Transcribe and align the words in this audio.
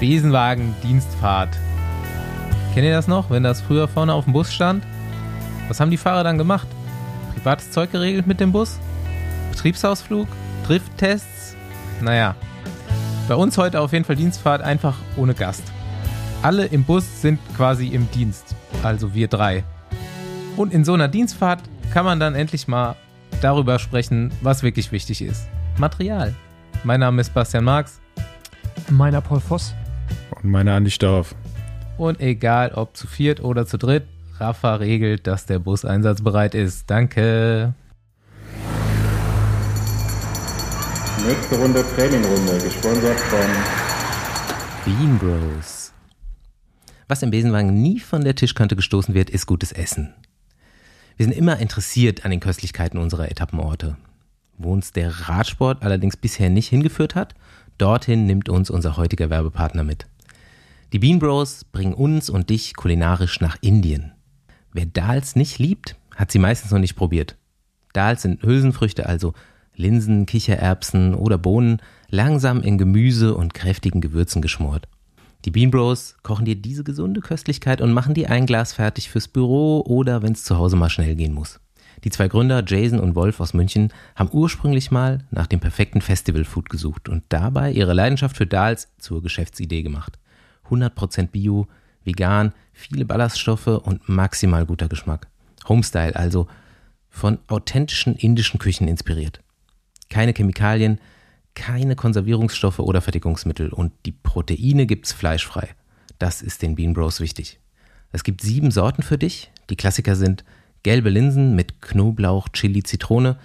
Besenwagen-Dienstfahrt. 0.00 1.58
Kennt 2.72 2.86
ihr 2.86 2.92
das 2.92 3.08
noch, 3.08 3.30
wenn 3.30 3.42
das 3.42 3.60
früher 3.60 3.88
vorne 3.88 4.12
auf 4.12 4.24
dem 4.24 4.32
Bus 4.32 4.52
stand? 4.52 4.84
Was 5.68 5.80
haben 5.80 5.90
die 5.90 5.96
Fahrer 5.96 6.22
dann 6.22 6.38
gemacht? 6.38 6.68
Privates 7.34 7.70
Zeug 7.70 7.90
geregelt 7.90 8.26
mit 8.26 8.40
dem 8.40 8.52
Bus? 8.52 8.78
Betriebsausflug? 9.50 10.28
Drifttests? 10.66 11.56
Naja. 12.00 12.36
Bei 13.26 13.34
uns 13.34 13.58
heute 13.58 13.80
auf 13.80 13.92
jeden 13.92 14.04
Fall 14.04 14.16
Dienstfahrt 14.16 14.62
einfach 14.62 14.96
ohne 15.16 15.34
Gast. 15.34 15.64
Alle 16.42 16.66
im 16.66 16.84
Bus 16.84 17.20
sind 17.20 17.40
quasi 17.56 17.88
im 17.88 18.08
Dienst, 18.12 18.54
also 18.84 19.14
wir 19.14 19.26
drei. 19.26 19.64
Und 20.56 20.72
in 20.72 20.84
so 20.84 20.94
einer 20.94 21.08
Dienstfahrt 21.08 21.60
kann 21.92 22.04
man 22.04 22.20
dann 22.20 22.36
endlich 22.36 22.68
mal 22.68 22.94
darüber 23.40 23.78
sprechen, 23.78 24.30
was 24.40 24.62
wirklich 24.62 24.92
wichtig 24.92 25.22
ist. 25.22 25.48
Material. 25.76 26.34
Mein 26.84 27.00
Name 27.00 27.20
ist 27.20 27.34
Bastian 27.34 27.64
Marx. 27.64 28.00
Meiner 28.88 29.20
Paul 29.20 29.40
Voss. 29.40 29.74
Und 30.30 30.50
meiner 30.50 30.74
Andi 30.74 30.90
Stauf. 30.90 31.34
Und 31.96 32.20
egal 32.20 32.72
ob 32.74 32.96
zu 32.96 33.06
viert 33.06 33.42
oder 33.42 33.66
zu 33.66 33.76
dritt, 33.76 34.04
Rafa 34.38 34.76
regelt, 34.76 35.26
dass 35.26 35.46
der 35.46 35.58
Bus 35.58 35.84
einsatzbereit 35.84 36.54
ist. 36.54 36.88
Danke. 36.88 37.74
Nächste 41.26 41.56
Runde 41.56 41.84
Trainingrunde, 41.94 42.58
gesponsert 42.62 43.18
von 43.18 43.40
Bean 44.84 45.18
Bros. 45.18 45.92
Was 47.08 47.22
im 47.22 47.30
Besenwagen 47.30 47.74
nie 47.82 47.98
von 47.98 48.22
der 48.22 48.34
Tischkante 48.34 48.76
gestoßen 48.76 49.14
wird, 49.14 49.30
ist 49.30 49.46
gutes 49.46 49.72
Essen. 49.72 50.14
Wir 51.16 51.26
sind 51.26 51.36
immer 51.36 51.58
interessiert 51.58 52.24
an 52.24 52.30
den 52.30 52.40
Köstlichkeiten 52.40 52.98
unserer 52.98 53.30
Etappenorte. 53.30 53.96
Wo 54.56 54.72
uns 54.72 54.92
der 54.92 55.28
Radsport 55.28 55.82
allerdings 55.82 56.16
bisher 56.16 56.48
nicht 56.48 56.68
hingeführt 56.68 57.14
hat, 57.14 57.34
dorthin 57.76 58.26
nimmt 58.26 58.48
uns 58.48 58.70
unser 58.70 58.96
heutiger 58.96 59.30
Werbepartner 59.30 59.84
mit. 59.84 60.06
Die 60.94 60.98
Bean 60.98 61.18
Bros 61.18 61.64
bringen 61.64 61.92
uns 61.92 62.30
und 62.30 62.48
dich 62.48 62.74
kulinarisch 62.74 63.42
nach 63.42 63.58
Indien. 63.60 64.12
Wer 64.72 64.86
Dals 64.86 65.36
nicht 65.36 65.58
liebt, 65.58 65.96
hat 66.16 66.32
sie 66.32 66.38
meistens 66.38 66.70
noch 66.70 66.78
nicht 66.78 66.96
probiert. 66.96 67.36
Dals 67.92 68.22
sind 68.22 68.42
Hülsenfrüchte, 68.42 69.04
also 69.04 69.34
Linsen, 69.76 70.24
Kichererbsen 70.24 71.14
oder 71.14 71.36
Bohnen, 71.36 71.82
langsam 72.08 72.62
in 72.62 72.78
Gemüse 72.78 73.34
und 73.34 73.52
kräftigen 73.52 74.00
Gewürzen 74.00 74.40
geschmort. 74.40 74.88
Die 75.44 75.50
Bean 75.50 75.70
Bros 75.70 76.16
kochen 76.22 76.46
dir 76.46 76.56
diese 76.56 76.84
gesunde 76.84 77.20
Köstlichkeit 77.20 77.82
und 77.82 77.92
machen 77.92 78.14
dir 78.14 78.30
ein 78.30 78.46
Glas 78.46 78.72
fertig 78.72 79.10
fürs 79.10 79.28
Büro 79.28 79.84
oder 79.86 80.22
wenn 80.22 80.32
es 80.32 80.44
zu 80.44 80.56
Hause 80.56 80.76
mal 80.76 80.88
schnell 80.88 81.16
gehen 81.16 81.34
muss. 81.34 81.60
Die 82.02 82.10
zwei 82.10 82.28
Gründer, 82.28 82.64
Jason 82.66 82.98
und 82.98 83.14
Wolf 83.14 83.40
aus 83.40 83.52
München, 83.52 83.92
haben 84.16 84.30
ursprünglich 84.32 84.90
mal 84.90 85.26
nach 85.30 85.48
dem 85.48 85.60
perfekten 85.60 86.00
Festivalfood 86.00 86.70
gesucht 86.70 87.10
und 87.10 87.24
dabei 87.28 87.72
ihre 87.72 87.92
Leidenschaft 87.92 88.38
für 88.38 88.46
Dals 88.46 88.88
zur 88.98 89.22
Geschäftsidee 89.22 89.82
gemacht. 89.82 90.18
100% 90.70 91.28
Bio, 91.28 91.66
vegan, 92.04 92.52
viele 92.72 93.04
Ballaststoffe 93.04 93.66
und 93.66 94.08
maximal 94.08 94.66
guter 94.66 94.88
Geschmack. 94.88 95.28
Homestyle 95.68 96.16
also, 96.16 96.48
von 97.10 97.38
authentischen 97.48 98.14
indischen 98.14 98.58
Küchen 98.58 98.88
inspiriert. 98.88 99.40
Keine 100.08 100.32
Chemikalien, 100.32 101.00
keine 101.54 101.96
Konservierungsstoffe 101.96 102.78
oder 102.78 103.00
Fertigungsmittel 103.00 103.70
und 103.70 103.92
die 104.06 104.12
Proteine 104.12 104.86
gibt's 104.86 105.12
fleischfrei. 105.12 105.68
Das 106.18 106.42
ist 106.42 106.62
den 106.62 106.76
Bean 106.76 106.94
Bros 106.94 107.20
wichtig. 107.20 107.58
Es 108.12 108.24
gibt 108.24 108.40
sieben 108.40 108.70
Sorten 108.70 109.02
für 109.02 109.18
dich. 109.18 109.50
Die 109.68 109.76
Klassiker 109.76 110.16
sind 110.16 110.44
gelbe 110.82 111.10
Linsen 111.10 111.54
mit 111.54 111.82
Knoblauch, 111.82 112.48
Chili, 112.50 112.82
Zitrone, 112.82 113.38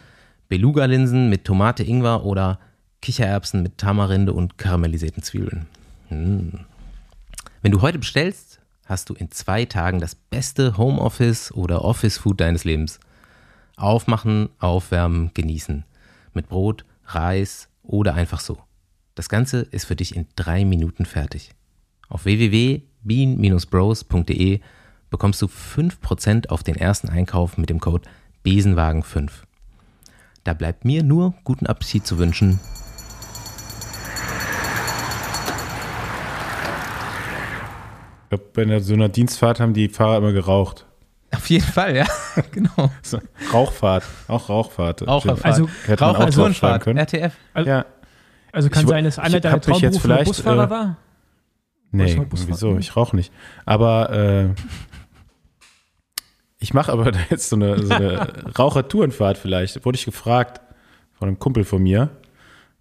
Beluga-Linsen 0.48 1.30
mit 1.30 1.46
Tomate, 1.46 1.84
Ingwer 1.84 2.24
oder 2.24 2.60
Kichererbsen 3.02 3.62
mit 3.64 3.78
Tamarinde 3.78 4.32
und 4.32 4.58
karamellisierten 4.58 5.24
Zwiebeln. 5.24 5.66
Hm. 6.10 6.60
Wenn 7.64 7.72
du 7.72 7.82
heute 7.82 7.98
bestellst, 7.98 8.60
hast 8.84 9.10
du 9.10 9.14
in 9.14 9.32
zwei 9.32 9.64
Tagen 9.64 10.02
das 10.02 10.16
beste 10.16 10.76
Homeoffice 10.76 11.54
oder 11.54 11.86
Office-Food 11.86 12.42
deines 12.42 12.66
Lebens. 12.66 13.00
Aufmachen, 13.78 14.50
aufwärmen, 14.60 15.32
genießen. 15.34 15.86
Mit 16.34 16.50
Brot, 16.50 16.84
Reis 17.06 17.70
oder 17.82 18.16
einfach 18.16 18.42
so. 18.42 18.58
Das 19.16 19.30
Ganze 19.30 19.62
ist 19.62 19.86
für 19.86 19.96
dich 19.96 20.14
in 20.14 20.28
drei 20.36 20.66
Minuten 20.66 21.06
fertig. 21.06 21.52
Auf 22.10 22.26
www.bean-bros.de 22.26 24.60
bekommst 25.10 25.42
du 25.42 25.46
5% 25.46 26.50
auf 26.50 26.64
den 26.64 26.76
ersten 26.76 27.08
Einkauf 27.08 27.58
mit 27.58 27.70
dem 27.70 27.80
Code 27.80 28.10
Besenwagen5. 28.44 29.30
Da 30.44 30.54
bleibt 30.54 30.84
mir 30.84 31.02
nur 31.02 31.34
guten 31.46 31.68
Appetit 31.68 32.06
zu 32.06 32.18
wünschen. 32.18 32.60
Glaube, 38.38 38.66
bei 38.66 38.80
so 38.80 38.94
einer 38.94 39.10
Dienstfahrt 39.10 39.60
haben 39.60 39.74
die 39.74 39.90
Fahrer 39.90 40.18
immer 40.18 40.32
geraucht. 40.32 40.86
Auf 41.36 41.50
jeden 41.50 41.66
Fall, 41.66 41.96
ja, 41.96 42.06
genau. 42.52 42.92
So, 43.02 43.20
Rauchfahrt, 43.52 44.04
auch 44.28 44.50
Rauchfahrt. 44.50 45.08
Raucherfahrt. 45.08 45.46
Also 45.46 45.70
Hätte 45.86 46.04
man 46.04 46.16
auch 46.16 46.20
draufschreiben 46.20 46.44
Raucherfahrt, 46.46 46.84
können. 46.84 47.00
RTF. 47.00 47.34
Also, 47.54 47.70
Ja, 47.70 47.86
also 48.52 48.70
kann 48.70 48.84
Ich 48.84 48.90
sein, 48.90 49.04
dass 49.04 49.20
einer 49.20 49.40
deiner 49.40 49.62
Traumberufe 49.62 50.00
vielleicht, 50.00 50.26
Busfahrer 50.26 50.66
äh, 50.66 50.70
war. 50.70 50.98
nee, 51.92 52.22
wieso? 52.48 52.78
Ich 52.78 52.96
rauche 52.96 53.16
nicht. 53.16 53.34
Aber 53.66 54.12
äh, 54.12 54.50
ich 56.60 56.74
mache 56.74 56.92
aber 56.92 57.12
jetzt 57.30 57.50
so 57.50 57.56
eine, 57.56 57.84
so 57.84 57.94
eine 57.94 58.56
Rauchertourenfahrt 58.58 59.38
vielleicht. 59.38 59.84
Wurde 59.86 59.98
ich 59.98 60.06
gefragt 60.06 60.62
von 61.14 61.28
einem 61.28 61.40
Kumpel 61.40 61.64
von 61.64 61.82
mir. 61.82 62.10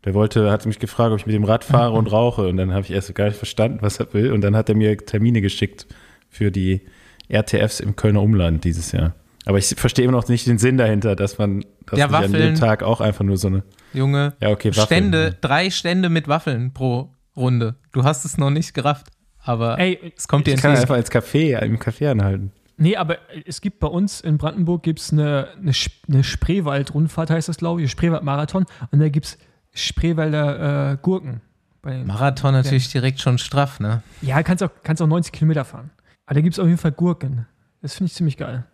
Der 0.05 0.15
wollte, 0.15 0.51
hat 0.51 0.67
mich 0.67 0.79
gefragt, 0.81 1.13
ob 1.13 1.19
ich 1.21 1.27
mit 1.27 1.35
dem 1.35 1.45
Rad 1.45 1.63
fahre 1.65 1.93
und 1.93 2.11
rauche. 2.11 2.49
Und 2.49 2.57
dann 2.57 2.73
habe 2.73 2.83
ich 2.85 2.91
erst 2.91 3.15
gar 3.15 3.27
nicht 3.27 3.37
verstanden, 3.37 3.79
was 3.83 3.99
er 4.01 4.13
will. 4.13 4.33
Und 4.33 4.41
dann 4.41 4.57
hat 4.57 4.69
er 4.69 4.75
mir 4.75 4.97
Termine 4.97 5.41
geschickt 5.41 5.87
für 6.29 6.51
die 6.51 6.81
RTFs 7.29 7.81
im 7.81 7.95
Kölner 7.95 8.21
Umland 8.23 8.65
dieses 8.65 8.91
Jahr. 8.93 9.15
Aber 9.45 9.59
ich 9.59 9.67
verstehe 9.77 10.05
immer 10.05 10.12
noch 10.12 10.29
nicht 10.29 10.47
den 10.47 10.59
Sinn 10.59 10.77
dahinter, 10.77 11.17
dass 11.17 11.39
man 11.39 11.65
dass 11.87 11.99
Ja, 11.99 12.07
nicht 12.07 12.15
an 12.17 12.23
Waffeln. 12.25 12.35
jedem 12.43 12.55
Tag 12.57 12.83
auch 12.83 13.01
einfach 13.01 13.25
nur 13.25 13.37
so 13.37 13.49
eine. 13.49 13.62
Junge, 13.93 14.35
Ja, 14.41 14.51
okay, 14.51 14.71
Waffeln. 14.71 14.87
Stände, 14.87 15.37
drei 15.41 15.71
Stände 15.71 16.09
mit 16.09 16.27
Waffeln 16.29 16.73
pro 16.73 17.11
Runde. 17.37 17.77
Du 17.93 18.05
hast 18.05 18.25
es 18.25 18.39
noch 18.39 18.51
nicht 18.51 18.73
gerafft, 18.75 19.07
aber 19.43 19.79
Ey, 19.79 20.12
es 20.17 20.29
kommt 20.29 20.47
dir 20.47 20.55
Ich 20.55 20.61
kann 20.61 20.71
entgegen. 20.73 20.93
einfach 20.93 20.97
ins 20.97 21.11
Café, 21.11 21.59
im 21.62 21.79
Café 21.79 22.11
anhalten. 22.11 22.53
Nee, 22.77 22.97
aber 22.97 23.19
es 23.47 23.61
gibt 23.61 23.81
bei 23.81 23.87
uns 23.89 24.21
in 24.21 24.39
Brandenburg 24.39 24.83
gibt's 24.83 25.12
eine, 25.12 25.49
eine, 25.61 25.73
eine 26.09 26.25
Spreewald-Rundfahrt, 26.25 27.31
heißt 27.31 27.49
das, 27.49 27.57
glaube 27.59 27.83
ich, 27.83 27.91
Spreewald-Marathon. 27.91 28.67
Und 28.91 28.99
da 29.01 29.09
gibt 29.09 29.27
es 29.27 29.39
Spreewälder 29.75 30.93
äh, 30.93 30.97
Gurken. 31.00 31.41
Bei, 31.81 32.05
Marathon 32.05 32.53
natürlich 32.55 32.91
direkt 32.93 33.21
schon 33.21 33.38
straff, 33.38 33.81
ne? 33.81 34.03
ja, 34.21 34.43
kannst 34.44 34.62
auch, 34.62 34.71
kannst 34.84 35.03
auch 35.03 35.06
90 35.09 35.33
Kilometer 35.33 35.65
fahren. 35.65 35.91
Aber 36.27 36.34
da 36.37 36.41
gibt 36.41 36.55
es 36.55 36.59
auf 36.60 36.66
jeden 36.66 36.78
Fall 36.78 36.93
Gurken. 36.93 37.47
Das 37.81 37.94
finde 37.94 38.06
ich 38.11 38.15
ziemlich 38.15 38.37
geil. 38.37 38.65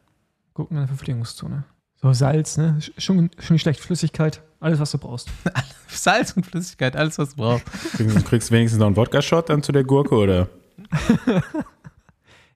Gurken 0.53 0.75
in 0.77 0.81
der 0.83 0.89
Verpflegungszone. 0.89 1.65
So 1.97 2.13
Salz, 2.13 2.59
ne? 2.59 2.77
Sch- 2.81 2.93
Schon, 3.01 3.31
schon 3.39 3.55
nicht 3.55 3.63
schlecht. 3.63 3.81
Flüssigkeit, 3.81 4.43
alles, 4.61 4.79
was 4.79 4.91
du 4.91 4.99
brauchst. 4.99 5.31
Salz 5.89 6.33
und 6.33 6.45
Flüssigkeit, 6.45 6.97
alles 6.97 7.19
was 7.19 7.31
du 7.31 7.37
brauchst. 7.37 7.65
Kriegst 7.93 8.17
du 8.17 8.23
kriegst 8.23 8.51
wenigstens 8.53 8.79
noch 8.79 8.87
einen 8.87 8.97
Wodka-Shot 8.97 9.49
dann 9.49 9.63
zu 9.63 9.73
der 9.73 9.85
Gurke, 9.85 10.15
oder? 10.15 10.49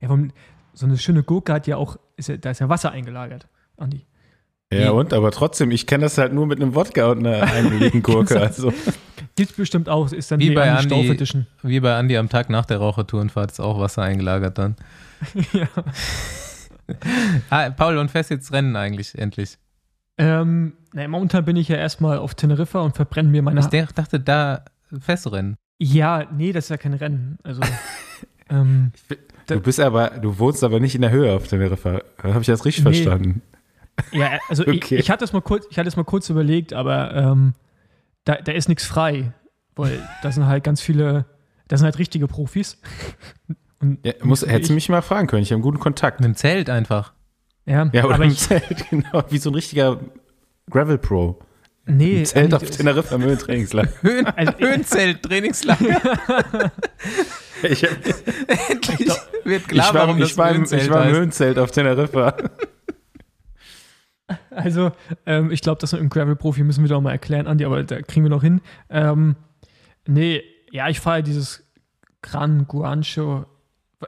Ja, 0.00 0.08
warum, 0.08 0.32
so 0.74 0.86
eine 0.86 0.98
schöne 0.98 1.22
Gurke 1.22 1.52
hat 1.52 1.66
ja 1.66 1.76
auch, 1.76 1.96
ist 2.16 2.28
ja, 2.28 2.36
da 2.36 2.50
ist 2.50 2.58
ja 2.58 2.68
Wasser 2.68 2.90
eingelagert, 2.90 3.46
Andi. 3.76 4.04
Ja, 4.80 4.90
und? 4.90 5.12
Aber 5.12 5.30
trotzdem, 5.30 5.70
ich 5.70 5.86
kenne 5.86 6.02
das 6.04 6.18
halt 6.18 6.32
nur 6.32 6.46
mit 6.46 6.60
einem 6.60 6.74
Wodka 6.74 7.10
und 7.10 7.26
einer 7.26 7.42
eingelegten 7.42 8.02
Gurke. 8.02 8.40
Also, 8.40 8.72
Gibt's 9.36 9.54
bestimmt 9.54 9.88
auch, 9.88 10.12
ist 10.12 10.30
dann 10.30 10.40
Wie 10.40 10.50
die 10.50 10.54
bei 10.54 10.70
Andi 10.70 11.08
Edition. 11.08 11.46
Wie 11.62 11.80
bei 11.80 11.96
Andi 11.96 12.16
am 12.18 12.28
Tag 12.28 12.50
nach 12.50 12.66
der 12.66 12.78
Rauchertourenfahrt 12.78 13.50
ist 13.52 13.60
auch 13.60 13.80
Wasser 13.80 14.02
eingelagert 14.02 14.58
dann. 14.58 14.76
ja. 15.52 15.68
Ah, 17.48 17.70
Paul, 17.70 17.96
und 17.96 18.10
fährst 18.10 18.30
jetzt 18.30 18.52
Rennen 18.52 18.76
eigentlich, 18.76 19.16
endlich? 19.16 19.56
Ähm, 20.18 20.74
na, 20.92 21.06
momentan 21.08 21.44
bin 21.44 21.56
ich 21.56 21.68
ja 21.68 21.76
erstmal 21.76 22.18
auf 22.18 22.34
Teneriffa 22.34 22.80
und 22.80 22.96
verbrenne 22.96 23.30
mir 23.30 23.40
meine. 23.40 23.60
Ich 23.60 23.66
dachte, 23.94 24.20
da 24.20 24.64
fährst 25.00 25.24
du 25.24 25.30
Rennen. 25.30 25.56
ja, 25.78 26.26
nee, 26.36 26.52
das 26.52 26.64
ist 26.64 26.70
ja 26.70 26.76
kein 26.76 26.92
Rennen. 26.94 27.38
Also, 27.44 27.62
ähm, 28.50 28.90
du 29.46 29.60
bist 29.60 29.80
aber, 29.80 30.10
du 30.10 30.38
wohnst 30.38 30.62
aber 30.64 30.80
nicht 30.80 30.94
in 30.94 31.00
der 31.02 31.10
Höhe 31.12 31.32
auf 31.32 31.46
Teneriffa. 31.48 32.02
Habe 32.22 32.40
ich 32.40 32.46
das 32.46 32.64
richtig 32.64 32.84
Nee. 32.84 32.92
verstanden? 32.92 33.42
Ja, 34.12 34.38
also 34.48 34.62
Okay. 34.62 34.72
ich, 34.76 34.92
ich 34.92 35.10
hatte 35.10 35.24
es 35.24 35.32
mal 35.32 35.40
kurz, 35.42 35.66
ich 35.70 35.78
hatte 35.78 35.88
es 35.88 35.96
mal 35.96 36.04
kurz 36.04 36.28
überlegt, 36.30 36.72
aber 36.72 37.14
ähm, 37.14 37.54
da, 38.24 38.36
da 38.36 38.52
ist 38.52 38.68
nichts 38.68 38.84
frei, 38.86 39.32
weil 39.76 40.06
da 40.22 40.30
sind 40.32 40.46
halt 40.46 40.64
ganz 40.64 40.80
viele, 40.80 41.26
da 41.68 41.76
sind 41.76 41.84
halt 41.84 41.98
richtige 41.98 42.26
Profis. 42.28 42.78
Und 43.80 43.98
Ja, 44.06 44.12
muss, 44.22 44.42
ich- 44.44 44.50
hättest 44.50 44.70
du 44.70 44.74
mich 44.74 44.88
mal 44.88 45.02
fragen 45.02 45.26
können. 45.26 45.42
Ich 45.42 45.50
habe 45.50 45.56
einen 45.56 45.62
guten 45.62 45.80
Kontakt. 45.80 46.20
Mit 46.20 46.26
dem 46.28 46.36
Zelt 46.36 46.70
einfach. 46.70 47.12
Ja, 47.66 47.88
Ja, 47.92 48.04
oder 48.04 48.14
aber 48.16 48.24
im 48.24 48.30
ich, 48.30 48.38
Zelt, 48.38 48.86
genau. 48.90 49.24
Wie 49.30 49.38
so 49.38 49.50
ein 49.50 49.54
richtiger 49.54 49.98
Gravel 50.70 50.98
Pro. 50.98 51.38
nee, 51.86 52.18
Im 52.20 52.24
Zelt 52.24 52.54
Andi, 52.54 52.66
auf 52.66 52.70
Teneriffa 52.76 53.14
im 53.16 53.22
Höhentrainingslager. 53.22 53.90
Höhen, 54.02 54.26
Also- 54.26 54.58
Höhenzelt, 54.58 55.22
Trainingslager. 55.22 56.00
Ich, 57.64 57.84
hab, 57.84 57.90
Endlich 58.70 59.10
wird 59.44 59.68
klar, 59.68 59.88
ich, 59.88 59.94
war, 59.94 60.06
warum 60.06 60.18
das 60.20 60.30
ich, 60.30 60.38
war 60.38 60.50
im, 60.50 60.56
Höhenzelt 60.58 60.82
ich 60.82 60.90
war 60.90 61.06
im. 61.06 61.14
Höhenzelt 61.14 61.58
auf 61.58 61.70
Teneriffa. 61.70 62.36
Also, 64.50 64.92
ähm, 65.26 65.50
ich 65.50 65.60
glaube, 65.60 65.80
das 65.80 65.92
mit 65.92 66.00
dem 66.00 66.08
Gravel-Profi 66.08 66.62
müssen 66.62 66.82
wir 66.82 66.88
doch 66.88 67.00
mal 67.00 67.10
erklären, 67.10 67.46
Andi, 67.46 67.64
aber 67.64 67.82
da 67.82 68.00
kriegen 68.02 68.24
wir 68.24 68.30
noch 68.30 68.42
hin. 68.42 68.60
Ähm, 68.88 69.36
nee, 70.06 70.42
ja, 70.70 70.88
ich 70.88 71.00
fahre 71.00 71.22
dieses 71.22 71.64
Gran 72.22 72.66
Guancho. 72.66 73.46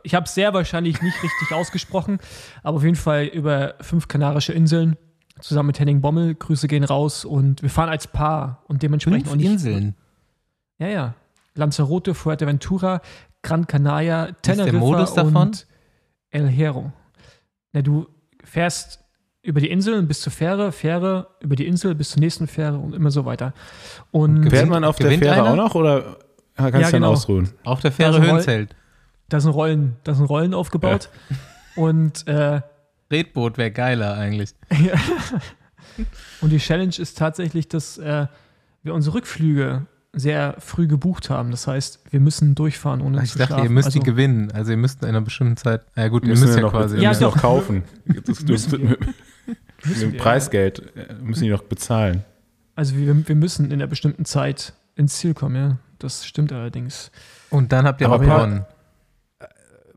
Ich 0.02 0.14
habe 0.14 0.24
es 0.24 0.34
sehr 0.34 0.54
wahrscheinlich 0.54 1.02
nicht 1.02 1.22
richtig 1.22 1.52
ausgesprochen, 1.52 2.18
aber 2.62 2.78
auf 2.78 2.84
jeden 2.84 2.96
Fall 2.96 3.26
über 3.26 3.74
fünf 3.80 4.08
kanarische 4.08 4.52
Inseln 4.52 4.96
zusammen 5.40 5.68
mit 5.68 5.80
Henning 5.80 6.00
Bommel. 6.00 6.34
Grüße 6.34 6.68
gehen 6.68 6.84
raus 6.84 7.24
und 7.24 7.62
wir 7.62 7.70
fahren 7.70 7.88
als 7.88 8.06
Paar 8.06 8.64
und 8.66 8.82
dementsprechend 8.82 9.28
Fünf 9.28 9.32
auch 9.32 9.36
nicht. 9.36 9.50
Inseln. 9.50 9.94
Ja, 10.78 10.88
ja. 10.88 11.14
Lanzarote, 11.54 12.14
Fuerteventura, 12.14 13.00
Gran 13.42 13.66
Canaria, 13.66 14.32
Teneriffa 14.42 15.22
und 15.22 15.66
El 16.30 16.48
Hierro. 16.48 16.92
Na, 17.72 17.82
du 17.82 18.08
fährst 18.42 19.03
über 19.44 19.60
die 19.60 19.70
Inseln 19.70 20.08
bis 20.08 20.20
zur 20.22 20.32
Fähre, 20.32 20.72
Fähre 20.72 21.28
über 21.40 21.54
die 21.54 21.66
Insel 21.66 21.94
bis 21.94 22.10
zur 22.10 22.20
nächsten 22.20 22.46
Fähre 22.46 22.78
und 22.78 22.94
immer 22.94 23.10
so 23.10 23.24
weiter. 23.24 23.52
Und 24.10 24.36
Gewinnt- 24.36 24.50
Fährt 24.50 24.68
man 24.70 24.84
auf 24.84 24.96
der 24.96 25.10
Fähre 25.18 25.34
einer? 25.34 25.50
auch 25.52 25.56
noch 25.56 25.74
oder 25.74 26.16
kann 26.56 26.72
Ja, 26.72 26.78
ich 26.80 26.82
dann 26.86 26.92
genau. 26.92 27.12
ausruhen? 27.12 27.50
Auf 27.62 27.80
der 27.80 27.92
Fähre 27.92 28.14
Also 28.16 28.22
Höhenzelt. 28.22 28.74
da 29.28 29.40
sind 29.40 29.52
Rollen, 29.52 29.96
da 30.04 30.14
sind 30.14 30.24
Rollen 30.26 30.54
aufgebaut. 30.54 31.08
Und, 31.76 32.26
äh, 32.26 32.62
Redboot 33.12 33.58
wäre 33.58 33.70
geiler 33.70 34.14
eigentlich. 34.16 34.54
und 36.40 36.50
die 36.50 36.58
Challenge 36.58 36.94
ist 36.98 37.18
tatsächlich, 37.18 37.68
dass 37.68 37.98
äh, 37.98 38.26
wir 38.82 38.94
unsere 38.94 39.16
Rückflüge 39.16 39.86
sehr 40.12 40.54
früh 40.58 40.86
gebucht 40.86 41.28
haben. 41.30 41.50
Das 41.50 41.66
heißt, 41.66 42.00
wir 42.10 42.20
müssen 42.20 42.54
durchfahren, 42.54 43.00
ohne 43.00 43.22
Ich 43.22 43.32
zu 43.32 43.38
dachte, 43.38 43.48
schlafen. 43.54 43.64
ihr 43.64 43.70
müsst 43.70 43.86
also, 43.86 43.98
die 43.98 44.04
gewinnen. 44.04 44.50
Also 44.52 44.70
ihr 44.70 44.76
müsst 44.76 45.02
in 45.02 45.08
einer 45.08 45.20
bestimmten 45.20 45.56
Zeit. 45.56 45.82
Ja 45.96 46.08
gut, 46.08 46.22
ihr 46.24 46.30
müsst 46.30 46.54
ja 46.54 46.60
noch, 46.62 46.72
quasi. 46.72 46.98
Ja, 46.98 47.08
müssen 47.10 47.22
doch. 47.24 47.34
noch 47.34 47.42
kaufen. 47.42 47.82
Das, 48.06 48.24
das, 48.24 48.42
Müssen 48.44 48.72
wir. 48.80 48.88
mit, 48.90 48.98
müssen 49.84 50.16
Preisgeld 50.16 50.96
äh, 50.96 51.14
müssen 51.22 51.44
die 51.44 51.50
noch 51.50 51.62
bezahlen. 51.62 52.24
Also 52.74 52.96
wir, 52.96 53.28
wir 53.28 53.34
müssen 53.34 53.66
in 53.66 53.72
einer 53.74 53.86
bestimmten 53.86 54.24
Zeit 54.24 54.72
ins 54.96 55.18
Ziel 55.18 55.34
kommen, 55.34 55.56
ja. 55.56 55.78
Das 55.98 56.26
stimmt 56.26 56.52
allerdings. 56.52 57.10
Und 57.50 57.72
dann 57.72 57.86
habt 57.86 58.00
ihr 58.00 58.08
Aber 58.08 58.18
Paul- 58.18 58.26
gewonnen. 58.26 58.66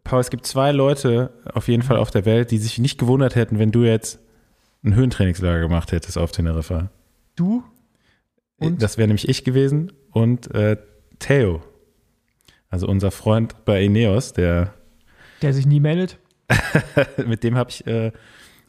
Paul, 0.03 0.21
es 0.21 0.29
gibt 0.29 0.45
zwei 0.45 0.71
Leute 0.71 1.31
auf 1.53 1.67
jeden 1.67 1.83
Fall 1.83 1.97
auf 1.97 2.11
der 2.11 2.23
Welt, 2.25 2.51
die 2.51 2.59
sich 2.59 2.77
nicht 2.79 2.97
gewundert 2.97 3.35
hätten, 3.35 3.59
wenn 3.59 3.71
du 3.71 3.83
jetzt 3.83 4.19
ein 4.83 4.95
Höhentrainingslager 4.95 5.59
gemacht 5.59 5.91
hättest 5.91 6.17
auf 6.17 6.31
Teneriffa. 6.31 6.89
Du? 7.35 7.63
Und? 8.57 8.81
Das 8.81 8.97
wäre 8.97 9.07
nämlich 9.07 9.27
ich 9.27 9.43
gewesen 9.43 9.91
und 10.11 10.53
äh, 10.55 10.77
Theo. 11.19 11.61
Also 12.69 12.87
unser 12.87 13.11
Freund 13.11 13.65
bei 13.65 13.83
Ineos, 13.83 14.31
der 14.33 14.73
Der 15.41 15.53
sich 15.53 15.65
nie 15.65 15.79
meldet. 15.79 16.17
mit 17.25 17.43
dem 17.43 17.57
habe 17.57 17.69
ich 17.69 17.85
äh, 17.85 18.11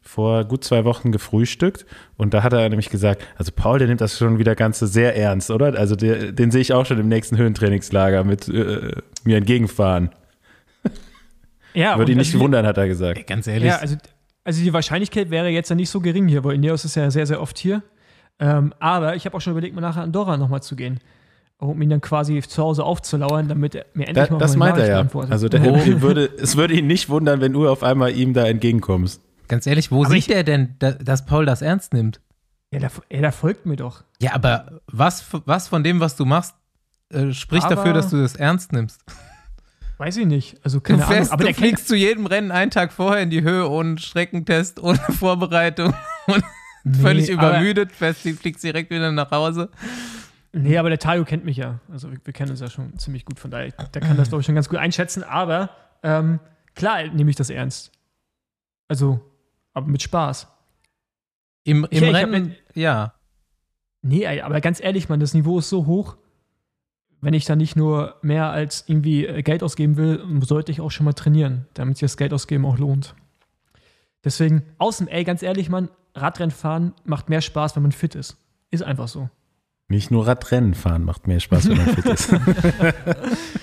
vor 0.09 0.45
gut 0.47 0.65
zwei 0.65 0.87
Wochen 0.87 1.13
gefrühstückt 1.13 1.85
und 2.17 2.33
da 2.33 2.43
hat 2.43 2.55
er 2.55 2.67
nämlich 2.71 2.89
gesagt, 2.89 3.23
also 3.37 3.53
Paul, 3.55 3.79
der 3.79 3.89
nimmt 3.89 4.01
das 4.01 4.17
schon 4.17 4.39
wieder 4.39 4.55
ganz 4.55 4.79
sehr 4.79 5.15
ernst, 5.15 5.51
oder? 5.51 5.79
Also 5.79 5.97
der, 5.97 6.33
den 6.33 6.51
sehe 6.51 6.63
ich 6.63 6.73
auch 6.73 6.87
schon 6.87 6.99
im 6.99 7.09
nächsten 7.09 7.37
Höhentrainingslager 7.37 8.25
mit 8.25 8.49
äh, 8.49 8.93
mir 9.25 9.37
entgegenfahren. 9.37 10.09
Ja, 11.75 11.99
Würde 11.99 12.13
ihn 12.13 12.19
nicht 12.19 12.33
also, 12.33 12.41
wundern, 12.43 12.67
hat 12.67 12.79
er 12.79 12.89
gesagt. 12.89 13.27
Ganz 13.27 13.47
ehrlich. 13.47 13.69
Ja, 13.69 13.77
also, 13.77 13.97
also 14.45 14.63
die 14.63 14.73
Wahrscheinlichkeit 14.73 15.31
wäre 15.31 15.49
jetzt 15.51 15.69
ja 15.69 15.77
nicht 15.77 15.91
so 15.91 16.01
gering 16.01 16.27
hier, 16.27 16.43
weil 16.43 16.55
Ineos 16.55 16.87
ist 16.87 16.95
ja 16.95 17.11
sehr, 17.11 17.27
sehr 17.27 17.43
oft 17.43 17.59
hier. 17.59 17.83
Ähm, 18.41 18.73
aber 18.79 19.15
ich 19.15 19.27
habe 19.27 19.37
auch 19.37 19.41
schon 19.43 19.51
überlegt, 19.51 19.75
mal 19.75 19.83
nachher 19.83 20.03
Andorra 20.03 20.39
nochmal 20.39 20.63
zu 20.63 20.75
gehen. 20.75 21.01
Um 21.59 21.83
ihn 21.83 21.91
dann 21.91 22.01
quasi 22.01 22.41
zu 22.41 22.63
Hause 22.63 22.85
aufzulauern, 22.85 23.49
damit 23.49 23.75
er 23.75 23.85
mir 23.93 24.07
endlich 24.07 24.27
Da, 24.29 24.33
mal 24.33 24.39
das 24.39 24.57
meint 24.57 24.79
er 24.79 24.89
ja. 24.89 25.01
antwortet. 25.01 25.33
Also 25.33 25.49
der, 25.49 25.65
Wo- 25.65 26.01
würde, 26.01 26.31
es 26.41 26.57
würde 26.57 26.75
ihn 26.75 26.87
nicht 26.87 27.09
wundern, 27.11 27.41
wenn 27.41 27.53
du 27.53 27.69
auf 27.69 27.83
einmal 27.83 28.13
ihm 28.13 28.33
da 28.33 28.47
entgegenkommst. 28.47 29.21
Ganz 29.49 29.67
ehrlich, 29.67 29.91
wo 29.91 30.05
Aber 30.05 30.11
sieht 30.15 30.29
er 30.29 30.45
denn, 30.45 30.75
da, 30.79 30.93
dass 30.93 31.25
Paul 31.27 31.47
das 31.47 31.63
ernst 31.63 31.93
nimmt? 31.95 32.21
ja, 32.71 32.79
der, 32.81 32.91
ja, 33.11 33.21
der 33.23 33.33
folgt 33.33 33.67
mir 33.67 33.77
doch. 33.77 34.05
Ja, 34.21 34.35
aber 34.35 34.81
was, 34.87 35.25
was 35.47 35.69
von 35.69 35.83
dem, 35.83 36.01
was 36.01 36.17
du 36.17 36.25
machst, 36.25 36.55
äh, 37.11 37.33
spricht 37.33 37.65
Aber- 37.67 37.77
dafür, 37.77 37.93
dass 37.95 38.11
du 38.11 38.21
das 38.21 38.37
ernst 38.37 38.73
nimmst? 38.73 39.01
Weiß 39.97 40.17
ich 40.17 40.27
nicht. 40.27 40.61
Also 40.65 40.79
Du, 40.79 40.83
keine 40.85 41.03
Ahnung. 41.03 41.13
fährst, 41.17 41.33
Aber 41.33 41.43
du 41.43 41.47
der 41.49 41.55
fliegst 41.57 41.89
zu 41.89 41.97
jedem 41.97 42.27
Rennen 42.27 42.53
einen 42.53 42.71
Tag 42.71 42.93
vorher 42.93 43.23
in 43.23 43.31
die 43.31 43.43
Höhe 43.43 43.69
ohne 43.69 43.99
Streckentest, 43.99 44.79
ohne 44.81 44.99
Vorbereitung 45.19 45.93
und 46.27 46.45
völlig 47.01 47.29
Nee, 47.29 47.35
aber- 47.35 47.51
übermüdet, 47.51 47.91
fährst, 47.93 48.21
fliegst 48.21 48.63
direkt 48.63 48.91
wieder 48.91 49.11
nach 49.11 49.31
Hause. 49.33 49.71
Nee, 50.53 50.79
aber 50.79 50.89
der 50.89 50.99
Tayo 50.99 51.25
kennt 51.25 51.45
mich 51.45 51.57
ja. 51.57 51.81
Also 51.91 52.11
wir, 52.13 52.19
wir 52.25 52.33
kennen 52.33 52.51
uns 52.51 52.61
ja 52.61 52.71
schon 52.71 52.97
ziemlich 52.99 53.25
gut, 53.25 53.39
von 53.41 53.51
daher, 53.51 53.71
der 53.73 54.01
kann 54.03 54.17
das, 54.17 54.29
glaube 54.29 54.41
ich, 54.41 54.47
schon 54.47 54.55
ganz 54.55 54.69
gut 54.69 54.79
einschätzen. 54.79 55.25
Aber 55.25 55.71
ähm, 56.03 56.39
klar 56.75 57.03
nehme 57.09 57.31
ich 57.31 57.37
das 57.37 57.51
ernst. 57.51 57.91
Also, 58.89 59.21
aber 59.79 59.89
mit 59.89 60.03
Spaß. 60.03 60.49
Im, 61.65 61.87
im 61.91 62.03
Ja, 62.03 62.09
ich 62.09 62.15
Rennen, 62.15 62.57
ja. 62.75 63.15
Nee, 64.03 64.25
ey, 64.25 64.41
aber 64.41 64.61
ganz 64.61 64.81
ehrlich, 64.81 65.09
Mann, 65.09 65.21
das 65.21 65.35
Niveau 65.35 65.59
ist 65.59 65.69
so 65.69 65.87
hoch. 65.87 66.17
Wenn 67.21 67.35
ich 67.35 67.47
da 67.47 67.57
nicht 67.57 67.75
nur 67.75 68.17
mehr 68.23 68.51
als 68.51 68.85
irgendwie 68.87 69.27
äh, 69.27 69.43
Geld 69.43 69.63
ausgeben 69.63 69.97
will, 69.97 70.23
sollte 70.43 70.71
ich 70.71 70.81
auch 70.81 70.91
schon 70.91 71.05
mal 71.05 71.15
trainieren, 71.15 71.67
damit 71.75 71.97
sich 71.97 72.07
das 72.07 72.17
Geld 72.17 72.33
ausgeben 72.33 72.65
auch 72.65 72.79
lohnt. 72.79 73.17
Deswegen, 74.25 74.63
außen, 74.79 75.09
ey, 75.09 75.25
ganz 75.25 75.43
ehrlich, 75.43 75.69
Mann, 75.69 75.89
Radrennen 76.15 76.51
fahren 76.51 76.95
macht 77.05 77.29
mehr 77.29 77.41
Spaß, 77.41 77.75
wenn 77.77 77.83
man 77.83 77.93
fit 77.93 78.15
ist. 78.15 78.37
Ist 78.71 78.83
einfach 78.83 79.09
so. 79.09 79.29
Nicht 79.89 80.11
nur 80.11 80.27
Radrennen 80.27 80.75
fahren 80.75 81.05
macht 81.05 81.27
mehr 81.27 81.41
Spaß, 81.41 81.69
wenn 81.69 81.77
man 81.79 81.87
fit 81.87 82.07
ist. 82.07 82.31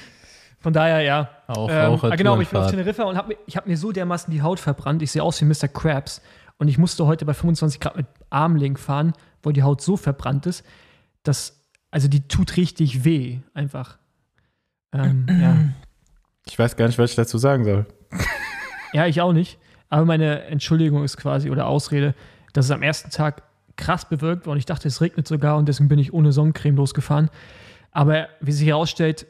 Von 0.66 0.74
daher, 0.74 1.02
ja. 1.02 1.30
Auf 1.46 1.70
Ähm, 1.70 1.78
Raucher, 1.92 2.12
ah, 2.12 2.16
genau, 2.16 2.34
aber 2.34 2.42
ich 2.42 2.50
bin 2.50 2.60
auf. 2.60 2.72
Teneriffa 2.72 3.04
und 3.04 3.16
hab, 3.16 3.28
mir- 3.28 3.38
ich 3.46 3.56
habe 3.56 3.70
mir 3.70 3.78
so 3.78 3.92
dermaßen 3.92 4.34
die 4.34 4.42
Haut 4.42 4.60
verbrannt. 4.60 5.04
Ich 5.04 5.12
sehe 5.12 5.22
aus 5.22 5.40
wie 5.40 5.46
Mr. 5.46 5.68
Krabs. 5.68 6.24
Und 6.58 6.70
ich 6.70 6.80
musste 6.80 7.06
heute 7.06 7.24
bei 7.24 7.36
25 7.36 7.80
Grad 7.80 7.96
mit 7.96 8.08
Armlink 8.32 8.80
fahren, 8.80 9.14
wo 9.44 9.52
die 9.52 9.62
Haut 9.62 9.82
so 9.82 9.96
verbrannt 9.96 10.48
ist, 10.48 10.66
dass, 11.22 11.62
also 11.92 12.08
die 12.08 12.28
tut 12.28 12.58
richtig 12.58 13.04
weh, 13.06 13.42
einfach. 13.54 14.00
Ähm, 14.92 15.28
ja. 15.40 15.56
Ich 16.48 16.58
weiß 16.58 16.76
gar 16.78 16.88
nicht, 16.88 16.98
was 16.98 17.12
ich 17.12 17.16
dazu 17.16 17.38
sagen 17.38 17.64
soll. 17.64 17.86
ja, 18.92 19.06
ich 19.06 19.22
auch 19.22 19.34
nicht. 19.34 19.60
Aber 19.90 20.06
meine 20.06 20.46
Entschuldigung 20.46 21.04
ist 21.04 21.18
quasi, 21.18 21.52
oder 21.52 21.68
Ausrede, 21.68 22.16
dass 22.54 22.66
es 22.66 22.72
am 22.72 22.82
ersten 22.82 23.12
Tag 23.12 23.44
krass 23.76 24.10
bewölkt 24.10 24.48
war 24.48 24.54
und 24.54 24.58
ich 24.58 24.66
dachte, 24.66 24.88
es 24.88 25.00
regnet 25.00 25.28
sogar 25.28 25.58
und 25.58 25.68
deswegen 25.70 25.90
bin 25.90 26.00
ich 26.00 26.12
ohne 26.12 26.32
Sonnencreme 26.32 26.76
losgefahren. 26.78 27.30
Aber 27.92 28.30
wie 28.42 28.52
sich 28.52 28.68
herausstellt, 28.68 29.28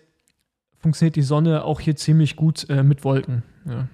funktioniert 0.85 1.15
die 1.15 1.23
Sonne 1.23 1.63
auch 1.63 1.79
hier 1.79 1.95
ziemlich 1.95 2.35
gut 2.35 2.69
äh, 2.69 2.83
mit 2.83 3.03
Wolken. 3.03 3.41
Ja. 3.65 3.87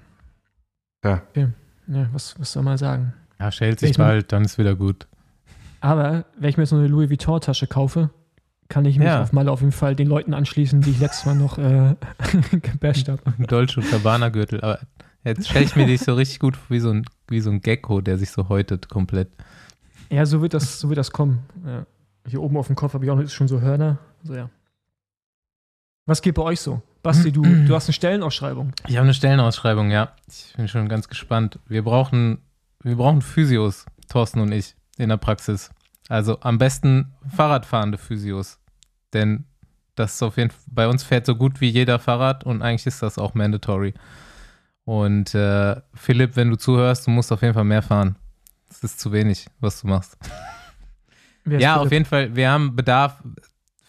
Ja. 1.06 1.22
Okay. 1.30 1.48
Ja, 1.88 2.10
was, 2.12 2.38
was 2.38 2.52
soll 2.52 2.64
man 2.64 2.78
sagen? 2.78 3.14
Ja, 3.40 3.50
schält 3.50 3.80
sich 3.80 3.96
bald, 3.96 4.34
dann 4.34 4.44
ist 4.44 4.58
wieder 4.58 4.76
gut. 4.76 5.08
Aber 5.80 6.26
wenn 6.38 6.50
ich 6.50 6.58
mir 6.58 6.64
jetzt 6.64 6.72
noch 6.72 6.80
eine 6.80 6.90
Louis 6.90 7.10
Vuitton-Tasche 7.10 7.68
kaufe, 7.68 8.10
kann 8.68 8.84
ich 8.84 8.98
mich 9.00 9.08
Ja. 9.08 9.22
auf 9.22 9.32
mal 9.32 9.48
auf 9.48 9.62
jeden 9.62 9.72
Fall 9.72 9.96
den 9.96 10.08
Leuten 10.08 10.34
anschließen, 10.34 10.82
die 10.82 10.90
ich 10.92 11.00
letztes 11.00 11.26
Mal 11.26 11.36
noch 11.36 11.58
äh, 11.58 11.96
gebasht 12.62 13.08
habe. 13.08 13.22
Ein 13.40 13.48
Dolce 13.48 13.80
und 13.80 13.90
Gabbana 13.90 14.28
Gürtel. 14.28 14.60
Aber 14.60 14.80
jetzt 15.24 15.48
stelle 15.48 15.64
ich 15.64 15.78
mir 15.78 15.86
dich 15.86 16.02
so 16.02 16.14
richtig 16.16 16.40
gut 16.40 16.58
vor, 16.58 16.70
wie 16.76 16.82
so 16.82 16.92
ein, 16.92 17.06
wie 17.30 17.40
so 17.40 17.52
ein 17.52 17.62
Gecko, 17.62 18.02
der 18.02 18.18
sich 18.18 18.32
so 18.32 18.50
häutet 18.50 18.90
komplett. 18.90 19.30
Ja, 20.10 20.26
so 20.26 20.42
wird 20.42 20.54
das, 20.54 20.78
so 20.82 20.90
wird 20.90 20.98
das 20.98 21.12
kommen. 21.12 21.40
Ja. 21.66 21.86
Hier 22.28 22.42
oben 22.42 22.58
auf 22.58 22.68
dem 22.68 22.76
Kopf 22.76 22.94
habe 22.94 23.06
ich 23.06 23.12
auch 23.12 23.16
noch 23.16 23.30
schon 23.30 23.48
so 23.48 23.62
Hörner. 23.62 23.98
So, 24.24 24.36
ja. 24.36 24.50
Was 26.06 26.22
geht 26.22 26.36
bei 26.36 26.42
euch 26.42 26.60
so? 26.60 26.82
Basti, 27.04 27.32
du, 27.32 27.42
du 27.68 27.76
hast 27.76 27.88
eine 27.88 27.94
Stellenausschreibung. 27.94 28.74
Ich 28.88 28.96
habe 28.96 29.04
eine 29.04 29.14
Stellenausschreibung, 29.14 29.92
ja. 29.92 30.14
Ich 30.28 30.54
bin 30.56 30.68
schon 30.68 30.90
ganz 30.90 31.08
gespannt. 31.08 31.60
Wir 31.68 31.84
brauchen, 31.84 32.40
wir 32.84 32.96
brauchen 32.96 33.22
Physios, 33.22 33.86
Thorsten 34.10 34.40
und 34.40 34.52
ich, 34.52 34.76
in 34.98 35.10
der 35.10 35.18
Praxis. 35.18 35.72
Also 36.10 36.40
am 36.42 36.58
besten 36.58 37.14
Fahrradfahrende 37.36 37.98
Physios. 37.98 38.60
Denn 39.14 39.46
das 39.96 40.16
ist 40.16 40.24
auf 40.24 40.38
jeden 40.38 40.52
Fall, 40.52 40.62
bei 40.68 40.88
uns 40.88 41.04
fährt 41.04 41.26
so 41.26 41.36
gut 41.36 41.62
wie 41.62 41.70
jeder 41.70 42.00
Fahrrad 42.00 42.44
und 42.44 42.62
eigentlich 42.62 42.88
ist 42.88 43.02
das 43.02 43.18
auch 43.18 43.34
mandatory. 43.34 43.94
Und 44.84 45.36
äh, 45.36 45.76
Philipp, 45.94 46.36
wenn 46.36 46.50
du 46.50 46.56
zuhörst, 46.56 47.08
du 47.08 47.12
musst 47.12 47.32
auf 47.32 47.42
jeden 47.42 47.54
Fall 47.54 47.64
mehr 47.64 47.82
fahren. 47.82 48.16
Es 48.70 48.84
ist 48.84 49.00
zu 49.00 49.12
wenig, 49.12 49.48
was 49.60 49.82
du 49.82 49.88
machst. 49.88 50.18
Ja, 51.46 51.74
Philipp? 51.74 51.86
auf 51.86 51.92
jeden 51.92 52.06
Fall. 52.06 52.36
Wir 52.36 52.52
haben 52.52 52.76
Bedarf, 52.76 53.22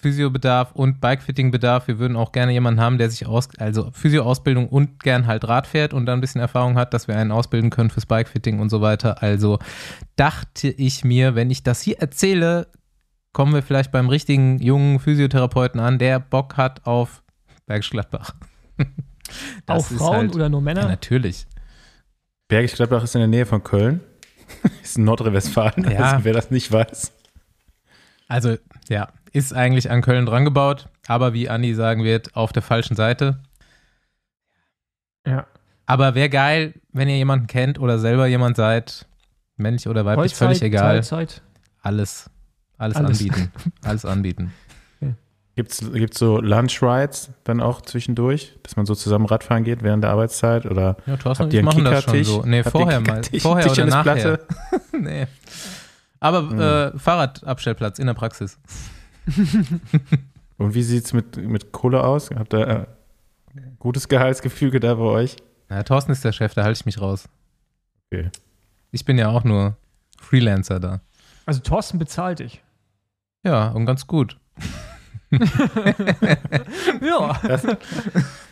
Physiobedarf 0.02 0.72
und 0.72 1.00
Bikefitting-Bedarf. 1.00 1.86
Wir 1.86 1.98
würden 1.98 2.16
auch 2.16 2.32
gerne 2.32 2.52
jemanden 2.52 2.80
haben, 2.80 2.98
der 2.98 3.08
sich 3.08 3.26
aus, 3.26 3.48
also 3.58 3.90
Physio-Ausbildung 3.92 4.68
und 4.68 5.02
gern 5.02 5.26
halt 5.26 5.46
Rad 5.46 5.66
fährt 5.66 5.94
und 5.94 6.06
dann 6.06 6.18
ein 6.18 6.20
bisschen 6.20 6.40
Erfahrung 6.40 6.76
hat, 6.76 6.92
dass 6.92 7.06
wir 7.08 7.16
einen 7.16 7.30
ausbilden 7.30 7.70
können 7.70 7.88
fürs 7.90 8.06
Bikefitting 8.06 8.58
und 8.58 8.68
so 8.68 8.80
weiter. 8.80 9.22
Also 9.22 9.58
dachte 10.16 10.68
ich 10.68 11.04
mir, 11.04 11.34
wenn 11.36 11.50
ich 11.50 11.62
das 11.62 11.80
hier 11.80 11.98
erzähle, 12.00 12.66
kommen 13.32 13.54
wir 13.54 13.62
vielleicht 13.62 13.92
beim 13.92 14.08
richtigen 14.08 14.58
jungen 14.60 14.98
Physiotherapeuten 14.98 15.80
an, 15.80 15.98
der 15.98 16.18
Bock 16.20 16.56
hat 16.56 16.84
auf 16.84 17.22
Bergisch 17.66 17.90
Gladbach. 17.90 18.34
Auch 19.66 19.86
Frauen 19.86 20.16
halt- 20.16 20.34
oder 20.34 20.48
nur 20.48 20.60
Ja, 20.60 20.64
Männer? 20.64 20.88
natürlich. 20.88 21.46
Bergisch 22.48 22.74
Gladbach 22.74 23.04
ist 23.04 23.14
in 23.14 23.20
der 23.20 23.28
Nähe 23.28 23.46
von 23.46 23.62
Köln. 23.62 24.00
ist 24.82 24.98
in 24.98 25.04
Nordrhein-Westfalen, 25.04 25.90
Ja. 25.90 26.00
also 26.12 26.24
wer 26.24 26.32
das 26.34 26.50
nicht 26.50 26.70
weiß. 26.70 27.12
Also, 28.32 28.56
ja, 28.88 29.08
ist 29.32 29.52
eigentlich 29.52 29.90
an 29.90 30.00
Köln 30.00 30.24
dran 30.24 30.46
gebaut, 30.46 30.88
aber 31.06 31.34
wie 31.34 31.50
Andi 31.50 31.74
sagen 31.74 32.02
wird, 32.02 32.34
auf 32.34 32.50
der 32.50 32.62
falschen 32.62 32.96
Seite. 32.96 33.40
Ja. 35.26 35.46
Aber 35.84 36.14
wäre 36.14 36.30
geil, 36.30 36.72
wenn 36.92 37.10
ihr 37.10 37.16
jemanden 37.18 37.46
kennt 37.46 37.78
oder 37.78 37.98
selber 37.98 38.26
jemand 38.26 38.56
seid, 38.56 39.06
männlich 39.56 39.86
oder 39.86 40.06
weiblich, 40.06 40.34
Vollzeit, 40.34 40.48
völlig 40.48 40.62
egal. 40.62 40.94
Teilzeit. 40.94 41.42
Alles, 41.82 42.30
alles, 42.78 42.96
Alles. 42.96 43.20
anbieten. 43.20 43.52
Alles 43.84 44.04
anbieten. 44.06 44.52
Gibt's, 45.54 45.84
gibt's 45.92 46.18
so 46.18 46.40
Lunch 46.40 46.82
Rides 46.82 47.28
dann 47.44 47.60
auch 47.60 47.82
zwischendurch, 47.82 48.58
dass 48.62 48.76
man 48.76 48.86
so 48.86 48.94
zusammen 48.94 49.26
Radfahren 49.26 49.64
geht 49.64 49.82
während 49.82 50.02
der 50.02 50.10
Arbeitszeit? 50.10 50.64
Oder 50.64 50.96
Ja, 51.04 51.18
Thorsten 51.18 51.44
habt 51.44 51.52
ihr 51.52 51.60
ich 51.60 51.66
einen 51.68 51.76
machen 51.76 51.84
das 51.84 52.04
schon 52.04 52.12
Kickertisch? 52.14 52.34
so. 52.34 52.42
Nee, 52.46 52.60
Habt 52.64 52.70
vorher 52.70 53.00
mal. 53.00 53.22
Vorher 53.38 53.70
oder 53.70 53.84
nachher. 53.84 54.40
nee. 54.98 55.26
Aber 56.22 56.92
äh, 56.94 56.98
Fahrradabstellplatz 56.98 57.98
in 57.98 58.06
der 58.06 58.14
Praxis. 58.14 58.58
Und 60.58 60.74
wie 60.74 60.82
sieht's 60.82 61.12
mit, 61.12 61.36
mit 61.36 61.72
Kohle 61.72 62.04
aus? 62.04 62.30
Habt 62.30 62.54
ihr 62.54 62.68
äh, 62.68 62.86
gutes 63.78 64.08
Gehaltsgefüge 64.08 64.78
da 64.80 64.94
bei 64.94 65.02
euch? 65.02 65.36
Ja, 65.70 65.82
Thorsten 65.82 66.12
ist 66.12 66.24
der 66.24 66.32
Chef, 66.32 66.54
da 66.54 66.62
halte 66.64 66.78
ich 66.78 66.86
mich 66.86 67.00
raus. 67.00 67.28
Okay. 68.12 68.30
Ich 68.92 69.04
bin 69.04 69.18
ja 69.18 69.28
auch 69.30 69.42
nur 69.44 69.76
Freelancer 70.20 70.78
da. 70.78 71.00
Also 71.46 71.60
Thorsten 71.60 71.98
bezahlt 71.98 72.38
dich. 72.38 72.62
Ja, 73.44 73.68
und 73.68 73.86
ganz 73.86 74.06
gut. 74.06 74.38
Ja. 77.00 77.40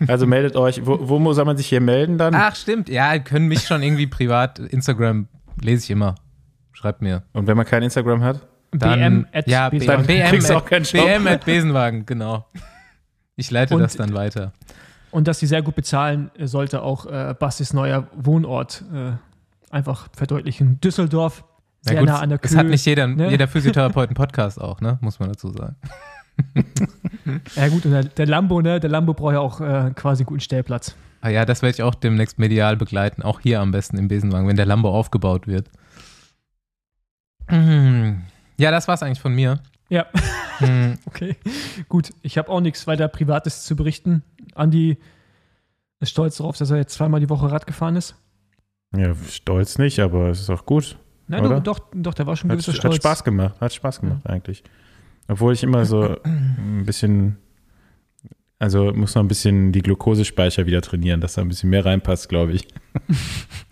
Also 0.08 0.26
meldet 0.26 0.56
euch. 0.56 0.84
Wo, 0.86 1.08
wo 1.08 1.18
muss- 1.18 1.36
soll 1.36 1.44
man 1.44 1.56
sich 1.56 1.66
hier 1.68 1.80
melden 1.80 2.18
dann? 2.18 2.34
Ach, 2.34 2.56
stimmt. 2.56 2.88
Ja, 2.88 3.18
können 3.18 3.48
mich 3.48 3.66
schon 3.66 3.82
irgendwie 3.82 4.06
privat, 4.06 4.58
Instagram 4.58 5.28
lese 5.60 5.84
ich 5.84 5.90
immer. 5.90 6.14
Schreibt 6.80 7.02
mir. 7.02 7.22
Und 7.34 7.46
wenn 7.46 7.56
man 7.58 7.66
kein 7.66 7.82
Instagram 7.82 8.22
hat? 8.24 8.40
Dann, 8.70 8.98
BM 8.98 9.26
at 9.32 9.46
ja, 9.48 9.68
Besenwagen. 9.68 10.06
BM, 10.06 10.16
BM, 10.18 10.28
kriegst 10.30 10.48
du 10.48 10.54
auch 10.54 10.62
at, 10.62 10.66
keinen 10.66 10.84
Job. 10.84 11.04
BM 11.04 11.26
at 11.26 11.44
Besenwagen, 11.44 12.06
genau. 12.06 12.46
Ich 13.36 13.50
leite 13.50 13.74
Und- 13.74 13.82
das 13.82 13.96
dann 13.96 14.14
weiter. 14.14 14.52
Und 15.10 15.26
dass 15.28 15.40
sie 15.40 15.46
sehr 15.46 15.60
gut 15.60 15.74
bezahlen, 15.74 16.30
äh, 16.38 16.46
sollte 16.46 16.82
auch 16.82 17.04
äh, 17.04 17.34
Bastis 17.38 17.72
neuer 17.74 18.06
Wohnort 18.14 18.84
äh, 18.94 19.10
einfach 19.74 20.08
verdeutlichen. 20.16 20.80
Düsseldorf, 20.80 21.44
sehr 21.80 21.94
Ja, 21.96 22.00
gut, 22.00 22.08
nah 22.08 22.20
an 22.20 22.28
der 22.30 22.38
es 22.40 22.50
Kühe. 22.50 22.58
hat 22.58 22.66
nicht 22.66 22.86
jeder, 22.86 23.08
ne? 23.08 23.28
jeder 23.28 23.48
Physiotherapeut 23.48 24.08
einen 24.08 24.14
Podcast 24.14 24.60
auch, 24.60 24.80
ne? 24.80 24.98
Muss 25.02 25.18
man 25.20 25.28
dazu 25.28 25.50
sagen. 25.50 25.76
Ja 27.54 27.68
gut, 27.68 27.84
und 27.84 27.90
der, 27.92 28.04
der 28.04 28.26
Lambo, 28.26 28.62
ne? 28.62 28.80
Der 28.80 28.88
Lambo 28.88 29.12
braucht 29.12 29.34
ja 29.34 29.40
auch 29.40 29.60
äh, 29.60 29.90
quasi 29.94 30.22
einen 30.22 30.26
guten 30.26 30.40
Stellplatz. 30.40 30.96
Ah 31.20 31.28
ja, 31.28 31.44
das 31.44 31.60
werde 31.60 31.74
ich 31.74 31.82
auch 31.82 31.94
demnächst 31.94 32.38
medial 32.38 32.76
begleiten. 32.76 33.22
Auch 33.22 33.40
hier 33.40 33.60
am 33.60 33.72
besten 33.72 33.98
im 33.98 34.08
Besenwagen, 34.08 34.48
wenn 34.48 34.56
der 34.56 34.64
Lambo 34.66 34.88
aufgebaut 34.90 35.46
wird. 35.46 35.68
Mhm. 37.50 38.22
Ja, 38.58 38.70
das 38.70 38.88
war's 38.88 39.02
eigentlich 39.02 39.20
von 39.20 39.34
mir. 39.34 39.60
Ja, 39.88 40.06
Mhm. 40.60 40.98
okay. 41.06 41.36
Gut, 41.88 42.10
ich 42.22 42.36
habe 42.38 42.48
auch 42.50 42.60
nichts 42.60 42.86
weiter 42.86 43.08
Privates 43.08 43.64
zu 43.64 43.76
berichten. 43.76 44.22
Andi 44.54 44.98
ist 46.00 46.10
stolz 46.10 46.36
darauf, 46.36 46.56
dass 46.56 46.70
er 46.70 46.76
jetzt 46.76 46.92
zweimal 46.94 47.20
die 47.20 47.28
Woche 47.30 47.50
Rad 47.50 47.66
gefahren 47.66 47.96
ist. 47.96 48.14
Ja, 48.96 49.14
stolz 49.28 49.78
nicht, 49.78 49.98
aber 50.00 50.28
es 50.28 50.40
ist 50.40 50.50
auch 50.50 50.66
gut. 50.66 50.98
Nein, 51.28 51.44
Oder? 51.46 51.60
doch, 51.60 51.78
doch, 51.78 51.86
doch, 51.94 52.14
der 52.14 52.26
war 52.26 52.36
schon 52.36 52.48
ein 52.50 52.52
Hat, 52.52 52.58
gewisser 52.58 52.72
hat 52.72 52.78
Stolz. 52.78 52.96
Spaß 52.96 53.24
gemacht. 53.24 53.60
Hat 53.60 53.72
Spaß 53.72 54.00
gemacht 54.00 54.26
eigentlich. 54.26 54.62
Obwohl 55.28 55.52
ich 55.54 55.62
immer 55.62 55.84
so 55.86 56.16
ein 56.24 56.82
bisschen, 56.84 57.36
also 58.58 58.92
muss 58.92 59.14
noch 59.14 59.22
ein 59.22 59.28
bisschen 59.28 59.70
die 59.72 59.80
Glukosespeicher 59.80 60.66
wieder 60.66 60.82
trainieren, 60.82 61.20
dass 61.20 61.34
da 61.34 61.42
ein 61.42 61.48
bisschen 61.48 61.70
mehr 61.70 61.84
reinpasst, 61.84 62.28
glaube 62.28 62.52
ich. 62.52 62.66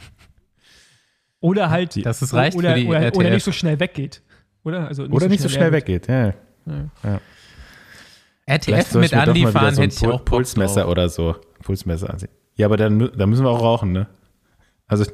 Oder 1.40 1.70
halt, 1.70 2.04
Dass 2.04 2.20
es 2.22 2.34
reicht 2.34 2.56
oder, 2.56 2.74
für 2.74 2.80
die 2.80 2.86
oder, 2.88 3.00
RTF. 3.00 3.16
oder 3.18 3.30
nicht 3.30 3.44
so 3.44 3.52
schnell 3.52 3.78
weggeht. 3.80 4.22
Oder? 4.64 4.88
Also 4.88 5.04
Oder 5.04 5.28
nicht 5.28 5.40
so 5.42 5.48
schnell 5.48 5.72
weggeht. 5.72 6.08
Ja. 6.08 6.34
Ja. 7.04 7.20
RTF 8.46 8.64
Vielleicht 8.64 8.90
soll 8.90 9.02
mit 9.02 9.14
Andi 9.14 9.46
fahren 9.46 9.74
so 9.74 9.82
hätte 9.82 9.94
ich 9.94 10.06
auch 10.06 10.10
Bock 10.18 10.24
Pulsmesser 10.24 10.82
drauf. 10.82 10.90
oder 10.90 11.08
so. 11.08 11.36
Pulsmesser 11.62 12.10
ansehen. 12.10 12.30
Ja, 12.56 12.66
aber 12.66 12.76
dann, 12.76 13.10
dann 13.16 13.28
müssen 13.30 13.44
wir 13.44 13.50
auch 13.50 13.62
rauchen, 13.62 13.92
ne? 13.92 14.06
Also 14.86 15.04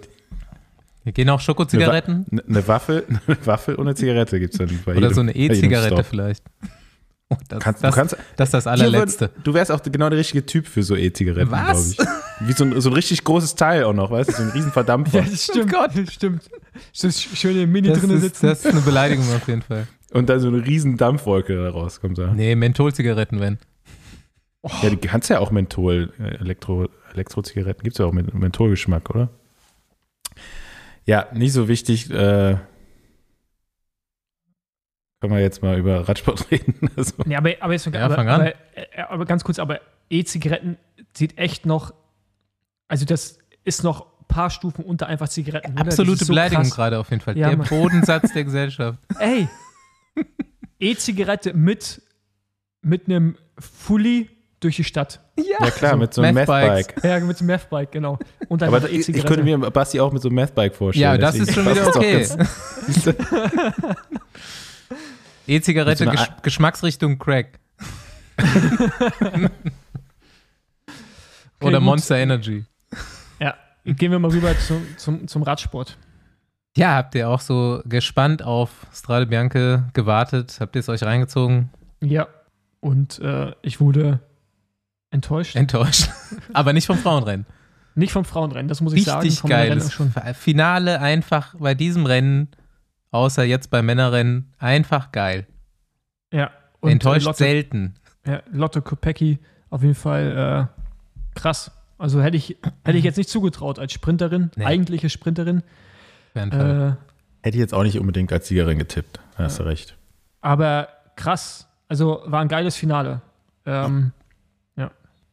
Wir 1.03 1.13
gehen 1.13 1.29
auch 1.29 1.41
Schokozigaretten 1.41 2.27
eine, 2.31 2.45
eine 2.45 2.69
Waffel, 2.69 3.05
eine 3.27 3.47
Waffel 3.47 3.77
ohne 3.77 3.95
Zigarette 3.95 4.39
gibt 4.41 4.55
es 4.55 4.59
dann 4.59 4.69
bei 4.85 4.93
oder 4.93 5.01
jedem- 5.03 5.15
so 5.15 5.21
eine 5.21 5.35
E-Zigarette 5.35 6.05
vielleicht. 6.05 6.45
Oh, 7.31 7.37
das, 7.49 7.59
Kannst, 7.61 7.83
das, 7.83 7.91
du 7.91 7.97
kannst, 7.97 8.17
das 8.37 8.49
ist 8.49 8.55
das 8.55 8.67
allerletzte. 8.67 9.31
Du 9.43 9.55
wärst 9.55 9.73
auch 9.73 9.83
genau 9.83 10.11
der 10.11 10.19
richtige 10.19 10.45
Typ 10.45 10.67
für 10.67 10.83
so 10.83 10.95
E-Zigaretten, 10.95 11.49
glaube 11.49 11.81
ich. 11.81 11.97
Wie 12.47 12.53
so 12.53 12.65
ein, 12.65 12.81
so 12.81 12.91
ein 12.91 12.93
richtig 12.93 13.25
großes 13.25 13.55
Teil 13.55 13.85
auch 13.85 13.95
noch, 13.95 14.11
weißt 14.11 14.29
du? 14.29 14.33
So 14.35 14.43
ein 14.43 14.51
riesen 14.51 14.73
Verdampfer. 14.73 15.19
Ja, 15.25 15.31
das 15.31 15.45
stimmt. 15.45 15.73
das 15.73 16.13
stimmt. 16.13 16.43
So 16.93 17.11
schöne 17.11 17.67
Mini 17.67 17.89
Das 17.89 18.01
drinnen 18.01 18.17
ist, 18.17 18.23
sitzen. 18.23 18.47
das 18.47 18.65
ist 18.65 18.73
eine 18.73 18.81
Beleidigung 18.83 19.25
auf 19.35 19.49
jeden 19.49 19.63
Fall. 19.63 19.87
Und 20.13 20.29
dann 20.29 20.39
so 20.41 20.49
eine 20.49 20.65
riesen 20.67 20.97
Dampfwolke 20.97 21.57
da 21.57 21.71
rauskommt. 21.71 22.19
Da. 22.19 22.33
Nee, 22.35 22.55
Mentholzigaretten, 22.57 23.41
wenn. 23.41 23.59
Ja, 24.83 24.91
du 24.91 24.97
kannst 24.97 25.29
ja 25.31 25.39
auch 25.41 25.51
Menthol, 25.51 26.13
äh, 26.19 26.37
Elektro, 26.37 26.89
Elektrozigaretten 27.13 27.83
gibt 27.85 27.95
es 27.95 27.99
ja 27.99 28.07
auch 28.07 28.13
mit 28.13 28.33
Mentholgeschmack, 28.35 29.11
oder? 29.11 29.31
Ja, 31.07 31.27
nicht 31.33 31.53
so 31.53 31.69
wichtig. 31.69 32.11
Äh, 32.11 32.57
können 35.21 35.33
wir 35.35 35.41
jetzt 35.41 35.63
mal 35.63 35.79
über 35.79 36.09
Radsport 36.09 36.51
reden? 36.51 36.91
Also, 36.97 37.15
Nee, 37.25 37.37
aber, 37.37 37.51
aber, 37.61 37.73
jetzt, 37.73 37.87
Ja, 37.87 38.05
aber, 38.05 38.15
fang 38.15 38.29
an. 38.29 38.41
aber, 38.41 38.49
äh, 38.75 39.03
aber 39.09 39.25
ganz 39.25 39.45
kurz, 39.45 39.59
aber 39.59 39.81
E-Zigaretten 40.11 40.77
sieht 41.15 41.39
echt 41.39 41.65
noch, 41.67 41.95
also 42.89 43.05
das 43.07 43.39
ist 43.65 43.83
noch 43.85 44.03
ein 44.21 44.27
paar 44.29 44.51
Stufen 44.51 44.85
unter 44.85 45.07
einfach 45.07 45.29
Zigaretten. 45.29 45.77
Absolute 45.79 46.25
so 46.25 46.33
Beleidigung 46.33 46.65
krass. 46.65 46.75
gerade 46.75 46.99
auf 46.99 47.11
jeden 47.11 47.23
Fall. 47.23 47.39
Ja, 47.39 47.49
der 47.49 47.59
Mann. 47.59 47.69
Bodensatz 47.69 48.33
der 48.33 48.45
Gesellschaft. 48.45 48.99
Ey, 49.19 49.49
E-Zigarette 50.79 51.55
mit, 51.55 52.03
mit 52.83 53.07
einem 53.09 53.37
Fully 53.59 54.29
durch 54.61 54.77
die 54.77 54.85
Stadt. 54.85 55.21
ja 55.37 55.71
klar, 55.71 55.97
mit 55.97 56.13
so 56.15 56.23
einem. 56.23 56.35
Meth-Bike. 56.35 57.03
Ja, 57.05 57.21
mit 57.21 57.39
dem 57.39 57.47
Meth-Bike, 57.47 57.93
genau. 57.93 58.19
Und 58.49 58.63
dann 58.63 58.73
Aber 58.75 58.89
ich, 58.91 59.09
ich 59.09 59.25
könnte 59.25 59.43
mir 59.43 59.59
Basti 59.59 60.01
auch 60.01 60.13
mit 60.13 60.23
so 60.23 60.29
einem 60.29 60.37
Meth-Bike 60.37 60.75
vorstellen. 60.75 61.03
Ja, 61.03 61.19
das 61.19 61.35
deswegen 61.37 61.49
ist 61.49 61.55
schon 61.55 61.75
wieder 61.75 61.89
okay. 61.89 62.27
E-Zigarette, 65.47 66.05
so 66.05 66.11
Gesch 66.11 66.29
Geschmacksrichtung 66.43 67.19
Crack. 67.19 67.59
Okay, 71.61 71.69
Oder 71.69 71.79
gut. 71.79 71.87
Monster 71.87 72.17
Energy. 72.17 72.65
Ja, 73.41 73.55
gehen 73.85 74.11
wir 74.13 74.19
mal 74.19 74.31
rüber 74.31 74.59
zum, 74.59 74.83
zum, 74.99 75.27
zum 75.29 75.43
Radsport. 75.43 75.97
Ja, 76.77 76.95
habt 76.95 77.15
ihr 77.15 77.29
auch 77.29 77.41
so 77.41 77.81
gespannt 77.87 78.43
auf 78.43 78.87
Strade 78.93 79.27
Bianche 79.27 79.85
gewartet? 79.95 80.59
Habt 80.61 80.77
ihr 80.77 80.81
es 80.81 80.89
euch 80.89 81.03
reingezogen? 81.03 81.71
Ja, 82.03 82.27
und 82.81 83.19
äh, 83.21 83.53
ich 83.63 83.81
wurde 83.81 84.21
enttäuscht. 85.11 85.57
Enttäuscht. 85.57 86.11
Aber 86.53 86.73
nicht 86.73 86.87
vom 86.87 86.99
Frauenrennen. 86.99 87.47
Nicht 87.95 88.13
vom 88.13 88.25
Frauenrennen, 88.25 88.69
das 88.69 88.81
muss 88.81 88.93
ich 88.93 89.05
sagen. 89.05 89.23
Richtig 89.23 89.43
Männerrennen 89.45 89.79
geiles 89.79 89.93
schon. 89.93 90.13
Finale 90.35 91.01
einfach 91.01 91.55
bei 91.57 91.75
diesem 91.75 92.05
Rennen, 92.07 92.49
außer 93.15 93.45
jetzt 93.45 93.71
beim 93.71 93.87
Männerrennen, 93.87 94.53
einfach 94.59 95.13
geil. 95.13 95.47
Ja, 96.33 96.51
und 96.81 96.91
Enttäuscht 96.91 97.23
äh, 97.27 97.29
Lotte, 97.29 97.39
selten. 97.39 97.95
ja, 98.27 98.43
Lotte 98.51 98.83
Kopecki 98.83 99.39
auf 99.71 99.83
jeden 99.83 99.95
Fall 99.95 100.69
äh, 100.69 101.39
krass. 101.39 101.71
Also 101.97 102.21
hätte 102.21 102.37
ich, 102.37 102.57
hätte 102.85 102.99
ich 102.99 103.05
jetzt 103.05 103.17
nicht 103.17 103.31
zugetraut 103.31 103.79
als 103.79 103.93
Sprinterin, 103.93 104.51
Nee. 104.57 104.65
eigentliche 104.65 105.09
Sprinterin. 105.09 105.63
Äh, 106.35 106.41
Hätte 106.51 106.97
ich 107.57 107.57
jetzt 107.57 107.73
auch 107.75 107.85
nicht 107.85 107.99
unbedingt 108.01 108.33
als 108.33 108.49
Siegerin 108.49 108.79
getippt. 108.79 109.21
Da 109.37 109.45
hast 109.45 109.59
du 109.59 109.63
recht. 109.63 109.97
aber 110.41 110.89
krass. 111.17 111.69
Also 111.89 112.23
war 112.27 112.41
ein 112.41 112.49
geiles 112.49 112.75
Finale. 112.77 113.21
Ähm, 113.67 114.13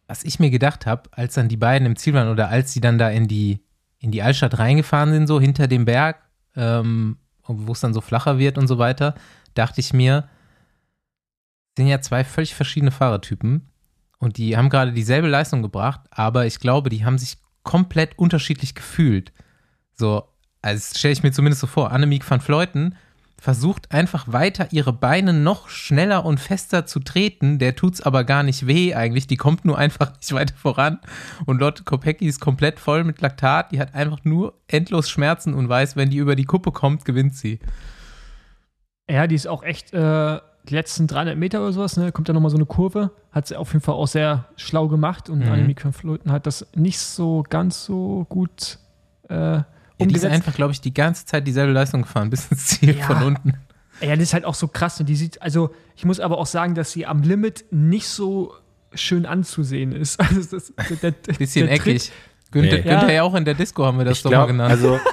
Was 0.07 0.23
ich 0.25 0.39
mir 0.39 0.49
gedacht 0.51 0.85
habe, 0.85 1.03
als 1.13 1.35
dann 1.35 1.47
die 1.47 1.55
beiden 1.57 1.85
im 1.85 1.95
Ziel 1.95 2.13
waren 2.13 2.27
oder 2.29 2.49
als 2.49 2.73
sie 2.73 2.81
dann 2.81 2.97
da 2.97 3.09
in 3.09 3.29
die, 3.29 3.61
in 3.97 4.11
die 4.11 4.21
Altstadt 4.21 4.59
reingefahren 4.59 5.13
sind, 5.13 5.25
so 5.25 5.39
hinter 5.39 5.67
dem 5.69 5.85
Berg, 5.85 6.17
ähm, 6.57 7.15
wo 7.59 7.71
es 7.71 7.79
dann 7.79 7.93
so 7.93 8.01
flacher 8.01 8.37
wird 8.37 8.57
und 8.57 8.67
so 8.67 8.77
weiter, 8.77 9.15
dachte 9.53 9.79
ich 9.81 9.93
mir, 9.93 10.27
sind 11.77 11.87
ja 11.87 12.01
zwei 12.01 12.23
völlig 12.23 12.53
verschiedene 12.53 12.91
Fahrertypen 12.91 13.69
und 14.19 14.37
die 14.37 14.57
haben 14.57 14.69
gerade 14.69 14.93
dieselbe 14.93 15.27
Leistung 15.27 15.61
gebracht, 15.61 16.01
aber 16.11 16.45
ich 16.45 16.59
glaube, 16.59 16.89
die 16.89 17.05
haben 17.05 17.17
sich 17.17 17.37
komplett 17.63 18.17
unterschiedlich 18.17 18.75
gefühlt. 18.75 19.31
So, 19.93 20.27
also 20.61 20.95
stelle 20.97 21.13
ich 21.13 21.23
mir 21.23 21.31
zumindest 21.31 21.61
so 21.61 21.67
vor, 21.67 21.91
Annemiek 21.91 22.29
van 22.29 22.41
Fleuten 22.41 22.95
versucht 23.41 23.91
einfach 23.91 24.31
weiter 24.31 24.67
ihre 24.69 24.93
Beine 24.93 25.33
noch 25.33 25.67
schneller 25.67 26.25
und 26.25 26.39
fester 26.39 26.85
zu 26.85 26.99
treten, 26.99 27.57
der 27.57 27.75
tut's 27.75 27.99
aber 27.99 28.23
gar 28.23 28.43
nicht 28.43 28.67
weh 28.67 28.93
eigentlich, 28.93 29.25
die 29.25 29.35
kommt 29.35 29.65
nur 29.65 29.79
einfach 29.79 30.13
nicht 30.19 30.31
weiter 30.31 30.53
voran 30.55 30.99
und 31.47 31.59
Lotte 31.59 31.83
Kopecki 31.83 32.27
ist 32.27 32.39
komplett 32.39 32.79
voll 32.79 33.03
mit 33.03 33.19
Laktat, 33.19 33.71
die 33.71 33.79
hat 33.79 33.95
einfach 33.95 34.19
nur 34.25 34.53
endlos 34.67 35.09
Schmerzen 35.09 35.55
und 35.55 35.67
weiß, 35.67 35.95
wenn 35.95 36.11
die 36.11 36.17
über 36.17 36.35
die 36.35 36.45
Kuppe 36.45 36.71
kommt, 36.71 37.03
gewinnt 37.03 37.35
sie. 37.35 37.57
ja, 39.09 39.25
die 39.25 39.33
ist 39.35 39.47
auch 39.47 39.63
echt 39.63 39.91
äh, 39.91 40.39
die 40.69 40.75
letzten 40.75 41.07
300 41.07 41.35
Meter 41.35 41.61
oder 41.61 41.73
sowas, 41.73 41.97
ne, 41.97 42.11
kommt 42.11 42.29
da 42.29 42.33
nochmal 42.33 42.51
so 42.51 42.57
eine 42.57 42.67
Kurve. 42.67 43.09
Hat 43.31 43.47
sie 43.47 43.55
auf 43.55 43.73
jeden 43.73 43.83
Fall 43.83 43.95
auch 43.95 44.07
sehr 44.07 44.45
schlau 44.55 44.87
gemacht 44.87 45.29
und 45.31 45.39
Mhm. 45.39 45.51
Annemiek 45.51 45.83
van 45.83 46.19
hat 46.31 46.45
das 46.45 46.67
nicht 46.75 46.99
so 46.99 47.43
ganz 47.49 47.85
so 47.85 48.27
gut 48.29 48.77
äh, 49.29 49.61
Ja, 50.01 50.07
die 50.07 50.15
ist 50.15 50.23
umgesetzt. 50.23 50.33
einfach, 50.47 50.55
glaube 50.55 50.73
ich, 50.73 50.81
die 50.81 50.93
ganze 50.93 51.25
Zeit 51.25 51.47
dieselbe 51.47 51.71
Leistung 51.73 52.01
gefahren, 52.03 52.29
bis 52.31 52.47
ins 52.51 52.65
Ziel 52.67 52.97
Ja. 52.97 53.05
von 53.05 53.23
unten. 53.23 53.53
Ja, 54.01 54.09
das 54.15 54.23
ist 54.23 54.33
halt 54.33 54.45
auch 54.45 54.55
so 54.55 54.67
krass. 54.67 54.99
Und 54.99 55.07
die 55.09 55.15
sieht, 55.15 55.41
also 55.41 55.73
ich 55.95 56.05
muss 56.05 56.19
aber 56.19 56.37
auch 56.39 56.47
sagen, 56.47 56.73
dass 56.75 56.91
sie 56.91 57.05
am 57.05 57.21
Limit 57.21 57.65
nicht 57.71 58.07
so 58.07 58.53
schön 58.93 59.25
anzusehen 59.25 59.91
ist. 59.91 60.19
Also 60.23 60.57
das, 60.57 60.73
der, 61.01 61.11
der, 61.11 61.33
Bisschen 61.33 61.67
der 61.67 61.77
Tritt- 61.77 61.87
eckig. 61.87 62.11
Günther, 62.51 62.77
Nee. 62.77 62.81
Günther 62.83 63.07
Ja. 63.07 63.11
ja 63.13 63.23
auch 63.23 63.35
in 63.35 63.45
der 63.45 63.53
Disco 63.53 63.85
haben 63.85 63.97
wir 63.97 64.03
das 64.05 64.17
Ich 64.17 64.23
doch 64.23 64.31
mal 64.31 64.37
glaube, 64.37 64.51
genannt. 64.53 64.71
also 64.71 64.99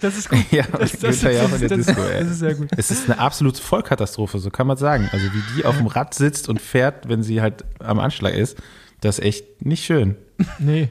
Das 0.00 0.16
ist 0.16 0.28
gut. 0.28 0.40
Ja, 0.50 0.64
das, 0.78 0.92
Günther 1.00 1.30
ja 1.32 1.42
auch 1.44 1.52
in 1.52 1.60
der 1.60 1.68
das, 1.68 1.78
Disco, 1.86 2.00
das, 2.02 2.10
ey. 2.10 2.20
das 2.20 2.30
ist 2.32 2.38
sehr 2.38 2.54
gut. 2.54 2.68
Es 2.76 2.90
ist 2.90 3.08
eine 3.10 3.18
absolute 3.18 3.60
Vollkatastrophe, 3.62 4.38
so 4.38 4.50
kann 4.50 4.66
man 4.66 4.76
sagen. 4.76 5.08
Also 5.12 5.26
wie 5.26 5.42
die 5.56 5.64
auf 5.64 5.76
dem 5.76 5.86
Rad 5.86 6.14
sitzt 6.14 6.48
und 6.48 6.60
fährt, 6.60 7.08
wenn 7.08 7.22
sie 7.22 7.40
halt 7.40 7.64
am 7.78 7.98
Anschlag 7.98 8.34
ist, 8.34 8.58
das 9.00 9.18
ist 9.18 9.24
echt 9.24 9.64
nicht 9.64 9.84
schön. 9.84 10.16
Nee. 10.58 10.90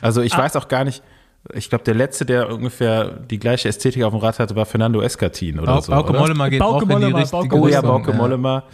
Also 0.00 0.22
ich 0.22 0.34
Ah. 0.34 0.38
weiß 0.38 0.56
auch 0.56 0.68
gar 0.68 0.84
nicht, 0.84 1.02
ich 1.54 1.68
glaube, 1.68 1.84
der 1.84 1.94
letzte, 1.94 2.24
der 2.24 2.50
ungefähr 2.52 3.10
die 3.10 3.38
gleiche 3.38 3.68
Ästhetik 3.68 4.02
auf 4.04 4.12
dem 4.12 4.20
Rad 4.20 4.38
hatte, 4.38 4.54
war 4.54 4.64
Fernando 4.66 5.00
Escatin 5.02 5.58
oder 5.58 5.74
Bau, 5.74 5.80
so. 5.80 5.92
Bauke? 5.92 6.12
Mollema 6.12 6.48
geht 6.48 6.60
Bauke 6.60 6.76
auch 6.76 6.82
in 6.82 6.88
die 6.88 6.94
Mollema, 6.94 7.18
richtige 7.18 7.36
Bauke 7.48 7.54
Oh 7.56 7.66
ja, 7.68 7.80
Richtung, 7.80 7.88
Bauke 8.04 8.12
Mollema. 8.12 8.64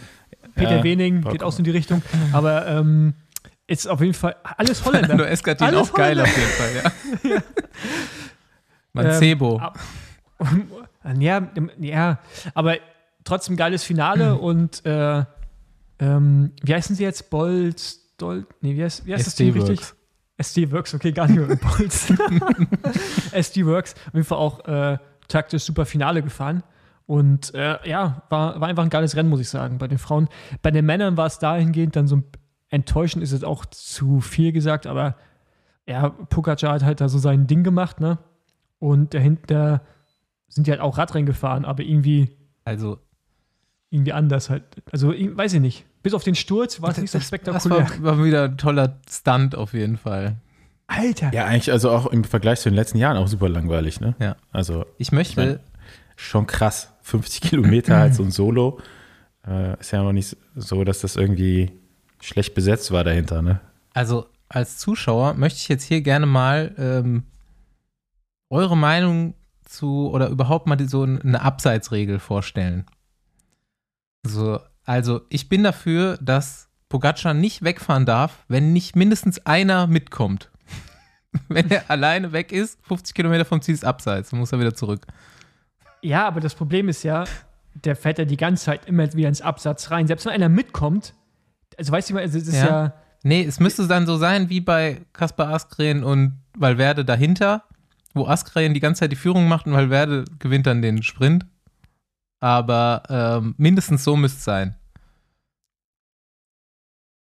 Peter 0.55 0.77
Ja, 0.77 0.83
Wening 0.83 1.21
Bauke- 1.21 1.31
geht 1.33 1.43
auch 1.43 1.51
so 1.51 1.59
in 1.59 1.63
die 1.63 1.71
Richtung. 1.71 2.01
Aber 2.31 2.67
ähm, 2.67 3.13
ist 3.67 3.87
auf 3.87 4.01
jeden 4.01 4.13
Fall 4.13 4.35
alles 4.43 4.83
Holländer. 4.85 5.07
Fernando 5.07 5.23
Escatin 5.31 5.67
Alles 5.67 5.89
auch 5.89 5.93
geil 5.93 6.17
Holländer. 6.17 6.23
auf 6.23 6.37
jeden 6.37 7.31
Fall, 7.31 7.33
ja. 7.33 7.41
Mancebo. 8.93 9.61
Ähm, 11.05 11.21
ja, 11.21 11.47
ja, 11.79 12.19
aber 12.53 12.75
trotzdem 13.23 13.55
geiles 13.55 13.83
Finale 13.83 14.35
und 14.39 14.85
äh, 14.85 15.23
ähm, 15.99 16.51
wie 16.63 16.73
heißen 16.73 16.95
sie 16.95 17.03
jetzt? 17.03 17.29
Bolt, 17.29 17.81
Dolt, 18.17 18.47
nee, 18.61 18.75
wie 18.75 18.83
heißt, 18.83 19.05
wie 19.05 19.13
heißt 19.13 19.27
das 19.27 19.35
Team 19.35 19.53
richtig? 19.53 19.81
SD 20.39 20.71
Works, 20.71 20.93
okay, 20.93 21.11
gar 21.11 21.27
nicht 21.27 21.37
mehr 21.37 21.47
mit 21.47 21.61
Bolts. 21.61 22.11
SD 23.31 23.65
Works, 23.65 23.93
auf 24.07 24.13
jeden 24.13 24.25
Fall 24.25 24.37
auch 24.37 24.65
äh, 24.65 24.97
taktisch 25.27 25.63
super 25.63 25.85
Finale 25.85 26.23
gefahren. 26.23 26.63
Und 27.05 27.53
äh, 27.55 27.77
ja, 27.89 28.23
war, 28.29 28.59
war 28.61 28.67
einfach 28.67 28.83
ein 28.83 28.89
geiles 28.89 29.15
Rennen, 29.15 29.29
muss 29.29 29.39
ich 29.39 29.49
sagen, 29.49 29.77
bei 29.79 29.87
den 29.87 29.97
Frauen. 29.97 30.29
Bei 30.61 30.71
den 30.71 30.85
Männern 30.85 31.17
war 31.17 31.25
es 31.25 31.39
dahingehend 31.39 31.95
dann 31.95 32.07
so 32.07 32.17
ein 32.17 32.23
enttäuschend, 32.69 33.23
ist 33.23 33.31
es 33.31 33.43
auch 33.43 33.65
zu 33.65 34.21
viel 34.21 34.51
gesagt, 34.51 34.87
aber 34.87 35.15
ja, 35.87 36.09
Pogacar 36.09 36.73
hat 36.73 36.83
halt 36.83 37.01
da 37.01 37.09
so 37.09 37.17
sein 37.17 37.47
Ding 37.47 37.63
gemacht, 37.63 37.99
ne? 37.99 38.19
Und 38.77 39.13
dahinter 39.13 39.81
sind 40.47 40.67
die 40.67 40.71
halt 40.71 40.81
auch 40.81 40.97
Radrennen 40.97 41.25
gefahren, 41.25 41.65
aber 41.65 41.83
irgendwie, 41.83 42.29
Also, 42.63 42.99
irgendwie 43.89 44.13
anders 44.13 44.49
halt. 44.49 44.63
Also, 44.91 45.11
ich- 45.13 45.35
weiß 45.35 45.53
ich 45.53 45.61
nicht. 45.61 45.85
Bis 46.03 46.13
auf 46.13 46.23
den 46.23 46.35
Sturz 46.35 46.81
war 46.81 46.91
es 46.91 46.97
nicht 46.97 47.11
so 47.11 47.17
das 47.17 47.27
spektakulär. 47.27 47.89
war, 48.01 48.17
war 48.17 48.23
wieder 48.23 48.43
ein 48.45 48.57
toller 48.57 48.97
Stunt 49.09 49.55
auf 49.55 49.73
jeden 49.73 49.97
Fall. 49.97 50.37
Alter! 50.87 51.31
Ja, 51.33 51.45
eigentlich 51.45 51.71
also 51.71 51.91
auch 51.91 52.07
im 52.07 52.23
Vergleich 52.23 52.59
zu 52.61 52.69
den 52.69 52.75
letzten 52.75 52.97
Jahren 52.97 53.17
auch 53.17 53.27
super 53.27 53.49
langweilig, 53.49 53.99
ne? 54.01 54.15
Ja. 54.19 54.35
Also 54.51 54.85
Ich 54.97 55.11
möchte, 55.11 55.41
Ich 55.41 55.47
mein- 55.47 55.59
schon 56.15 56.47
krass. 56.47 56.93
50 57.01 57.41
Kilometer 57.41 57.97
halt 57.97 58.15
so 58.15 58.23
ein 58.23 58.31
Solo. 58.31 58.79
Äh, 59.47 59.79
ist 59.79 59.91
ja 59.91 60.03
noch 60.03 60.11
nicht 60.13 60.35
so, 60.55 60.83
dass 60.83 60.99
das 61.01 61.15
irgendwie 61.15 61.71
schlecht 62.21 62.53
besetzt 62.53 62.91
war 62.91 63.03
dahinter, 63.03 63.41
ne? 63.41 63.59
also 63.93 64.27
als 64.49 64.77
Zuschauer 64.77 65.33
möchte 65.35 65.57
ich 65.59 65.67
jetzt 65.69 65.83
hier 65.83 66.01
gerne 66.01 66.25
mal 66.25 66.73
ähm, 66.77 67.23
eure 68.49 68.75
Meinung 68.77 69.33
zu 69.65 70.09
oder 70.11 70.29
überhaupt 70.29 70.67
mal 70.67 70.75
die, 70.75 70.85
so 70.85 71.03
eine 71.03 71.41
Abseitsregel 71.41 72.19
vorstellen. 72.19 72.85
So, 74.23 74.59
also 74.85 75.21
ich 75.29 75.49
bin 75.49 75.63
dafür, 75.63 76.17
dass 76.21 76.69
Pogacar 76.89 77.33
nicht 77.33 77.63
wegfahren 77.63 78.05
darf, 78.05 78.43
wenn 78.47 78.73
nicht 78.73 78.95
mindestens 78.95 79.45
einer 79.45 79.87
mitkommt. 79.87 80.49
wenn 81.47 81.69
er 81.69 81.89
alleine 81.89 82.31
weg 82.31 82.51
ist, 82.51 82.79
50 82.87 83.15
Kilometer 83.15 83.45
vom 83.45 83.61
Ziel 83.61 83.75
ist 83.75 83.85
Abseits, 83.85 84.31
dann 84.31 84.39
muss 84.39 84.51
er 84.51 84.59
wieder 84.59 84.73
zurück. 84.73 85.05
Ja, 86.01 86.25
aber 86.27 86.39
das 86.39 86.55
Problem 86.55 86.89
ist 86.89 87.03
ja, 87.03 87.25
der 87.73 87.95
fährt 87.95 88.17
ja 88.17 88.25
die 88.25 88.37
ganze 88.37 88.65
Zeit 88.65 88.87
immer 88.87 89.11
wieder 89.13 89.29
ins 89.29 89.41
Absatz 89.41 89.91
rein. 89.91 90.07
Selbst 90.07 90.25
wenn 90.25 90.33
einer 90.33 90.49
mitkommt, 90.49 91.13
also 91.77 91.91
weißt 91.91 92.09
du 92.09 92.13
mal, 92.15 92.23
es 92.23 92.33
ist 92.33 92.51
Ja. 92.53 92.65
ja, 92.65 92.93
Nee, 93.23 93.43
es 93.43 93.59
müsste 93.59 93.87
dann 93.87 94.05
so 94.05 94.17
sein 94.17 94.49
wie 94.49 94.61
bei 94.61 95.01
Kaspar 95.13 95.49
Askren 95.49 96.03
und 96.03 96.39
Valverde 96.57 97.03
dahinter, 97.03 97.63
wo 98.13 98.27
Askren 98.27 98.73
die 98.73 98.79
ganze 98.79 99.01
Zeit 99.01 99.11
die 99.11 99.17
Führung 99.17 99.47
macht 99.47 99.65
und 99.65 99.73
Valverde 99.73 100.25
gewinnt 100.39 100.67
dann 100.67 100.81
den 100.81 101.03
Sprint. 101.03 101.45
Aber 102.39 103.03
ähm, 103.09 103.55
mindestens 103.57 104.03
so 104.03 104.15
müsste 104.15 104.37
es 104.37 104.43
sein. 104.45 104.75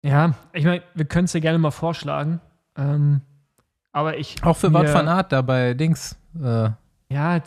ja, 0.02 0.34
ich 0.52 0.64
meine, 0.64 0.82
wir 0.94 1.04
können 1.06 1.24
es 1.24 1.32
ja 1.32 1.40
gerne 1.40 1.58
mal 1.58 1.70
vorschlagen. 1.70 2.40
Ähm, 2.76 3.20
aber 3.92 4.18
ich. 4.18 4.42
Auch 4.42 4.56
für 4.56 4.72
Wout 4.72 4.92
van 4.92 5.08
Aert 5.08 5.32
da 5.32 5.40
bei 5.42 5.74
Dings. 5.74 6.16
Äh, 6.42 6.70
Ja, 7.10 7.40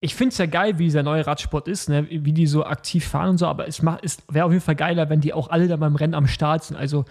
ich 0.00 0.14
finde 0.16 0.32
es 0.32 0.38
ja 0.38 0.46
geil, 0.46 0.78
wie 0.78 0.84
dieser 0.84 1.02
neue 1.04 1.24
Radsport 1.26 1.68
ist, 1.68 1.88
ne? 1.88 2.08
wie 2.10 2.32
die 2.32 2.46
so 2.48 2.64
aktiv 2.66 3.06
fahren 3.06 3.30
und 3.30 3.38
so, 3.38 3.46
aber 3.46 3.68
es, 3.68 3.82
macht- 3.82 4.04
es 4.04 4.18
wäre 4.28 4.46
auf 4.46 4.50
jeden 4.52 4.64
Fall 4.64 4.74
geiler, 4.74 5.08
wenn 5.10 5.20
die 5.20 5.32
auch 5.32 5.48
alle 5.50 5.68
da 5.68 5.76
beim 5.76 5.94
Rennen 5.94 6.14
am 6.14 6.26
Start 6.26 6.64
sind. 6.64 6.76
Also 6.76 7.04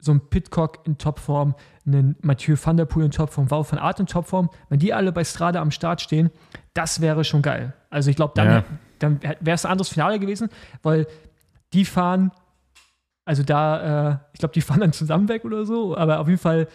so 0.00 0.10
ein 0.12 0.28
Pitcock 0.28 0.84
in 0.84 0.98
Topform, 0.98 1.54
einen 1.86 2.16
Mathieu 2.22 2.56
van 2.60 2.76
der 2.76 2.86
Poel 2.86 3.04
in 3.04 3.10
Topform, 3.12 3.48
Wout 3.52 3.66
van 3.70 3.78
Aert 3.78 4.00
in 4.00 4.06
Topform, 4.06 4.50
wenn 4.68 4.80
die 4.80 4.92
alle 4.92 5.12
bei 5.12 5.22
Strade 5.22 5.60
am 5.60 5.70
Start 5.70 6.00
stehen, 6.00 6.30
das 6.74 7.00
wäre 7.00 7.22
schon 7.22 7.42
geil. 7.42 7.74
Also 7.92 8.10
ich 8.10 8.16
glaube, 8.16 8.32
dann, 8.36 8.48
Ja. 8.48 8.64
dann 8.98 9.22
wäre 9.22 9.54
es 9.54 9.64
ein 9.64 9.70
anderes 9.72 9.88
Finale 9.88 10.18
gewesen, 10.18 10.48
weil 10.82 11.06
die 11.72 11.84
fahren, 11.84 12.32
also 13.24 13.42
da, 13.42 14.10
äh, 14.12 14.16
ich 14.32 14.40
glaube, 14.40 14.54
die 14.54 14.60
fahren 14.62 14.80
dann 14.80 14.92
zusammen 14.92 15.28
weg 15.28 15.44
oder 15.44 15.64
so, 15.64 15.96
aber 15.96 16.20
auf 16.20 16.28
jeden 16.28 16.40
Fall, 16.40 16.68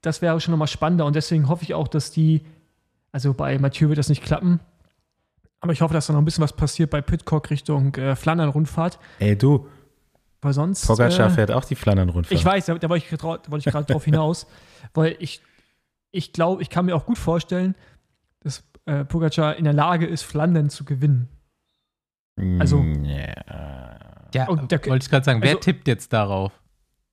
das 0.00 0.20
wäre 0.22 0.40
schon 0.40 0.52
nochmal 0.52 0.68
spannender 0.68 1.06
und 1.06 1.14
deswegen 1.14 1.48
hoffe 1.48 1.62
ich 1.62 1.74
auch, 1.74 1.88
dass 1.88 2.10
die 2.10 2.44
also 3.14 3.34
bei 3.34 3.58
Mathieu 3.58 3.88
wird 3.90 3.98
das 3.98 4.08
nicht 4.08 4.22
klappen. 4.24 4.58
Aber 5.60 5.72
ich 5.74 5.82
hoffe, 5.82 5.92
dass 5.92 6.06
da 6.06 6.14
noch 6.14 6.20
ein 6.22 6.24
bisschen 6.24 6.42
was 6.42 6.54
passiert 6.54 6.88
bei 6.90 7.02
Pitcock 7.02 7.50
Richtung 7.50 7.94
äh, 7.96 8.16
Flandern-Rundfahrt. 8.16 8.98
Ey, 9.18 9.36
du, 9.36 9.68
Weil 10.40 10.54
sonst. 10.54 10.86
Pogacar 10.86 11.26
äh, 11.26 11.30
fährt 11.30 11.50
auch 11.52 11.64
die 11.66 11.74
Flandern-Rundfahrt. 11.74 12.36
ich 12.36 12.42
weiß, 12.44 12.64
da, 12.66 12.74
da 12.78 12.88
wollte 12.88 13.04
ich, 13.04 13.12
ich 13.12 13.18
gerade 13.64 13.84
drauf 13.92 14.04
hinaus. 14.06 14.46
Weil 14.94 15.14
ich, 15.18 15.42
ich 16.10 16.32
glaube, 16.32 16.62
ich 16.62 16.70
kann 16.70 16.86
mir 16.86 16.96
auch 16.96 17.04
gut 17.04 17.18
vorstellen, 17.18 17.74
äh, 18.86 19.04
Pogacar 19.04 19.56
in 19.56 19.64
der 19.64 19.72
Lage 19.72 20.06
ist, 20.06 20.22
Flandern 20.22 20.70
zu 20.70 20.84
gewinnen. 20.84 21.28
also- 22.58 22.78
Mm, 22.78 23.04
Ja. 24.34 24.48
Und 24.48 24.70
der- 24.72 24.84
wollte 24.86 25.04
ich 25.04 25.10
gerade 25.10 25.24
sagen, 25.24 25.42
wer 25.42 25.50
also- 25.50 25.60
tippt 25.60 25.86
jetzt 25.86 26.12
darauf? 26.12 26.52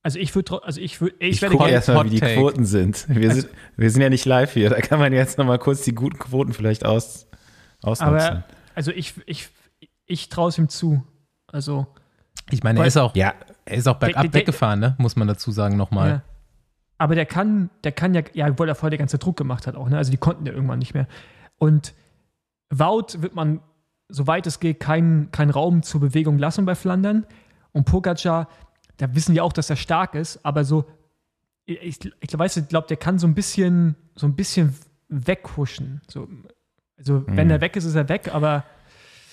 Also 0.02 0.18
ich 0.18 0.34
würde, 0.34 0.64
also 0.64 0.80
ich 0.80 1.02
würde, 1.02 1.16
ich, 1.20 1.36
Ich 1.36 1.42
werde 1.42 1.52
gucke 1.56 1.66
gerne. 1.66 1.76
erstmal, 1.76 2.06
wie 2.06 2.10
die. 2.12 2.20
Quoten 2.22 2.64
sind. 2.66 3.06
Wir, 3.10 3.30
Also- 3.30 3.42
sind. 3.42 3.54
wir 3.76 3.92
sind 3.92 4.02
ja 4.02 4.10
nicht 4.10 4.24
live 4.26 4.54
hier. 4.54 4.70
Da 4.70 4.80
kann 4.80 4.98
man 5.00 5.12
jetzt 5.12 5.38
nochmal 5.38 5.60
kurz 5.60 5.82
die 5.82 5.94
guten 5.94 6.18
Quoten 6.18 6.54
vielleicht 6.54 6.86
aus, 6.86 7.28
ausnutzen. 7.84 8.16
Aber 8.16 8.44
also 8.76 8.92
ich, 8.92 9.16
ich, 9.26 9.50
ich 10.06 10.30
traue 10.30 10.48
es 10.50 10.58
ihm 10.58 10.70
zu. 10.70 11.04
Also 11.52 11.88
Ich 12.50 12.64
meine, 12.64 12.80
er 12.80 12.86
ist 12.86 12.96
auch, 12.98 13.14
ja, 13.16 13.34
er 13.66 13.76
ist 13.78 13.88
auch 13.88 13.98
bergab 13.98 14.22
der- 14.22 14.32
der- 14.32 14.40
weggefahren, 14.40 14.80
ne? 14.80 14.96
muss 15.00 15.18
man 15.18 15.28
dazu 15.28 15.52
sagen 15.52 15.76
nochmal. 15.76 16.10
Ja. 16.10 16.22
Aber 16.98 17.16
der 17.16 17.26
kann, 17.26 17.70
der 17.84 17.92
kann 17.92 18.14
ja, 18.14 18.22
ja, 18.34 18.58
weil 18.58 18.70
er 18.70 18.76
vorher 18.76 18.92
der 18.92 19.00
ganze 19.00 19.18
Druck 19.18 19.36
gemacht 19.36 19.68
hat 19.68 19.76
auch, 19.76 19.90
ne? 19.90 19.98
Also 19.98 20.12
die 20.12 20.18
konnten 20.18 20.46
ja 20.46 20.54
irgendwann 20.54 20.80
nicht 20.80 20.94
mehr. 20.94 21.08
Und 21.60 21.93
Wout 22.72 23.22
wird 23.22 23.36
man, 23.36 23.62
soweit 24.10 24.45
es 24.48 24.60
geht, 24.60 24.80
keinen 24.80 25.32
keinen 25.32 25.50
Raum 25.52 25.84
zur 25.84 26.02
Bewegung 26.02 26.38
lassen 26.38 26.65
bei 26.65 26.76
Flandern. 26.76 27.26
Und 27.72 27.86
Pogacar, 27.86 28.48
da 28.98 29.13
wissen 29.15 29.34
die 29.34 29.41
auch, 29.41 29.54
dass 29.54 29.69
er 29.69 29.76
stark 29.76 30.15
ist, 30.15 30.43
aber 30.43 30.63
so, 30.65 30.86
ich, 31.65 32.00
ich, 32.19 32.38
weiß, 32.38 32.58
ich 32.58 32.67
glaube, 32.67 32.88
der 32.88 32.98
kann 32.98 33.19
so 33.19 33.28
ein 33.28 33.36
bisschen, 33.36 33.95
so 34.15 34.26
ein 34.28 34.36
bisschen 34.36 34.76
weghuschen. 35.08 36.02
So, 36.08 36.28
also 36.98 37.24
wenn 37.28 37.48
Mhm. 37.48 37.52
er 37.52 37.62
weg 37.62 37.76
ist, 37.76 37.86
ist 37.86 37.95
er 37.95 38.10
weg, 38.10 38.34
aber 38.34 38.63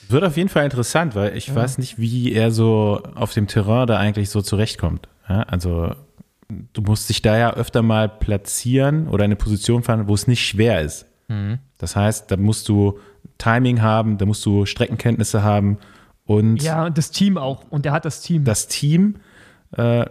Wird 0.08 0.22
auf 0.22 0.36
jeden 0.36 0.48
Fall 0.48 0.64
interessant, 0.64 1.14
weil 1.14 1.36
ich 1.36 1.48
Ja. 1.48 1.56
weiß 1.56 1.78
nicht, 1.78 1.98
wie 1.98 2.32
er 2.32 2.52
so 2.52 3.02
auf 3.16 3.32
dem 3.32 3.46
Terrain 3.48 3.86
da 3.88 3.98
eigentlich 3.98 4.30
so 4.30 4.40
zurechtkommt. 4.40 5.08
Ja, 5.28 5.42
also 5.42 5.94
du 6.48 6.82
musst 6.82 7.08
dich 7.08 7.22
da 7.22 7.36
ja 7.36 7.52
öfter 7.54 7.82
mal 7.82 8.08
platzieren 8.08 9.08
oder 9.08 9.24
in 9.24 9.30
eine 9.30 9.36
Position 9.36 9.82
fahren, 9.82 10.06
wo 10.06 10.14
es 10.14 10.26
nicht 10.28 10.46
schwer 10.46 10.80
ist. 10.82 11.06
Mhm. 11.28 11.58
Das 11.78 11.96
heißt, 11.96 12.30
da 12.30 12.36
musst 12.36 12.68
du 12.68 12.98
Timing 13.38 13.82
haben, 13.82 14.18
da 14.18 14.26
musst 14.26 14.44
du 14.46 14.66
Streckenkenntnisse 14.66 15.42
haben 15.42 15.78
und 16.24 16.62
ja, 16.62 16.86
und 16.86 16.98
das 16.98 17.10
Team 17.10 17.38
auch. 17.38 17.64
Und 17.70 17.84
der 17.84 17.92
hat 17.92 18.04
das 18.04 18.20
Team. 18.20 18.44
das 18.44 18.66
Team, 18.66 19.16
äh, 19.76 20.04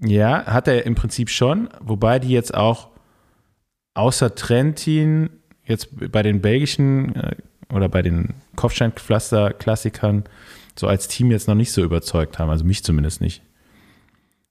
ja, 0.00 0.46
hat 0.46 0.68
er 0.68 0.86
im 0.86 0.94
Prinzip 0.94 1.28
schon, 1.28 1.68
wobei 1.80 2.18
die 2.18 2.30
jetzt 2.30 2.54
auch 2.54 2.88
außer 3.94 4.34
Trentin 4.34 5.30
jetzt 5.64 5.88
bei 6.12 6.22
den 6.22 6.40
belgischen 6.40 7.14
äh, 7.16 7.36
oder 7.72 7.88
bei 7.88 8.02
den 8.02 8.34
Kopfsteinpflaster-Klassikern 8.56 10.24
so 10.76 10.86
als 10.86 11.08
Team 11.08 11.30
jetzt 11.30 11.48
noch 11.48 11.54
nicht 11.54 11.72
so 11.72 11.82
überzeugt 11.82 12.38
haben, 12.38 12.50
also 12.50 12.64
mich 12.64 12.84
zumindest 12.84 13.20
nicht. 13.20 13.42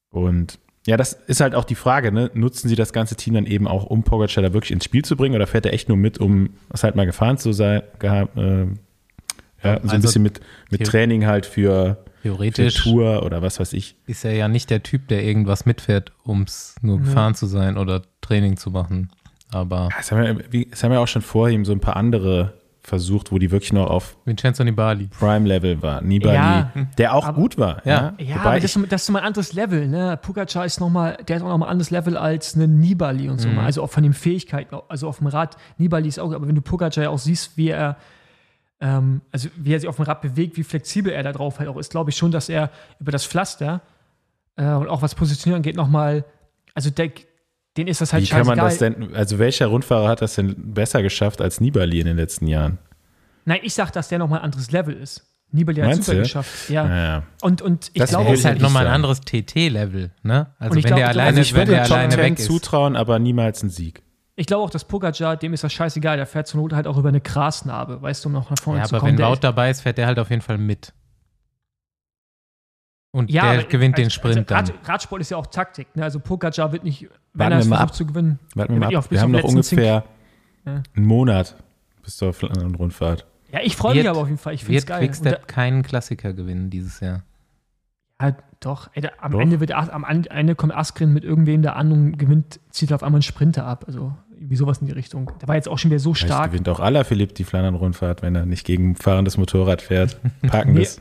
Und 0.09 0.59
ja, 0.85 0.97
das 0.97 1.13
ist 1.13 1.39
halt 1.41 1.55
auch 1.55 1.63
die 1.65 1.75
Frage, 1.75 2.11
ne? 2.11 2.29
nutzen 2.33 2.67
sie 2.67 2.75
das 2.75 2.91
ganze 2.93 3.15
Team 3.15 3.35
dann 3.35 3.45
eben 3.45 3.67
auch, 3.67 3.85
um 3.85 4.03
Pogacar 4.03 4.41
da 4.43 4.53
wirklich 4.53 4.71
ins 4.71 4.83
Spiel 4.85 5.03
zu 5.05 5.15
bringen 5.15 5.35
oder 5.35 5.47
fährt 5.47 5.65
er 5.65 5.73
echt 5.73 5.87
nur 5.87 5.97
mit, 5.97 6.17
um 6.17 6.49
es 6.73 6.83
halt 6.83 6.95
mal 6.95 7.05
gefahren 7.05 7.37
zu 7.37 7.53
sein, 7.53 7.83
gehabt, 7.99 8.35
äh, 8.37 8.65
ja, 9.63 9.75
so 9.75 9.83
ein 9.83 9.89
Also 9.89 9.97
bisschen 10.01 10.23
mit, 10.23 10.41
mit 10.71 10.85
Training 10.85 11.25
halt 11.25 11.45
für, 11.45 12.03
für 12.21 12.29
Theoretisch 12.29 12.83
Tour 12.83 13.23
oder 13.23 13.41
was 13.41 13.59
weiß 13.61 13.71
ich. 13.73 13.95
ist 14.07 14.25
er 14.25 14.33
ja 14.33 14.47
nicht 14.49 14.69
der 14.69 14.83
Typ, 14.83 15.07
der 15.07 15.23
irgendwas 15.23 15.65
mitfährt, 15.65 16.11
um 16.23 16.41
es 16.43 16.75
nur 16.81 16.99
Nee. 16.99 17.05
gefahren 17.05 17.33
zu 17.35 17.45
sein 17.45 17.77
oder 17.77 18.01
Training 18.21 18.57
zu 18.57 18.71
machen. 18.71 19.09
Aber 19.51 19.87
Ja, 19.91 19.97
Es 19.99 20.11
haben, 20.11 20.23
ja, 20.25 20.35
wie, 20.51 20.67
es 20.69 20.83
haben 20.83 20.91
ja 20.91 20.99
auch 20.99 21.07
schon 21.07 21.21
vor 21.21 21.47
ihm 21.49 21.63
so 21.63 21.71
ein 21.71 21.79
paar 21.79 21.95
andere 21.95 22.53
versucht, 22.85 23.31
wo 23.31 23.39
die 23.39 23.49
wirklich 23.49 23.71
noch 23.71 23.89
auf 23.89 24.17
Vincenzo 24.25 24.63
Nibali. 24.63 25.07
Prime-Level 25.07 25.81
war. 25.81 26.01
Nibali, 26.01 26.35
Ja, 26.35 26.71
der 26.97 27.15
auch 27.15 27.25
aber- 27.25 27.37
gut 27.41 27.57
war. 27.57 27.81
Ja. 27.85 28.13
Ja, 28.19 28.35
Wobei 28.35 28.49
aber 28.49 28.59
das, 28.59 28.77
das 28.89 29.03
ist 29.03 29.07
nochmal 29.07 29.21
ein 29.21 29.27
anderes 29.27 29.53
Level. 29.53 29.87
Ne? 29.87 30.19
Pogacar 30.21 30.65
ist 30.65 30.81
nochmal, 30.81 31.17
der 31.27 31.37
hat 31.37 31.43
auch 31.43 31.47
nochmal 31.49 31.69
ein 31.69 31.71
anderes 31.71 31.91
Level 31.91 32.17
als 32.17 32.55
eine 32.55 32.67
Nibali 32.67 33.29
und 33.29 33.39
so. 33.39 33.47
Mhm. 33.47 33.59
Also 33.59 33.81
auch 33.83 33.89
von 33.89 34.03
den 34.03 34.11
Fähigkeiten, 34.13 34.75
also 34.89 35.07
auf 35.07 35.19
dem 35.19 35.27
Rad. 35.27 35.55
Nibali 35.77 36.09
ist 36.09 36.19
auch, 36.19 36.33
aber 36.33 36.45
wenn 36.47 36.55
du 36.55 36.61
Pogacar 36.61 37.05
ja 37.05 37.09
auch 37.09 37.19
siehst, 37.19 37.55
wie 37.55 37.69
er, 37.69 37.95
ähm, 38.81 39.21
also 39.31 39.47
wie 39.55 39.73
er 39.73 39.79
sich 39.79 39.87
auf 39.87 39.95
dem 39.95 40.03
Rad 40.05 40.21
bewegt, 40.21 40.57
wie 40.57 40.63
flexibel 40.63 41.13
er 41.13 41.23
da 41.23 41.31
drauf 41.31 41.59
halt 41.59 41.69
auch 41.69 41.77
ist, 41.77 41.89
glaube 41.91 42.09
ich 42.09 42.17
schon, 42.17 42.31
dass 42.31 42.49
er 42.49 42.69
über 42.99 43.13
das 43.13 43.25
Pflaster 43.25 43.81
äh, 44.57 44.65
und 44.73 44.89
auch 44.89 45.01
was 45.01 45.15
Positionieren 45.15 45.59
angeht, 45.59 45.77
nochmal, 45.77 46.25
also 46.73 46.89
der, 46.89 47.11
den 47.77 47.87
ist 47.87 48.01
das 48.01 48.13
halt 48.13 48.23
wie 48.23 48.27
kann 48.29 48.45
man 48.45 48.57
scheißegal. 48.59 48.95
das 48.97 49.07
denn, 49.07 49.15
also 49.15 49.39
welcher 49.39 49.67
Rundfahrer 49.67 50.07
hat 50.07 50.21
das 50.21 50.35
denn 50.35 50.55
besser 50.73 51.01
geschafft 51.01 51.41
als 51.41 51.59
Nibali 51.59 51.99
in 51.99 52.05
den 52.05 52.17
letzten 52.17 52.47
Jahren? 52.47 52.77
Nein, 53.45 53.59
ich 53.63 53.73
sag, 53.73 53.91
dass 53.91 54.07
der 54.09 54.19
nochmal 54.19 54.39
ein 54.39 54.45
anderes 54.45 54.71
Level 54.71 54.95
ist. 54.95 55.25
Nibali 55.51 55.81
hat 55.81 55.87
Meinst 55.89 56.05
super 56.05 56.15
du? 56.17 56.23
geschafft. 56.23 56.69
Ja. 56.69 56.83
Naja. 56.87 57.23
Und, 57.41 57.61
und 57.61 57.91
ich 57.93 57.99
Das 57.99 58.09
glaube, 58.11 58.25
Der 58.25 58.33
ist 58.33 58.45
halt 58.45 58.59
nochmal 58.61 58.87
ein 58.87 58.93
anderes 58.93 59.21
TT-Level, 59.21 60.11
ne? 60.23 60.47
Also 60.57 60.75
wenn 60.75 60.81
glaub- 60.83 60.97
der 60.97 61.09
alleine, 61.09 61.27
Also 61.29 61.41
ich 61.41 61.53
wenn 61.53 61.61
würde 61.61 61.71
der 61.73 61.83
Top 61.83 61.91
alleine 61.97 62.13
10 62.15 62.23
weg 62.23 62.39
ist. 62.39 62.45
zutrauen, 62.45 62.95
aber 62.95 63.19
niemals 63.19 63.61
einen 63.61 63.69
Sieg. 63.69 64.01
Ich 64.35 64.47
glaube 64.47 64.63
auch, 64.63 64.71
dass 64.71 64.85
Pogacar, 64.85 65.37
dem 65.37 65.53
ist 65.53 65.63
das 65.63 65.71
scheißegal. 65.73 66.17
Der 66.17 66.25
fährt 66.25 66.47
zur 66.47 66.59
Not 66.61 66.73
halt 66.73 66.87
auch 66.87 66.97
über 66.97 67.09
eine 67.09 67.21
Grasnarbe, 67.21 68.01
weißt 68.01 68.25
du, 68.25 68.29
um 68.29 68.33
noch 68.33 68.49
nach 68.49 68.57
vorne 68.57 68.79
Ja, 68.79 68.85
zu 68.85 68.95
aber 68.95 69.01
kommen. 69.01 69.11
wenn 69.11 69.17
Der 69.17 69.27
Wout 69.27 69.33
ist- 69.33 69.43
dabei 69.43 69.69
ist, 69.69 69.81
fährt 69.81 69.99
der 69.99 70.07
halt 70.07 70.17
auf 70.17 70.31
jeden 70.31 70.41
Fall 70.41 70.57
mit. 70.57 70.91
Und 73.15 73.29
ja, 73.31 73.53
der 73.53 73.63
gewinnt 73.65 73.97
den 73.97 74.05
als- 74.05 74.13
Sprint 74.13 74.37
als 74.51 74.69
dann. 74.69 74.75
Rad, 74.77 74.89
Radsport 74.89 75.21
ist 75.21 75.29
ja 75.29 75.37
auch 75.37 75.45
Taktik. 75.47 75.95
Ne? 75.95 76.03
Also 76.03 76.19
Pogacar 76.19 76.71
wird 76.71 76.83
nicht, 76.83 77.03
wenn 77.03 77.09
Warten 77.39 77.51
er 77.53 77.59
es 77.59 77.67
versucht 77.67 77.81
ab. 77.89 77.93
zu 77.95 78.05
gewinnen. 78.07 78.39
Warten 78.55 78.73
wir 78.73 78.79
mal 78.79 78.95
ab. 78.95 79.05
Wir 79.11 79.21
haben 79.21 79.31
noch 79.31 79.41
Zink. 79.41 79.49
ungefähr 79.53 80.03
Ja. 80.65 80.81
einen 80.95 81.05
Monat 81.05 81.55
bis 82.03 82.17
zur 82.17 82.33
anderen 82.41 82.75
Rundfahrt. 82.75 83.25
Ja, 83.51 83.59
ich 83.63 83.75
freue 83.75 83.95
mich 83.95 84.09
aber 84.09 84.19
auf 84.19 84.27
jeden 84.27 84.39
Fall. 84.39 84.55
Ich 84.55 84.65
finde 84.65 84.79
es 84.79 84.83
Wird 84.83 84.89
geil. 84.89 84.99
Quickstep 85.07 85.47
keinen 85.47 85.83
Klassiker 85.83 86.33
gewinnen 86.33 86.69
dieses 86.71 86.99
Jahr. 87.01 87.21
ja, 88.19 88.35
doch. 88.61 88.89
Ey, 88.93 89.01
da, 89.03 89.09
am 89.19 89.33
Doch. 89.33 89.39
Ende 89.41 89.59
wird 89.59 89.71
am 89.73 90.03
Ende 90.05 90.55
kommt 90.55 90.73
Askren 90.75 91.13
mit 91.13 91.23
irgendwem 91.23 91.61
da 91.61 91.73
an 91.73 91.91
und 91.91 92.17
gewinnt, 92.17 92.59
zieht 92.71 92.91
auf 92.93 93.03
einmal 93.03 93.17
einen 93.17 93.23
Sprinter 93.23 93.65
ab. 93.67 93.83
Also 93.85 94.13
irgendwie 94.35 94.55
sowas 94.55 94.79
in 94.79 94.87
die 94.87 94.93
Richtung. 94.93 95.31
Der 95.39 95.47
war 95.47 95.55
jetzt 95.55 95.69
auch 95.69 95.77
schon 95.77 95.91
wieder 95.91 95.99
so 95.99 96.13
Vielleicht 96.15 96.33
stark. 96.33 96.51
gewinnt 96.51 96.67
auch 96.67 96.79
Alaphilippe 96.79 97.33
die 97.35 97.43
Flandern-Rundfahrt, 97.43 98.23
wenn 98.23 98.33
er 98.35 98.45
nicht 98.47 98.65
gegen 98.65 98.91
ein 98.91 98.95
fahrendes 98.95 99.37
Motorrad 99.37 99.81
fährt. 99.83 100.17
Parkendes. 100.47 100.99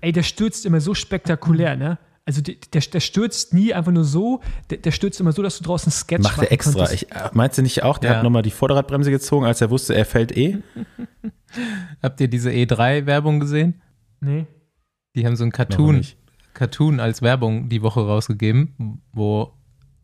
Ey, 0.00 0.12
der 0.12 0.22
stürzt 0.22 0.66
immer 0.66 0.80
so 0.80 0.94
spektakulär, 0.94 1.76
ne? 1.76 1.98
Also 2.26 2.42
der, 2.42 2.54
der, 2.72 2.80
der 2.82 3.00
stürzt 3.00 3.54
nie 3.54 3.74
einfach 3.74 3.92
nur 3.92 4.04
so, 4.04 4.40
der, 4.68 4.78
der 4.78 4.92
stürzt 4.92 5.18
immer 5.20 5.32
so, 5.32 5.42
dass 5.42 5.58
du 5.58 5.64
draußen 5.64 5.90
Sketch 5.90 6.22
Macht 6.22 6.42
er 6.42 6.52
extra. 6.52 6.90
Ich, 6.92 7.10
äh, 7.10 7.30
meinst 7.32 7.58
du 7.58 7.62
nicht 7.62 7.82
auch, 7.82 7.98
der 7.98 8.10
Ja. 8.10 8.16
hat 8.18 8.22
nochmal 8.22 8.42
die 8.42 8.50
Vorderradbremse 8.50 9.10
gezogen, 9.10 9.46
als 9.46 9.60
er 9.60 9.70
wusste, 9.70 9.94
er 9.94 10.04
fällt 10.04 10.36
eh? 10.36 10.58
Habt 12.02 12.20
ihr 12.20 12.28
diese 12.28 12.50
E3-Werbung 12.50 13.40
gesehen? 13.40 13.82
Nee. 14.20 14.46
Die 15.16 15.26
haben 15.26 15.34
so 15.36 15.44
ein 15.44 15.50
Cartoon. 15.50 16.06
Cartoon 16.54 17.00
als 17.00 17.22
Werbung 17.22 17.68
die 17.68 17.82
Woche 17.82 18.00
rausgegeben, 18.00 19.00
wo 19.12 19.54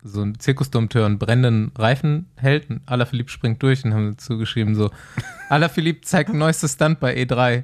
so 0.03 0.21
ein 0.21 0.39
Zirkusdompteur 0.39 1.05
einen 1.05 1.19
brennenden 1.19 1.71
Reifen 1.77 2.27
hält 2.35 2.69
und 2.69 2.81
Alaphilippe 2.87 3.29
springt 3.29 3.61
durch 3.63 3.85
und 3.85 3.93
haben 3.93 4.11
dazu 4.11 4.37
geschrieben 4.37 4.75
so, 4.75 4.89
Alaphilippe 5.49 6.01
zeigt 6.01 6.33
neuestes 6.33 6.73
Stunt 6.73 6.99
bei 6.99 7.15
E 7.15 7.23
E3. 7.23 7.63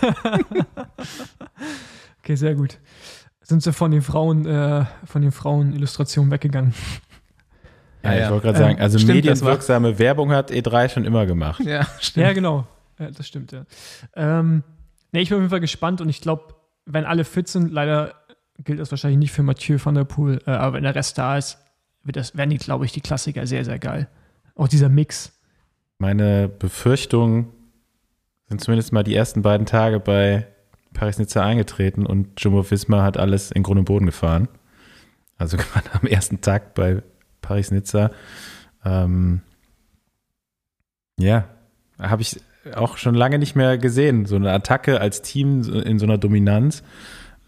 Okay, 2.24 2.36
sehr 2.36 2.54
gut. 2.54 2.78
Sind 3.42 3.62
sie 3.62 3.72
von 3.72 3.90
den 3.90 4.02
Frauen, 4.02 4.46
äh, 4.46 4.84
von 5.04 5.22
den 5.22 5.32
Frauen-Illustrationen 5.32 6.30
weggegangen? 6.30 6.72
Ja, 8.04 8.14
Ja, 8.14 8.24
ich 8.26 8.30
wollte 8.30 8.46
gerade 8.46 8.58
Ähm, 8.58 8.64
sagen, 8.64 8.80
also 8.80 8.98
stimmt, 8.98 9.14
medienwirksame 9.16 9.98
Werbung 9.98 10.30
hat 10.30 10.50
E3 10.52 10.88
schon 10.88 11.04
immer 11.04 11.26
gemacht. 11.26 11.60
Ja, 11.64 11.84
stimmt. 12.00 12.26
Ja, 12.26 12.32
genau. 12.32 12.66
Ja, 12.98 13.10
das 13.10 13.26
stimmt, 13.26 13.50
ja. 13.52 13.64
Ähm, 14.14 14.62
nee, 15.10 15.20
ich 15.20 15.28
bin 15.28 15.36
auf 15.36 15.42
jeden 15.42 15.50
Fall 15.50 15.60
gespannt 15.60 16.00
und 16.00 16.08
ich 16.08 16.20
glaube, 16.20 16.54
wenn 16.86 17.04
alle 17.04 17.24
fit 17.24 17.48
sind, 17.48 17.72
leider 17.72 18.14
gilt 18.62 18.78
das 18.78 18.90
wahrscheinlich 18.92 19.18
nicht 19.18 19.32
für 19.32 19.42
Mathieu 19.42 19.78
van 19.82 19.96
der 19.96 20.04
Poel, 20.04 20.40
äh, 20.46 20.50
aber 20.50 20.74
wenn 20.74 20.84
der 20.84 20.94
Rest 20.94 21.18
da 21.18 21.36
ist, 21.36 21.58
wird 22.04 22.16
das, 22.16 22.36
werden 22.36 22.50
die, 22.50 22.58
glaube 22.58 22.84
ich, 22.84 22.92
die 22.92 23.00
Klassiker 23.00 23.46
sehr, 23.48 23.64
sehr 23.64 23.78
geil. 23.80 24.08
Auch 24.54 24.68
dieser 24.68 24.88
Mix. 24.88 25.32
Meine 25.98 26.48
Befürchtungen 26.48 27.48
sind 28.52 28.60
zumindest 28.60 28.92
mal 28.92 29.02
die 29.02 29.14
ersten 29.14 29.40
beiden 29.40 29.66
Tage 29.66 29.98
bei 29.98 30.46
Paris-Nizza 30.92 31.42
eingetreten 31.42 32.04
und 32.04 32.38
Jumbo 32.38 32.70
Visma 32.70 33.02
hat 33.02 33.16
alles 33.16 33.50
in 33.50 33.62
Grund 33.62 33.78
und 33.78 33.86
Boden 33.86 34.04
gefahren. 34.04 34.48
Also 35.38 35.56
gerade 35.58 35.88
am 35.94 36.06
ersten 36.06 36.42
Tag 36.42 36.74
bei 36.74 37.02
Paris-Nizza. 37.40 38.10
Ähm, 38.84 39.40
ja, 41.18 41.48
habe 41.98 42.20
ich 42.20 42.40
auch 42.74 42.98
schon 42.98 43.14
lange 43.14 43.38
nicht 43.38 43.56
mehr 43.56 43.78
gesehen. 43.78 44.26
So 44.26 44.36
eine 44.36 44.52
Attacke 44.52 45.00
als 45.00 45.22
Team 45.22 45.62
in 45.62 45.98
so 45.98 46.04
einer 46.04 46.18
Dominanz. 46.18 46.82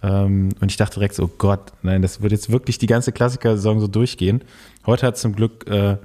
Ähm, 0.02 0.50
und 0.58 0.70
ich 0.70 0.78
dachte 0.78 0.94
direkt 0.94 1.16
so, 1.16 1.24
oh 1.24 1.30
Gott, 1.36 1.72
nein, 1.82 2.00
das 2.00 2.22
wird 2.22 2.32
jetzt 2.32 2.50
wirklich 2.50 2.78
die 2.78 2.86
ganze 2.86 3.12
Klassiker-Saison 3.12 3.78
so 3.78 3.88
durchgehen. 3.88 4.42
Heute 4.86 5.06
hat 5.06 5.18
zum 5.18 5.34
Glück 5.34 5.68
äh, 5.68 5.98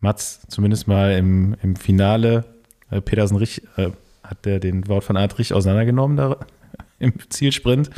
Mats 0.00 0.40
zumindest 0.48 0.88
mal 0.88 1.12
im, 1.12 1.54
im 1.62 1.76
Finale, 1.76 2.46
äh, 2.90 3.02
Petersen 3.02 3.40
äh, 3.76 3.90
hat 4.26 4.44
der 4.44 4.60
den 4.60 4.88
Wout 4.88 5.02
von 5.02 5.16
Art 5.16 5.38
richtig 5.38 5.56
auseinandergenommen 5.56 6.16
da, 6.16 6.36
im 6.98 7.14
Zielsprint. 7.30 7.90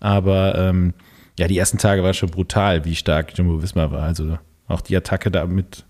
Aber 0.00 0.56
ähm, 0.56 0.94
ja, 1.38 1.48
die 1.48 1.58
ersten 1.58 1.78
Tage 1.78 2.02
war 2.02 2.14
schon 2.14 2.30
brutal, 2.30 2.84
wie 2.84 2.94
stark 2.94 3.36
Jumbo 3.36 3.62
Visma 3.62 3.90
war. 3.90 4.02
Also 4.02 4.38
auch 4.68 4.80
die 4.80 4.96
Attacke 4.96 5.30
da 5.30 5.46
mit, 5.46 5.84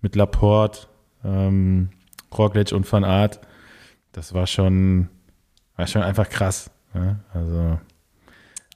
mit 0.00 0.16
Laporte, 0.16 0.86
ähm, 1.24 1.90
Roglic 2.36 2.72
und 2.72 2.90
Van 2.90 3.04
Aert, 3.04 3.40
das 4.12 4.34
war 4.34 4.46
schon, 4.46 5.08
war 5.76 5.86
schon 5.86 6.02
einfach 6.02 6.28
krass. 6.28 6.70
Ja? 6.94 7.20
Also 7.32 7.78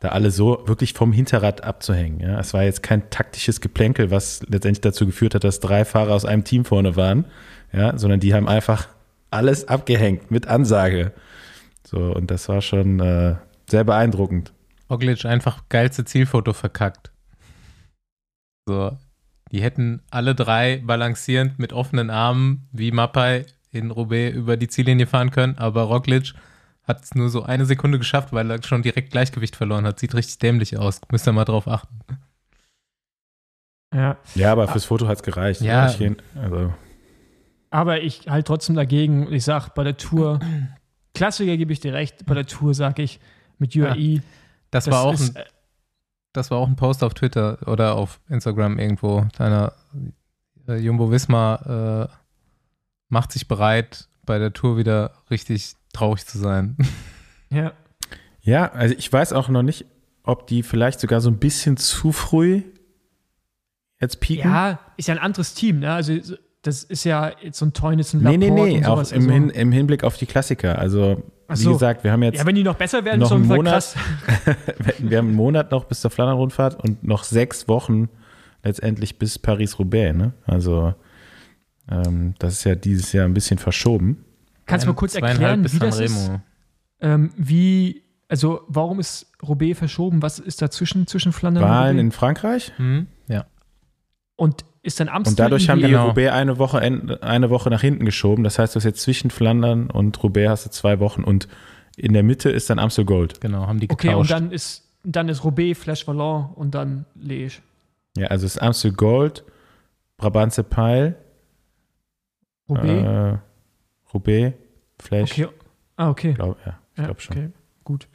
da 0.00 0.08
alle 0.11 0.30
so 0.30 0.62
wirklich 0.66 0.94
vom 0.94 1.12
Hinterrad 1.12 1.64
abzuhängen. 1.64 2.20
Ja? 2.20 2.38
Es 2.38 2.54
war 2.54 2.62
jetzt 2.62 2.82
kein 2.82 3.11
taktisches 3.11 3.61
Geplänkel, 3.61 4.11
was 4.11 4.42
letztendlich 4.48 4.80
dazu 4.80 5.06
geführt 5.06 5.34
hat, 5.34 5.44
dass 5.44 5.61
drei 5.61 5.84
Fahrer 5.84 6.14
aus 6.14 6.24
einem 6.24 6.44
Team 6.44 6.64
vorne 6.64 6.96
waren, 6.96 7.26
ja? 7.72 7.96
sondern 7.98 8.20
die 8.20 8.34
haben 8.34 8.48
einfach 8.48 8.88
alles 9.30 9.68
abgehängt 9.68 10.30
mit 10.30 10.46
Ansage. 10.46 11.12
So, 11.86 12.12
und 12.12 12.30
das 12.30 12.48
war 12.48 12.60
schon 12.60 13.00
äh, 13.00 13.36
sehr 13.68 13.84
beeindruckend. 13.84 14.52
Roglic 14.90 15.24
einfach 15.24 15.64
geilste 15.68 16.04
Zielfoto 16.04 16.52
verkackt. 16.52 17.10
So, 18.66 18.96
die 19.50 19.62
hätten 19.62 20.02
alle 20.10 20.34
drei 20.34 20.82
balancierend 20.84 21.58
mit 21.58 21.72
offenen 21.72 22.10
Armen 22.10 22.68
wie 22.72 22.92
Mapai 22.92 23.46
in 23.70 23.90
Roubaix 23.90 24.34
über 24.36 24.56
die 24.56 24.68
Ziellinie 24.68 25.06
fahren 25.06 25.30
können, 25.30 25.58
aber 25.58 25.82
Roglic 25.82 26.34
hat 26.84 27.04
es 27.04 27.14
nur 27.14 27.28
so 27.28 27.42
eine 27.42 27.66
Sekunde 27.66 27.98
geschafft, 27.98 28.32
weil 28.32 28.50
er 28.50 28.62
schon 28.62 28.82
direkt 28.82 29.10
Gleichgewicht 29.10 29.56
verloren 29.56 29.86
hat. 29.86 29.98
Sieht 29.98 30.14
richtig 30.14 30.38
dämlich 30.38 30.78
aus. 30.78 31.02
Müsst 31.12 31.28
ihr 31.28 31.32
mal 31.32 31.44
drauf 31.44 31.68
achten. 31.68 32.00
Ja. 33.94 34.16
Ja, 34.34 34.52
aber 34.52 34.68
fürs 34.68 34.86
Foto 34.86 35.06
hat 35.06 35.18
es 35.18 35.22
gereicht. 35.22 35.60
Ja. 35.60 35.90
Ich, 35.90 36.00
also, 36.34 36.72
Aber 37.70 38.02
ich 38.02 38.28
halt 38.28 38.46
trotzdem 38.46 38.76
dagegen. 38.76 39.26
und 39.26 39.33
Ich 39.33 39.44
sag 39.44 39.70
bei 39.70 39.85
der 39.85 39.96
Tour, 39.96 40.40
Klassiker 41.14 41.57
gebe 41.57 41.72
ich 41.72 41.81
dir 41.81 41.92
recht, 41.92 42.24
bei 42.26 42.35
der 42.35 42.46
Tour 42.46 42.74
sage 42.74 43.02
ich 43.02 43.20
mit 43.59 43.74
UAE. 43.76 44.20
Das, 44.70 44.90
war 44.90 45.04
auch 45.04 45.14
ist, 45.14 45.37
ein, 45.37 45.44
das 46.33 46.50
war 46.50 46.59
auch 46.59 46.68
ein 46.68 46.76
Post 46.76 47.02
auf 47.02 47.14
Twitter 47.14 47.59
oder 47.66 47.94
auf 47.94 48.20
Instagram 48.28 48.78
irgendwo. 48.78 49.26
Deiner 49.37 49.72
äh, 50.68 50.76
Jumbo 50.76 51.11
Visma 51.11 52.09
äh, 52.09 52.14
macht 53.09 53.33
sich 53.33 53.48
bereit, 53.48 54.09
bei 54.24 54.38
der 54.38 54.52
Tour 54.52 54.76
wieder 54.76 55.12
richtig 55.31 55.74
traurig 55.92 56.26
zu 56.26 56.38
sein. 56.38 56.76
ja. 57.50 57.72
ja, 58.40 58.70
also 58.72 58.94
ich 58.96 59.11
weiß 59.12 59.33
auch 59.33 59.48
noch 59.48 59.62
nicht, 59.62 59.87
ob 60.22 60.46
die 60.46 60.62
vielleicht 60.62 61.00
sogar 61.00 61.20
so 61.20 61.31
ein 61.31 61.38
bisschen 61.38 61.78
zu 61.78 62.12
früh 62.12 62.62
jetzt 64.00 64.20
pieken. 64.20 64.50
ja, 64.50 64.78
ist 64.96 65.09
ja 65.09 65.14
ein 65.14 65.20
anderes 65.20 65.54
Team. 65.54 65.81
Ne? 65.81 65.92
Also 65.92 66.12
das 66.68 66.85
ist 66.85 67.04
ja 67.04 67.33
jetzt 67.40 67.59
so 67.59 67.64
ein 67.64 67.72
Teunitz, 67.72 68.12
ein 68.12 68.22
Nee, 68.22 68.37
nee, 68.37 68.50
nee, 68.50 68.76
und 68.76 68.85
auch 68.85 68.96
im, 68.96 68.98
also, 68.98 69.31
Hin, 69.31 69.48
im 69.48 69.72
Hinblick 69.72 70.04
auf 70.04 70.18
die 70.18 70.26
Klassiker. 70.26 70.78
Also, 70.78 71.22
Ach 71.46 71.57
wie 71.57 71.62
so. 71.62 71.72
gesagt, 71.72 72.04
wir 72.04 72.12
haben 72.12 72.22
jetzt 72.22 72.38
ja, 72.38 72.44
wenn 72.44 72.54
die 72.54 72.62
noch 72.62 72.74
besser 72.74 73.07
werden, 73.07 73.20
noch 73.20 73.31
ist 73.31 73.33
einen 73.33 73.46
Monat. 73.46 73.72
krass. 73.72 73.96
wir 74.98 75.16
haben 75.16 75.28
einen 75.28 75.37
Monat 75.37 75.70
noch 75.70 75.87
bis 75.87 76.02
zur 76.02 76.11
Flandern-Rundfahrt 76.11 76.83
und 76.85 77.02
noch 77.04 77.24
sechs 77.24 77.68
Wochen 77.68 78.11
letztendlich 78.62 79.18
bis 79.18 79.38
Paris-Roubaix. 79.38 80.14
Ne? 80.14 80.35
Also, 80.44 80.94
ähm, 81.90 82.35
das 82.38 82.52
ist 82.52 82.64
ja 82.64 82.74
dieses 82.74 83.14
Jahr 83.14 83.24
ein 83.24 83.33
bisschen 83.33 83.57
verschoben. 83.57 84.26
Kannst 84.66 84.85
du 84.85 84.90
mal 84.90 84.94
kurz 84.94 85.12
Zweieinhalb 85.12 85.33
erklären, 85.33 85.62
bis 85.62 85.74
wie 85.74 85.78
das 85.78 86.00
ist? 86.00 86.31
Ähm, 87.00 87.31
wie, 87.38 88.02
also 88.28 88.61
warum 88.68 89.00
ist 89.00 89.33
Roubaix 89.42 89.78
verschoben? 89.78 90.20
Was 90.20 90.38
ist 90.38 90.61
dazwischen 90.61 91.07
zwischen 91.07 91.33
Flandern 91.33 91.64
Wahlen 91.64 91.92
und 91.92 92.00
in 92.00 92.07
Roubaix? 92.09 92.18
Frankreich 92.18 92.72
Hm? 92.76 93.07
Ja. 93.26 93.46
Und 94.37 94.66
ist 94.82 95.00
dann 95.00 95.08
Amsterdam 95.08 95.32
und 95.32 95.38
dadurch 95.40 95.68
haben 95.70 95.80
die 95.80 95.86
Genau. 95.88 96.08
Roubaix 96.08 96.32
eine 96.32 96.58
Woche, 96.58 96.78
eine 96.80 97.50
Woche 97.50 97.68
nach 97.70 97.80
hinten 97.80 98.04
geschoben. 98.04 98.44
Das 98.44 98.58
heißt, 98.58 98.74
du 98.74 98.76
hast 98.78 98.84
jetzt 98.84 99.00
zwischen 99.02 99.30
Flandern 99.30 99.90
und 99.90 100.22
Roubaix 100.22 100.48
hast 100.50 100.66
du 100.66 100.70
zwei 100.70 101.00
Wochen 101.00 101.24
und 101.24 101.48
in 101.96 102.12
der 102.12 102.22
Mitte 102.22 102.48
ist 102.50 102.70
dann 102.70 102.78
Amstel 102.78 103.04
Gold. 103.04 103.40
Genau, 103.40 103.66
haben 103.66 103.80
die 103.80 103.90
Okay, 103.90 104.08
getauscht. 104.08 104.20
und 104.20 104.30
dann 104.30 104.50
ist, 104.52 104.88
dann 105.04 105.28
ist 105.28 105.42
Roubaix, 105.44 105.78
Flash 105.78 106.06
Vallon 106.06 106.50
und 106.54 106.74
dann 106.74 107.06
Liège. 107.20 107.58
Ja, 108.16 108.28
also 108.28 108.46
es 108.46 108.54
ist 108.56 108.62
Amstel 108.62 108.92
Gold, 108.92 109.44
Brabantse 110.16 110.62
Peil, 110.64 111.16
Roubaix? 112.68 112.86
äh, 112.86 113.38
Roubaix, 114.14 114.56
Flash. 115.00 115.32
Okay. 115.32 115.48
Ah, 115.96 116.10
okay. 116.10 116.32
Glaub, 116.34 116.56
ja, 116.64 116.78
ich 116.92 116.98
Ja, 116.98 117.04
glaube 117.06 117.20
schon. 117.20 117.36
Okay, 117.36 117.50
gut. 117.84 118.08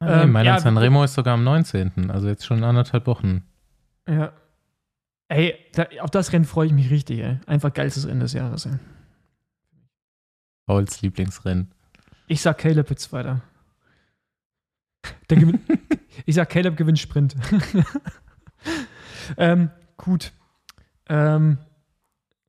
Ah, 0.00 0.06
nee, 0.06 0.22
Ähm, 0.24 0.32
Mailand 0.32 0.58
ja, 0.58 0.60
San 0.62 0.76
Remo 0.78 1.04
ist 1.04 1.14
sogar 1.14 1.34
am 1.34 1.44
19., 1.44 2.10
also 2.10 2.28
jetzt 2.28 2.44
schon 2.44 2.62
anderthalb 2.64 3.06
Wochen. 3.06 3.44
Ja. 4.08 4.32
Ey, 5.28 5.58
da, 5.72 5.86
auf 6.00 6.10
das 6.10 6.32
Rennen 6.32 6.44
freue 6.44 6.66
ich 6.68 6.72
mich 6.72 6.90
richtig, 6.90 7.18
ey. 7.20 7.38
Einfach 7.46 7.72
geilstes 7.72 8.06
Rennen 8.06 8.20
des 8.20 8.32
Jahres, 8.32 8.66
ey. 8.66 8.78
Pauls 10.66 11.02
Lieblingsrennen. 11.02 11.70
Ich 12.28 12.40
sag 12.42 12.58
Caleb 12.58 12.90
jetzt 12.90 13.12
weiter. 13.12 13.42
Ich 16.24 16.34
sag 16.34 16.48
Caleb 16.48 16.76
gewinnt 16.76 16.98
Sprint. 16.98 17.36
ähm, 19.36 19.70
gut. 19.96 20.32
Ähm, 21.08 21.58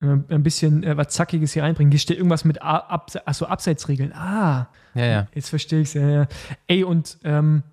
äh, 0.01 0.05
ein 0.07 0.41
bisschen 0.43 0.83
äh, 0.83 0.95
was 0.95 1.09
Zackiges 1.09 1.53
hier 1.53 1.63
reinbringen. 1.63 1.91
Hier 1.91 1.99
steht 1.99 2.17
irgendwas 2.17 2.45
mit 2.45 2.61
A 2.61 2.77
Ab 2.77 3.11
achso, 3.25 3.45
Abseitsregeln. 3.45 4.13
Ah, 4.13 4.69
Ja, 4.95 5.05
ja. 5.05 5.27
jetzt 5.33 5.49
verstehe 5.49 5.81
ich 5.81 5.89
es. 5.89 5.93
Ja, 5.95 6.07
ja. 6.09 6.27
Ey, 6.67 6.83
und 6.83 7.17
ähm, 7.23 7.63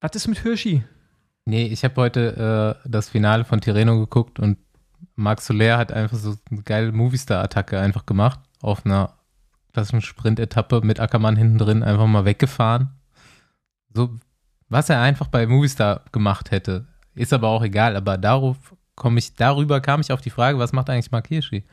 was 0.00 0.16
ist 0.16 0.26
mit 0.26 0.38
Hirschi? 0.38 0.82
Nee, 1.46 1.66
ich 1.66 1.84
habe 1.84 2.00
heute 2.00 2.80
äh, 2.84 2.88
das 2.88 3.10
Finale 3.10 3.44
von 3.44 3.60
Tirreno 3.60 3.98
geguckt 3.98 4.40
und 4.40 4.58
Marc 5.14 5.40
Soler 5.42 5.76
hat 5.76 5.92
einfach 5.92 6.16
so 6.16 6.36
eine 6.50 6.62
geile 6.62 6.92
Movistar-Attacke 6.92 7.78
einfach 7.78 8.06
gemacht 8.06 8.40
auf 8.62 8.86
einer 8.86 9.14
klassischen 9.72 10.00
Sprint-Etappe 10.00 10.80
mit 10.82 11.00
Ackermann 11.00 11.36
hinten 11.36 11.58
drin 11.58 11.82
einfach 11.82 12.06
mal 12.06 12.24
weggefahren. 12.24 12.90
So, 13.92 14.16
was 14.68 14.88
er 14.88 15.00
einfach 15.02 15.28
bei 15.28 15.46
Movistar 15.46 16.04
gemacht 16.12 16.50
hätte, 16.50 16.86
ist 17.14 17.32
aber 17.32 17.48
auch 17.48 17.62
egal. 17.62 17.96
Aber 17.96 18.16
darauf 18.16 18.74
komme 18.94 19.18
ich, 19.18 19.34
darüber 19.34 19.80
kam 19.80 20.00
ich 20.00 20.12
auf 20.12 20.20
die 20.20 20.30
Frage, 20.30 20.58
was 20.58 20.72
macht 20.72 20.88
eigentlich 20.88 21.10
Mark 21.10 21.28
Hirschi? 21.28 21.64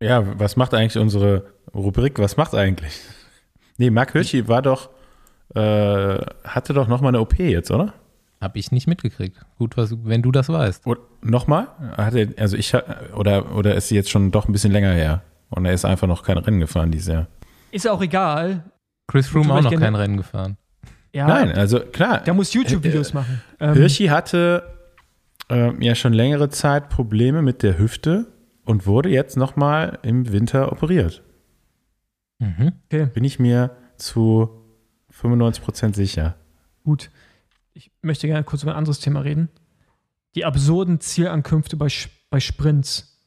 Ja, 0.00 0.38
was 0.38 0.56
macht 0.56 0.74
eigentlich 0.74 1.00
unsere 1.00 1.52
Rubrik? 1.74 2.18
Was 2.18 2.36
macht 2.36 2.54
eigentlich? 2.54 3.00
Nee, 3.76 3.90
Mark 3.90 4.12
Hirschi 4.12 4.48
war 4.48 4.62
doch, 4.62 4.90
äh, 5.54 6.18
hatte 6.44 6.72
doch 6.72 6.88
nochmal 6.88 7.10
eine 7.10 7.20
OP 7.20 7.38
jetzt, 7.38 7.70
oder? 7.70 7.94
Habe 8.40 8.58
ich 8.58 8.72
nicht 8.72 8.88
mitgekriegt. 8.88 9.38
Gut, 9.58 9.76
was, 9.76 9.94
wenn 10.04 10.22
du 10.22 10.32
das 10.32 10.48
weißt. 10.48 10.84
Nochmal? 11.22 11.68
Hat 11.96 12.14
er, 12.14 12.28
also 12.38 12.56
ich, 12.56 12.74
oder, 13.14 13.54
oder 13.54 13.76
ist 13.76 13.88
sie 13.88 13.94
jetzt 13.94 14.10
schon 14.10 14.32
doch 14.32 14.48
ein 14.48 14.52
bisschen 14.52 14.72
länger 14.72 14.92
her? 14.92 15.22
Und 15.50 15.64
er 15.64 15.72
ist 15.72 15.84
einfach 15.84 16.08
noch 16.08 16.24
kein 16.24 16.38
Rennen 16.38 16.58
gefahren 16.58 16.90
dieses 16.90 17.08
Jahr. 17.08 17.28
Ist 17.70 17.88
auch 17.88 18.02
egal. 18.02 18.64
Chris 19.06 19.28
Froome 19.28 19.52
auch 19.54 19.62
noch 19.62 19.78
kein 19.78 19.94
Rennen 19.94 20.16
gefahren. 20.16 20.56
Ja, 21.12 21.28
Nein, 21.28 21.52
also 21.52 21.80
klar. 21.80 22.20
der 22.20 22.32
muss 22.34 22.52
YouTube-Videos 22.54 23.12
machen. 23.12 23.42
Ähm, 23.60 23.74
Hirschi 23.74 24.06
hatte 24.06 24.62
ähm, 25.50 25.80
ja 25.82 25.94
schon 25.94 26.14
längere 26.14 26.48
Zeit 26.48 26.88
Probleme 26.88 27.42
mit 27.42 27.62
der 27.62 27.78
Hüfte 27.78 28.26
und 28.64 28.86
wurde 28.86 29.10
jetzt 29.10 29.36
nochmal 29.36 29.98
im 30.02 30.32
Winter 30.32 30.72
operiert. 30.72 31.22
Mhm. 32.38 32.72
okay, 32.86 33.06
Bin 33.06 33.24
ich 33.24 33.38
mir 33.38 33.70
zu 33.96 34.61
95 35.22 35.64
Prozent 35.64 35.96
sicher. 35.96 36.34
gut. 36.84 37.10
Ich 37.74 37.90
möchte 38.02 38.26
gerne 38.26 38.44
kurz 38.44 38.62
über 38.62 38.72
ein 38.72 38.78
anderes 38.78 39.00
Thema 39.00 39.20
reden. 39.20 39.48
Die 40.34 40.44
absurden 40.44 41.00
Zielankünfte 41.00 41.76
bei, 41.76 41.88
bei 42.28 42.38
Sprints 42.38 43.18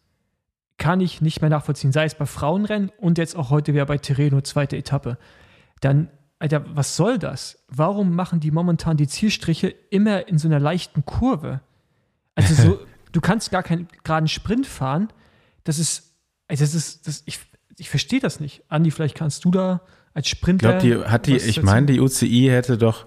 kann 0.77 1.01
ich 1.01 1.21
nicht 1.21 1.41
mehr 1.41 1.49
nachvollziehen. 1.49 1.91
Sei 1.91 2.05
es 2.05 2.15
bei 2.15 2.25
Frauenrennen 2.25 2.91
und 2.99 3.17
jetzt 3.17 3.35
auch 3.35 3.49
heute 3.49 3.73
wieder 3.73 3.85
bei 3.85 3.97
Tirreno, 3.97 4.41
zweite 4.41 4.77
Etappe. 4.77 5.17
Dann, 5.81 6.09
Alter, 6.37 6.63
was 6.75 6.95
soll 6.95 7.17
das? 7.17 7.63
Warum 7.69 8.15
machen 8.15 8.39
die 8.39 8.51
momentan 8.51 8.97
die 8.97 9.07
Zielstriche 9.07 9.69
immer 9.89 10.27
in 10.27 10.37
so 10.37 10.47
einer 10.47 10.59
leichten 10.59 11.05
Kurve? 11.05 11.61
Also 12.35 12.53
so, 12.53 12.79
du 13.13 13.21
kannst 13.21 13.49
gar 13.49 13.63
keinen 13.63 13.87
geraden 14.03 14.27
Sprint 14.27 14.67
fahren. 14.67 15.09
Das 15.63 15.79
ist, 15.79 16.13
also 16.47 16.63
das 16.63 16.75
ist, 16.75 17.07
das, 17.07 17.23
ich, 17.25 17.39
ich 17.77 17.89
verstehe 17.89 18.19
das 18.19 18.39
nicht. 18.39 18.63
Andi, 18.67 18.91
vielleicht 18.91 19.15
kannst 19.15 19.45
du 19.45 19.51
da 19.51 19.81
als 20.15 20.25
Ich 20.25 20.31
Sprinter. 20.31 20.79
glaube, 20.79 20.81
die 20.81 21.07
hat 21.09 21.27
die, 21.27 21.35
ich 21.35 21.61
meine, 21.61 21.85
die 21.85 21.99
UCI 21.99 22.47
hätte 22.49 22.77
doch 22.79 23.05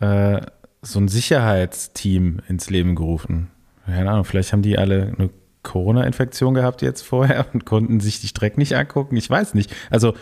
äh, 0.00 0.40
so 0.80 0.98
ein 1.00 1.08
Sicherheitsteam 1.08 2.40
ins 2.48 2.70
Leben 2.70 2.94
gerufen. 2.94 3.50
Keine 3.84 4.10
Ahnung, 4.10 4.24
vielleicht 4.24 4.52
haben 4.52 4.62
die 4.62 4.78
alle 4.78 5.14
eine 5.18 5.30
Corona-Infektion 5.62 6.54
gehabt 6.54 6.80
jetzt 6.82 7.02
vorher 7.02 7.46
und 7.52 7.64
konnten 7.66 8.00
sich 8.00 8.20
die 8.20 8.28
Strecken 8.28 8.60
nicht 8.60 8.76
angucken. 8.76 9.16
Ich 9.16 9.28
weiß 9.28 9.54
nicht. 9.54 9.74
Also, 9.90 10.14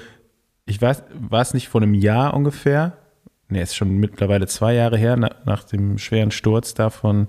ich 0.64 0.80
weiß, 0.80 1.04
war 1.14 1.42
es 1.42 1.54
nicht 1.54 1.68
vor 1.68 1.80
einem 1.82 1.94
Jahr 1.94 2.34
ungefähr? 2.34 2.96
Ne, 3.48 3.62
ist 3.62 3.76
schon 3.76 3.98
mittlerweile 3.98 4.48
zwei 4.48 4.74
Jahre 4.74 4.96
her, 4.96 5.16
na, 5.16 5.30
nach 5.44 5.62
dem 5.62 5.98
schweren 5.98 6.32
Sturz 6.32 6.74
da 6.74 6.90
von 6.90 7.28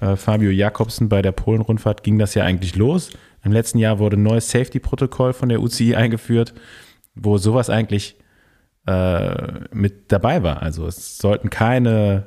äh, 0.00 0.16
Fabio 0.16 0.50
Jakobsen 0.50 1.10
bei 1.10 1.20
der 1.20 1.32
Polen-Rundfahrt 1.32 2.02
ging 2.02 2.18
das 2.18 2.34
ja 2.34 2.44
eigentlich 2.44 2.74
los. 2.76 3.10
Im 3.44 3.52
letzten 3.52 3.78
Jahr 3.78 3.98
wurde 3.98 4.16
ein 4.16 4.22
neues 4.22 4.50
Safety-Protokoll 4.50 5.34
von 5.34 5.50
der 5.50 5.60
UCI 5.60 5.94
eingeführt, 5.94 6.54
wo 7.14 7.36
sowas 7.36 7.68
eigentlich 7.68 8.16
äh, 8.88 9.66
mit 9.72 10.10
dabei 10.12 10.42
war. 10.42 10.62
Also 10.62 10.86
es 10.86 11.18
sollten 11.18 11.50
keine 11.50 12.26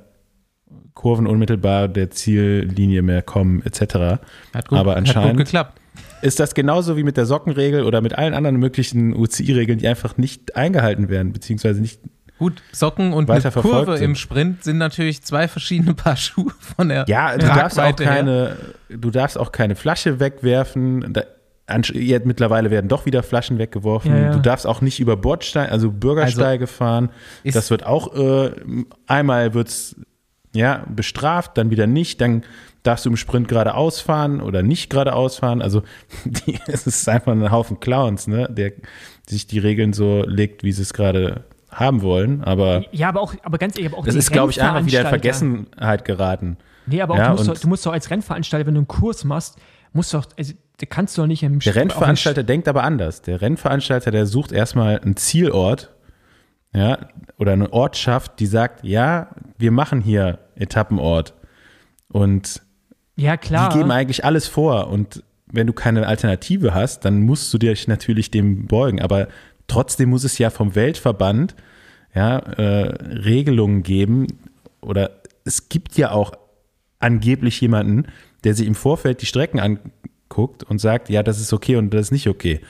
Kurven 0.94 1.26
unmittelbar 1.28 1.88
der 1.88 2.12
Ziellinie 2.12 3.02
mehr 3.02 3.22
kommen, 3.22 3.64
etc. 3.66 4.22
Hat 4.54 4.68
gut, 4.68 4.78
Aber 4.78 4.92
hat 4.92 4.98
anscheinend- 5.00 5.38
gut 5.38 5.46
geklappt. 5.46 5.80
Ist 6.22 6.40
das 6.40 6.54
genauso 6.54 6.98
wie 6.98 7.04
mit 7.04 7.18
der 7.18 7.26
Sockenregel 7.26 7.84
oder 7.84 8.00
mit 8.02 8.16
allen 8.16 8.36
anderen 8.36 8.58
möglichen 8.58 9.16
UCI-Regeln, 9.16 9.80
die 9.80 9.88
einfach 9.88 10.18
nicht 10.18 10.56
eingehalten 10.56 11.10
werden, 11.10 11.34
beziehungsweise 11.34 11.82
nicht 11.82 12.00
Gut, 12.38 12.62
Socken 12.72 13.14
und 13.14 13.30
eine 13.30 13.42
Kurve 13.52 13.98
sind. 13.98 14.06
im 14.06 14.16
Sprint 14.16 14.64
sind 14.64 14.78
natürlich 14.80 15.22
zwei 15.24 15.48
verschiedene 15.48 15.94
Paar 15.96 16.16
Schuhe 16.18 16.52
von 16.60 16.90
der 16.90 17.06
Ja, 17.08 17.38
du 17.38 17.46
darfst 17.46 17.80
auch 17.80 17.84
her. 17.86 17.94
keine, 17.94 18.58
du 18.90 19.10
darfst 19.12 19.38
auch 19.38 19.52
keine 19.52 19.76
Flasche 19.76 20.20
wegwerfen. 20.20 21.14
Da, 21.14 21.22
jetzt 21.94 22.26
mittlerweile 22.26 22.72
werden 22.72 22.88
doch 22.88 23.06
wieder 23.06 23.24
Flaschen 23.24 23.58
weggeworfen. 23.58 24.12
Ja, 24.12 24.20
ja. 24.20 24.32
Du 24.32 24.40
darfst 24.40 24.66
auch 24.68 24.82
nicht 24.82 25.00
über 25.00 25.18
Bordsteine, 25.18 25.72
also 25.72 25.92
Bürgersteige 25.92 26.68
fahren. 26.68 27.10
ist- 27.44 27.56
Das 27.56 27.70
wird 27.70 27.86
auch 27.86 28.16
äh, 28.16 28.52
einmal 29.08 29.54
wird's 29.54 29.96
ja 30.54 30.84
bestraft, 30.94 31.58
dann 31.58 31.70
wieder 31.70 31.88
nicht. 31.88 32.20
Dann 32.22 32.44
darfst 32.84 33.06
du 33.06 33.10
im 33.10 33.18
Sprint 33.18 33.48
geradeaus 33.48 34.02
fahren 34.02 34.42
oder 34.42 34.64
nicht 34.64 34.90
geradeaus 34.90 35.38
fahren. 35.38 35.62
Also 35.62 35.84
die, 36.26 36.60
es 36.68 36.88
ist 36.88 37.08
einfach 37.08 37.32
ein 37.32 37.52
Haufen 37.52 37.80
Clowns, 37.80 38.28
ne, 38.28 38.48
der 38.52 38.74
sich 39.28 39.48
die 39.48 39.60
Regeln 39.60 39.94
so 39.94 40.24
legt, 40.26 40.64
wie 40.64 40.72
sie 40.72 40.82
es 40.82 40.94
gerade 40.94 41.46
haben 41.72 42.02
wollen. 42.02 42.44
Aber 42.44 42.84
Ja, 42.92 43.08
aber 43.10 43.22
auch, 43.22 43.34
aber 43.44 43.58
ganz 43.58 43.78
ehrlich, 43.78 43.92
aber 43.92 44.00
auch 44.02 44.06
das 44.06 44.16
ist, 44.16 44.32
glaube 44.32 44.52
ich, 44.52 44.62
einfach 44.62 44.86
wieder 44.86 45.02
in 45.02 45.08
Vergessenheit 45.08 46.04
geraten. 46.06 46.58
Nee, 46.88 47.02
aber 47.02 47.14
auch, 47.14 47.18
Ja, 47.20 47.26
du, 47.30 47.36
musst 47.38 47.48
doch, 47.48 47.58
du 47.60 47.68
musst 47.70 47.86
doch 47.86 47.94
als 47.94 48.10
Rennveranstalter, 48.10 48.66
wenn 48.66 48.74
du 48.74 48.80
einen 48.80 48.88
Kurs 48.88 49.24
machst, 49.24 49.58
musst 49.94 50.12
du 50.14 50.18
doch, 50.18 50.26
also, 50.38 50.54
kannst 50.86 51.18
du 51.18 51.22
doch 51.22 51.28
nicht 51.28 51.44
im 51.44 51.60
Der 51.60 51.76
Rennveranstalter 51.76 52.44
denkt 52.44 52.68
aber 52.68 52.84
anders. 52.84 53.22
Der 53.22 53.42
Rennveranstalter, 53.42 54.12
der 54.12 54.26
sucht 54.26 54.52
erstmal 54.52 55.00
einen 55.00 55.16
Zielort, 55.18 55.92
ja, 56.74 57.10
oder 57.38 57.54
eine 57.54 57.72
Ortschaft, 57.74 58.40
die 58.40 58.46
sagt, 58.46 58.84
ja, 58.86 59.28
wir 59.58 59.72
machen 59.72 60.02
hier 60.02 60.40
Etappenort. 60.56 61.34
Und 62.08 62.62
Ja, 63.16 63.38
klar. 63.38 63.70
die 63.70 63.78
geben 63.78 63.92
eigentlich 63.92 64.24
alles 64.24 64.48
vor. 64.48 64.88
Und 64.88 65.24
wenn 65.48 65.68
du 65.68 65.74
keine 65.74 66.08
Alternative 66.08 66.74
hast, 66.74 67.04
dann 67.04 67.22
musst 67.22 67.54
du 67.54 67.58
dich 67.58 67.88
natürlich 67.88 68.32
dem 68.32 68.68
beugen. 68.68 69.02
Aber 69.02 69.28
trotzdem 69.68 70.10
muss 70.10 70.24
es 70.24 70.38
ja 70.38 70.50
vom 70.50 70.76
Weltverband 70.76 71.56
ja, 72.16 72.38
äh, 72.38 72.96
Regelungen 73.04 73.84
geben. 73.84 74.28
Oder 74.82 75.12
es 75.44 75.68
gibt 75.68 75.98
ja 75.98 76.12
auch 76.12 76.32
angeblich 77.00 77.60
jemanden, 77.60 78.06
der 78.44 78.54
sich 78.54 78.68
im 78.68 78.76
Vorfeld 78.76 79.22
die 79.22 79.26
Strecken 79.26 79.60
anguckt 80.32 80.64
und 80.64 80.80
sagt, 80.80 81.10
ja, 81.10 81.24
das 81.24 81.40
ist 81.40 81.54
okay 81.54 81.76
und 81.76 81.94
das 81.94 82.08
ist 82.08 82.12
nicht 82.12 82.28
okay. 82.28 82.62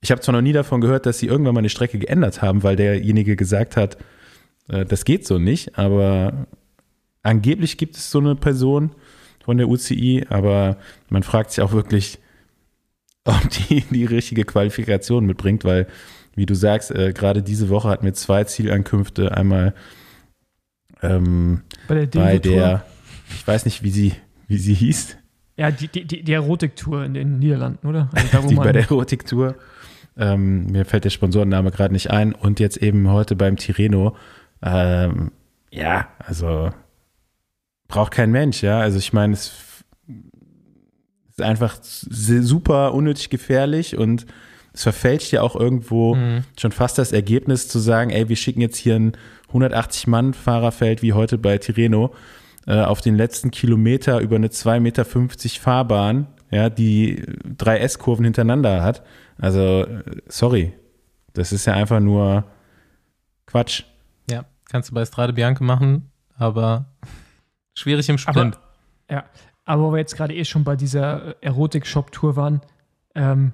Ich 0.00 0.10
habe 0.10 0.20
zwar 0.20 0.32
noch 0.32 0.40
nie 0.40 0.52
davon 0.52 0.80
gehört, 0.80 1.04
dass 1.04 1.18
sie 1.18 1.26
irgendwann 1.26 1.54
mal 1.54 1.60
eine 1.60 1.68
Strecke 1.68 1.98
geändert 1.98 2.40
haben, 2.40 2.62
weil 2.62 2.76
derjenige 2.76 3.36
gesagt 3.36 3.76
hat, 3.76 3.98
äh, 4.68 4.84
das 4.84 5.04
geht 5.04 5.26
so 5.26 5.38
nicht, 5.38 5.78
aber 5.78 6.46
angeblich 7.22 7.76
gibt 7.76 7.96
es 7.96 8.10
so 8.10 8.18
eine 8.18 8.34
Person 8.34 8.92
von 9.44 9.58
der 9.58 9.68
UCI, 9.68 10.26
aber 10.28 10.78
man 11.10 11.22
fragt 11.22 11.50
sich 11.50 11.62
auch 11.62 11.72
wirklich, 11.72 12.18
ob 13.24 13.40
die 13.50 13.82
die 13.90 14.06
richtige 14.06 14.44
Qualifikation 14.44 15.26
mitbringt, 15.26 15.64
weil, 15.64 15.86
wie 16.34 16.46
du 16.46 16.54
sagst, 16.54 16.90
äh, 16.92 17.12
gerade 17.12 17.42
diese 17.42 17.68
Woche 17.68 17.88
hatten 17.88 18.06
wir 18.06 18.14
zwei 18.14 18.44
Zielankünfte. 18.44 19.36
Einmal 19.36 19.74
ähm, 21.02 21.62
bei 21.88 22.06
der, 22.06 22.06
bei 22.06 22.38
der, 22.38 22.86
ich 23.34 23.46
weiß 23.46 23.66
nicht, 23.66 23.82
wie 23.82 23.90
sie, 23.90 24.12
wie 24.48 24.58
sie 24.58 24.74
hieß, 24.74 25.19
Ja, 25.60 25.70
die, 25.70 25.88
die, 25.88 26.22
die, 26.22 26.32
Erotik-Tour 26.32 27.04
in 27.04 27.12
den 27.12 27.38
Niederlanden, 27.38 27.86
oder? 27.86 28.08
Also 28.14 28.28
da, 28.32 28.46
die 28.48 28.54
bei 28.54 28.72
der 28.72 28.84
Erotik-Tour. 28.84 29.56
Ähm, 30.16 30.68
mir 30.68 30.86
fällt 30.86 31.04
der 31.04 31.10
Sponsorenname 31.10 31.70
gerade 31.70 31.92
nicht 31.92 32.10
ein. 32.10 32.34
Und 32.34 32.60
jetzt 32.60 32.78
eben 32.78 33.10
heute 33.10 33.36
beim 33.36 33.58
Tireno. 33.58 34.16
Ähm, 34.62 35.32
ja, 35.70 36.08
also 36.18 36.70
braucht 37.88 38.12
kein 38.12 38.30
Mensch, 38.30 38.62
ja. 38.62 38.80
Also 38.80 38.96
ich 38.96 39.12
meine, 39.12 39.34
es 39.34 39.52
ist 41.28 41.42
einfach 41.42 41.76
super 41.82 42.94
unnötig 42.94 43.28
gefährlich 43.28 43.98
und 43.98 44.24
es 44.72 44.84
verfälscht 44.84 45.30
ja 45.30 45.42
auch 45.42 45.56
irgendwo 45.56 46.14
Mhm. 46.14 46.44
schon 46.58 46.72
fast 46.72 46.96
das 46.96 47.12
Ergebnis 47.12 47.68
zu 47.68 47.80
sagen, 47.80 48.08
ey, 48.08 48.30
wir 48.30 48.36
schicken 48.36 48.62
jetzt 48.62 48.78
hier 48.78 48.94
ein 48.94 49.12
180-Mann-Fahrerfeld 49.52 51.02
wie 51.02 51.12
heute 51.12 51.36
bei 51.36 51.58
Tireno 51.58 52.14
äh, 52.66 52.80
auf 52.80 53.00
den 53.00 53.16
letzten 53.16 53.50
Kilometer 53.50 54.20
über 54.20 54.36
eine 54.36 54.48
2,50 54.48 54.80
Meter 54.80 55.04
Fahrbahn 55.04 56.26
ja, 56.50 56.68
die 56.68 57.24
drei 57.44 57.78
S-Kurven 57.78 58.24
hintereinander 58.24 58.82
hat. 58.82 59.02
Also, 59.38 59.84
äh, 59.84 60.02
sorry. 60.28 60.72
Das 61.32 61.52
ist 61.52 61.66
ja 61.66 61.74
einfach 61.74 62.00
nur 62.00 62.44
Quatsch. 63.46 63.84
Ja, 64.28 64.44
kannst 64.68 64.90
du 64.90 64.94
bei 64.94 65.04
Strade 65.04 65.32
Bianca 65.32 65.62
machen, 65.62 66.10
aber 66.36 66.86
schwierig 67.74 68.08
im 68.08 68.18
Sprint. 68.18 68.56
Aber, 68.56 69.14
ja, 69.14 69.24
aber 69.64 69.82
wo 69.84 69.92
wir 69.92 69.98
jetzt 69.98 70.16
gerade 70.16 70.34
eh 70.34 70.44
schon 70.44 70.64
bei 70.64 70.74
dieser 70.74 71.40
Erotik-Shop-Tour 71.42 72.34
waren, 72.34 72.60
ähm, 73.14 73.52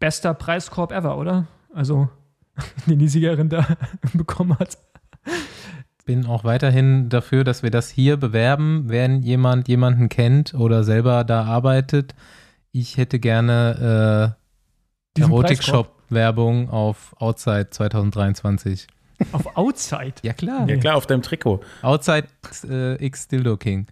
bester 0.00 0.34
Preiskorb 0.34 0.90
ever, 0.90 1.18
oder? 1.18 1.46
Also, 1.72 2.08
den 2.86 2.98
die 2.98 3.08
Siegerin 3.08 3.48
da 3.48 3.64
bekommen 4.12 4.58
hat. 4.58 4.76
Bin 6.08 6.24
auch 6.24 6.42
weiterhin 6.42 7.10
dafür, 7.10 7.44
dass 7.44 7.62
wir 7.62 7.70
das 7.70 7.90
hier 7.90 8.16
bewerben, 8.16 8.84
wenn 8.86 9.20
jemand 9.20 9.68
jemanden 9.68 10.08
kennt 10.08 10.54
oder 10.54 10.82
selber 10.82 11.22
da 11.22 11.44
arbeitet. 11.44 12.14
Ich 12.72 12.96
hätte 12.96 13.18
gerne 13.18 14.34
äh, 15.14 15.20
Erotik-Shop-Werbung 15.20 16.70
auf 16.70 17.14
Outside 17.18 17.68
2023. 17.68 18.86
Auf 19.32 19.54
Outside. 19.54 20.14
Ja, 20.22 20.32
klar. 20.32 20.66
Ja, 20.66 20.78
klar, 20.78 20.96
auf 20.96 21.06
deinem 21.06 21.20
Trikot. 21.20 21.60
Outside 21.82 22.28
äh, 22.66 23.04
X 23.04 23.28
Dildo 23.28 23.58
King. 23.58 23.86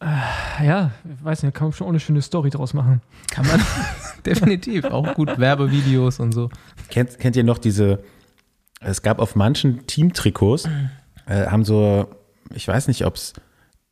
Ja, 0.00 0.90
ich 1.04 1.24
weiß 1.24 1.44
nicht, 1.44 1.54
kann 1.54 1.68
man 1.68 1.72
schon 1.72 1.86
auch 1.86 1.90
eine 1.90 2.00
schöne 2.00 2.20
Story 2.20 2.50
draus 2.50 2.74
machen. 2.74 3.00
Kann 3.30 3.46
man 3.46 3.62
definitiv. 4.26 4.86
Auch 4.86 5.14
gut 5.14 5.38
Werbevideos 5.38 6.18
und 6.18 6.32
so. 6.32 6.50
Kennt, 6.90 7.16
kennt 7.20 7.36
ihr 7.36 7.44
noch 7.44 7.58
diese, 7.58 8.02
es 8.80 9.02
gab 9.02 9.18
auf 9.18 9.34
manchen 9.36 9.86
Teamtrikots, 9.86 10.68
äh, 11.26 11.46
haben 11.46 11.64
so, 11.64 12.06
ich 12.54 12.66
weiß 12.66 12.88
nicht, 12.88 13.04
ob 13.04 13.16
es 13.16 13.32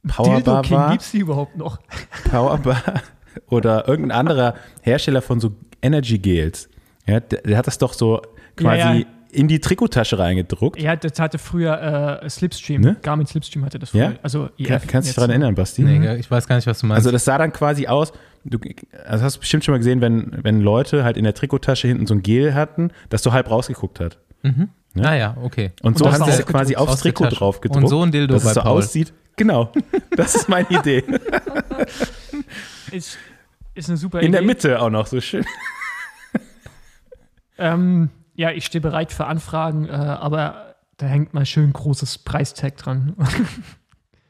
Dildo 0.02 0.22
Powerbar 0.22 0.62
King 0.62 0.76
war, 0.76 0.90
gibt's 0.90 1.10
die 1.10 1.18
überhaupt 1.18 1.56
noch? 1.56 1.78
Powerbar 2.30 2.82
oder 3.48 3.88
irgendein 3.88 4.18
anderer 4.18 4.54
Hersteller 4.82 5.22
von 5.22 5.40
so 5.40 5.52
Energy 5.82 6.18
Gels. 6.18 6.68
Ja, 7.06 7.20
der, 7.20 7.42
der 7.42 7.56
hat 7.58 7.66
das 7.66 7.78
doch 7.78 7.92
so 7.94 8.22
quasi 8.56 8.78
Ja, 8.78 8.92
ja. 8.94 9.04
in 9.32 9.48
die 9.48 9.60
Trikottasche 9.60 10.18
reingedruckt. 10.18 10.80
Ja, 10.80 10.94
das 10.96 11.18
hatte 11.18 11.38
früher 11.38 12.20
äh, 12.22 12.28
Slipstream. 12.28 12.80
Ne? 12.82 12.96
Garmin 13.02 13.26
Slipstream 13.26 13.64
hatte 13.64 13.78
das 13.78 13.90
früher. 13.90 14.12
Ja? 14.12 14.12
Also, 14.22 14.50
Kann, 14.62 14.76
EF 14.76 14.86
kannst 14.86 15.08
du 15.08 15.10
dich 15.10 15.14
daran 15.16 15.30
erinnern, 15.30 15.54
Basti? 15.54 15.82
Nee, 15.82 16.16
ich 16.16 16.30
weiß 16.30 16.46
gar 16.46 16.56
nicht, 16.56 16.66
was 16.66 16.80
du 16.80 16.86
meinst. 16.86 16.98
Also 16.98 17.10
das 17.10 17.24
sah 17.24 17.38
dann 17.38 17.52
quasi 17.52 17.86
aus, 17.86 18.12
du 18.44 18.58
also 19.06 19.24
hast 19.24 19.36
du 19.36 19.40
bestimmt 19.40 19.64
schon 19.64 19.72
mal 19.72 19.78
gesehen, 19.78 20.00
wenn, 20.00 20.38
wenn 20.42 20.60
Leute 20.60 21.04
halt 21.04 21.16
in 21.16 21.24
der 21.24 21.34
Trikottasche 21.34 21.88
hinten 21.88 22.06
so 22.06 22.14
ein 22.14 22.22
Gel 22.22 22.54
hatten, 22.54 22.90
das 23.08 23.22
so 23.22 23.32
halb 23.32 23.50
rausgeguckt 23.50 24.00
hat. 24.00 24.18
Mhm. 24.44 24.68
ne? 24.94 25.08
Ah 25.08 25.14
ja, 25.14 25.36
okay. 25.42 25.72
Und, 25.82 25.98
so 25.98 26.04
das 26.04 26.20
haben 26.20 26.30
sie 26.30 26.38
es 26.38 26.46
quasi 26.46 26.76
aufs 26.76 27.02
der 27.02 27.12
Trikot 27.12 27.30
drauf 27.30 27.60
gedruckt. 27.60 27.82
Und 27.82 27.88
so 27.88 28.02
ein 28.02 28.12
Dildo 28.12 28.34
dass 28.34 28.44
bei 28.44 28.50
es 28.50 28.54
so 28.54 28.60
Paul. 28.60 28.78
aussieht. 28.78 29.12
Genau, 29.36 29.72
das 30.16 30.36
ist 30.36 30.48
meine 30.48 30.68
Idee. 30.70 31.02
Ist, 32.92 33.18
ist 33.74 33.88
eine 33.88 33.96
super 33.98 34.20
In 34.20 34.30
der 34.30 34.42
Idee. 34.42 34.46
Mitte 34.46 34.80
auch 34.80 34.90
noch 34.90 35.06
so 35.06 35.20
schön. 35.20 35.44
Ähm, 37.58 38.10
ja, 38.34 38.50
ich 38.50 38.66
stehe 38.66 38.82
bereit 38.82 39.12
für 39.12 39.26
Anfragen, 39.26 39.86
äh, 39.88 39.92
aber 39.92 40.76
da 40.96 41.06
hängt 41.06 41.34
mal 41.34 41.46
schön 41.46 41.72
großes 41.72 42.18
Preistag 42.18 42.76
dran. 42.76 43.14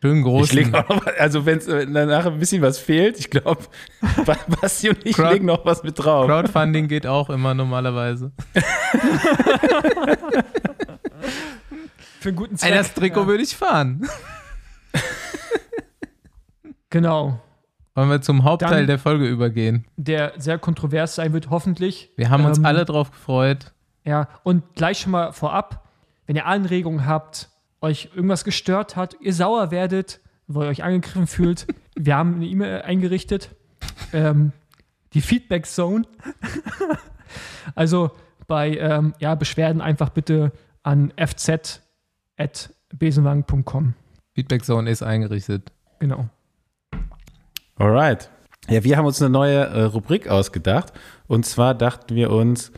Schön 0.05 0.21
groß. 0.23 0.49
Ich 0.49 0.53
leg 0.53 0.75
auch 0.75 0.87
noch, 0.87 1.07
also 1.19 1.47
wenn 1.47 1.57
es 1.59 1.65
danach 1.67 2.27
ein 2.27 2.39
bisschen 2.39 2.61
was 2.61 2.79
fehlt, 2.79 3.19
ich 3.19 3.31
glaube, 3.31 3.63
Basti 4.61 4.91
und 4.91 4.99
ich 5.07 5.17
Crowd- 5.17 5.33
legen 5.33 5.47
noch 5.47 5.65
was 5.65 5.83
mit 5.83 5.99
drauf. 5.99 6.27
Crowdfunding 6.27 6.89
geht 6.89 7.07
auch 7.07 7.31
immer 7.31 7.55
normalerweise. 7.55 8.31
für 12.21 12.29
einen 12.29 12.37
guten 12.37 12.53
Ey, 12.55 12.59
Zweck. 12.59 12.75
das 12.75 12.93
Trikot 12.93 13.21
ja. 13.23 13.27
würde 13.29 13.43
ich 13.43 13.57
fahren. 13.57 14.07
Genau. 16.91 17.41
Wollen 17.95 18.11
wir 18.11 18.21
zum 18.21 18.45
Hauptteil 18.45 18.71
Dann- 18.79 18.87
der 18.87 18.99
Folge 18.99 19.27
übergehen? 19.27 19.87
Der 19.97 20.33
sehr 20.37 20.59
kontrovers 20.59 21.15
sein 21.15 21.33
wird, 21.33 21.49
hoffentlich. 21.49 22.11
Wir 22.17 22.29
haben 22.29 22.45
uns 22.45 22.59
Ähm, 22.59 22.67
alle 22.67 22.85
drauf 22.85 23.11
gefreut. 23.11 23.73
Ja, 24.05 24.29
und 24.43 24.75
gleich 24.75 24.99
schon 24.99 25.13
mal 25.13 25.33
vorab, 25.33 25.89
wenn 26.27 26.37
ihr 26.37 26.45
Anregungen 26.45 27.07
habt, 27.07 27.49
euch 27.85 28.11
irgendwas 28.15 28.45
gestört 28.45 28.97
hat, 28.97 29.17
ihr 29.21 29.35
sauer 29.35 29.71
werdet, 29.71 30.21
weil 30.47 30.67
ihr 30.67 30.71
euch 30.71 30.83
angegriffen 30.83 31.27
fühlt, 31.27 31.67
wir 31.95 32.17
haben 32.17 32.37
eine 32.37 32.47
E-Mail 32.47 32.81
eingerichtet. 32.83 33.51
Ähm, 34.13 34.53
die 35.13 35.21
Feedback 35.21 35.67
Zone. 35.67 36.07
also 37.75 38.13
bei 38.47 38.77
ähm, 38.77 39.15
ja, 39.21 39.35
Beschwerden 39.35 39.81
einfach 39.81 40.11
bitte 40.11 40.53
an 40.83 41.13
fz.besenwagen.com. 41.17 43.95
Feedback 44.35 44.65
Zone 44.65 44.91
ist 44.91 45.03
eingerichtet. 45.03 45.73
Genau. 46.01 46.29
Alright. 47.77 48.31
Ja, 48.69 48.83
wir 48.83 48.97
haben 48.97 49.07
uns 49.07 49.21
eine 49.21 49.31
neue 49.31 49.59
äh, 49.59 49.83
Rubrik 49.83 50.29
ausgedacht. 50.29 50.93
Und 51.27 51.45
zwar 51.47 51.75
dachten 51.75 52.15
wir 52.15 52.31
uns, 52.31 52.73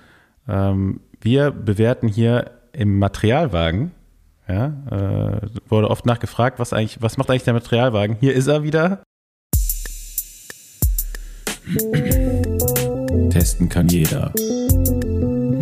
ähm, 0.49 1.01
wir 1.21 1.53
bewerten 1.53 2.09
hier 2.09 2.51
im 2.73 2.99
Materialwagen. 2.99 3.93
Ja, 4.49 4.67
äh, 4.91 5.41
wurde 5.69 5.91
oft 5.91 6.07
nachgefragt, 6.07 6.61
was 6.61 6.73
eigentlich, 6.73 7.03
was 7.03 7.17
macht 7.17 7.31
eigentlich 7.31 7.43
der 7.43 7.55
Materialwagen? 7.55 8.17
Hier 8.21 8.33
ist 8.33 8.47
er 8.47 8.63
wieder. 8.63 9.03
Testen 13.31 13.69
kann 13.69 13.89
jeder. 13.89 14.33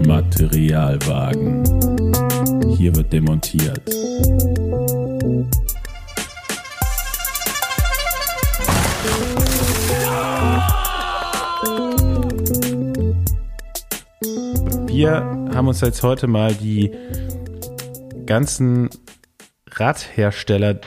Materialwagen. 0.07 1.65
Hier 2.77 2.95
wird 2.95 3.11
demontiert. 3.11 3.81
Wir 14.87 15.23
haben 15.55 15.69
uns 15.69 15.81
jetzt 15.81 16.03
heute 16.03 16.27
mal 16.27 16.55
die 16.55 16.93
ganzen 18.25 18.91
Radhersteller 19.71 20.81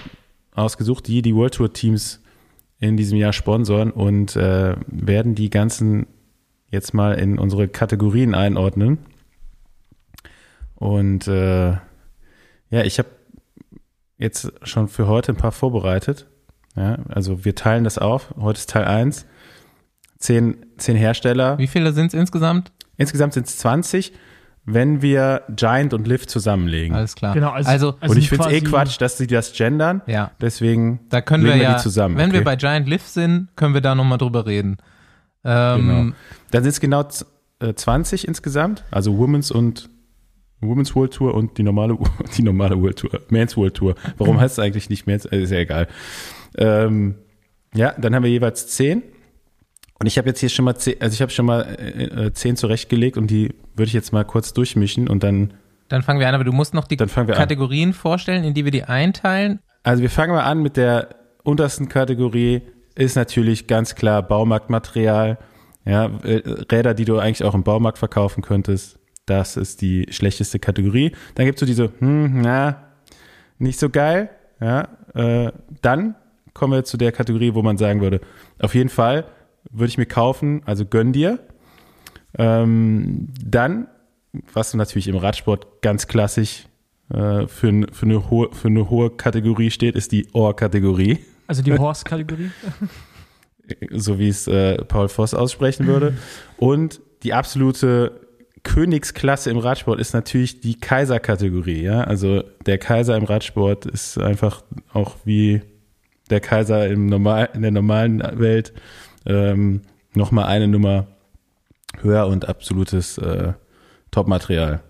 ausgesucht, 0.52 1.08
die 1.08 1.22
die 1.22 1.36
World 1.36 1.56
Tour 1.56 1.74
Teams 1.74 2.22
in 2.80 2.98
diesem 2.98 3.18
Jahr 3.18 3.34
sponsoren 3.34 3.92
und 3.92 4.36
äh, 4.36 4.76
werden 4.88 5.36
die 5.36 5.50
ganzen 5.50 6.08
jetzt 6.70 6.94
mal 6.94 7.14
in 7.14 7.40
unsere 7.40 7.68
Kategorien 7.68 8.36
einordnen. 8.36 9.00
Und 10.76 11.28
äh, 11.28 11.72
ja, 12.70 12.84
ich 12.84 13.00
habe 13.00 13.10
jetzt 14.18 14.52
schon 14.64 14.88
für 14.88 15.08
heute 15.08 15.32
ein 15.32 15.38
paar 15.38 15.52
vorbereitet. 15.52 16.28
Ja, 16.76 17.00
also 17.10 17.46
wir 17.46 17.56
teilen 17.56 17.84
das 17.84 17.98
auf. 17.98 18.36
Heute 18.40 18.60
ist 18.60 18.70
Teil 18.70 18.86
1. 18.86 19.26
Zehn, 20.20 20.66
zehn 20.78 20.96
Hersteller. 20.96 21.58
Wie 21.58 21.68
viele 21.68 21.94
sind 21.94 22.08
es 22.08 22.14
insgesamt? 22.14 22.72
Insgesamt 22.98 23.34
sind 23.34 23.48
es 23.48 23.58
20, 23.58 24.14
wenn 24.70 25.02
wir 25.02 25.44
Giant 25.56 25.94
und 25.94 26.08
Lift 26.08 26.30
zusammenlegen. 26.30 26.94
Alles 26.96 27.16
klar. 27.16 27.34
Genau, 27.34 27.52
also- 27.52 27.70
also, 27.70 27.96
und 28.02 28.18
ich 28.18 28.28
finde 28.30 28.46
es 28.48 28.52
eh 28.52 28.60
quasi- 28.60 28.70
Quatsch, 28.72 29.02
dass 29.02 29.18
sie 29.18 29.26
das 29.26 29.54
gendern. 29.54 30.02
ja, 30.08 30.32
Deswegen 30.42 31.00
da 31.10 31.22
können 31.22 31.44
legen 31.46 31.56
wir 31.60 31.64
ja, 31.64 31.76
die 31.76 31.82
zusammen. 31.82 32.18
wenn 32.18 32.32
wir 32.34 32.40
okay? 32.40 32.46
bei 32.46 32.56
Giant 32.58 32.88
Lift 32.88 33.08
sind, 33.08 33.48
können 33.56 33.74
wir 33.74 33.82
da 33.82 33.96
nochmal 33.96 34.18
drüber 34.18 34.46
reden. 34.46 34.78
Ähm, 35.46 35.88
Genau. 35.88 36.12
Dann 36.52 36.64
sind 36.64 36.70
es 36.72 36.80
genau 36.82 37.04
z- 37.04 37.26
äh, 37.60 37.74
20 37.74 38.28
insgesamt, 38.28 38.84
also 38.92 39.18
Women's 39.18 39.52
und 39.52 39.90
Women's 40.60 40.96
World 40.96 41.14
Tour 41.14 41.34
und 41.34 41.58
die 41.58 41.64
normale, 41.64 41.98
die 42.38 42.44
normale 42.44 42.82
World 42.82 42.98
Tour, 43.00 43.22
Men's 43.30 43.56
World 43.56 43.76
Tour. 43.76 43.96
Warum 44.18 44.38
heißt 44.42 44.58
es 44.58 44.60
eigentlich 44.64 44.90
nicht 44.90 45.08
Men's? 45.08 45.26
Äh, 45.26 45.44
Ist 45.44 45.52
ja 45.52 45.60
egal. 45.60 45.88
Ähm, 46.58 47.16
ja, 47.74 47.94
dann 47.98 48.14
haben 48.16 48.24
wir 48.24 48.32
jeweils 48.32 48.68
10. 48.68 49.02
Und 50.00 50.06
ich 50.06 50.18
habe 50.18 50.28
jetzt 50.30 50.40
hier 50.40 50.50
schon 50.50 50.66
mal 50.66 50.76
10, 50.76 51.02
also 51.02 51.14
ich 51.14 51.22
habe 51.22 51.32
schon 51.32 51.46
mal 51.46 51.62
äh, 51.62 52.26
äh, 52.28 52.34
10 52.34 52.56
zurechtgelegt 52.56 53.18
und 53.18 53.28
die 53.28 53.56
würde 53.76 53.88
ich 53.88 53.94
jetzt 53.94 54.14
mal 54.14 54.24
kurz 54.26 54.54
durchmischen 54.54 55.08
und 55.08 55.24
dann, 55.24 55.54
Dann 55.88 56.04
fangen 56.04 56.20
wir 56.20 56.28
an, 56.28 56.36
aber 56.36 56.44
du 56.44 56.52
musst 56.52 56.74
noch 56.74 56.88
die 56.88 57.00
wir 57.00 57.08
an. 57.18 57.28
Kategorien 57.28 57.94
vorstellen, 57.94 58.44
in 58.44 58.54
die 58.54 58.64
wir 58.64 58.72
die 58.72 58.84
einteilen. 58.84 59.60
also 59.84 60.02
wir 60.02 60.10
fangen 60.10 60.34
mal 60.34 60.44
an 60.44 60.62
mit 60.62 60.78
der 60.78 61.10
untersten 61.44 61.90
Kategorie, 61.90 62.62
ist 62.96 63.16
natürlich 63.16 63.68
ganz 63.68 63.96
klar 63.96 64.22
Baumarktmaterial. 64.24 65.38
Ja, 65.86 66.12
äh, 66.24 66.42
Räder, 66.70 66.94
die 66.94 67.06
du 67.06 67.18
eigentlich 67.18 67.44
auch 67.44 67.56
im 67.56 67.64
Baumarkt 67.64 67.98
verkaufen 67.98 68.44
könntest. 68.44 69.00
Das 69.26 69.56
ist 69.56 69.82
die 69.82 70.08
schlechteste 70.10 70.60
Kategorie. 70.60 71.14
Dann 71.36 71.46
gibt's 71.46 71.62
so 71.62 71.66
diese, 71.66 71.92
hm, 72.00 72.42
na, 72.42 72.84
nicht 73.58 73.80
so 73.80 73.90
geil. 73.90 74.30
Ja, 74.60 74.90
äh, 75.14 75.52
dann 75.82 76.16
kommen 76.54 76.74
wir 76.74 76.84
zu 76.84 76.98
der 76.98 77.12
Kategorie, 77.12 77.54
wo 77.54 77.62
man 77.62 77.78
sagen 77.78 78.02
würde, 78.02 78.20
auf 78.60 78.76
jeden 78.76 78.90
Fall 78.90 79.26
würde 79.72 79.90
ich 79.90 79.98
mir 79.98 80.06
kaufen, 80.06 80.62
also 80.66 80.86
gönn 80.86 81.14
dir. 81.14 81.40
Ähm, 82.38 83.30
dann, 83.44 83.88
was 84.54 84.74
natürlich 84.74 85.08
im 85.08 85.16
Radsport 85.16 85.82
ganz 85.82 86.08
klassisch 86.08 86.68
äh, 87.14 87.48
für, 87.48 87.88
für, 87.92 88.06
eine 88.06 88.30
hohe, 88.30 88.50
für 88.54 88.68
eine 88.68 88.90
hohe 88.90 89.10
Kategorie 89.10 89.72
steht, 89.72 89.96
ist 89.96 90.12
die 90.12 90.28
Ohr-Kategorie, 90.34 91.20
Also 91.48 91.62
die 91.62 91.74
Horse-Kategorie. 91.78 92.52
so 93.92 94.20
wie 94.20 94.30
es 94.30 94.48
äh, 94.48 94.84
Paul 94.86 95.10
Voss 95.10 95.34
aussprechen 95.34 95.88
würde. 95.88 96.18
Und 96.58 97.02
die 97.24 97.34
absolute 97.34 98.28
Königsklasse 98.64 99.50
im 99.50 99.58
Radsport 99.58 100.00
ist 100.00 100.14
natürlich 100.14 100.60
die 100.60 100.80
Kaiser-Kategorie. 100.80 101.84
Ja? 101.84 102.02
Also 102.02 102.44
der 102.66 102.78
Kaiser 102.78 103.16
im 103.16 103.24
Radsport 103.24 103.86
ist 103.86 104.18
einfach 104.18 104.64
auch 104.94 105.16
wie 105.24 105.62
der 106.30 106.42
Kaiser 106.42 106.88
im 106.88 107.06
normal, 107.06 107.50
in 107.54 107.62
der 107.62 107.72
normalen 107.72 108.22
Welt 108.40 108.74
ähm, 109.28 109.82
nochmal 110.14 110.46
eine 110.46 110.68
Nummer 110.68 111.06
höher 112.02 112.28
und 112.28 112.48
absolutes 112.50 113.18
äh, 113.18 113.54
Top-Material. 114.12 114.82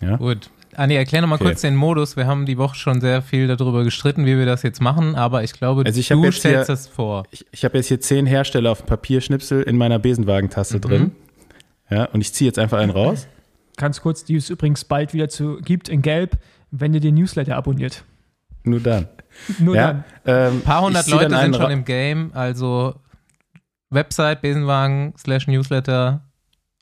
Ja? 0.00 0.16
Gut. 0.16 0.50
Anni, 0.76 0.94
erklär 0.94 1.22
nochmal 1.22 1.36
Okay. 1.36 1.46
kurz 1.46 1.62
den 1.62 1.74
Modus. 1.74 2.16
Wir 2.16 2.26
haben 2.26 2.46
die 2.46 2.56
Woche 2.56 2.76
schon 2.76 3.00
sehr 3.00 3.20
viel 3.22 3.48
darüber 3.48 3.82
gestritten, 3.82 4.26
wie 4.26 4.38
wir 4.38 4.46
das 4.46 4.62
jetzt 4.62 4.80
machen, 4.80 5.16
aber 5.16 5.42
ich 5.42 5.52
glaube, 5.52 5.82
Also 5.84 5.98
ich 5.98 6.08
du 6.08 6.22
jetzt 6.22 6.36
stellst 6.38 6.66
hier- 6.66 6.74
das 6.74 6.86
vor. 6.86 7.24
Ich, 7.32 7.44
ich 7.50 7.64
habe 7.64 7.76
jetzt 7.78 7.88
hier 7.88 8.00
zehn 8.00 8.26
Hersteller 8.26 8.70
auf 8.70 8.82
dem 8.82 8.86
Papierschnipsel 8.86 9.62
in 9.62 9.76
meiner 9.76 9.98
Besenwagentasse 9.98 10.78
drin. 10.78 11.12
Ja, 11.90 12.04
und 12.04 12.20
ich 12.20 12.32
ziehe 12.32 12.46
jetzt 12.48 12.58
einfach 12.60 12.78
einen 12.78 12.90
raus. 12.92 13.26
Ganz 13.76 14.00
kurz, 14.02 14.24
die 14.24 14.36
es 14.36 14.50
übrigens 14.50 14.84
bald 14.84 15.14
wieder 15.14 15.28
zu 15.28 15.56
gibt 15.64 15.88
in 15.88 16.02
Gelb, 16.02 16.36
wenn 16.70 16.94
ihr 16.94 17.00
den 17.00 17.14
Newsletter 17.14 17.56
abonniert. 17.56 18.04
Nur 18.62 18.80
dann. 18.80 19.08
Nur 19.58 19.74
ja, 19.74 20.04
dann. 20.24 20.52
ähm, 20.52 20.52
Ein 20.58 20.60
paar 20.62 20.82
hundert 20.82 21.08
Leute 21.08 21.36
sind 21.36 21.56
schon 21.56 21.70
im 21.70 21.84
Game, 21.84 22.30
also 22.34 22.94
Website, 23.90 24.42
Besenwagen, 24.42 25.14
slash 25.16 25.46
Newsletter, 25.46 26.22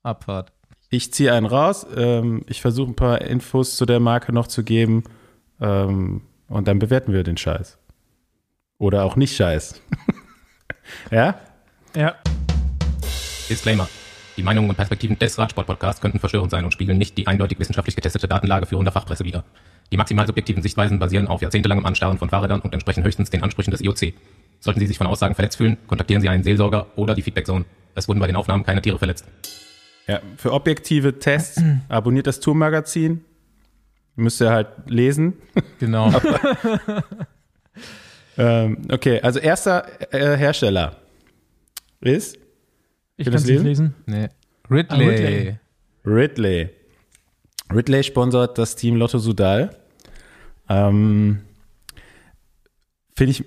Abfahrt. 0.02 0.52
Ich 0.90 1.12
ziehe 1.12 1.32
einen 1.32 1.46
raus. 1.46 1.86
Ähm, 1.96 2.42
ich 2.48 2.60
versuche 2.60 2.90
ein 2.90 2.96
paar 2.96 3.22
Infos 3.22 3.76
zu 3.76 3.86
der 3.86 4.00
Marke 4.00 4.32
noch 4.32 4.46
zu 4.46 4.62
geben. 4.64 5.04
Ähm, 5.60 6.22
und 6.48 6.68
dann 6.68 6.78
bewerten 6.78 7.12
wir 7.12 7.22
den 7.22 7.36
Scheiß. 7.36 7.78
Oder 8.78 9.04
auch 9.04 9.16
nicht 9.16 9.34
Scheiß. 9.36 9.80
ja? 11.10 11.38
Ja. 11.94 12.14
Disclaimer. 13.48 13.88
Die 14.36 14.42
Meinungen 14.42 14.68
und 14.68 14.76
Perspektiven 14.76 15.18
des 15.18 15.38
Radsport-Podcasts 15.38 16.00
könnten 16.00 16.18
verstörend 16.18 16.50
sein 16.50 16.64
und 16.64 16.72
spiegeln 16.72 16.98
nicht 16.98 17.16
die 17.16 17.26
eindeutig 17.26 17.58
wissenschaftlich 17.58 17.96
getestete 17.96 18.28
Datenlage 18.28 18.66
führender 18.66 18.92
Fachpresse 18.92 19.24
wider. 19.24 19.44
Die 19.90 19.96
maximal 19.96 20.26
subjektiven 20.26 20.62
Sichtweisen 20.62 20.98
basieren 20.98 21.26
auf 21.26 21.40
jahrzehntelangem 21.40 21.86
Anstarren 21.86 22.18
von 22.18 22.28
Fahrrädern 22.28 22.60
und 22.60 22.74
entsprechen 22.74 23.02
höchstens 23.02 23.30
den 23.30 23.42
Ansprüchen 23.42 23.70
des 23.70 23.80
IOC. 23.80 24.12
Sollten 24.60 24.80
Sie 24.80 24.86
sich 24.86 24.98
von 24.98 25.06
Aussagen 25.06 25.34
verletzt 25.34 25.56
fühlen, 25.58 25.76
kontaktieren 25.86 26.20
Sie 26.22 26.28
einen 26.28 26.42
Seelsorger 26.42 26.86
oder 26.96 27.14
die 27.14 27.22
Feedback-Zone. 27.22 27.64
Es 27.94 28.08
wurden 28.08 28.18
bei 28.20 28.26
den 28.26 28.36
Aufnahmen 28.36 28.64
keine 28.64 28.82
Tiere 28.82 28.98
verletzt. 28.98 29.24
Ja, 30.06 30.20
für 30.36 30.52
objektive 30.52 31.18
Tests 31.18 31.60
abonniert 31.88 32.26
das 32.26 32.40
Tourmagazin. 32.40 33.24
Müsst 34.16 34.40
ihr 34.40 34.50
halt 34.50 34.68
lesen. 34.86 35.34
Genau. 35.78 36.10
Ähm, 38.38 38.82
okay, 38.90 39.20
also 39.22 39.38
erster 39.38 39.86
äh, 40.12 40.36
Hersteller 40.36 40.96
ist 42.00 42.36
Ich 43.16 43.24
Will 43.24 43.32
kann 43.32 43.32
das 43.32 43.42
es 43.44 43.48
nicht 43.48 43.62
lesen? 43.62 43.94
lesen. 44.04 44.04
nee. 44.04 44.28
Ridley. 44.70 45.06
Ah, 45.06 45.08
Ridley. 45.08 45.58
Ridley. 46.04 46.70
Ridley 47.72 48.02
sponsert 48.04 48.58
das 48.58 48.76
Team 48.76 48.96
Lotto 48.96 49.18
Sudal. 49.18 49.74
Ähm, 50.68 51.40
Finde 53.16 53.30
ich 53.30 53.44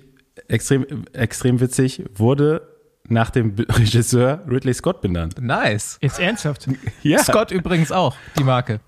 extrem, 0.50 1.04
extrem 1.12 1.60
witzig. 1.60 2.04
Wurde 2.14 2.68
nach 3.08 3.30
dem 3.30 3.54
Regisseur 3.68 4.42
Ridley 4.48 4.74
Scott 4.74 5.00
benannt. 5.00 5.40
Nice. 5.40 5.98
Jetzt 6.00 6.18
ernsthaft? 6.18 6.68
Ja. 7.02 7.22
Scott 7.22 7.50
übrigens 7.50 7.92
auch, 7.92 8.14
die 8.38 8.44
Marke. 8.44 8.80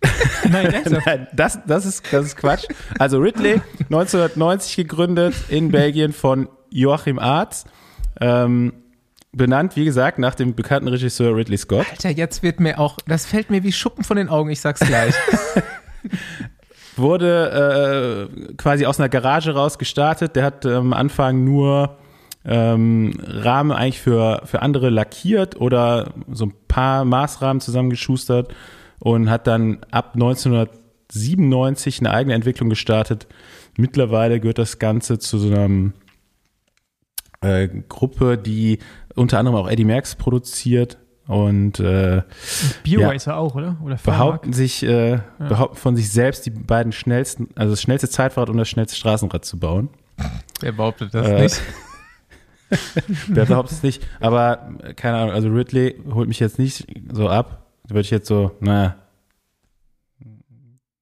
Nein, 0.50 0.66
ernsthaft. 0.66 1.06
Nein, 1.06 1.28
das, 1.32 1.58
das, 1.66 1.86
ist, 1.86 2.04
das 2.12 2.26
ist 2.26 2.36
Quatsch. 2.36 2.66
Also 2.98 3.18
Ridley, 3.18 3.62
1990 3.84 4.76
gegründet 4.76 5.34
in 5.48 5.70
Belgien 5.70 6.12
von 6.12 6.48
Joachim 6.70 7.18
Arz. 7.18 7.64
Ähm, 8.20 8.74
benannt, 9.32 9.76
wie 9.76 9.84
gesagt, 9.84 10.18
nach 10.18 10.34
dem 10.34 10.54
bekannten 10.54 10.88
Regisseur 10.88 11.34
Ridley 11.34 11.56
Scott. 11.56 11.86
Alter, 11.90 12.10
jetzt 12.10 12.42
wird 12.42 12.60
mir 12.60 12.78
auch, 12.78 12.98
das 13.06 13.26
fällt 13.26 13.50
mir 13.50 13.62
wie 13.62 13.72
Schuppen 13.72 14.04
von 14.04 14.16
den 14.16 14.28
Augen, 14.28 14.50
ich 14.50 14.60
sag's 14.60 14.80
gleich. 14.80 15.14
Wurde 16.96 18.28
äh, 18.48 18.54
quasi 18.56 18.86
aus 18.86 18.98
einer 19.00 19.08
Garage 19.08 19.54
raus 19.54 19.78
gestartet. 19.78 20.36
Der 20.36 20.44
hat 20.44 20.66
am 20.66 20.92
Anfang 20.92 21.44
nur 21.44 21.96
ähm, 22.44 23.14
Rahmen 23.26 23.72
eigentlich 23.72 24.00
für, 24.00 24.42
für 24.44 24.62
andere 24.62 24.90
lackiert 24.90 25.60
oder 25.60 26.12
so 26.30 26.46
ein 26.46 26.54
paar 26.68 27.04
Maßrahmen 27.04 27.60
zusammengeschustert 27.60 28.54
und 28.98 29.30
hat 29.30 29.46
dann 29.46 29.78
ab 29.90 30.12
1997 30.14 32.00
eine 32.00 32.10
eigene 32.10 32.34
Entwicklung 32.34 32.68
gestartet. 32.68 33.26
Mittlerweile 33.76 34.40
gehört 34.40 34.58
das 34.58 34.78
Ganze 34.78 35.18
zu 35.18 35.38
so 35.38 35.48
einer 35.48 35.92
äh, 37.40 37.68
Gruppe, 37.88 38.38
die 38.38 38.78
unter 39.14 39.38
anderem 39.38 39.56
auch 39.56 39.68
Eddie 39.68 39.84
Merckx 39.84 40.16
produziert 40.16 40.98
und 41.26 41.80
äh, 41.80 42.22
BioRacer 42.82 43.36
auch, 43.36 43.54
oder? 43.54 43.76
Oder 43.82 43.96
behaupten 43.96 44.52
sich, 44.52 44.82
äh, 44.82 45.20
behaupten 45.38 45.76
von 45.76 45.96
sich 45.96 46.10
selbst, 46.10 46.44
die 46.46 46.50
beiden 46.50 46.92
schnellsten, 46.92 47.48
also 47.54 47.72
das 47.72 47.80
schnellste 47.82 48.08
Zeitfahrrad 48.08 48.50
und 48.50 48.58
das 48.58 48.68
schnellste 48.68 48.96
Straßenrad 48.96 49.44
zu 49.44 49.58
bauen. 49.58 49.88
Wer 50.60 50.72
behauptet 50.72 51.14
das 51.14 51.26
Äh, 51.26 51.42
nicht? 51.42 51.62
Wer 53.28 53.46
behauptet 53.46 53.76
es 53.78 53.82
nicht, 53.82 54.06
aber 54.20 54.70
keine 54.96 55.18
Ahnung, 55.18 55.32
also 55.34 55.48
Ridley 55.48 55.96
holt 56.12 56.28
mich 56.28 56.40
jetzt 56.40 56.58
nicht 56.58 56.86
so 57.12 57.28
ab. 57.28 57.66
Da 57.84 57.90
würde 57.90 58.00
ich 58.00 58.10
jetzt 58.10 58.26
so, 58.26 58.52
na, 58.60 58.96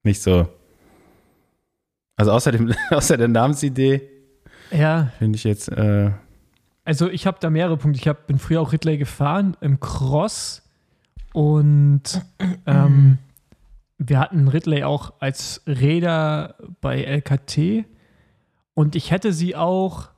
nicht 0.02 0.20
so. 0.20 0.48
Also 2.16 2.32
außer, 2.32 2.52
dem, 2.52 2.74
außer 2.90 3.16
der 3.16 3.28
Namensidee 3.28 4.02
Ja, 4.70 5.12
finde 5.18 5.36
ich 5.36 5.44
jetzt, 5.44 5.68
äh, 5.68 6.10
also 6.84 7.08
ich 7.08 7.26
habe 7.26 7.38
da 7.40 7.50
mehrere 7.50 7.76
Punkte. 7.76 8.00
Ich 8.00 8.08
hab, 8.08 8.26
bin 8.26 8.38
früher 8.38 8.60
auch 8.60 8.72
Ridley 8.72 8.98
gefahren 8.98 9.56
im 9.60 9.80
Cross 9.80 10.62
und 11.32 12.02
ähm, 12.66 13.18
wir 13.98 14.18
hatten 14.18 14.48
Ridley 14.48 14.84
auch 14.84 15.14
als 15.20 15.62
Räder 15.66 16.56
bei 16.80 17.02
LKT 17.02 17.84
und 18.74 18.96
ich 18.96 19.10
hätte 19.10 19.32
sie 19.32 19.54
auch 19.54 20.08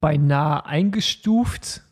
beinahe 0.00 0.66
eingestuft 0.66 1.82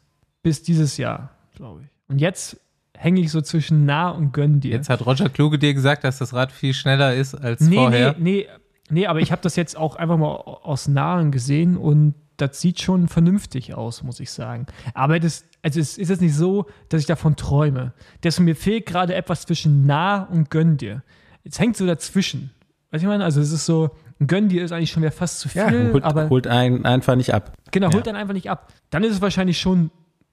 bis 0.43 0.63
dieses 0.63 0.97
Jahr, 0.97 1.31
glaube 1.57 1.83
ich. 1.83 1.89
Und 2.09 2.21
jetzt 2.21 2.61
hänge 2.97 3.21
ich 3.21 3.31
so 3.31 3.41
zwischen 3.41 3.85
nah 3.85 4.11
und 4.11 4.33
gönn 4.33 4.61
dir. 4.61 4.71
Jetzt 4.71 4.89
hat 4.89 5.05
Roger 5.05 5.29
Kluge 5.29 5.59
dir 5.59 5.75
gesagt, 5.75 6.05
dass 6.05 6.19
das 6.19 6.33
Rad 6.33 6.53
viel 6.53 6.73
schneller 6.73 7.15
ist 7.15 7.35
als 7.35 7.61
nee, 7.61 7.77
vorher. 7.77 8.15
nee, 8.19 8.47
nee, 8.47 8.49
nee, 8.91 9.07
aber 9.07 9.21
ich 9.21 9.33
habe 9.33 9.43
das 9.43 9.57
jetzt 9.57 9.77
auch 9.77 9.97
einfach 9.97 10.17
mal 10.17 10.33
aus 10.35 10.89
Nahen 10.89 11.33
gesehen 11.33 11.77
und 11.77 12.15
das 12.37 12.61
sieht 12.61 12.81
schon 12.81 13.09
vernünftig 13.09 13.75
aus, 13.75 14.03
muss 14.03 14.21
ich 14.21 14.31
sagen. 14.31 14.67
Aber 14.95 15.21
das, 15.21 15.45
also 15.63 15.81
es 15.81 15.99
ist 15.99 16.09
jetzt 16.09 16.21
nicht 16.21 16.35
so, 16.35 16.67
dass 16.89 17.01
ich 17.01 17.07
davon 17.07 17.37
träume. 17.37 17.93
Deswegen 18.23 18.45
mir 18.45 18.57
fehlt 18.57 18.87
gerade 18.87 19.15
etwas 19.15 19.43
zwischen 19.43 19.87
nah 19.87 20.23
und 20.25 20.51
gönn 20.51 20.77
dir. 20.77 21.03
Jetzt 21.45 21.59
hängt 21.59 21.77
so 21.77 21.87
dazwischen. 21.87 22.51
Weißt 22.91 23.03
du, 23.03 23.07
ich 23.07 23.11
meine? 23.11 23.25
Also 23.25 23.41
es 23.41 23.53
ist 23.53 23.67
so, 23.67 23.91
ein 24.21 24.27
gönn 24.27 24.49
dir 24.49 24.65
ist 24.65 24.73
eigentlich 24.73 24.91
schon 24.91 25.03
wieder 25.03 25.13
fast 25.13 25.41
zu 25.41 25.49
viel, 25.49 25.63
ja, 25.63 25.93
holt, 25.93 26.05
aber 26.05 26.31
holt 26.31 26.47
einen 26.47 26.85
einfach 26.85 27.17
nicht 27.17 27.35
ab. 27.35 27.53
genau, 27.71 27.89
ja. 27.89 27.95
holt 27.95 28.07
dann 28.07 28.17
einfach 28.17 28.35
nicht 28.35 28.51
ab. 28.51 28.73
Dann 28.91 29.05
ist 29.05 29.13
es 29.13 29.21
wahrscheinlich 29.21 29.59
schon 29.59 29.91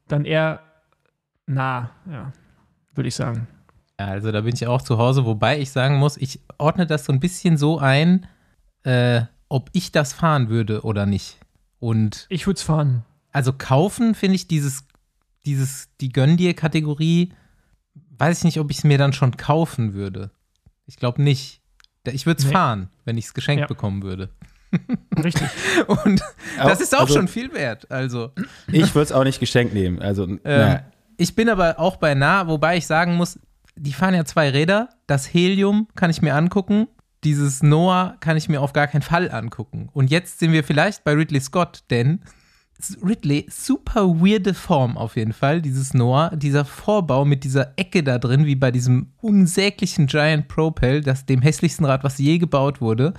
dann 0.07 0.25
eher 0.25 0.61
nah, 1.45 1.91
ja, 2.09 2.31
würde 2.95 3.07
ich 3.07 3.15
sagen. 3.15 3.47
Ja, 3.99 4.07
Also 4.07 4.31
da 4.31 4.41
bin 4.41 4.53
ich 4.53 4.67
auch 4.67 4.81
zu 4.81 4.97
Hause, 4.97 5.25
wobei 5.25 5.59
ich 5.59 5.71
sagen 5.71 5.97
muss, 5.97 6.17
ich 6.17 6.39
ordne 6.57 6.85
das 6.85 7.05
so 7.05 7.13
ein 7.13 7.19
bisschen 7.19 7.57
so 7.57 7.79
ein, 7.79 8.25
äh, 8.83 9.21
ob 9.49 9.69
ich 9.73 9.91
das 9.91 10.13
fahren 10.13 10.49
würde 10.49 10.81
oder 10.81 11.05
nicht. 11.05 11.37
Und 11.83 12.27
Ich 12.29 12.47
würde 12.47 12.57
es 12.57 12.63
fahren. 12.63 13.03
also 13.33 13.51
kaufen 13.51 14.15
finde 14.15 14.35
ich 14.35 14.47
dieses, 14.47 14.85
dieses, 15.45 15.89
die 15.99 16.13
Gönn 16.13 16.37
dir 16.37 16.53
Kategorie, 16.53 17.33
weiß 18.17 18.37
ich 18.37 18.43
nicht, 18.45 18.59
ob 18.61 18.71
ich 18.71 18.77
es 18.77 18.83
mir 18.85 18.97
dann 18.97 19.11
schon 19.11 19.35
kaufen 19.35 19.93
würde. 19.93 20.31
Ich 20.85 20.95
glaube 20.95 21.21
nicht. 21.21 21.61
Ich 22.05 22.25
würde 22.25 22.39
es 22.39 22.45
Nee. 22.45 22.53
fahren, 22.53 22.89
wenn 23.03 23.17
ich 23.17 23.25
es 23.25 23.33
geschenkt 23.33 23.59
Ja. 23.61 23.67
bekommen 23.67 24.01
würde. 24.01 24.29
Richtig. 25.21 25.49
Und 26.05 26.21
das 26.57 26.79
ist 26.79 26.95
auch 26.95 27.01
Also- 27.01 27.15
schon 27.15 27.27
viel 27.27 27.53
wert. 27.53 27.91
Also 27.91 28.31
Ich 28.67 28.95
würde 28.95 29.03
es 29.03 29.11
auch 29.11 29.25
nicht 29.25 29.41
geschenkt 29.41 29.73
nehmen. 29.73 29.99
Also, 30.01 30.25
Ähm, 30.45 30.79
ich 31.17 31.35
bin 31.35 31.49
aber 31.49 31.79
auch 31.79 31.97
bei 31.97 32.13
nah, 32.15 32.47
wobei 32.47 32.77
ich 32.77 32.87
sagen 32.87 33.15
muss, 33.15 33.37
die 33.75 33.91
fahren 33.91 34.13
ja 34.15 34.23
zwei 34.23 34.49
Räder. 34.51 34.87
Das 35.05 35.33
Helium 35.33 35.89
kann 35.95 36.09
ich 36.09 36.21
mir 36.21 36.33
angucken. 36.35 36.87
Dieses 37.23 37.63
Noah 37.63 38.17
kann 38.19 38.37
ich 38.37 38.49
mir 38.49 38.61
auf 38.61 38.73
gar 38.73 38.87
keinen 38.87 39.01
Fall 39.01 39.31
angucken. 39.31 39.89
Und 39.93 40.11
jetzt 40.11 40.39
sind 40.39 40.51
wir 40.51 40.63
vielleicht 40.63 41.03
bei 41.03 41.13
Ridley 41.13 41.39
Scott, 41.41 41.83
denn 41.89 42.19
Ridley, 43.01 43.45
super 43.49 44.07
weirde 44.07 44.53
Form 44.53 44.97
auf 44.97 45.15
jeden 45.15 45.33
Fall, 45.33 45.61
dieses 45.61 45.93
Noah, 45.93 46.35
dieser 46.35 46.65
Vorbau 46.65 47.23
mit 47.23 47.43
dieser 47.43 47.73
Ecke 47.77 48.03
da 48.03 48.19
drin, 48.19 48.45
wie 48.45 48.55
bei 48.55 48.71
diesem 48.71 49.07
unsäglichen 49.21 50.07
Giant 50.07 50.47
Propel, 50.47 51.01
das 51.01 51.25
dem 51.25 51.41
hässlichsten 51.41 51.85
Rad, 51.85 52.03
was 52.03 52.17
je 52.17 52.37
gebaut 52.39 52.81
wurde. 52.81 53.13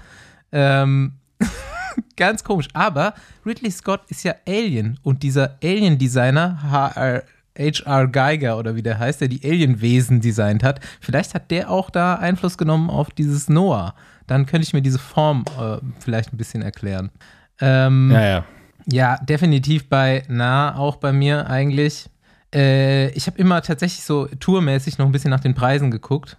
Ähm, 0.53 1.15
ganz 2.17 2.45
komisch. 2.45 2.69
Aber 2.75 3.15
Ridley 3.47 3.71
Scott 3.71 4.03
ist 4.09 4.25
ja 4.25 4.35
Alien 4.47 4.99
und 5.03 5.23
dieser 5.23 5.59
Alien-Designer, 5.63 6.63
HR, 6.71 7.23
HR 7.59 8.09
Geiger 8.09 8.59
oder 8.59 8.75
wie 8.77 8.83
der 8.83 8.99
heißt, 8.99 9.21
der 9.21 9.29
die 9.29 9.45
Alien-Wesen 9.45 10.21
designt 10.21 10.63
hat, 10.63 10.81
vielleicht 11.01 11.35
hat 11.35 11.51
der 11.51 11.71
auch 11.71 11.91
da 11.91 12.17
Einfluss 12.17 12.59
genommen 12.59 12.91
auf 12.91 13.11
dieses 13.11 13.49
Noah. 13.49 13.95
Dann 14.27 14.47
könnte 14.47 14.67
ich 14.67 14.73
mir 14.73 14.83
diese 14.83 14.99
Form 14.99 15.45
äh, 15.61 15.79
vielleicht 16.01 16.33
ein 16.33 16.37
bisschen 16.37 16.63
erklären. 16.63 17.11
Ähm, 17.61 18.11
ja, 18.13 18.27
ja. 18.27 18.45
ja, 18.87 19.17
definitiv 19.19 19.89
bei 19.89 20.25
nah, 20.29 20.77
auch 20.77 20.97
bei 20.97 21.13
mir 21.13 21.49
eigentlich. 21.49 22.09
Äh, 22.55 23.11
ich 23.11 23.27
habe 23.27 23.39
immer 23.39 23.63
tatsächlich 23.63 24.05
so 24.05 24.27
tourmäßig 24.27 24.99
noch 24.99 25.07
ein 25.07 25.13
bisschen 25.13 25.31
nach 25.31 25.41
den 25.41 25.55
Preisen 25.55 25.91
geguckt. 25.91 26.37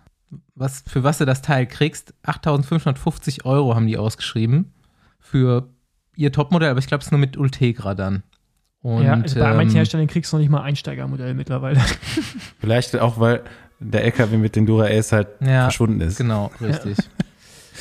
Was, 0.56 0.84
für 0.88 1.04
was 1.04 1.18
du 1.20 1.26
das 1.26 1.42
Teil 1.42 1.68
kriegst. 1.68 2.14
8550 2.24 3.46
Euro 3.46 3.76
haben 3.76 3.88
die 3.88 3.98
ausgeschrieben. 3.98 4.74
Für 5.20 5.70
ihr 6.16 6.32
Topmodell, 6.32 6.70
aber 6.70 6.80
ich 6.80 6.88
glaube, 6.88 7.02
es 7.02 7.08
ist 7.08 7.12
nur 7.12 7.20
mit 7.20 7.38
Ultegra 7.38 7.94
dann. 7.94 8.24
Und, 8.86 9.02
ja, 9.02 9.14
also 9.16 9.40
bei 9.40 9.52
manchen 9.56 9.72
ähm, 9.72 9.78
Herstellern 9.78 10.06
kriegst 10.06 10.32
du 10.32 10.36
noch 10.36 10.42
nicht 10.42 10.52
mal 10.52 10.62
Einsteigermodell 10.62 11.34
mittlerweile. 11.34 11.80
Vielleicht 12.60 12.96
auch, 12.96 13.20
weil 13.20 13.42
der 13.80 14.04
LKW 14.04 14.38
mit 14.38 14.56
den 14.56 14.68
Dura 14.68 14.86
Ace 14.86 15.12
halt 15.12 15.30
Ja, 15.42 15.64
verschwunden 15.64 16.02
ist. 16.02 16.18
Genau, 16.18 16.52
richtig. 16.62 16.96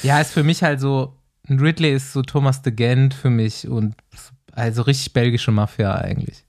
ja, 0.03 0.19
ist 0.19 0.33
für 0.33 0.43
mich 0.43 0.63
halt 0.63 0.81
so, 0.81 1.13
ein 1.47 1.59
Ridley 1.61 1.93
ist 1.95 2.15
so 2.15 2.23
Thomas 2.23 2.63
de 2.63 2.73
Gent 2.73 3.13
für 3.13 3.29
mich 3.29 3.69
und 3.69 3.95
also 4.53 4.81
richtig 4.81 5.13
belgische 5.13 5.51
Mafia 5.51 5.95
eigentlich. 5.95 6.47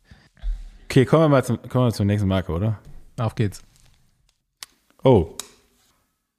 Okay, 0.86 1.03
kommen 1.03 1.24
wir 1.24 1.30
mal 1.30 1.43
zum, 1.43 1.62
kommen 1.68 1.88
wir 1.88 1.93
zur 1.93 2.06
nächsten 2.06 2.30
Marke, 2.30 2.53
oder? 2.53 2.80
Auf 3.18 3.36
geht's. 3.36 3.62
Oh. 5.03 5.36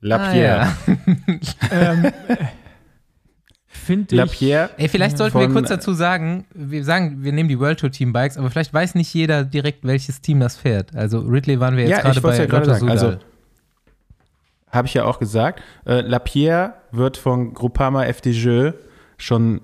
Lapierre. 0.00 0.60
Ah, 0.62 0.76
ja. 1.70 1.92
ähm, 1.92 2.04
äh, 2.06 2.12
Finde 3.84 4.14
ich. 4.14 4.18
Lapierre. 4.18 4.70
Ey, 4.76 4.88
vielleicht 4.88 5.18
sollten 5.18 5.38
wir 5.38 5.48
kurz 5.48 5.68
dazu 5.68 5.92
sagen, 5.92 6.44
wir 6.54 6.84
sagen, 6.84 7.22
wir 7.22 7.32
nehmen 7.32 7.48
die 7.48 7.58
World 7.58 7.80
Tour 7.80 7.90
Team 7.90 8.12
Bikes, 8.12 8.36
aber 8.36 8.50
vielleicht 8.50 8.72
weiß 8.72 8.94
nicht 8.94 9.12
jeder 9.14 9.44
direkt, 9.44 9.84
welches 9.84 10.20
Team 10.20 10.40
das 10.40 10.56
fährt. 10.56 10.94
Also 10.94 11.20
Ridley 11.20 11.60
waren 11.60 11.76
wir 11.76 11.84
jetzt 11.84 11.90
Ja, 11.90 12.00
gerade 12.00 12.18
ich 12.18 12.24
wollte 12.24 12.38
bei 12.38 12.42
ja 12.44 12.48
gerade 12.48 12.66
sagen, 12.66 12.90
also 12.90 13.16
habe 14.70 14.88
ich 14.88 14.94
ja 14.94 15.04
auch 15.04 15.18
gesagt, 15.18 15.62
äh, 15.86 16.00
Lapierre 16.00 16.74
wird 16.90 17.16
von 17.16 17.54
Groupama 17.54 18.04
FDJ 18.04 18.70
schon 19.16 19.60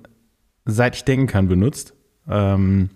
seit 0.64 0.96
ich 0.96 1.04
denken 1.04 1.26
kann 1.26 1.48
benutzt. 1.48 1.94
Ähm, 2.28 2.90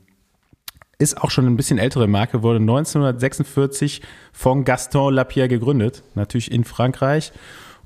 ist 0.98 1.20
auch 1.20 1.30
schon 1.30 1.46
ein 1.46 1.56
bisschen 1.56 1.78
ältere 1.78 2.06
Marke, 2.06 2.42
wurde 2.42 2.58
1946 2.58 4.00
von 4.32 4.64
Gaston 4.64 5.12
Lapierre 5.12 5.48
gegründet, 5.48 6.02
natürlich 6.14 6.50
in 6.50 6.64
Frankreich 6.64 7.32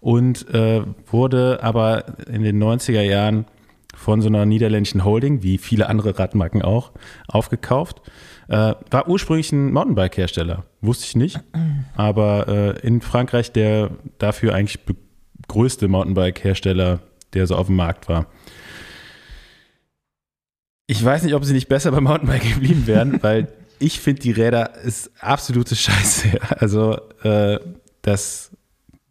und 0.01 0.49
äh, 0.53 0.83
wurde 1.07 1.61
aber 1.63 2.05
in 2.29 2.43
den 2.43 2.63
90er 2.63 3.03
Jahren 3.03 3.47
von 3.95 4.23
so 4.23 4.29
einer 4.29 4.47
niederländischen 4.47 5.05
Holding, 5.05 5.43
wie 5.43 5.59
viele 5.59 5.89
andere 5.89 6.19
Radmarken 6.19 6.63
auch, 6.63 6.93
aufgekauft. 7.29 8.01
Äh, 8.49 8.75
war 8.91 9.09
ursprünglich 9.09 9.53
ein 9.53 9.73
Mountainbike-Hersteller, 9.73 10.65
wusste 10.81 11.05
ich 11.05 11.17
nicht, 11.17 11.41
aber 11.95 12.49
äh, 12.49 12.87
in 12.87 13.01
Frankreich 13.01 13.53
der 13.53 13.91
dafür 14.19 14.55
eigentlich 14.55 14.81
größte 15.49 15.89
Mountainbike-Hersteller, 15.89 17.01
der 17.35 17.47
so 17.47 17.57
auf 17.57 17.67
dem 17.67 17.77
Markt 17.77 18.09
war. 18.09 18.27
Ich 20.87 21.05
weiß 21.05 21.23
nicht, 21.23 21.35
ob 21.35 21.45
sie 21.45 21.53
nicht 21.53 21.69
besser 21.69 21.93
beim 21.93 22.05
Mountainbike 22.05 22.43
geblieben 22.55 22.87
wären, 22.87 23.23
weil 23.23 23.49
ich 23.79 24.01
finde, 24.01 24.23
die 24.23 24.33
Räder 24.33 24.75
ist 24.77 25.11
absolute 25.21 25.77
Scheiße. 25.77 26.39
Also, 26.59 26.97
äh, 27.23 27.61
das, 28.03 28.50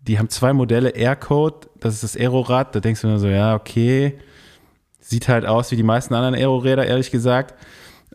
die 0.02 0.18
haben 0.18 0.30
zwei 0.30 0.54
Modelle, 0.54 0.90
Aircode, 0.90 1.70
das 1.80 1.96
ist 1.96 2.04
das 2.04 2.18
Aerorad, 2.18 2.74
da 2.76 2.80
denkst 2.80 3.02
du 3.02 3.08
nur 3.08 3.20
so, 3.20 3.28
ja, 3.28 3.56
okay, 3.56 4.18
sieht 5.00 5.28
halt 5.28 5.46
aus 5.46 5.72
wie 5.72 5.76
die 5.76 5.84
meisten 5.84 6.14
anderen 6.14 6.36
Aeroräder, 6.36 6.86
ehrlich 6.86 7.12
gesagt. 7.12 7.54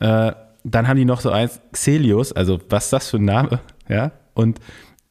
Äh, 0.00 0.32
dann 0.64 0.88
haben 0.88 0.96
die 0.96 1.04
noch 1.04 1.20
so 1.20 1.30
eins, 1.30 1.60
Xelius, 1.72 2.32
also 2.32 2.58
was 2.70 2.84
ist 2.84 2.92
das 2.92 3.10
für 3.10 3.18
ein 3.18 3.24
Name, 3.24 3.60
ja? 3.88 4.12
Und 4.34 4.58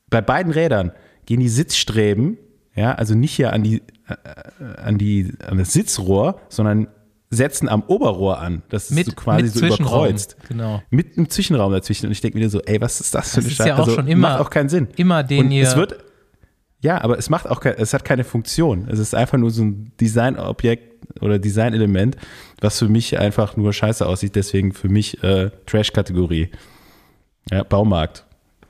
bei 0.09 0.21
beiden 0.21 0.51
Rädern 0.51 0.91
gehen 1.25 1.39
die 1.39 1.49
Sitzstreben, 1.49 2.37
ja, 2.75 2.93
also 2.95 3.15
nicht 3.15 3.33
hier 3.35 3.53
an 3.53 3.63
die, 3.63 3.81
äh, 4.07 4.81
an 4.81 4.97
die, 4.97 5.31
an 5.47 5.57
das 5.59 5.73
Sitzrohr, 5.73 6.39
sondern 6.49 6.87
setzen 7.29 7.67
am 7.69 7.83
Oberrohr 7.83 8.39
an. 8.39 8.61
Das 8.69 8.85
ist 8.85 8.91
mit, 8.95 9.05
so 9.07 9.11
quasi 9.13 9.47
so 9.47 9.65
überkreuzt. 9.65 10.35
Genau. 10.49 10.83
Mit 10.91 11.17
einem 11.17 11.29
Zwischenraum 11.29 11.71
dazwischen. 11.71 12.05
Und 12.07 12.11
ich 12.11 12.21
denke 12.21 12.37
mir 12.37 12.47
so, 12.49 12.61
ey, 12.61 12.79
was 12.79 12.99
ist 13.01 13.15
das 13.15 13.29
für 13.31 13.35
Das 13.37 13.45
eine 13.45 13.47
ist 13.51 13.57
Scheiße? 13.57 13.69
ja 13.69 13.77
auch 13.79 13.89
schon 13.89 14.07
immer- 14.07 14.29
Macht 14.29 14.41
auch 14.41 14.49
keinen 14.51 14.69
Sinn. 14.69 14.87
Immer 14.97 15.23
den 15.23 15.45
Und 15.45 15.51
ihr. 15.51 15.63
es 15.63 15.75
wird, 15.75 15.97
ja, 16.83 17.01
aber 17.01 17.17
es 17.17 17.29
macht 17.29 17.47
auch, 17.49 17.63
es 17.65 17.93
hat 17.93 18.05
keine 18.05 18.23
Funktion. 18.23 18.87
Es 18.89 18.99
ist 18.99 19.15
einfach 19.15 19.37
nur 19.37 19.49
so 19.51 19.63
ein 19.63 19.91
Designobjekt 19.99 21.07
oder 21.21 21.39
Designelement, 21.39 22.17
was 22.61 22.77
für 22.79 22.89
mich 22.89 23.17
einfach 23.17 23.55
nur 23.57 23.73
scheiße 23.73 24.05
aussieht. 24.05 24.35
Deswegen 24.35 24.73
für 24.73 24.89
mich 24.89 25.23
äh, 25.23 25.49
Trash-Kategorie. 25.65 26.49
Ja, 27.49 27.63
Baumarkt. 27.63 28.25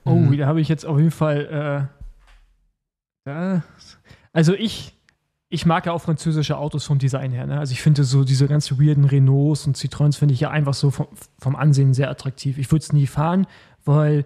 Oh, 0.06 0.12
Mhm. 0.16 0.38
da 0.38 0.48
habe 0.48 0.62
ich 0.62 0.70
jetzt 0.70 0.86
auf 0.86 0.98
jeden 0.98 1.12
Fall. 1.12 1.90
Äh, 3.26 3.30
ja, 3.30 3.64
also 4.34 4.54
ich, 4.54 4.94
ich 5.50 5.66
mag 5.66 5.86
ja 5.86 5.94
auch 5.94 6.02
französische 6.02 6.58
Autos 6.58 6.86
vom 6.86 7.00
Design 7.00 7.32
her. 7.32 7.46
Ne? 7.46 7.58
Also 7.60 7.72
ich 7.72 7.82
finde 7.82 8.04
so 8.04 8.24
diese 8.24 8.48
ganzen 8.48 8.80
weirden 8.80 9.06
Renaults 9.06 9.66
und 9.68 9.78
Citroëns 9.78 10.18
finde 10.18 10.34
ich 10.34 10.40
ja 10.42 10.50
einfach 10.50 10.74
so 10.74 10.92
vom, 10.92 11.08
vom 11.40 11.56
Ansehen 11.56 11.94
sehr 11.94 12.10
attraktiv. 12.10 12.58
Ich 12.58 12.72
würde 12.72 12.84
es 12.84 12.94
nie 12.94 13.08
fahren, 13.08 13.48
weil 13.86 14.26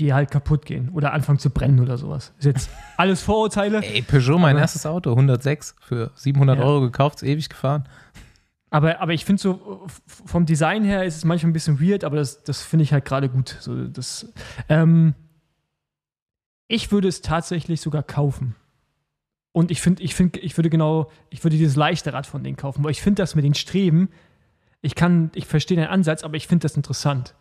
die 0.00 0.12
halt 0.14 0.30
kaputt 0.30 0.64
gehen 0.64 0.88
oder 0.90 1.12
anfangen 1.12 1.38
zu 1.38 1.50
brennen 1.50 1.78
oder 1.80 1.98
sowas. 1.98 2.32
Ist 2.38 2.46
jetzt 2.46 2.70
alles 2.96 3.22
Vorurteile. 3.22 3.80
Ey, 3.82 4.02
Peugeot, 4.02 4.38
mein 4.38 4.56
erstes 4.56 4.86
Auto, 4.86 5.10
106, 5.10 5.76
für 5.80 6.10
700 6.14 6.58
Ja. 6.58 6.64
Euro 6.64 6.80
gekauft, 6.80 7.16
ist 7.16 7.28
ewig 7.28 7.48
gefahren. 7.48 7.88
Aber, 8.70 9.00
aber 9.00 9.12
ich 9.12 9.24
finde 9.24 9.42
so, 9.42 9.86
vom 10.06 10.46
Design 10.46 10.84
her 10.84 11.04
ist 11.04 11.16
es 11.16 11.24
manchmal 11.24 11.50
ein 11.50 11.52
bisschen 11.52 11.80
weird, 11.80 12.04
aber 12.04 12.16
das, 12.16 12.42
das 12.44 12.62
finde 12.62 12.84
ich 12.84 12.92
halt 12.92 13.04
gerade 13.04 13.28
gut. 13.28 13.56
So, 13.60 13.86
das, 13.86 14.32
ähm, 14.68 15.14
ich 16.68 16.92
würde 16.92 17.08
es 17.08 17.20
tatsächlich 17.20 17.80
sogar 17.80 18.02
kaufen. 18.02 18.54
Und 19.52 19.72
ich 19.72 19.80
finde, 19.80 20.02
ich 20.04 20.14
finde, 20.14 20.38
ich 20.38 20.56
würde 20.56 20.70
genau, 20.70 21.10
ich 21.28 21.42
würde 21.42 21.56
dieses 21.56 21.74
leichte 21.74 22.12
Rad 22.12 22.26
von 22.26 22.44
denen 22.44 22.56
kaufen, 22.56 22.84
weil 22.84 22.92
ich 22.92 23.02
finde 23.02 23.22
das 23.22 23.34
mit 23.34 23.44
den 23.44 23.54
Streben, 23.54 24.08
ich 24.80 24.94
kann, 24.94 25.30
ich 25.34 25.46
verstehe 25.46 25.76
den 25.76 25.88
Ansatz, 25.88 26.22
aber 26.22 26.36
ich 26.36 26.46
finde 26.46 26.62
das 26.62 26.76
interessant. 26.76 27.34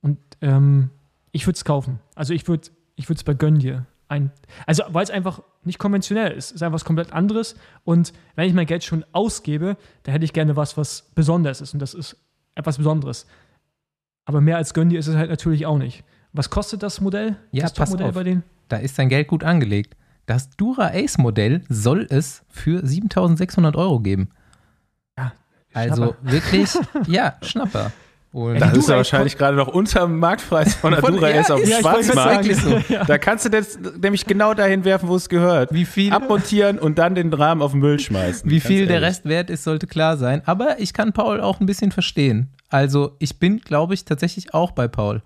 Und 0.00 0.18
ähm, 0.40 0.90
ich 1.32 1.46
würde 1.46 1.56
es 1.56 1.64
kaufen. 1.64 1.98
Also 2.14 2.34
ich 2.34 2.46
würde, 2.46 2.70
ich 2.94 3.08
würde 3.08 3.18
es 3.18 3.24
bei 3.24 3.34
Gönn 3.34 3.58
dir 3.58 3.86
ein, 4.08 4.30
also 4.66 4.82
weil 4.88 5.02
es 5.02 5.10
einfach 5.10 5.42
nicht 5.64 5.78
konventionell 5.78 6.32
ist. 6.32 6.46
Es 6.46 6.52
ist 6.52 6.62
einfach 6.62 6.74
was 6.74 6.84
komplett 6.84 7.12
anderes. 7.12 7.56
Und 7.84 8.12
wenn 8.36 8.46
ich 8.46 8.54
mein 8.54 8.66
Geld 8.66 8.84
schon 8.84 9.04
ausgebe, 9.12 9.76
dann 10.02 10.12
hätte 10.12 10.24
ich 10.24 10.32
gerne 10.32 10.54
was, 10.56 10.76
was 10.76 11.10
besonders 11.14 11.60
ist. 11.60 11.72
Und 11.72 11.80
das 11.80 11.94
ist 11.94 12.16
etwas 12.54 12.76
Besonderes. 12.76 13.26
Aber 14.24 14.40
mehr 14.40 14.56
als 14.58 14.74
Gönn 14.74 14.90
dir 14.90 14.98
ist 14.98 15.06
es 15.06 15.16
halt 15.16 15.30
natürlich 15.30 15.66
auch 15.66 15.78
nicht. 15.78 16.04
Was 16.32 16.50
kostet 16.50 16.82
das 16.82 17.00
Modell? 17.00 17.36
Ja, 17.50 17.62
das 17.62 17.74
pass 17.74 17.94
auf. 17.94 18.14
bei 18.14 18.22
denen? 18.22 18.42
Da 18.68 18.76
ist 18.76 18.98
dein 18.98 19.08
Geld 19.08 19.28
gut 19.28 19.44
angelegt. 19.44 19.96
Das 20.26 20.50
Dura 20.50 20.88
Ace 20.92 21.18
Modell 21.18 21.64
soll 21.68 22.06
es 22.08 22.44
für 22.48 22.86
7600 22.86 23.76
Euro 23.76 24.00
geben. 24.00 24.30
Ja, 25.18 25.32
Also 25.74 26.14
wirklich, 26.22 26.70
ja, 27.06 27.36
Schnapper. 27.42 27.92
Und 28.32 28.58
Das 28.60 28.72
ist 28.78 28.88
ja 28.88 28.96
wahrscheinlich 28.96 29.36
gerade 29.36 29.56
noch 29.58 29.68
unter 29.68 30.00
dem 30.06 30.18
Marktpreis 30.18 30.74
von 30.74 30.92
der 30.92 31.00
Von- 31.02 31.12
Dura 31.14 31.28
ja, 31.30 31.40
Ace 31.40 31.50
auf 31.50 31.60
dem 31.60 31.64
ist- 31.64 31.70
ja, 31.70 31.80
Schwarzmarkt. 31.80 32.88
Ja. 32.88 33.04
Da 33.04 33.18
kannst 33.18 33.44
du 33.44 33.50
das 33.50 33.78
nämlich 34.00 34.24
genau 34.26 34.54
dahin 34.54 34.84
werfen, 34.86 35.08
wo 35.08 35.16
es 35.16 35.28
gehört. 35.28 35.72
wie 35.72 35.84
viel, 35.84 36.12
Abmontieren 36.12 36.78
und 36.78 36.98
dann 36.98 37.14
den 37.14 37.32
Rahmen 37.32 37.60
auf 37.60 37.72
den 37.72 37.80
Müll 37.80 37.98
schmeißen. 38.00 38.50
wie 38.50 38.60
viel 38.60 38.86
der. 38.86 39.02
Rest 39.02 39.26
wert 39.26 39.50
ist, 39.50 39.64
sollte 39.64 39.86
klar 39.86 40.16
sein. 40.16 40.40
Aber 40.46 40.80
ich 40.80 40.94
kann 40.94 41.12
Paul 41.12 41.40
auch 41.42 41.60
ein 41.60 41.66
bisschen 41.66 41.92
verstehen. 41.92 42.48
Also 42.70 43.16
ich 43.18 43.38
bin, 43.38 43.58
glaube 43.60 43.92
ich, 43.94 44.04
tatsächlich 44.06 44.54
auch 44.54 44.70
bei 44.72 44.88
Paul. 44.88 45.22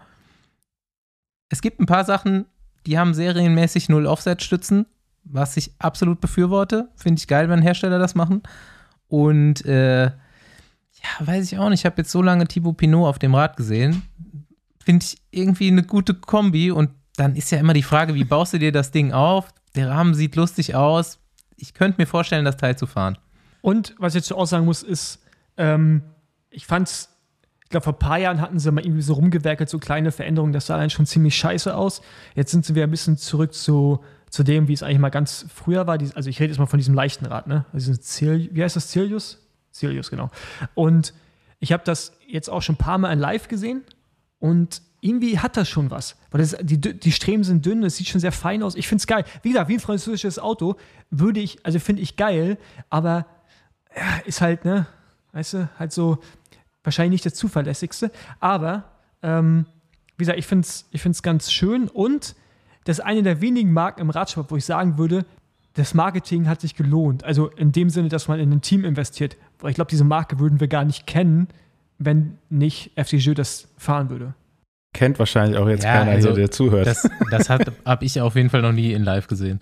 Es 1.49 1.63
gibt 1.63 1.79
ein 1.81 1.87
paar 1.87 2.05
Sachen, 2.05 2.47
die 2.87 2.99
haben 2.99 3.15
serienmäßig 3.15 3.89
null 3.89 4.07
Offset-Stützen, 4.07 4.87
was 5.23 5.57
ich 5.57 5.71
absolut 5.79 6.21
befürworte. 6.21 6.89
Finde 6.97 7.21
ich 7.21 7.29
geil, 7.29 7.49
wenn 7.49 7.63
Hersteller 7.63 7.99
das 8.01 8.15
machen. 8.17 8.43
Und 9.09 9.65
äh, 9.65 10.11
ja, 11.07 11.27
weiß 11.27 11.53
ich 11.53 11.59
auch 11.59 11.69
nicht. 11.69 11.81
Ich 11.81 11.87
habe 11.87 11.97
jetzt 11.99 12.11
so 12.11 12.23
lange 12.23 12.47
Thibaut 12.47 12.77
Pinot 12.77 13.07
auf 13.07 13.19
dem 13.19 13.35
Rad 13.35 13.57
gesehen. 13.57 14.03
Finde 14.85 15.05
ich 15.05 15.19
irgendwie 15.31 15.69
eine 15.69 15.83
gute 15.83 16.15
Kombi. 16.15 16.71
Und 16.71 16.91
dann 17.17 17.37
ist 17.37 17.51
ja 17.51 17.59
immer 17.59 17.73
die 17.73 17.83
Frage, 17.83 18.15
wie 18.15 18.25
baust 18.25 18.53
du 18.53 18.59
dir 18.59 18.73
das 18.73 18.91
Ding 18.91 19.13
auf? 19.13 19.53
Der 19.75 19.91
Rahmen 19.91 20.15
sieht 20.15 20.37
lustig 20.37 20.75
aus. 20.75 21.19
Ich 21.57 21.75
könnte 21.75 22.01
mir 22.01 22.07
vorstellen, 22.07 22.45
das 22.45 22.57
Teil 22.57 22.77
zu 22.77 22.87
fahren. 22.87 23.19
Und 23.63 23.95
was 23.99 24.15
ich 24.15 24.21
jetzt 24.21 24.33
auch 24.33 24.47
sagen 24.47 24.65
muss, 24.65 24.83
ist, 24.83 25.23
ähm, 25.57 26.03
ich 26.51 26.67
fand's, 26.67 27.09
ich 27.65 27.71
glaube, 27.71 27.85
vor 27.85 27.95
ein 27.95 27.99
paar 27.99 28.19
Jahren 28.19 28.41
hatten 28.41 28.59
sie 28.59 28.71
mal 28.71 28.85
irgendwie 28.85 29.03
so 29.03 29.15
rumgewerkelt, 29.15 29.69
so 29.69 29.79
kleine 29.79 30.13
Veränderungen, 30.13 30.53
das 30.53 30.67
sah 30.67 30.77
dann 30.77 30.91
schon 30.91 31.07
ziemlich 31.07 31.37
scheiße 31.37 31.75
aus. 31.75 32.01
Jetzt 32.35 32.53
sind 32.53 32.65
sie 32.65 32.75
wieder 32.75 32.87
ein 32.87 32.91
bisschen 32.91 33.17
zurück 33.17 33.55
zu, 33.55 34.01
zu 34.31 34.43
dem, 34.45 34.69
wie 34.69 34.73
es 34.73 34.83
eigentlich 34.83 34.99
mal 34.99 35.11
ganz 35.11 35.47
früher 35.53 35.87
war. 35.87 35.99
Also 36.15 36.31
ich 36.31 36.39
rede 36.41 36.53
jetzt 36.53 36.59
mal 36.59 36.67
von 36.67 36.79
diesem 36.79 36.95
leichten 36.95 37.27
Rad, 37.27 37.47
ne? 37.47 37.65
Also 37.73 37.93
Cel 37.95 38.49
wie 38.53 38.63
heißt 38.63 38.77
das? 38.77 38.91
Celius? 38.91 39.46
Celius, 39.79 40.11
genau. 40.11 40.31
Und 40.75 41.15
ich 41.59 41.73
habe 41.73 41.83
das 41.85 42.13
jetzt 42.27 42.49
auch 42.49 42.63
schon 42.63 42.75
ein 42.75 42.79
paar 42.79 42.99
Mal 42.99 43.13
in 43.13 43.19
live 43.19 43.49
gesehen 43.49 43.83
und 44.39 44.83
irgendwie 45.01 45.39
hat 45.39 45.57
das 45.57 45.69
schon 45.69 45.91
was. 45.91 46.17
Weil 46.31 46.41
das, 46.41 46.57
die, 46.61 46.79
die 46.79 47.13
Streben 47.13 47.45
sind 47.45 47.65
dünn, 47.65 47.83
es 47.85 47.97
sieht 47.97 48.09
schon 48.09 48.21
sehr 48.21 48.33
fein 48.33 48.63
aus. 48.63 48.75
Ich 48.75 48.89
finde 48.89 49.01
es 49.01 49.07
geil. 49.07 49.25
Wie 49.43 49.51
gesagt, 49.51 49.69
wie 49.69 49.75
ein 49.75 49.81
französisches 49.81 50.39
Auto 50.39 50.77
würde 51.11 51.41
ich, 51.41 51.65
also 51.65 51.79
finde 51.79 52.03
ich 52.03 52.17
geil, 52.17 52.59
aber 52.91 53.27
ja, 53.95 54.19
ist 54.25 54.41
halt, 54.41 54.65
ne, 54.65 54.87
weißt 55.33 55.55
du, 55.55 55.69
halt 55.79 55.93
so 55.93 56.19
wahrscheinlich 56.83 57.13
nicht 57.13 57.27
das 57.27 57.35
zuverlässigste. 57.35 58.11
Aber, 58.41 58.85
ähm, 59.23 59.67
wie 60.17 60.23
gesagt, 60.23 60.39
ich 60.39 60.47
finde 60.47 60.67
es 60.67 60.87
ich 60.93 61.03
find's 61.03 61.23
ganz 61.23 61.53
schön 61.53 61.89
und 61.89 62.35
das 62.85 62.99
ist 62.99 63.05
eine 63.05 63.23
der 63.23 63.41
wenigen 63.41 63.73
Marken 63.73 64.01
im 64.01 64.11
Radsport, 64.11 64.51
wo 64.51 64.57
ich 64.57 64.65
sagen 64.65 64.97
würde, 64.97 65.27
das 65.75 65.93
Marketing 65.93 66.49
hat 66.49 66.61
sich 66.61 66.75
gelohnt. 66.75 67.25
Also 67.25 67.49
in 67.49 67.73
dem 67.73 67.91
Sinne, 67.91 68.09
dass 68.09 68.29
man 68.29 68.41
in 68.41 68.51
ein 68.51 68.63
Team 68.63 68.85
investiert. 68.85 69.37
Weil 69.61 69.71
ich 69.71 69.77
glaube, 69.77 69.91
diese 69.91 70.05
Marke 70.05 70.39
würden 70.39 70.61
wir 70.61 70.69
gar 70.69 70.85
nicht 70.85 71.07
kennen, 71.07 71.49
wenn 71.99 72.39
nicht 72.51 72.91
FCJ 72.97 73.33
das 73.33 73.69
fahren 73.79 74.11
würde. 74.11 74.35
Kennt 74.93 75.19
wahrscheinlich 75.19 75.59
auch 75.59 75.69
jetzt 75.69 75.85
Ja, 75.85 75.93
keiner 75.99 76.11
also 76.13 76.29
hier, 76.31 76.37
der 76.37 76.51
zuhört. 76.51 76.87
Das, 76.87 77.09
das 77.31 77.49
habe 77.51 78.05
ich 78.05 78.21
auf 78.21 78.35
jeden 78.37 78.51
Fall 78.51 78.63
noch 78.63 78.73
nie 78.73 78.93
in 78.93 79.03
live 79.05 79.27
gesehen. 79.29 79.61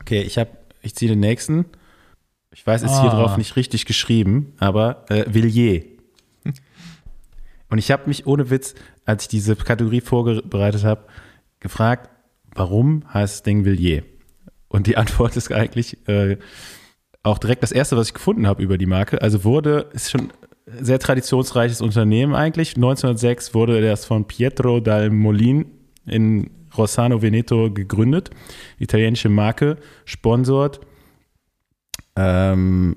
Okay, 0.00 0.22
ich 0.22 0.38
habe, 0.38 0.50
ich 0.80 0.94
ziehe 0.94 1.10
den 1.10 1.20
nächsten. 1.20 1.64
Ich 2.54 2.66
weiß, 2.66 2.82
ist 2.82 3.00
hier 3.00 3.10
Ah. 3.12 3.14
drauf 3.16 3.36
nicht 3.38 3.56
richtig 3.56 3.86
geschrieben, 3.86 4.52
aber 4.58 5.04
äh, 5.10 5.24
Villiers. 5.32 5.84
Und 7.68 7.78
ich 7.78 7.90
habe 7.90 8.06
mich 8.06 8.26
ohne 8.26 8.50
Witz, 8.50 8.74
als 9.06 9.24
ich 9.24 9.28
diese 9.28 9.56
Kategorie 9.56 10.02
vorbereitet 10.02 10.84
habe, 10.84 11.06
gefragt, 11.60 12.10
warum 12.54 13.02
heißt 13.12 13.34
das 13.36 13.42
Ding 13.44 13.64
Villiers? 13.64 14.04
Und 14.68 14.86
die 14.86 14.96
Antwort 14.98 15.36
ist 15.36 15.50
eigentlich 15.52 16.06
äh, 16.08 16.36
auch 17.22 17.38
direkt 17.38 17.62
das 17.62 17.72
erste, 17.72 17.96
was 17.96 18.08
ich 18.08 18.14
gefunden 18.14 18.46
habe 18.46 18.62
über 18.62 18.78
die 18.78 18.86
Marke. 18.86 19.22
Also 19.22 19.44
wurde, 19.44 19.90
ist 19.92 20.10
schon 20.10 20.32
ein 20.66 20.84
sehr 20.84 20.98
traditionsreiches 20.98 21.80
Unternehmen 21.80 22.34
eigentlich. 22.34 22.76
1906 22.76 23.54
wurde 23.54 23.80
das 23.80 24.04
von 24.04 24.26
Pietro 24.26 24.80
dal 24.80 25.10
Molin 25.10 25.66
in 26.06 26.50
Rossano 26.76 27.22
Veneto 27.22 27.70
gegründet. 27.70 28.30
Italienische 28.78 29.28
Marke, 29.28 29.76
sponsort 30.04 30.80
ähm, 32.16 32.96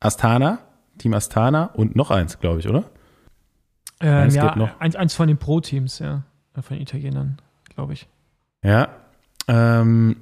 Astana, 0.00 0.60
Team 0.98 1.14
Astana 1.14 1.66
und 1.74 1.96
noch 1.96 2.10
eins, 2.10 2.38
glaube 2.38 2.60
ich, 2.60 2.68
oder? 2.68 2.84
Ähm, 4.00 4.30
ja. 4.30 4.74
Eins, 4.78 4.96
eins 4.96 5.14
von 5.14 5.28
den 5.28 5.38
Pro-Teams, 5.38 5.98
ja. 5.98 6.22
Von 6.54 6.76
den 6.76 6.82
Italienern, 6.82 7.40
glaube 7.74 7.92
ich. 7.92 8.08
Ja. 8.62 8.88
Ähm, 9.46 10.16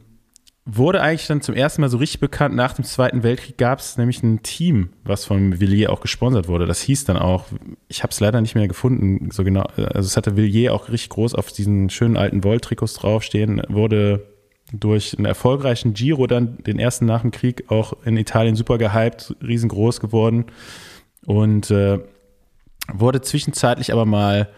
wurde 0.69 1.01
eigentlich 1.01 1.29
dann 1.29 1.41
zum 1.41 1.55
ersten 1.55 1.81
Mal 1.81 1.89
so 1.89 1.97
richtig 1.99 2.19
bekannt. 2.19 2.57
Nach 2.57 2.73
dem 2.73 2.85
Zweiten 2.85 3.23
Weltkrieg 3.23 3.57
gab 3.57 3.79
es 3.79 3.97
nämlich 3.97 4.23
ein 4.25 4.43
Team, 4.43 4.91
was 5.05 5.25
von 5.25 5.61
Villiers 5.61 5.91
auch 5.91 6.01
gesponsert 6.01 6.49
wurde. 6.49 6.67
Das 6.67 6.81
hieß 6.81 7.05
dann 7.05 7.17
auch, 7.17 7.45
ich 7.87 8.03
habe 8.03 8.11
es 8.11 8.19
leider 8.19 8.41
nicht 8.41 8.57
mehr 8.57 8.67
gefunden, 8.67 9.31
so 9.31 9.45
genau. 9.45 9.63
Also 9.77 10.01
es 10.09 10.17
hatte 10.17 10.37
Villiers 10.37 10.73
auch 10.73 10.89
richtig 10.89 11.11
groß 11.11 11.37
auf 11.37 11.53
diesen 11.53 11.89
schönen 11.89 12.17
alten 12.17 12.43
Volt-Trikots 12.43 12.95
draufstehen. 12.95 13.63
Wurde 13.69 14.27
durch 14.73 15.17
einen 15.17 15.27
erfolgreichen 15.27 15.95
Giro 15.95 16.27
dann 16.27 16.59
den 16.65 16.81
ersten 16.81 17.07
nach 17.07 17.23
dem 17.23 17.31
Krieg 17.31 17.71
auch 17.71 17.93
in 18.05 18.17
Italien 18.17 18.57
super 18.57 18.77
gehypt, 18.77 19.37
riesengroß 19.41 20.01
geworden 20.01 20.47
und 21.25 21.71
äh, 21.71 22.01
wurde 22.93 23.21
zwischenzeitlich 23.21 23.93
aber 23.93 24.05
mal 24.05 24.49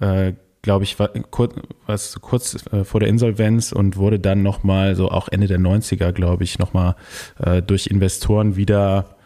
äh, 0.00 0.32
glaube 0.64 0.84
ich, 0.84 0.98
war 0.98 1.08
kurz, 1.30 1.54
was 1.86 2.20
kurz 2.22 2.66
äh, 2.72 2.84
vor 2.84 2.98
der 2.98 3.10
Insolvenz 3.10 3.70
und 3.70 3.96
wurde 3.98 4.18
dann 4.18 4.42
nochmal, 4.42 4.96
so 4.96 5.10
auch 5.10 5.28
Ende 5.28 5.46
der 5.46 5.60
90er, 5.60 6.10
glaube 6.12 6.42
ich, 6.42 6.58
nochmal 6.58 6.96
äh, 7.38 7.60
durch 7.62 7.86
Investoren 7.86 8.56
wieder 8.56 9.16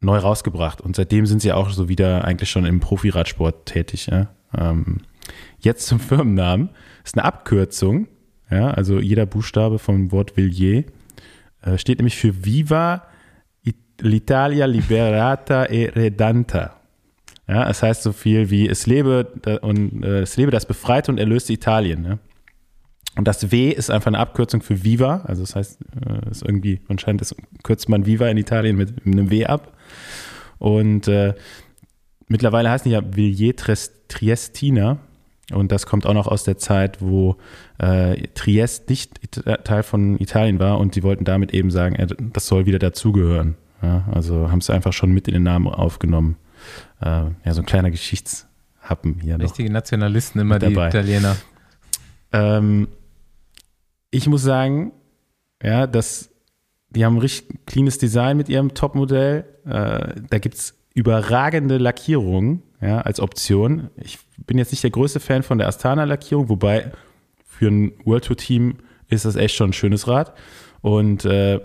neu 0.00 0.16
rausgebracht. 0.16 0.80
Und 0.80 0.94
seitdem 0.94 1.26
sind 1.26 1.42
sie 1.42 1.52
auch 1.52 1.70
so 1.70 1.88
wieder 1.88 2.24
eigentlich 2.24 2.50
schon 2.50 2.64
im 2.64 2.78
Profiradsport 2.78 3.66
tätig. 3.66 4.06
Ja? 4.06 4.28
Ähm, 4.56 4.98
jetzt 5.58 5.86
zum 5.86 5.98
Firmennamen. 6.00 6.70
Ist 7.04 7.16
eine 7.16 7.24
Abkürzung, 7.24 8.06
ja, 8.50 8.70
also 8.70 9.00
jeder 9.00 9.26
Buchstabe 9.26 9.78
vom 9.78 10.12
Wort 10.12 10.36
Villiers 10.36 10.84
äh, 11.62 11.78
steht 11.78 11.98
nämlich 11.98 12.16
für 12.16 12.44
Viva 12.44 13.06
l'Italia 14.02 14.66
liberata 14.66 15.66
e 15.66 15.86
redanta. 15.86 16.79
Ja, 17.50 17.68
es 17.68 17.82
heißt 17.82 18.04
so 18.04 18.12
viel 18.12 18.48
wie 18.50 18.68
es 18.68 18.86
lebe 18.86 19.26
und 19.62 20.04
äh, 20.04 20.20
es 20.20 20.36
lebe 20.36 20.52
das 20.52 20.66
befreite 20.66 21.10
und 21.10 21.18
erlöste 21.18 21.52
Italien. 21.52 22.00
Ne? 22.00 22.18
Und 23.16 23.26
das 23.26 23.50
W 23.50 23.70
ist 23.70 23.90
einfach 23.90 24.06
eine 24.06 24.18
Abkürzung 24.18 24.62
für 24.62 24.84
Viva, 24.84 25.22
also 25.24 25.42
das 25.42 25.56
heißt, 25.56 25.80
äh, 26.06 26.30
ist 26.30 26.42
irgendwie 26.42 26.80
anscheinend 26.86 27.22
ist, 27.22 27.34
kürzt 27.64 27.88
man 27.88 28.06
Viva 28.06 28.28
in 28.28 28.36
Italien 28.36 28.76
mit, 28.76 29.04
mit 29.04 29.18
einem 29.18 29.30
W 29.30 29.46
ab. 29.46 29.76
Und 30.58 31.08
äh, 31.08 31.34
mittlerweile 32.28 32.70
heißen 32.70 32.88
die 32.88 32.94
ja 32.94 33.02
Villiers 33.04 33.90
Triestina 34.06 34.98
und 35.52 35.72
das 35.72 35.86
kommt 35.86 36.06
auch 36.06 36.14
noch 36.14 36.28
aus 36.28 36.44
der 36.44 36.56
Zeit, 36.56 37.02
wo 37.02 37.36
äh, 37.78 38.28
Triest 38.34 38.88
nicht 38.88 39.18
It- 39.24 39.42
Teil 39.64 39.82
von 39.82 40.20
Italien 40.20 40.60
war 40.60 40.78
und 40.78 40.94
sie 40.94 41.02
wollten 41.02 41.24
damit 41.24 41.52
eben 41.52 41.72
sagen, 41.72 41.96
äh, 41.96 42.06
das 42.32 42.46
soll 42.46 42.66
wieder 42.66 42.78
dazugehören. 42.78 43.56
Ja, 43.82 44.06
also 44.12 44.52
haben 44.52 44.60
sie 44.60 44.72
einfach 44.72 44.92
schon 44.92 45.10
mit 45.10 45.26
in 45.26 45.34
den 45.34 45.42
Namen 45.42 45.66
aufgenommen. 45.66 46.36
Äh, 47.00 47.06
ja, 47.44 47.52
so 47.52 47.60
ein 47.62 47.66
kleiner 47.66 47.90
Geschichtshappen 47.90 49.20
hier 49.20 49.38
noch. 49.38 49.44
Richtige 49.44 49.72
Nationalisten 49.72 50.40
immer, 50.40 50.54
Mit 50.54 50.62
die 50.62 50.74
dabei. 50.74 50.88
Italiener. 50.88 51.36
Ähm, 52.32 52.88
ich 54.10 54.26
muss 54.26 54.42
sagen, 54.42 54.92
ja, 55.62 55.86
dass 55.86 56.30
die 56.90 57.04
haben 57.04 57.16
ein 57.16 57.20
richtig 57.20 57.66
cleanes 57.66 57.98
Design 57.98 58.36
mit 58.36 58.48
ihrem 58.48 58.74
Topmodell. 58.74 59.44
Äh, 59.64 60.20
da 60.28 60.38
gibt's 60.38 60.74
überragende 60.94 61.78
Lackierungen 61.78 62.62
ja, 62.80 63.00
als 63.00 63.20
Option. 63.20 63.90
Ich 63.96 64.18
bin 64.38 64.58
jetzt 64.58 64.72
nicht 64.72 64.82
der 64.82 64.90
größte 64.90 65.20
Fan 65.20 65.42
von 65.42 65.58
der 65.58 65.68
Astana-Lackierung, 65.68 66.48
wobei 66.48 66.92
für 67.44 67.68
ein 67.68 67.92
World 68.04 68.24
Tour 68.24 68.36
Team 68.36 68.78
ist 69.08 69.24
das 69.24 69.36
echt 69.36 69.54
schon 69.54 69.70
ein 69.70 69.72
schönes 69.72 70.08
Rad. 70.08 70.34
Und 70.80 71.24
äh, 71.24 71.60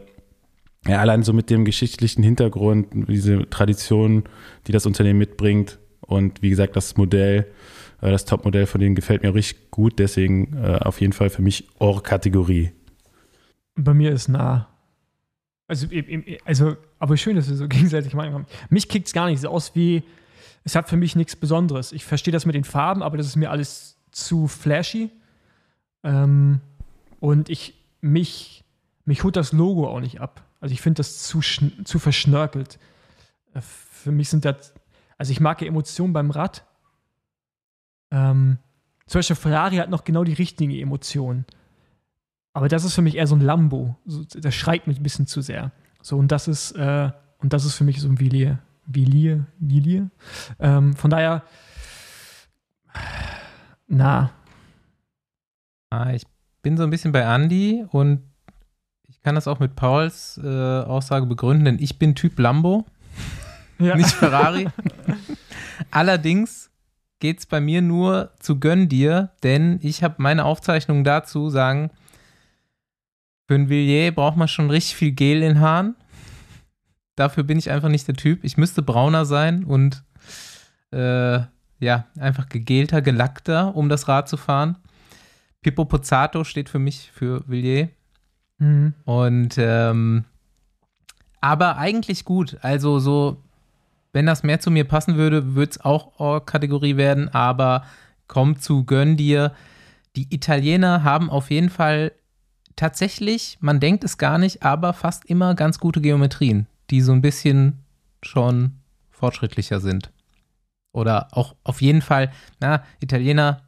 ja, 0.88 1.00
allein 1.00 1.24
so 1.24 1.34
mit 1.34 1.50
dem 1.50 1.66
geschichtlichen 1.66 2.24
Hintergrund, 2.24 2.88
diese 3.08 3.50
Tradition, 3.50 4.24
die 4.68 4.72
das 4.72 4.86
Unternehmen 4.86 5.20
mitbringt 5.20 5.80
und 6.02 6.42
wie 6.42 6.50
gesagt, 6.50 6.76
das 6.76 6.96
Modell, 6.98 7.48
äh, 8.02 8.12
das 8.12 8.26
Topmodell 8.26 8.66
von 8.68 8.82
denen 8.82 8.96
gefällt 8.96 9.24
mir 9.24 9.34
richtig 9.34 9.72
gut, 9.72 9.98
deswegen 10.00 10.56
äh, 10.58 10.78
auf 10.82 11.02
jeden 11.02 11.14
Fall 11.14 11.30
für 11.30 11.42
mich 11.42 11.68
Or-Kategorie. 11.80 12.72
Bei 13.76 13.94
mir 13.94 14.12
ist 14.12 14.28
nah. 14.28 14.70
Also, 15.68 15.88
im- 15.88 16.08
im- 16.08 16.38
also, 16.46 16.78
aber 17.00 17.18
schön, 17.18 17.36
dass 17.36 17.50
wir 17.50 17.56
so 17.56 17.68
gegenseitig 17.70 18.14
Meinung 18.14 18.34
haben. 18.36 18.46
Mich 18.70 18.88
kickt 18.88 19.08
es 19.08 19.14
gar 19.14 19.26
nicht 19.28 19.42
so 19.42 19.50
aus 19.50 19.74
wie, 19.76 20.04
es 20.64 20.76
hat 20.76 20.88
für 20.90 20.98
mich 20.98 21.16
nichts 21.16 21.36
Besonderes. 21.36 21.92
Ich 21.92 22.06
verstehe 22.06 22.32
das 22.32 22.46
mit 22.46 22.54
den 22.56 22.64
Farben, 22.64 23.02
aber 23.02 23.18
das 23.18 23.26
ist 23.26 23.36
mir 23.36 23.50
alles 23.50 23.98
zu 24.12 24.48
flashy. 24.48 25.10
Ähm, 26.04 26.60
und 27.20 27.50
ich, 27.50 27.74
mich, 28.02 28.64
mich 29.06 29.24
holt 29.24 29.36
das 29.36 29.52
Logo 29.52 29.88
auch 29.88 30.00
nicht 30.00 30.22
ab. 30.22 30.44
Also 30.60 30.74
ich 30.74 30.82
finde 30.82 30.99
das 30.99 31.24
zu, 31.24 31.41
zu 31.41 31.99
verschnörkelt. 31.99 32.80
Äh, 33.53 33.62
Für 33.62 34.12
mich 34.12 34.30
sind 34.30 34.45
das, 34.45 34.74
also 35.18 35.32
ich 35.32 35.39
mag 35.39 35.62
ja 35.62 35.68
Emotionen 35.68 36.14
beim 36.14 36.32
Rad. 36.32 36.66
Ähm, 38.12 38.58
zum 39.08 39.20
Beispiel 39.20 39.36
Ferrari 39.36 39.78
hat 39.78 39.89
noch 39.89 40.03
genau 40.03 40.24
die 40.24 40.34
richtigen 40.34 40.72
Emotionen. 40.72 41.45
Aber 42.53 42.68
das 42.70 42.84
ist 42.84 42.95
für 42.95 43.01
mich 43.01 43.16
eher 43.16 43.28
so 43.28 43.36
ein 43.36 43.41
Lambo. 43.41 43.95
So, 44.06 44.24
das 44.24 44.56
schreit 44.56 44.88
mich 44.88 44.99
ein 44.99 45.03
bisschen 45.03 45.28
zu 45.28 45.41
sehr. 45.41 45.72
So, 46.01 46.18
und 46.18 46.32
das 46.32 46.47
ist, 46.47 46.72
äh, 46.72 47.12
und 47.39 47.53
das 47.53 47.66
ist 47.66 47.76
für 47.76 47.84
mich 47.84 48.01
so 48.01 48.08
ein 48.08 48.20
Villiers. 48.20 48.58
Villiers, 48.86 49.41
Villiers. 49.60 50.08
Ähm, 50.60 50.95
von 50.95 51.10
daher, 51.10 51.43
na, 53.88 54.32
Ah, 55.95 56.12
ich 56.14 56.24
bin 56.62 56.76
so 56.76 56.84
ein 56.84 56.89
bisschen 56.89 57.12
bei 57.14 57.22
Andy 57.22 57.86
und 57.91 58.22
kann 59.26 59.34
das 59.34 59.47
auch 59.47 59.57
mit 59.57 59.76
Pauls 59.76 60.39
äh, 60.43 60.47
Aussage 60.47 61.26
begründen, 61.26 61.65
denn 61.65 61.80
ich 61.80 61.97
bin 61.97 62.13
Typ 62.13 62.38
Lambo, 62.38 62.86
ja. 63.80 63.95
nicht 63.95 64.11
Ferrari. 64.11 64.67
Allerdings 65.89 66.69
geht 67.19 67.39
es 67.39 67.47
bei 67.47 67.59
mir 67.59 67.82
nur 67.82 68.30
zu 68.39 68.59
gönn 68.59 68.88
dir, 68.88 69.32
denn 69.41 69.80
ich 69.82 70.03
habe 70.03 70.13
meine 70.19 70.45
Aufzeichnungen 70.45 71.03
dazu 71.03 71.49
sagen, 71.49 71.89
für 73.47 73.55
ein 73.55 73.67
Villiers 73.67 74.13
braucht 74.13 74.38
man 74.38 74.47
schon 74.47 74.69
richtig 74.69 74.95
viel 74.95 75.11
Gel 75.11 75.41
in 75.41 75.59
Haaren. 75.59 75.95
Dafür 77.15 77.43
bin 77.43 77.57
ich 77.57 77.71
einfach 77.71 77.89
nicht 77.89 78.07
der 78.07 78.15
Typ. 78.15 78.43
Ich 78.43 78.57
müsste 78.57 78.84
brauner 78.84 79.26
sein 79.26 79.63
und 79.63 80.03
äh, 80.91 81.39
ja, 81.80 82.05
einfach 82.19 82.47
gegelter, 82.47 83.01
gelackter, 83.01 83.76
um 83.76 83.89
das 83.89 84.07
Rad 84.07 84.30
zu 84.30 84.38
fahren. 84.38 84.78
Pippo 85.63 85.86
Pozzato 85.86 86.43
steht 86.43 86.69
für 86.69 86.78
mich 86.78 87.09
für 87.11 87.43
Villiers. 87.49 87.89
Mhm. 88.58 88.93
Und 89.06 89.56
ähm, 89.58 90.26
aber 91.41 91.78
eigentlich 91.78 92.26
gut. 92.26 92.58
Also 92.62 92.99
so, 92.99 93.43
wenn 94.14 94.26
das 94.26 94.43
mehr 94.43 94.60
zu 94.60 94.72
mir 94.72 94.86
passen 94.86 95.16
würde, 95.16 95.56
würde 95.56 95.72
es 95.72 95.82
auch 95.82 96.20
Or-Kategorie 96.20 96.97
werden, 96.97 97.30
aber 97.30 97.86
komm 98.28 98.60
zu 98.60 98.84
gönn 98.84 99.18
dir. 99.18 99.53
Die 100.16 100.34
Italiener 100.34 101.03
haben 101.03 101.30
auf 101.30 101.51
jeden 101.51 101.70
Fall 101.70 102.14
tatsächlich, 102.76 103.58
man 103.62 103.80
denkt 103.80 104.03
es 104.03 104.18
gar 104.18 104.38
nicht, 104.38 104.64
aber 104.64 104.93
fast 104.93 105.26
immer 105.26 105.56
ganz 105.56 105.80
gute 105.80 106.01
Geometrien, 106.01 106.68
die 106.89 107.01
so 107.01 107.12
ein 107.12 107.22
bisschen 107.22 107.84
schon 108.22 108.80
fortschrittlicher 109.12 109.80
sind. 109.80 110.12
Oder 110.91 111.28
auch 111.32 111.56
auf 111.64 111.82
jeden 111.82 112.01
Fall, 112.01 112.32
na, 112.60 112.84
Italiener 113.01 113.62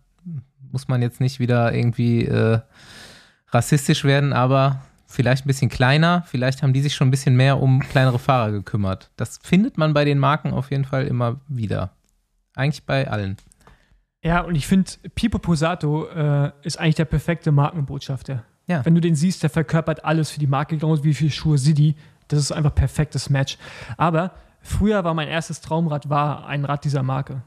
muss 0.71 0.87
man 0.87 1.01
jetzt 1.01 1.19
nicht 1.21 1.39
wieder 1.39 1.73
irgendwie 1.73 2.25
äh, 2.25 2.59
rassistisch 3.49 4.03
werden, 4.03 4.33
aber 4.33 4.81
vielleicht 5.07 5.45
ein 5.45 5.47
bisschen 5.47 5.69
kleiner. 5.69 6.23
Vielleicht 6.27 6.61
haben 6.61 6.73
die 6.73 6.81
sich 6.81 6.95
schon 6.95 7.07
ein 7.07 7.11
bisschen 7.11 7.35
mehr 7.35 7.61
um 7.61 7.79
kleinere 7.79 8.19
Fahrer 8.19 8.51
gekümmert. 8.51 9.09
Das 9.15 9.39
findet 9.41 9.77
man 9.77 9.93
bei 9.93 10.05
den 10.05 10.19
Marken 10.19 10.53
auf 10.53 10.71
jeden 10.71 10.85
Fall 10.85 11.07
immer 11.07 11.39
wieder. 11.47 11.91
Eigentlich 12.55 12.85
bei 12.85 13.09
allen. 13.09 13.37
Ja, 14.23 14.41
und 14.41 14.55
ich 14.55 14.67
finde, 14.67 14.91
Pipo 15.15 15.39
Posato 15.39 16.07
äh, 16.07 16.51
ist 16.63 16.79
eigentlich 16.79 16.95
der 16.95 17.05
perfekte 17.05 17.51
Markenbotschafter. 17.51 18.43
Ja. 18.65 18.83
Wenn 18.85 18.95
du 18.95 19.01
den 19.01 19.15
siehst, 19.15 19.43
der 19.43 19.49
verkörpert 19.49 20.03
alles 20.03 20.29
für 20.29 20.39
die 20.39 20.47
Marke, 20.47 20.77
genauso 20.77 21.03
wie 21.03 21.13
für 21.13 21.29
Schuhe 21.29 21.57
City. 21.57 21.95
Das 22.27 22.39
ist 22.39 22.51
einfach 22.51 22.75
perfektes 22.75 23.29
Match. 23.29 23.57
Aber 23.95 24.31
früher 24.61 25.03
war 25.05 25.13
mein 25.13 25.29
erstes 25.29 25.61
Traumrad 25.61 26.09
war 26.09 26.45
ein 26.47 26.65
Rad 26.65 26.83
dieser 26.83 27.03
Marke. 27.03 27.41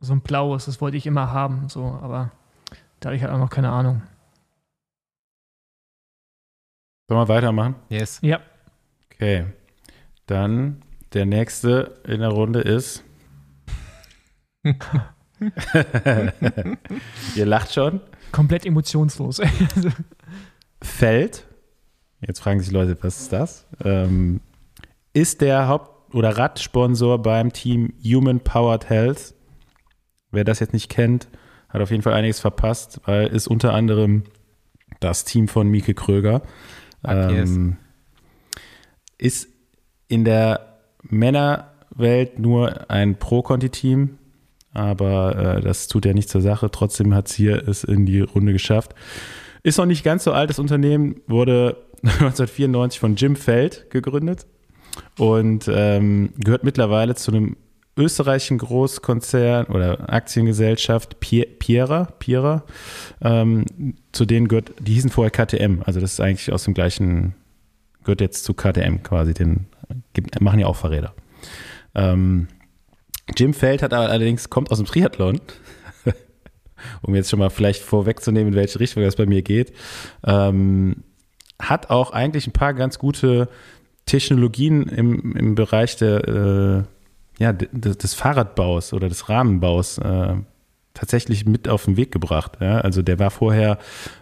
So 0.00 0.12
ein 0.12 0.20
blaues, 0.20 0.66
das 0.66 0.80
wollte 0.80 0.98
ich 0.98 1.06
immer 1.06 1.32
haben. 1.32 1.68
So, 1.68 1.98
aber 2.02 2.32
da 3.00 3.08
hatte 3.08 3.16
ich 3.16 3.22
halt 3.22 3.32
auch 3.32 3.38
noch 3.38 3.50
keine 3.50 3.70
Ahnung. 3.70 4.02
Sollen 7.08 7.20
wir 7.20 7.28
weitermachen? 7.28 7.74
Yes. 7.88 8.18
Ja, 8.22 8.40
Okay. 9.22 9.46
Dann 10.26 10.82
der 11.12 11.26
nächste 11.26 12.00
in 12.06 12.20
der 12.20 12.30
Runde 12.30 12.60
ist. 12.60 13.04
Ihr 17.36 17.46
lacht 17.46 17.72
schon. 17.72 18.00
Komplett 18.32 18.66
emotionslos. 18.66 19.40
Feld. 20.82 21.46
Jetzt 22.20 22.40
fragen 22.40 22.60
sich 22.60 22.72
Leute, 22.72 22.96
was 23.02 23.20
ist 23.20 23.32
das? 23.32 23.66
Ähm, 23.84 24.40
ist 25.12 25.40
der 25.40 25.68
Haupt- 25.68 26.14
oder 26.14 26.36
Radsponsor 26.36 27.20
beim 27.22 27.52
Team 27.52 27.92
Human 28.02 28.40
Powered 28.40 28.88
Health. 28.88 29.34
Wer 30.30 30.42
das 30.44 30.60
jetzt 30.60 30.72
nicht 30.72 30.88
kennt, 30.88 31.28
hat 31.68 31.80
auf 31.80 31.90
jeden 31.90 32.02
Fall 32.02 32.14
einiges 32.14 32.40
verpasst, 32.40 33.00
weil 33.04 33.26
ist 33.28 33.46
unter 33.48 33.72
anderem 33.74 34.24
das 35.00 35.24
Team 35.24 35.46
von 35.48 35.68
Mieke 35.68 35.94
Kröger. 35.94 36.42
Ähm, 37.04 37.76
ist 39.18 39.48
in 40.08 40.24
der 40.24 40.78
Männerwelt 41.02 42.38
nur 42.38 42.90
ein 42.90 43.18
Pro-Conti-Team, 43.18 44.18
aber 44.72 45.56
äh, 45.56 45.60
das 45.60 45.88
tut 45.88 46.04
ja 46.04 46.12
nicht 46.12 46.28
zur 46.28 46.40
Sache. 46.40 46.70
Trotzdem 46.70 47.14
hat 47.14 47.28
es 47.28 47.34
hier 47.34 47.66
es 47.68 47.84
in 47.84 48.06
die 48.06 48.20
Runde 48.20 48.52
geschafft. 48.52 48.94
Ist 49.62 49.78
noch 49.78 49.86
nicht 49.86 50.04
ganz 50.04 50.24
so 50.24 50.32
alt, 50.32 50.50
das 50.50 50.58
Unternehmen 50.58 51.20
wurde 51.26 51.76
1994 52.02 52.98
von 52.98 53.16
Jim 53.16 53.36
Feld 53.36 53.90
gegründet 53.90 54.46
und 55.18 55.70
ähm, 55.72 56.30
gehört 56.36 56.64
mittlerweile 56.64 57.14
zu 57.14 57.30
einem 57.30 57.56
österreichischen 57.96 58.58
Großkonzern 58.58 59.66
oder 59.66 60.12
Aktiengesellschaft 60.12 61.20
Pie- 61.20 61.46
Piera, 61.58 62.08
Piera 62.18 62.64
ähm, 63.20 63.64
zu 64.12 64.24
denen 64.24 64.48
gehört, 64.48 64.72
die 64.80 64.94
hießen 64.94 65.10
vorher 65.10 65.30
KTM, 65.30 65.82
also 65.84 66.00
das 66.00 66.14
ist 66.14 66.20
eigentlich 66.20 66.52
aus 66.52 66.64
dem 66.64 66.74
gleichen, 66.74 67.34
gehört 68.04 68.20
jetzt 68.20 68.44
zu 68.44 68.54
KTM 68.54 69.02
quasi, 69.02 69.34
den 69.34 69.66
machen 70.40 70.58
ja 70.58 70.66
auch 70.66 70.76
Fahrräder. 70.76 71.14
Ähm, 71.94 72.48
Jim 73.36 73.52
Feld 73.54 73.82
hat 73.82 73.92
allerdings, 73.92 74.48
kommt 74.48 74.70
aus 74.70 74.78
dem 74.78 74.86
Triathlon, 74.86 75.40
um 77.02 77.14
jetzt 77.14 77.30
schon 77.30 77.38
mal 77.38 77.50
vielleicht 77.50 77.82
vorwegzunehmen, 77.82 78.54
in 78.54 78.58
welche 78.58 78.80
Richtung 78.80 79.02
das 79.02 79.16
bei 79.16 79.26
mir 79.26 79.42
geht, 79.42 79.72
ähm, 80.24 81.04
hat 81.58 81.90
auch 81.90 82.12
eigentlich 82.12 82.46
ein 82.46 82.52
paar 82.52 82.72
ganz 82.72 82.98
gute 82.98 83.48
Technologien 84.06 84.84
im, 84.88 85.36
im 85.36 85.54
Bereich 85.54 85.96
der, 85.96 86.26
äh, 86.26 86.82
ja, 87.38 87.52
d- 87.52 87.68
d- 87.72 87.94
des 87.94 88.14
Fahrradbaus 88.14 88.92
oder 88.92 89.08
des 89.08 89.28
Rahmenbaus 89.28 89.98
äh, 89.98 90.34
tatsächlich 90.94 91.46
mit 91.46 91.68
auf 91.68 91.84
den 91.86 91.96
Weg 91.96 92.12
gebracht. 92.12 92.58
Ja? 92.60 92.78
Also 92.80 93.02
der 93.02 93.18
war 93.18 93.30
vorher 93.30 93.78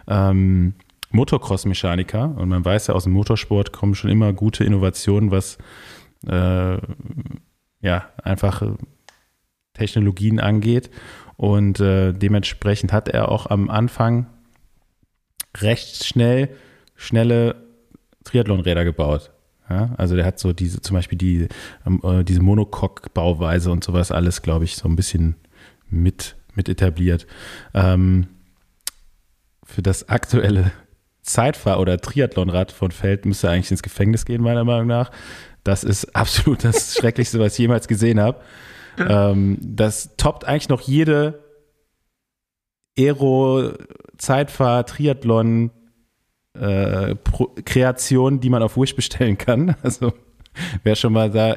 ähm, 0.07 0.73
Motocross-Mechaniker 1.11 2.35
und 2.37 2.49
man 2.49 2.63
weiß 2.63 2.87
ja, 2.87 2.93
aus 2.95 3.03
dem 3.03 3.13
Motorsport 3.13 3.71
kommen 3.73 3.95
schon 3.95 4.09
immer 4.09 4.33
gute 4.33 4.63
Innovationen, 4.63 5.31
was 5.31 5.57
äh, 6.27 6.77
ja 7.81 8.09
einfach 8.23 8.61
äh, 8.61 8.73
Technologien 9.73 10.39
angeht. 10.39 10.89
Und 11.37 11.79
äh, 11.79 12.13
dementsprechend 12.13 12.93
hat 12.93 13.09
er 13.09 13.29
auch 13.29 13.47
am 13.47 13.69
Anfang 13.69 14.27
recht 15.57 16.05
schnell 16.05 16.49
schnelle 16.95 17.55
Triathlonräder 18.23 18.85
gebaut. 18.85 19.31
Ja, 19.71 19.93
also 19.97 20.17
der 20.17 20.25
hat 20.25 20.37
so 20.37 20.51
diese, 20.51 20.81
zum 20.81 20.95
Beispiel 20.95 21.17
die, 21.17 21.47
ähm, 21.87 22.01
äh, 22.03 22.25
diese 22.25 22.41
Monocoque-Bauweise 22.41 23.71
und 23.71 23.85
sowas 23.85 24.11
alles, 24.11 24.41
glaube 24.41 24.65
ich, 24.65 24.75
so 24.75 24.89
ein 24.89 24.97
bisschen 24.97 25.35
mit, 25.89 26.35
mit 26.55 26.67
etabliert. 26.67 27.25
Ähm, 27.73 28.27
für 29.63 29.81
das 29.81 30.09
aktuelle 30.09 30.73
Zeitfahr- 31.21 31.79
oder 31.79 31.99
Triathlonrad 31.99 32.73
von 32.73 32.91
Feld 32.91 33.25
müsste 33.25 33.47
er 33.47 33.53
eigentlich 33.53 33.71
ins 33.71 33.81
Gefängnis 33.81 34.25
gehen, 34.25 34.41
meiner 34.41 34.65
Meinung 34.65 34.87
nach. 34.87 35.09
Das 35.63 35.85
ist 35.85 36.15
absolut 36.17 36.65
das 36.65 36.95
Schrecklichste, 36.95 37.39
was 37.39 37.53
ich 37.53 37.59
jemals 37.59 37.87
gesehen 37.87 38.19
habe. 38.19 38.41
Ähm, 38.97 39.57
das 39.61 40.17
toppt 40.17 40.43
eigentlich 40.43 40.67
noch 40.67 40.81
jede 40.81 41.45
Aero, 42.99 43.71
Zeitfahr, 44.17 44.85
Triathlon, 44.85 45.71
äh, 46.53 47.15
Pro 47.15 47.49
Kreation, 47.65 48.39
die 48.39 48.49
man 48.49 48.63
auf 48.63 48.77
Wish 48.77 48.95
bestellen 48.95 49.37
kann. 49.37 49.75
Also 49.83 50.13
wer 50.83 50.95
schon 50.95 51.13
mal 51.13 51.29
da 51.29 51.55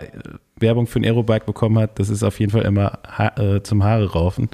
Werbung 0.57 0.87
für 0.87 1.01
ein 1.01 1.05
Aerobike 1.05 1.47
bekommen 1.47 1.79
hat, 1.79 1.99
das 1.99 2.09
ist 2.09 2.23
auf 2.23 2.39
jeden 2.39 2.53
Fall 2.53 2.63
immer 2.63 3.01
ha 3.07 3.33
äh, 3.37 3.63
zum 3.63 3.83
Haare 3.83 4.13
raufen. 4.13 4.49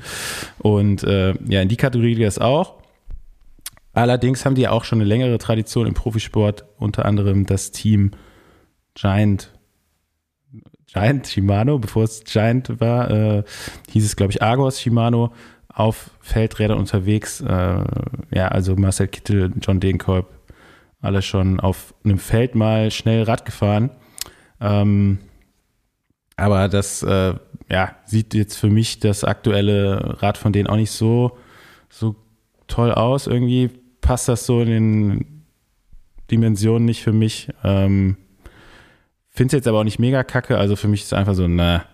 Und 0.58 1.04
äh, 1.04 1.34
ja, 1.46 1.60
in 1.60 1.68
die 1.68 1.76
Kategorie 1.76 2.14
geht 2.14 2.26
das 2.26 2.38
auch. 2.38 2.80
Allerdings 3.92 4.46
haben 4.46 4.54
die 4.54 4.68
auch 4.68 4.84
schon 4.84 5.00
eine 5.00 5.08
längere 5.08 5.38
Tradition 5.38 5.86
im 5.86 5.94
Profisport, 5.94 6.64
unter 6.78 7.04
anderem 7.04 7.44
das 7.44 7.72
Team 7.72 8.12
Giant 8.94 9.52
Giant 10.92 11.28
Shimano, 11.28 11.78
bevor 11.78 12.04
es 12.04 12.24
Giant 12.24 12.80
war, 12.80 13.10
äh, 13.10 13.44
hieß 13.90 14.04
es, 14.04 14.16
glaube 14.16 14.32
ich, 14.32 14.42
Argos 14.42 14.80
Shimano 14.80 15.32
auf 15.80 16.10
Feldrädern 16.20 16.78
unterwegs. 16.78 17.40
Äh, 17.40 17.84
ja, 18.34 18.48
also 18.48 18.76
Marcel 18.76 19.08
Kittel, 19.08 19.52
John 19.60 19.80
Degenkolb, 19.80 20.28
alle 21.00 21.22
schon 21.22 21.60
auf 21.60 21.94
einem 22.04 22.18
Feld 22.18 22.54
mal 22.54 22.90
schnell 22.90 23.22
Rad 23.22 23.44
gefahren. 23.44 23.90
Ähm, 24.60 25.18
aber 26.36 26.68
das 26.68 27.02
äh, 27.02 27.34
ja, 27.68 27.96
sieht 28.04 28.34
jetzt 28.34 28.56
für 28.56 28.68
mich 28.68 29.00
das 29.00 29.24
aktuelle 29.24 30.22
Rad 30.22 30.38
von 30.38 30.52
denen 30.52 30.68
auch 30.68 30.76
nicht 30.76 30.90
so, 30.90 31.38
so 31.88 32.16
toll 32.66 32.92
aus. 32.92 33.26
Irgendwie 33.26 33.70
passt 34.00 34.28
das 34.28 34.46
so 34.46 34.60
in 34.60 34.68
den 34.68 35.44
Dimensionen 36.30 36.84
nicht 36.84 37.02
für 37.02 37.12
mich. 37.12 37.48
Ähm, 37.64 38.16
Finde 39.30 39.56
es 39.56 39.60
jetzt 39.60 39.68
aber 39.68 39.80
auch 39.80 39.84
nicht 39.84 39.98
mega 39.98 40.24
kacke. 40.24 40.58
Also 40.58 40.76
für 40.76 40.88
mich 40.88 41.02
ist 41.02 41.06
es 41.08 41.12
einfach 41.12 41.34
so, 41.34 41.46
na. 41.48 41.84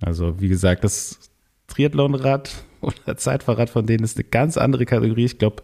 Also 0.00 0.40
wie 0.40 0.48
gesagt, 0.48 0.84
das 0.84 1.30
Triathlonrad 1.66 2.65
oder 2.80 3.16
Zeitfahrrad 3.16 3.70
von 3.70 3.86
denen 3.86 4.04
ist 4.04 4.16
eine 4.16 4.24
ganz 4.24 4.56
andere 4.56 4.86
Kategorie. 4.86 5.24
Ich 5.24 5.38
glaube, 5.38 5.62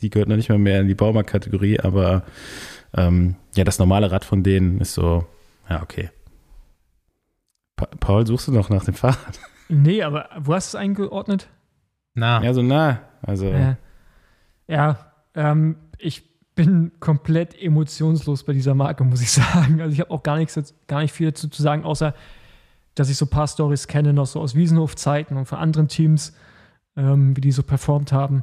die 0.00 0.10
gehört 0.10 0.28
noch 0.28 0.36
nicht 0.36 0.48
mal 0.48 0.58
mehr 0.58 0.80
in 0.80 0.88
die 0.88 0.94
Baumarkt-Kategorie, 0.94 1.80
aber 1.80 2.24
ähm, 2.96 3.36
ja, 3.54 3.64
das 3.64 3.78
normale 3.78 4.10
Rad 4.10 4.24
von 4.24 4.42
denen 4.42 4.80
ist 4.80 4.94
so, 4.94 5.26
ja, 5.68 5.82
okay. 5.82 6.10
Pa 7.76 7.86
Paul, 7.98 8.26
suchst 8.26 8.48
du 8.48 8.52
noch 8.52 8.70
nach 8.70 8.84
dem 8.84 8.94
Fahrrad? 8.94 9.40
nee, 9.68 10.02
aber 10.02 10.28
wo 10.38 10.54
hast 10.54 10.72
du 10.72 10.76
es 10.76 10.80
eingeordnet? 10.80 11.48
Na, 12.14 12.42
Ja, 12.42 12.54
so 12.54 12.62
nah. 12.62 13.00
Also, 13.22 13.46
Ja, 13.48 13.76
ja 14.68 15.12
ähm, 15.34 15.76
ich 15.98 16.34
bin 16.54 16.92
komplett 17.00 17.60
emotionslos 17.60 18.44
bei 18.44 18.52
dieser 18.52 18.74
Marke, 18.74 19.04
muss 19.04 19.20
ich 19.20 19.32
sagen. 19.32 19.80
Also 19.80 19.92
ich 19.92 20.00
habe 20.00 20.10
auch 20.10 20.22
gar 20.22 20.36
nichts, 20.36 20.74
gar 20.86 21.00
nicht 21.00 21.12
viel 21.12 21.28
dazu 21.28 21.48
zu 21.48 21.62
sagen, 21.62 21.84
außer 21.84 22.14
dass 22.94 23.10
ich 23.10 23.16
so 23.16 23.26
ein 23.26 23.30
paar 23.30 23.48
Stories 23.48 23.88
kenne, 23.88 24.12
noch 24.12 24.26
so 24.26 24.40
aus 24.40 24.54
Wiesenhof-Zeiten 24.54 25.36
und 25.36 25.46
von 25.46 25.58
anderen 25.58 25.88
Teams, 25.88 26.34
ähm, 26.96 27.36
wie 27.36 27.40
die 27.40 27.52
so 27.52 27.62
performt 27.62 28.12
haben. 28.12 28.42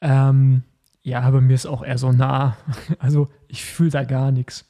Ähm, 0.00 0.62
ja, 1.02 1.20
aber 1.20 1.40
mir 1.40 1.54
ist 1.54 1.66
auch 1.66 1.82
eher 1.82 1.98
so 1.98 2.12
nah. 2.12 2.56
Also 2.98 3.28
ich 3.48 3.64
fühle 3.64 3.90
da 3.90 4.04
gar 4.04 4.30
nichts. 4.30 4.64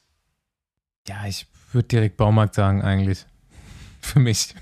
ja, 1.07 1.25
ich 1.27 1.47
würde 1.71 1.87
direkt 1.87 2.17
Baumarkt 2.17 2.55
sagen 2.55 2.81
eigentlich. 2.81 3.25
Für 4.01 4.19
mich. 4.19 4.53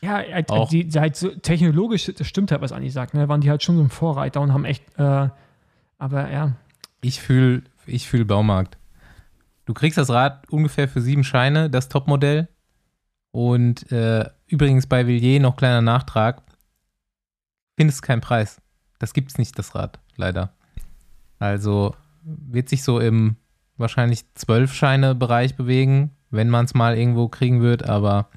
Ja, 0.00 0.16
halt, 0.16 0.50
Auch. 0.50 0.68
die, 0.68 0.88
halt 0.90 1.14
so 1.14 1.28
technologisch, 1.28 2.06
das 2.06 2.26
stimmt 2.26 2.50
halt, 2.50 2.60
was 2.60 2.72
Andi 2.72 2.90
sagt, 2.90 3.14
ne? 3.14 3.28
waren 3.28 3.40
die 3.40 3.50
halt 3.50 3.62
schon 3.62 3.76
so 3.76 3.82
ein 3.82 3.90
Vorreiter 3.90 4.40
und 4.40 4.52
haben 4.52 4.64
echt, 4.64 4.82
äh, 4.98 5.28
aber 5.98 6.30
ja, 6.30 6.56
Ich 7.02 7.20
fühle 7.20 7.62
ich 7.86 8.08
fühl 8.08 8.24
Baumarkt. 8.24 8.76
Du 9.64 9.74
kriegst 9.74 9.98
das 9.98 10.10
Rad 10.10 10.50
ungefähr 10.50 10.88
für 10.88 11.00
sieben 11.00 11.22
Scheine, 11.22 11.70
das 11.70 11.88
Topmodell. 11.88 12.48
Und 13.32 13.90
äh, 13.90 14.28
übrigens 14.46 14.86
bei 14.86 15.06
Villiers 15.06 15.42
noch 15.42 15.56
kleiner 15.56 15.80
Nachtrag. 15.80 16.42
Findest 17.76 18.02
keinen 18.02 18.20
Preis. 18.20 18.60
Das 18.98 19.14
gibt's 19.14 19.38
nicht, 19.38 19.58
das 19.58 19.74
Rad, 19.74 19.98
leider. 20.16 20.52
Also 21.38 21.96
wird 22.22 22.68
sich 22.68 22.84
so 22.84 23.00
im 23.00 23.36
wahrscheinlich 23.76 24.24
zwölf 24.34 24.72
Scheine 24.74 25.14
Bereich 25.14 25.56
bewegen, 25.56 26.14
wenn 26.30 26.50
man 26.50 26.66
es 26.66 26.74
mal 26.74 26.96
irgendwo 26.96 27.28
kriegen 27.28 27.62
wird, 27.62 27.88
aber 27.88 28.28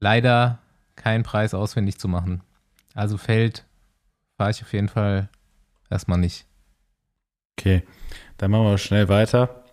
leider 0.00 0.58
keinen 0.96 1.24
Preis 1.24 1.52
ausfindig 1.52 1.98
zu 1.98 2.08
machen. 2.08 2.42
Also 2.94 3.18
Feld 3.18 3.66
fahre 4.36 4.52
ich 4.52 4.62
auf 4.62 4.72
jeden 4.72 4.88
Fall 4.88 5.28
erstmal 5.90 6.18
nicht. 6.18 6.46
okay. 7.58 7.82
Dann 8.38 8.50
machen 8.50 8.64
wir 8.64 8.78
schnell 8.78 9.08
weiter. 9.08 9.64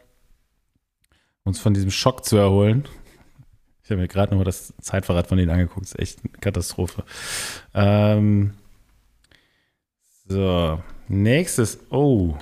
Uns 1.44 1.60
von 1.60 1.74
diesem 1.74 1.90
Schock 1.90 2.26
zu 2.26 2.38
erholen. 2.38 2.88
Ich 3.90 3.92
habe 3.92 4.02
mir 4.02 4.08
gerade 4.08 4.30
nochmal 4.30 4.46
das 4.46 4.72
Zeitverrat 4.82 5.26
von 5.26 5.40
denen 5.40 5.50
angeguckt. 5.50 5.82
Das 5.82 5.94
ist 5.94 6.00
echt 6.00 6.20
eine 6.24 6.32
Katastrophe. 6.34 7.04
Ähm, 7.74 8.54
so, 10.28 10.80
nächstes. 11.08 11.80
Oh, 11.90 12.38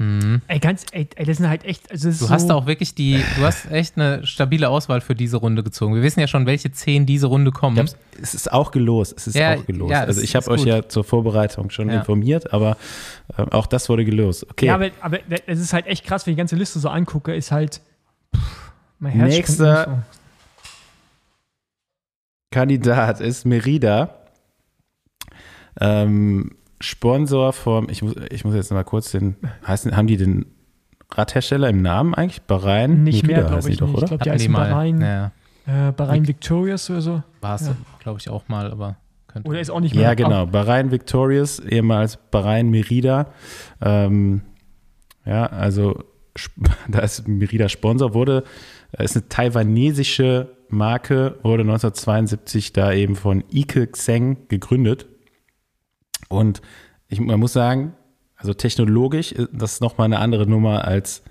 Hm. 0.00 0.42
Ey, 0.48 0.58
ganz, 0.58 0.84
ey, 0.90 1.08
ey, 1.14 1.24
das 1.24 1.36
sind 1.36 1.48
halt 1.48 1.64
echt. 1.64 1.88
Also 1.90 2.08
Du 2.08 2.14
so, 2.16 2.30
hast 2.30 2.50
auch 2.50 2.66
wirklich 2.66 2.96
die, 2.96 3.22
du 3.36 3.44
hast 3.44 3.70
echt 3.70 3.96
eine 3.96 4.26
stabile 4.26 4.68
Auswahl 4.68 5.00
für 5.00 5.14
diese 5.14 5.36
Runde 5.36 5.62
gezogen. 5.62 5.94
Wir 5.94 6.02
wissen 6.02 6.18
ja 6.18 6.26
schon, 6.26 6.46
welche 6.46 6.72
zehn 6.72 7.06
diese 7.06 7.28
Runde 7.28 7.52
kommen. 7.52 7.76
Ich 7.76 7.80
hab's- 7.82 7.96
es 8.20 8.34
ist 8.34 8.52
auch 8.52 8.72
gelost. 8.72 9.14
Es 9.16 9.28
ist 9.28 9.36
Ja, 9.36 9.54
auch 9.54 9.64
gelost. 9.66 9.92
ja, 9.92 10.00
also 10.00 10.20
ich 10.20 10.34
habe 10.34 10.48
euch 10.50 10.58
gut. 10.62 10.66
ja 10.66 10.88
zur 10.88 11.04
Vorbereitung 11.04 11.70
schon 11.70 11.88
Ja. 11.90 11.98
informiert, 12.00 12.52
aber 12.52 12.76
äh, 13.36 13.42
auch 13.52 13.66
das 13.66 13.88
wurde 13.88 14.04
gelost. 14.04 14.50
Okay. 14.50 14.66
Ja, 14.66 14.74
aber, 14.74 14.90
aber 15.00 15.18
es 15.46 15.60
ist 15.60 15.72
halt 15.72 15.86
echt 15.86 16.04
krass, 16.04 16.26
wenn 16.26 16.32
ich 16.32 16.36
die 16.36 16.40
ganze 16.40 16.56
Liste 16.56 16.80
so 16.80 16.88
angucke, 16.88 17.32
ist 17.32 17.52
halt. 17.52 17.80
Pff, 18.34 18.72
mein 18.98 19.12
Herz 19.12 19.32
Nächster- 19.32 19.86
nicht 19.86 20.02
Kandidat 22.50 23.20
ist 23.20 23.44
Merida. 23.44 24.14
Ähm, 25.80 26.52
Sponsor 26.84 27.52
vom, 27.52 27.88
ich 27.88 28.02
muss, 28.02 28.14
ich 28.30 28.44
muss 28.44 28.54
jetzt 28.54 28.70
mal 28.72 28.84
kurz 28.84 29.10
den, 29.10 29.36
heißen, 29.66 29.96
haben 29.96 30.06
die 30.06 30.16
den 30.16 30.46
Radhersteller 31.10 31.68
im 31.68 31.82
Namen 31.82 32.14
eigentlich? 32.14 32.42
Bahrain? 32.42 33.02
Nicht 33.04 33.26
mehr, 33.26 33.38
Merida 33.38 33.56
glaube 33.56 33.70
ich. 33.70 33.76
doch, 33.78 33.86
nicht. 33.86 33.96
Ich 33.96 34.02
oder? 34.02 34.08
glaube, 34.08 34.24
die 34.24 34.30
heißen. 34.30 34.52
Bahrain, 34.52 35.00
Ja, 35.00 35.32
äh, 35.66 35.92
Bahrain 35.92 36.26
Victorious 36.26 36.90
oder 36.90 37.00
so. 37.00 37.22
war 37.40 37.56
es, 37.56 37.66
Ja. 37.68 37.76
glaube 38.00 38.18
ich, 38.20 38.28
auch 38.28 38.48
mal, 38.48 38.70
aber 38.70 38.96
könnte. 39.28 39.48
Oder 39.48 39.60
ist 39.60 39.70
auch 39.70 39.80
nicht 39.80 39.94
mehr. 39.94 40.04
Ja, 40.04 40.14
genau. 40.14 40.46
Bahrain 40.46 40.90
Victorious, 40.90 41.58
ehemals 41.60 42.18
Bahrain 42.30 42.70
Merida. 42.70 43.26
Ähm, 43.80 44.42
ja, 45.24 45.46
also 45.46 45.98
da 46.88 47.00
ist 47.00 47.26
Merida 47.28 47.68
Sponsor, 47.68 48.14
wurde, 48.14 48.44
äh, 48.92 49.04
ist 49.04 49.16
eine 49.16 49.28
taiwanesische 49.28 50.50
Marke, 50.68 51.38
wurde 51.42 51.62
1972 51.62 52.72
da 52.72 52.92
eben 52.92 53.14
von 53.16 53.44
Ike 53.52 53.86
Xeng 53.88 54.48
gegründet. 54.48 55.06
Und 56.34 56.60
ich, 57.08 57.20
man 57.20 57.40
muss 57.40 57.52
sagen, 57.52 57.94
also 58.36 58.54
technologisch 58.54 59.32
ist 59.32 59.48
das 59.52 59.80
nochmal 59.80 60.06
eine 60.06 60.18
andere 60.18 60.46
Nummer 60.46 60.84
als 60.84 61.22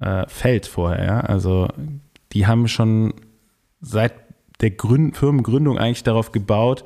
äh, 0.00 0.24
Feld 0.28 0.66
vorher. 0.66 1.04
Ja? 1.04 1.20
Also 1.20 1.68
die 2.32 2.46
haben 2.46 2.68
schon 2.68 3.14
seit 3.80 4.14
der 4.60 4.70
Gründ 4.70 5.16
Firmengründung 5.16 5.78
eigentlich 5.78 6.04
darauf 6.04 6.32
gebaut, 6.32 6.84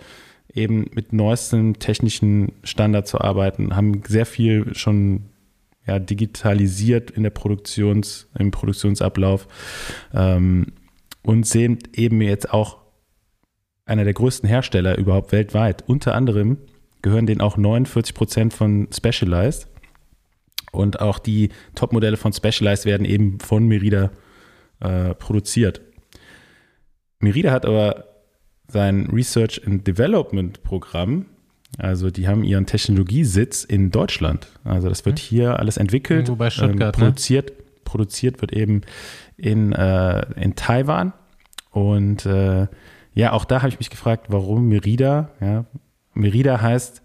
eben 0.52 0.90
mit 0.94 1.12
neuesten 1.12 1.74
technischen 1.74 2.52
Standard 2.64 3.06
zu 3.06 3.20
arbeiten, 3.20 3.76
haben 3.76 4.02
sehr 4.06 4.26
viel 4.26 4.74
schon 4.74 5.26
ja, 5.86 5.98
digitalisiert 5.98 7.10
in 7.10 7.22
der 7.22 7.30
Produktions, 7.30 8.28
im 8.38 8.50
Produktionsablauf 8.50 9.46
ähm, 10.14 10.72
und 11.22 11.46
sind 11.46 11.96
eben 11.96 12.20
jetzt 12.22 12.52
auch 12.52 12.78
einer 13.84 14.04
der 14.04 14.14
größten 14.14 14.48
Hersteller 14.48 14.98
überhaupt 14.98 15.30
weltweit. 15.32 15.84
Unter 15.86 16.14
anderem 16.14 16.58
gehören 17.06 17.26
denen 17.26 17.40
auch 17.40 17.56
49 17.56 18.16
Prozent 18.16 18.52
von 18.52 18.88
Specialized 18.92 19.68
und 20.72 20.98
auch 21.00 21.20
die 21.20 21.50
Topmodelle 21.76 22.16
von 22.16 22.32
Specialized 22.32 22.84
werden 22.84 23.04
eben 23.04 23.38
von 23.38 23.68
Merida 23.68 24.10
äh, 24.80 25.14
produziert. 25.14 25.82
Merida 27.20 27.52
hat 27.52 27.64
aber 27.64 28.06
sein 28.66 29.08
Research 29.12 29.64
and 29.64 29.86
Development 29.86 30.60
Programm, 30.64 31.26
also 31.78 32.10
die 32.10 32.26
haben 32.26 32.42
ihren 32.42 32.66
Technologiesitz 32.66 33.62
in 33.62 33.92
Deutschland. 33.92 34.48
Also 34.64 34.88
das 34.88 35.04
wird 35.04 35.20
hier 35.20 35.60
alles 35.60 35.76
entwickelt, 35.76 36.22
Irgendwo 36.22 36.34
bei 36.34 36.50
Stuttgart, 36.50 36.98
ne? 36.98 37.04
produziert, 37.04 37.52
produziert 37.84 38.40
wird 38.40 38.52
eben 38.52 38.80
in, 39.36 39.72
äh, 39.72 40.26
in 40.40 40.56
Taiwan. 40.56 41.12
Und 41.70 42.26
äh, 42.26 42.66
ja, 43.14 43.30
auch 43.30 43.44
da 43.44 43.58
habe 43.58 43.68
ich 43.68 43.78
mich 43.78 43.90
gefragt, 43.90 44.26
warum 44.30 44.68
Merida? 44.68 45.30
Ja, 45.40 45.66
Merida 46.16 46.60
heißt, 46.60 47.02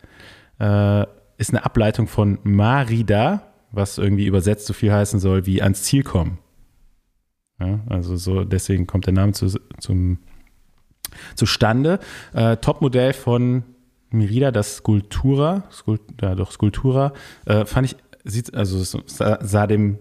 äh, 0.60 1.06
ist 1.38 1.52
eine 1.52 1.66
Ableitung 1.66 2.08
von 2.08 2.40
Marida, 2.44 3.54
was 3.72 3.98
irgendwie 3.98 4.26
übersetzt 4.26 4.68
so 4.68 4.74
viel 4.74 4.92
heißen 4.92 5.20
soll 5.20 5.46
wie 5.46 5.62
ans 5.62 5.84
Ziel 5.84 6.04
kommen. 6.04 6.38
Ja, 7.60 7.80
also 7.90 8.16
so, 8.16 8.44
deswegen 8.44 8.88
kommt 8.88 9.06
der 9.06 9.14
Name 9.14 9.34
zu, 9.34 9.48
zum, 9.80 10.20
zustande. 11.36 12.00
Äh, 12.34 12.58
Topmodell 12.58 13.14
von 13.14 13.64
Merida, 14.10 14.52
das 14.52 14.78
Sculptura, 14.78 15.64
Skult, 15.72 16.02
ja 16.22 16.36
doch, 16.36 16.52
Sculptura, 16.52 17.14
äh, 17.46 17.66
fand 17.66 17.88
ich, 17.88 17.96
sieht, 18.24 18.54
also 18.54 18.84
sah, 19.06 19.40
sah 19.42 19.68
dem 19.68 20.00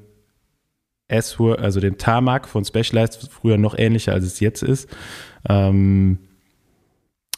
S, 1.08 1.38
also 1.40 1.80
dem 1.80 1.98
Tarmac 1.98 2.48
von 2.48 2.64
Specialized 2.64 3.30
früher 3.30 3.58
noch 3.58 3.76
ähnlicher, 3.76 4.12
als 4.12 4.24
es 4.24 4.40
jetzt 4.40 4.62
ist. 4.62 4.88
Ähm, 5.48 6.18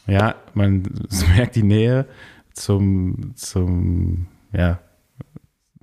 ja, 0.07 0.35
man 0.53 0.83
merkt 1.35 1.55
die 1.55 1.63
Nähe 1.63 2.05
zum, 2.53 3.33
zum, 3.35 4.27
ja, 4.51 4.79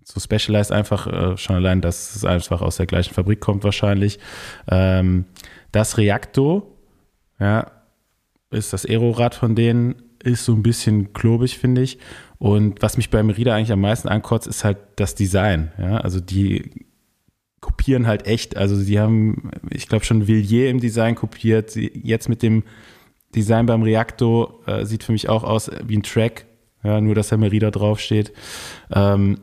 zu 0.05 0.21
Specialized 0.21 0.73
einfach 0.73 1.07
äh, 1.07 1.37
schon 1.37 1.57
allein, 1.57 1.81
dass 1.81 2.17
es 2.17 2.25
einfach 2.25 2.63
aus 2.63 2.77
der 2.77 2.87
gleichen 2.87 3.15
Fabrik 3.15 3.41
kommt 3.41 3.65
wahrscheinlich. 3.65 4.19
Ähm, 4.69 5.25
das 5.73 5.99
Reacto, 5.99 6.77
ja, 7.39 7.71
ist 8.51 8.73
das 8.73 8.85
Aerorad 8.85 9.35
von 9.35 9.55
denen, 9.55 10.03
ist 10.23 10.45
so 10.45 10.53
ein 10.53 10.63
bisschen 10.63 11.13
klobig, 11.13 11.59
finde 11.59 11.83
ich. 11.83 11.99
Und 12.39 12.83
was 12.83 12.97
mich 12.97 13.11
bei 13.11 13.23
Merida 13.23 13.55
eigentlich 13.55 13.73
am 13.73 13.81
meisten 13.81 14.09
ankotzt, 14.09 14.47
ist 14.47 14.65
halt 14.65 14.79
das 14.97 15.15
Design. 15.15 15.73
Ja, 15.79 15.99
also 15.99 16.21
die 16.21 16.87
kopieren 17.61 18.07
halt 18.07 18.27
echt. 18.27 18.57
Also 18.57 18.77
sie 18.77 18.99
haben, 18.99 19.51
ich 19.71 19.89
glaube 19.89 20.05
schon 20.05 20.27
Villiers 20.27 20.71
im 20.71 20.81
Design 20.81 21.15
kopiert. 21.15 21.77
Jetzt 21.77 22.29
mit 22.29 22.43
dem 22.43 22.65
Design 23.35 23.67
beim 23.67 23.83
Reacto 23.83 24.61
äh, 24.67 24.85
sieht 24.85 25.05
für 25.05 25.13
mich 25.13 25.29
auch 25.29 25.45
aus 25.45 25.71
wie 25.87 25.97
ein 25.97 26.03
Track. 26.03 26.47
Ja, 26.83 27.01
nur 27.01 27.15
dass 27.15 27.29
da 27.29 27.37
Merida 27.37 27.71
draufsteht. 27.71 28.33
Ähm, 28.91 29.39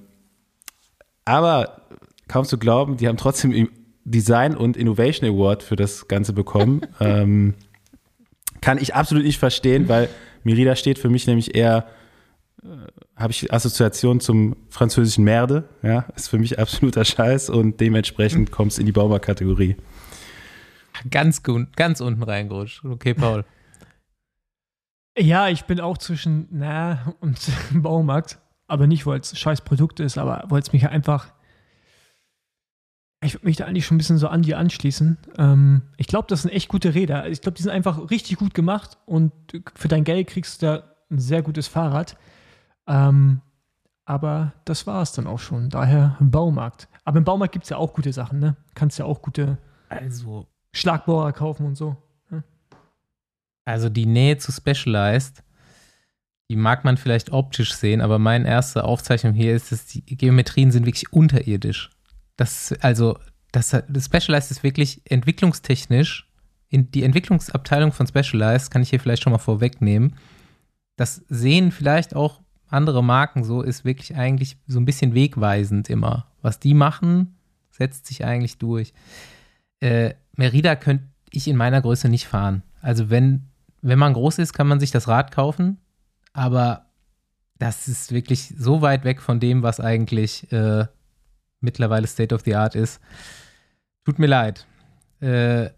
aber 1.25 1.81
kaum 2.27 2.45
zu 2.45 2.57
glauben, 2.57 2.97
die 2.97 3.07
haben 3.07 3.17
trotzdem 3.17 3.69
Design 4.05 4.55
und 4.55 4.75
Innovation 4.77 5.29
Award 5.29 5.63
für 5.63 5.75
das 5.75 6.07
Ganze 6.07 6.33
bekommen. 6.33 6.81
ähm, 6.99 7.53
kann 8.61 8.77
ich 8.79 8.95
absolut 8.95 9.23
nicht 9.23 9.37
verstehen, 9.37 9.87
weil 9.87 10.09
Merida 10.43 10.75
steht 10.75 10.97
für 10.97 11.09
mich 11.09 11.27
nämlich 11.27 11.53
eher, 11.55 11.85
äh, 12.63 12.67
habe 13.15 13.31
ich 13.31 13.53
Assoziation 13.53 14.19
zum 14.19 14.55
französischen 14.69 15.23
Merde, 15.23 15.69
ja, 15.83 16.05
ist 16.15 16.29
für 16.29 16.39
mich 16.39 16.57
absoluter 16.57 17.05
Scheiß 17.05 17.49
und 17.49 17.79
dementsprechend 17.79 18.51
kommt 18.51 18.71
es 18.71 18.79
in 18.79 18.85
die 18.85 18.91
Baumarkt-Kategorie. 18.91 19.75
Ganz, 21.11 21.43
gu- 21.43 21.65
ganz 21.75 22.01
unten 22.01 22.23
reingerutscht. 22.23 22.83
Okay, 22.83 23.13
Paul. 23.13 23.45
Ja, 25.17 25.47
ich 25.47 25.65
bin 25.65 25.79
auch 25.79 25.97
zwischen 25.97 26.47
na 26.51 27.13
und 27.19 27.39
Baumarkt, 27.73 28.39
aber 28.67 28.87
nicht, 28.87 29.05
weil 29.05 29.19
es 29.19 29.37
scheiß 29.37 29.61
Produkt 29.61 29.99
ist, 29.99 30.17
aber 30.17 30.43
weil 30.47 30.61
es 30.61 30.73
mich 30.73 30.87
einfach. 30.87 31.33
Ich 33.23 33.33
würde 33.33 33.47
mich 33.47 33.57
da 33.57 33.65
eigentlich 33.65 33.85
schon 33.85 33.95
ein 33.95 33.97
bisschen 33.97 34.19
so 34.19 34.27
an 34.27 34.43
die 34.43 34.53
anschließen. 34.53 35.17
Ähm, 35.39 35.81
ich 35.97 36.05
glaube, 36.05 36.27
das 36.29 36.43
sind 36.43 36.51
echt 36.51 36.69
gute 36.69 36.93
Räder. 36.93 37.27
Ich 37.27 37.41
glaube, 37.41 37.55
die 37.55 37.63
sind 37.63 37.71
einfach 37.71 38.11
richtig 38.11 38.37
gut 38.37 38.53
gemacht 38.53 38.99
und 39.07 39.33
für 39.73 39.87
dein 39.87 40.03
Geld 40.03 40.27
kriegst 40.27 40.61
du 40.61 40.67
da 40.67 40.83
ein 41.09 41.17
sehr 41.17 41.41
gutes 41.41 41.67
Fahrrad. 41.67 42.15
Ähm, 42.85 43.41
aber 44.05 44.53
das 44.65 44.85
war 44.85 45.01
es 45.01 45.13
dann 45.13 45.25
auch 45.25 45.39
schon. 45.39 45.69
Daher 45.69 46.15
Baumarkt. 46.19 46.89
Aber 47.05 47.17
im 47.17 47.23
Baumarkt 47.23 47.53
gibt 47.53 47.63
es 47.63 47.69
ja 47.69 47.77
auch 47.77 47.93
gute 47.93 48.13
Sachen, 48.13 48.39
ne? 48.39 48.55
Kannst 48.75 48.99
ja 48.99 49.05
auch 49.05 49.23
gute 49.23 49.57
Also, 49.89 50.47
Schlagbohrer 50.73 51.33
kaufen 51.33 51.65
und 51.65 51.75
so. 51.75 51.97
Also 53.67 53.89
die 53.89 54.05
Nähe 54.05 54.37
zu 54.37 54.51
Specialized, 54.51 55.43
die 56.49 56.55
mag 56.55 56.85
man 56.85 56.95
vielleicht 56.95 57.31
optisch 57.31 57.73
sehen, 57.73 57.99
aber 57.99 58.17
meine 58.17 58.47
erste 58.47 58.85
Aufzeichnung 58.85 59.33
hier 59.33 59.53
ist, 59.53 59.71
dass 59.71 59.85
die 59.85 60.01
Geometrien 60.03 60.71
sind 60.71 60.85
wirklich 60.85 61.11
unterirdisch. 61.11 61.89
Das, 62.37 62.73
also, 62.81 63.19
das, 63.51 63.71
das 63.71 64.05
Specialized 64.05 64.51
ist 64.51 64.63
wirklich 64.63 65.01
entwicklungstechnisch, 65.05 66.27
in 66.69 66.91
die 66.91 67.03
Entwicklungsabteilung 67.03 67.91
von 67.91 68.07
Specialized 68.07 68.71
kann 68.71 68.81
ich 68.81 68.89
hier 68.89 68.99
vielleicht 68.99 69.23
schon 69.23 69.31
mal 69.31 69.37
vorwegnehmen. 69.37 70.15
Das 70.95 71.23
sehen 71.29 71.71
vielleicht 71.71 72.15
auch 72.15 72.41
andere 72.67 73.03
Marken 73.03 73.43
so, 73.43 73.61
ist 73.61 73.85
wirklich 73.85 74.15
eigentlich 74.15 74.57
so 74.67 74.79
ein 74.79 74.85
bisschen 74.85 75.13
wegweisend 75.13 75.89
immer. 75.89 76.27
Was 76.41 76.59
die 76.59 76.73
machen, 76.73 77.37
setzt 77.69 78.07
sich 78.07 78.25
eigentlich 78.25 78.57
durch. 78.57 78.93
Äh, 79.79 80.15
Merida 80.35 80.75
könnte 80.75 81.05
ich 81.31 81.47
in 81.47 81.55
meiner 81.55 81.81
Größe 81.81 82.09
nicht 82.09 82.27
fahren. 82.27 82.63
Also 82.81 83.09
wenn, 83.09 83.47
wenn 83.87 83.99
man 83.99 84.13
groß 84.13 84.39
ist, 84.39 84.53
kann 84.53 84.67
man 84.67 84.79
sich 84.79 84.91
das 84.91 85.07
Rad 85.07 85.31
kaufen, 85.31 85.77
aber 86.33 86.85
das 87.57 87.87
ist 87.87 88.11
wirklich 88.11 88.53
so 88.57 88.81
weit 88.81 89.03
weg 89.03 89.21
von 89.21 89.39
dem, 89.39 89.63
was 89.63 89.79
eigentlich 89.79 90.51
äh, 90.51 90.85
mittlerweile 91.59 92.07
State 92.07 92.35
of 92.35 92.41
the 92.41 92.55
Art 92.55 92.75
ist. 92.75 93.01
Tut 94.05 94.19
mir 94.19 94.27
leid. 94.27 94.67
Äh, 95.21 95.69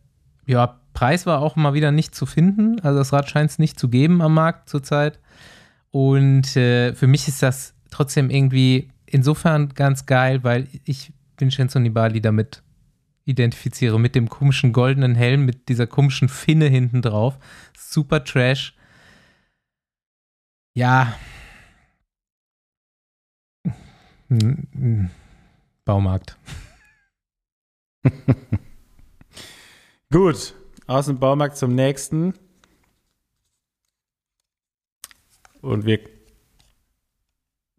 ja, 0.45 0.79
Preis 0.93 1.25
war 1.25 1.41
auch 1.41 1.55
mal 1.55 1.73
wieder 1.73 1.91
nicht 1.91 2.15
zu 2.15 2.25
finden. 2.25 2.79
Also 2.81 2.99
das 2.99 3.13
Rad 3.13 3.29
scheint 3.29 3.51
es 3.51 3.59
nicht 3.59 3.79
zu 3.79 3.89
geben 3.89 4.21
am 4.21 4.33
Markt 4.33 4.69
zurzeit. 4.69 5.19
Und 5.91 6.55
äh, 6.55 6.93
für 6.93 7.07
mich 7.07 7.27
ist 7.27 7.41
das 7.41 7.73
trotzdem 7.91 8.29
irgendwie 8.29 8.89
insofern 9.05 9.69
ganz 9.69 10.05
geil, 10.05 10.43
weil 10.43 10.67
ich 10.83 11.13
Vincenzo 11.37 11.79
Nibali 11.79 12.21
damit 12.21 12.63
identifiziere, 13.29 13.99
mit 13.99 14.15
dem 14.15 14.27
komischen 14.27 14.73
goldenen 14.73 15.15
Helm, 15.15 15.45
mit 15.45 15.69
dieser 15.69 15.87
komischen 15.87 16.29
Finne 16.29 16.67
hinten 16.67 17.01
drauf. 17.01 17.37
Super 17.77 18.23
Trash. 18.23 18.75
Ja. 20.73 21.15
Baumarkt. 25.85 26.37
Gut, 30.11 30.55
aus 30.87 31.05
dem 31.05 31.19
Baumarkt 31.19 31.57
zum 31.57 31.75
nächsten. 31.75 32.33
Und 35.61 35.85
wir 35.85 35.99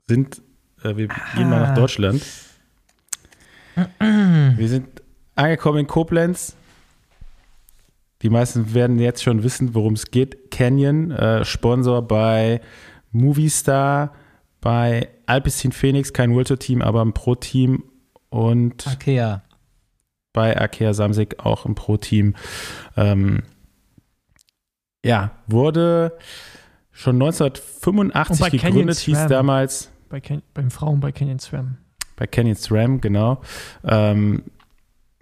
sind, 0.07 0.43
äh, 0.83 0.97
wir 0.97 1.09
gehen 1.09 1.51
mal 1.51 1.61
nach 1.61 1.75
Deutschland. 1.75 2.23
Wir 3.99 4.69
sind 4.69 5.00
angekommen 5.41 5.78
in 5.78 5.86
Koblenz. 5.86 6.55
Die 8.22 8.28
meisten 8.30 8.74
werden 8.74 8.99
jetzt 8.99 9.22
schon 9.22 9.43
wissen, 9.43 9.74
worum 9.74 9.95
es 9.95 10.11
geht. 10.11 10.51
Canyon, 10.51 11.11
äh, 11.11 11.45
Sponsor 11.45 12.03
bei 12.03 12.61
Movistar, 13.12 14.12
bei 14.61 15.09
Alpecin 15.26 15.72
Phoenix, 15.72 16.12
kein 16.12 16.34
World 16.34 16.49
Tour 16.49 16.59
Team, 16.59 16.82
aber 16.82 17.03
ein 17.03 17.14
Pro-Team 17.14 17.84
und 18.28 18.86
Ikea. 18.86 19.43
bei 20.34 20.57
Arkea 20.61 20.93
Samsic 20.93 21.45
auch 21.45 21.64
im 21.64 21.74
Pro-Team. 21.74 22.34
Ähm, 22.97 23.43
ja, 25.03 25.30
wurde 25.47 26.18
schon 26.93 27.16
1985 27.16 28.30
Und 28.30 28.41
bei 28.41 28.51
Canyon 28.51 28.62
gegründet, 28.74 28.99
hieß 28.99 29.26
damals 29.28 29.91
Bei 30.11 30.20
Ken 30.20 30.43
beim 30.53 30.70
Frauen 30.70 31.01
bei 31.01 31.11
Canyon 31.11 31.38
Swam. 31.38 31.78
bei 32.16 32.26
Canyon 32.26 32.57
SRAM, 32.57 33.01
genau. 33.01 33.41
Ähm, 33.82 34.43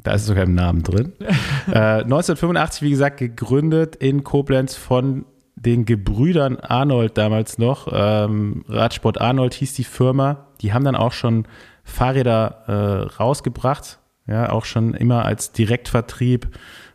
da 0.03 0.13
ist 0.13 0.23
es 0.23 0.27
sogar 0.29 0.45
im 0.45 0.55
Namen 0.55 0.83
drin. 0.83 1.13
äh, 1.69 2.03
1985, 2.03 2.83
wie 2.83 2.91
gesagt, 2.91 3.19
gegründet 3.19 3.97
in 3.97 4.25
Koblenz 4.25 4.75
von 4.75 5.25
den 5.57 5.85
Gebrüdern 5.85 6.57
Arnold 6.57 7.19
damals 7.19 7.59
noch. 7.59 7.89
Ähm, 7.93 8.65
Radsport 8.69 9.21
Arnold 9.21 9.55
hieß 9.55 9.75
die 9.75 9.85
Firma. 9.85 10.47
Die 10.61 10.73
haben 10.73 10.85
dann 10.85 10.95
auch 10.95 11.13
schon 11.13 11.47
Fahrräder 11.83 12.65
äh, 12.67 13.15
rausgebracht. 13.21 13.99
Ja, 14.27 14.51
auch 14.51 14.65
schon 14.65 14.95
immer 14.95 15.25
als 15.25 15.53
Direktvertrieb. 15.53 16.49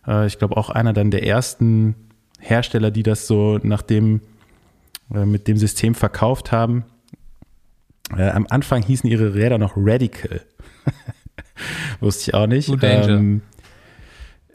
Äh, 0.07 0.27
ich 0.27 0.37
glaube 0.37 0.55
auch 0.55 0.69
einer 0.69 0.93
dann 0.93 1.11
der 1.11 1.25
ersten 1.25 1.95
Hersteller, 2.39 2.91
die 2.91 3.03
das 3.03 3.27
so 3.27 3.59
nach 3.63 3.81
dem, 3.81 4.21
äh, 5.13 5.25
mit 5.25 5.47
dem 5.47 5.57
System 5.57 5.95
verkauft 5.95 6.51
haben. 6.51 6.85
Äh, 8.15 8.29
am 8.29 8.45
Anfang 8.49 8.83
hießen 8.83 9.09
ihre 9.09 9.33
Räder 9.33 9.57
noch 9.57 9.73
Radical. 9.75 10.41
Wusste 11.99 12.29
ich 12.29 12.33
auch 12.33 12.47
nicht. 12.47 12.67
Blue 12.67 12.77
Danger. 12.77 13.09
Ähm, 13.09 13.41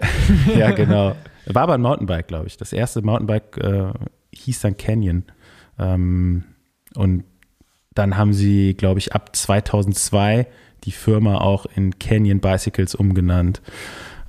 ja, 0.57 0.70
genau. 0.70 1.16
War 1.46 1.62
aber 1.62 1.74
ein 1.74 1.82
Mountainbike, 1.82 2.28
glaube 2.28 2.46
ich. 2.46 2.57
Das 2.57 2.72
erste 2.72 3.03
Mountainbike 3.03 3.57
äh, 3.59 3.92
hieß 4.32 4.61
dann 4.61 4.76
Canyon. 4.76 5.24
Ähm, 5.78 6.44
und 6.94 7.24
dann 7.94 8.16
haben 8.16 8.32
sie, 8.32 8.74
glaube 8.74 9.01
ich, 9.01 9.12
ab 9.14 9.34
2002 9.34 10.46
die 10.84 10.92
Firma 10.92 11.38
auch 11.38 11.66
in 11.66 11.99
Canyon 11.99 12.40
Bicycles 12.40 12.94
umgenannt. 12.94 13.62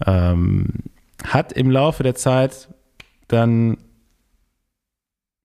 Ähm, 0.05 0.67
hat 1.23 1.53
im 1.53 1.69
Laufe 1.69 2.03
der 2.03 2.15
Zeit 2.15 2.69
dann 3.27 3.77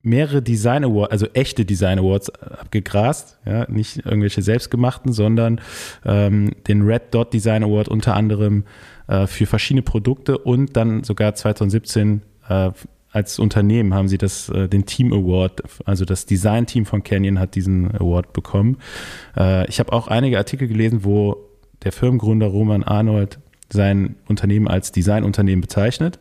mehrere 0.04 0.42
Design 0.42 0.84
Awards, 0.84 1.10
also 1.10 1.26
echte 1.32 1.64
Design 1.64 1.98
Awards 1.98 2.30
abgegrast, 2.30 3.38
ja, 3.46 3.68
nicht 3.70 4.04
irgendwelche 4.04 4.42
selbstgemachten, 4.42 5.12
sondern 5.12 5.60
ähm, 6.04 6.52
den 6.68 6.82
Red 6.82 7.12
Dot 7.12 7.32
Design 7.32 7.64
Award 7.64 7.88
unter 7.88 8.14
anderem 8.14 8.64
äh, 9.08 9.26
für 9.26 9.46
verschiedene 9.46 9.82
Produkte 9.82 10.38
und 10.38 10.76
dann 10.76 11.04
sogar 11.04 11.34
2017 11.34 12.22
äh, 12.48 12.70
als 13.10 13.38
Unternehmen 13.38 13.94
haben 13.94 14.08
sie 14.08 14.18
das, 14.18 14.48
äh, 14.48 14.68
den 14.68 14.86
Team 14.86 15.12
Award, 15.12 15.62
also 15.84 16.04
das 16.04 16.26
Design-Team 16.26 16.84
von 16.84 17.02
Canyon 17.04 17.38
hat 17.38 17.54
diesen 17.54 17.94
Award 17.94 18.32
bekommen. 18.32 18.78
Äh, 19.36 19.68
ich 19.68 19.78
habe 19.78 19.92
auch 19.92 20.08
einige 20.08 20.36
Artikel 20.36 20.68
gelesen, 20.68 21.04
wo 21.04 21.36
der 21.84 21.92
Firmengründer 21.92 22.46
Roman 22.46 22.82
Arnold 22.82 23.38
sein 23.72 24.16
Unternehmen 24.26 24.68
als 24.68 24.92
Designunternehmen 24.92 25.60
bezeichnet. 25.60 26.18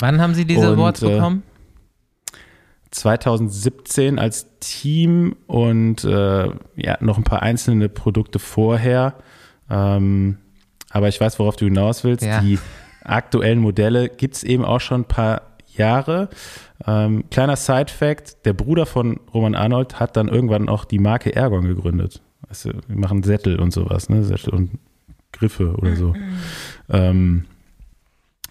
Wann 0.00 0.20
haben 0.20 0.34
Sie 0.34 0.44
diese 0.44 0.72
Und, 0.72 0.78
Awards 0.78 1.02
äh, 1.02 1.08
bekommen? 1.08 1.44
2017 2.92 4.18
als 4.18 4.46
Team 4.60 5.36
und 5.46 6.04
äh, 6.04 6.48
ja, 6.76 6.98
noch 7.00 7.18
ein 7.18 7.24
paar 7.24 7.42
einzelne 7.42 7.88
Produkte 7.88 8.38
vorher. 8.38 9.14
Ähm, 9.68 10.38
aber 10.90 11.08
ich 11.08 11.20
weiß, 11.20 11.38
worauf 11.38 11.56
du 11.56 11.64
hinaus 11.64 12.04
willst. 12.04 12.24
Ja. 12.24 12.40
Die 12.40 12.58
aktuellen 13.02 13.58
Modelle 13.58 14.08
gibt 14.08 14.36
es 14.36 14.44
eben 14.44 14.64
auch 14.64 14.80
schon 14.80 15.02
ein 15.02 15.08
paar 15.08 15.42
Jahre. 15.74 16.28
Ähm, 16.86 17.24
kleiner 17.30 17.56
Side-Fact: 17.56 18.44
Der 18.44 18.52
Bruder 18.52 18.84
von 18.84 19.20
Roman 19.32 19.54
Arnold 19.54 19.98
hat 19.98 20.16
dann 20.16 20.28
irgendwann 20.28 20.68
auch 20.68 20.84
die 20.84 20.98
Marke 20.98 21.34
Ergon 21.34 21.64
gegründet. 21.64 22.20
Du, 22.62 22.70
wir 22.86 22.96
machen 22.98 23.22
Sättel 23.22 23.58
und 23.58 23.72
sowas, 23.72 24.10
ne? 24.10 24.22
Sättel 24.22 24.52
und 24.52 24.72
Griffe 25.32 25.74
oder 25.76 25.96
so. 25.96 26.14
ähm, 26.90 27.46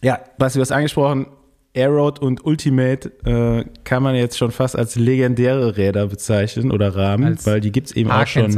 ja, 0.02 0.20
was 0.40 0.54
du 0.54 0.62
hast 0.62 0.72
angesprochen, 0.72 1.28
Aeroad 1.76 2.20
und 2.20 2.46
Ultimate 2.46 3.12
äh, 3.26 3.66
kann 3.84 4.04
man 4.04 4.16
jetzt 4.16 4.38
schon 4.38 4.52
fast 4.52 4.78
als 4.78 4.96
legendäre 4.96 5.78
Räder 5.78 6.08
bezeichnen 6.08 6.72
oder 6.72 6.96
Rahmen, 6.96 7.28
Als 7.28 7.46
weil 7.46 7.62
die 7.62 7.72
gibt 7.72 7.88
es 7.88 7.96
eben 7.96 8.12
auch 8.12 8.28
schon, 8.28 8.58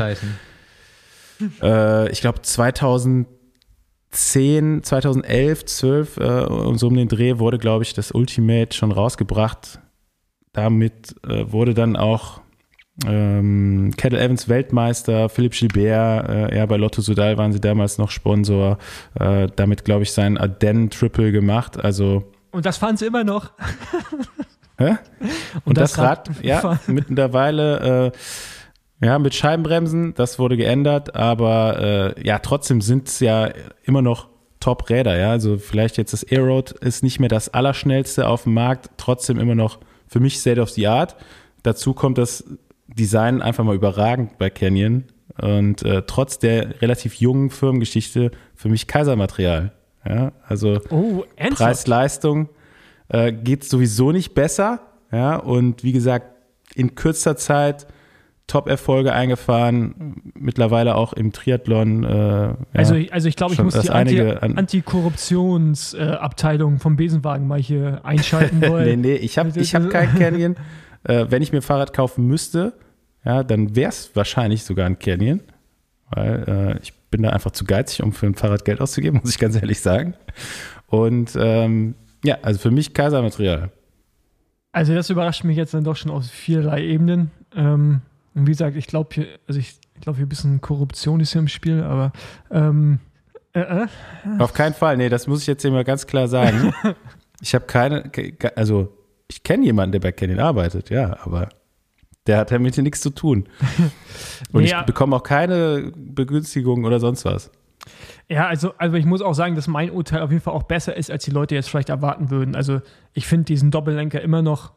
äh, 1.61 2.11
ich 2.11 2.21
glaube 2.21 2.41
2010, 2.41 4.83
2011, 4.83 5.65
12 5.65 6.17
äh, 6.17 6.45
und 6.45 6.79
so 6.79 6.87
um 6.87 6.95
den 6.95 7.07
Dreh 7.07 7.37
wurde, 7.37 7.59
glaube 7.59 7.83
ich, 7.83 7.93
das 7.93 8.11
Ultimate 8.11 8.75
schon 8.75 8.91
rausgebracht. 8.91 9.79
Damit 10.51 11.15
äh, 11.27 11.51
wurde 11.51 11.73
dann 11.73 11.95
auch 11.95 12.41
ähm, 13.05 13.91
Kettle 13.97 14.19
Evans 14.19 14.49
Weltmeister, 14.49 15.29
Philipp 15.29 15.53
Gilbert, 15.53 16.29
äh, 16.29 16.57
ja, 16.57 16.65
bei 16.65 16.77
Lotto 16.77 17.01
Sudal 17.01 17.37
waren 17.37 17.51
sie 17.51 17.59
damals 17.59 17.97
noch 17.97 18.11
Sponsor, 18.11 18.77
äh, 19.19 19.47
damit, 19.55 19.83
glaube 19.83 20.03
ich, 20.03 20.11
sein 20.11 20.37
Ardennen 20.37 20.91
Triple 20.91 21.31
gemacht, 21.31 21.83
also 21.83 22.31
Und 22.53 22.65
das 22.65 22.77
fahren 22.77 22.95
sie 22.95 23.05
immer 23.05 23.25
noch. 23.25 23.51
Hä? 24.77 24.95
Und, 25.65 25.77
das, 25.77 25.93
das 25.93 25.99
Rad, 25.99 26.29
Rad- 26.29 26.43
ja, 26.43 26.79
mittlerweile, 26.87 28.11
äh, 29.01 29.05
ja, 29.05 29.19
mit 29.19 29.35
Scheibenbremsen, 29.35 30.13
das 30.13 30.39
wurde 30.39 30.55
geändert, 30.55 31.15
aber 31.15 32.15
äh, 32.17 32.25
ja, 32.25 32.39
trotzdem 32.39 32.79
sind 32.79 33.09
es 33.09 33.19
ja 33.19 33.49
immer 33.83 34.01
noch 34.01 34.29
Top-Räder, 34.59 35.17
ja. 35.17 35.29
Also 35.31 35.57
vielleicht 35.57 35.97
jetzt 35.97 36.13
das 36.13 36.23
Aeroad 36.23 36.71
ist 36.71 37.03
nicht 37.03 37.19
mehr 37.19 37.27
das 37.27 37.49
Allerschnellste 37.49 38.27
auf 38.27 38.43
dem 38.43 38.53
Markt, 38.53 38.91
trotzdem 38.97 39.39
immer 39.39 39.55
noch 39.55 39.79
für 40.07 40.21
mich 40.21 40.39
State 40.39 40.61
of 40.61 40.69
the 40.69 40.87
Art. 40.87 41.17
Dazu 41.63 41.93
kommt 41.93 42.17
das 42.17 42.45
Design 42.87 43.41
einfach 43.41 43.63
mal 43.63 43.75
überragend 43.75 44.37
bei 44.37 44.49
Canyon 44.49 45.05
und 45.41 45.83
äh, 45.83 46.03
trotz 46.05 46.39
der 46.39 46.81
relativ 46.81 47.15
jungen 47.15 47.49
Firmengeschichte 47.49 48.31
für 48.55 48.69
mich 48.69 48.87
Kaisermaterial. 48.87 49.73
Ja, 50.07 50.31
also 50.47 50.79
Oh? 50.89 51.23
Preis-Leistung 51.37 52.49
äh, 53.09 53.31
geht 53.31 53.63
sowieso 53.63 54.11
nicht 54.11 54.33
besser. 54.33 54.79
Ja, 55.11 55.35
und 55.37 55.83
wie 55.83 55.91
gesagt, 55.93 56.25
in 56.75 56.95
kürzer 56.95 57.35
Zeit 57.37 57.87
Top-Erfolge 58.47 59.13
eingefahren, 59.13 60.33
mittlerweile 60.33 60.95
auch 60.95 61.13
im 61.13 61.31
Triathlon. 61.31 62.03
Äh, 62.03 62.09
ja, 62.09 62.57
Also, 62.73 62.95
ich- 62.95 63.13
also 63.13 63.29
ich 63.29 63.37
glaube, 63.37 63.53
ich 63.53 63.61
muss 63.63 63.79
die 63.79 63.89
Anti 63.89 64.19
Antikorruptionsabteilung 65.43 66.79
vom 66.79 66.95
Besenwagen 66.95 67.47
mal 67.47 67.59
hier 67.59 68.01
einschalten 68.03 68.61
wollen. 68.67 68.85
nee, 69.01 69.09
nee, 69.09 69.15
ich 69.15 69.37
habe 69.37 69.51
ich 69.59 69.75
hab 69.75 69.89
kein 69.89 70.13
Canyon. 70.17 70.55
Äh, 71.03 71.25
wenn 71.29 71.41
ich 71.41 71.51
mir 71.51 71.59
ein 71.59 71.63
Fahrrad 71.63 71.93
kaufen 71.93 72.27
müsste, 72.27 72.73
ja, 73.25 73.43
dann 73.43 73.75
wäre 73.75 73.89
es 73.89 74.11
wahrscheinlich 74.15 74.63
sogar 74.63 74.85
ein 74.85 74.99
Canyon, 74.99 75.41
weil 76.11 76.43
äh, 76.47 76.77
ich 76.81 76.93
bin 77.13 77.23
da 77.23 77.29
einfach 77.29 77.51
zu 77.51 77.63
geizig, 77.63 78.03
um 78.03 78.11
für 78.11 78.25
ein 78.25 78.35
Fahrrad 78.35 78.65
Geld 78.65 78.81
auszugeben, 78.81 79.19
muss 79.23 79.29
ich 79.31 79.39
ganz 79.39 79.55
ehrlich 79.55 79.79
sagen. 79.79 80.15
Und 80.87 81.37
ähm, 81.39 81.95
ja, 82.25 82.37
also 82.41 82.59
für 82.59 82.71
mich 82.71 82.93
Kaisermaterial. 82.93 83.71
Also 84.71 84.93
das 84.95 85.09
überrascht 85.09 85.43
mich 85.43 85.55
jetzt 85.57 85.73
dann 85.73 85.83
doch 85.83 85.95
schon 85.95 86.11
auf 86.11 86.25
vielerlei 86.25 86.83
Ebenen. 86.83 87.31
Ähm, 87.55 88.01
und 88.33 88.47
wie 88.47 88.51
gesagt, 88.51 88.75
ich 88.75 88.87
glaube 88.87 89.09
hier, 89.13 89.27
also 89.47 89.59
ich, 89.59 89.77
ich 89.95 90.01
glaube 90.01 90.17
hier 90.17 90.25
ein 90.25 90.29
bisschen 90.29 90.59
Korruption 90.61 91.19
ist 91.19 91.31
hier 91.33 91.39
im 91.41 91.47
Spiel, 91.47 91.83
aber 91.83 92.11
ähm, 92.51 92.99
äh, 93.53 93.59
äh, 93.61 93.87
Auf 94.39 94.53
keinen 94.53 94.73
Fall. 94.73 94.97
Nee, 94.97 95.09
das 95.09 95.27
muss 95.27 95.41
ich 95.41 95.47
jetzt 95.47 95.61
hier 95.61 95.71
mal 95.71 95.83
ganz 95.83 96.07
klar 96.07 96.27
sagen. 96.27 96.73
Ich 97.41 97.53
habe 97.53 97.65
keine, 97.65 98.03
ke- 98.09 98.55
also 98.55 98.95
ich 99.27 99.43
kenne 99.43 99.65
jemanden, 99.65 99.91
der 99.91 99.99
bei 99.99 100.13
Canyon 100.13 100.39
arbeitet, 100.39 100.89
ja, 100.89 101.17
aber 101.25 101.49
der 102.27 102.37
hat 102.37 102.51
damit 102.51 102.75
hier 102.75 102.83
nichts 102.83 103.01
zu 103.01 103.09
tun. 103.09 103.47
Und 104.51 104.63
Ja. 104.65 104.79
ich 104.81 104.85
bekomme 104.85 105.15
auch 105.15 105.23
keine 105.23 105.91
Begünstigung 105.95 106.85
oder 106.85 106.99
sonst 106.99 107.25
was. 107.25 107.51
ja, 108.29 108.47
also, 108.47 108.73
also 108.77 108.95
ich 108.95 109.05
muss 109.05 109.21
auch 109.21 109.33
sagen, 109.33 109.55
dass 109.55 109.67
mein 109.67 109.91
Urteil 109.91 110.21
auf 110.21 110.31
jeden 110.31 110.41
Fall 110.41 110.53
auch 110.53 110.63
besser 110.63 110.95
ist, 110.95 111.11
als 111.11 111.25
die 111.25 111.31
Leute 111.31 111.55
jetzt 111.55 111.69
vielleicht 111.69 111.89
erwarten 111.89 112.29
würden. 112.29 112.55
Also 112.55 112.81
ich 113.13 113.27
finde 113.27 113.45
diesen 113.45 113.71
Doppellenker 113.71 114.21
immer 114.21 114.41
noch 114.41 114.71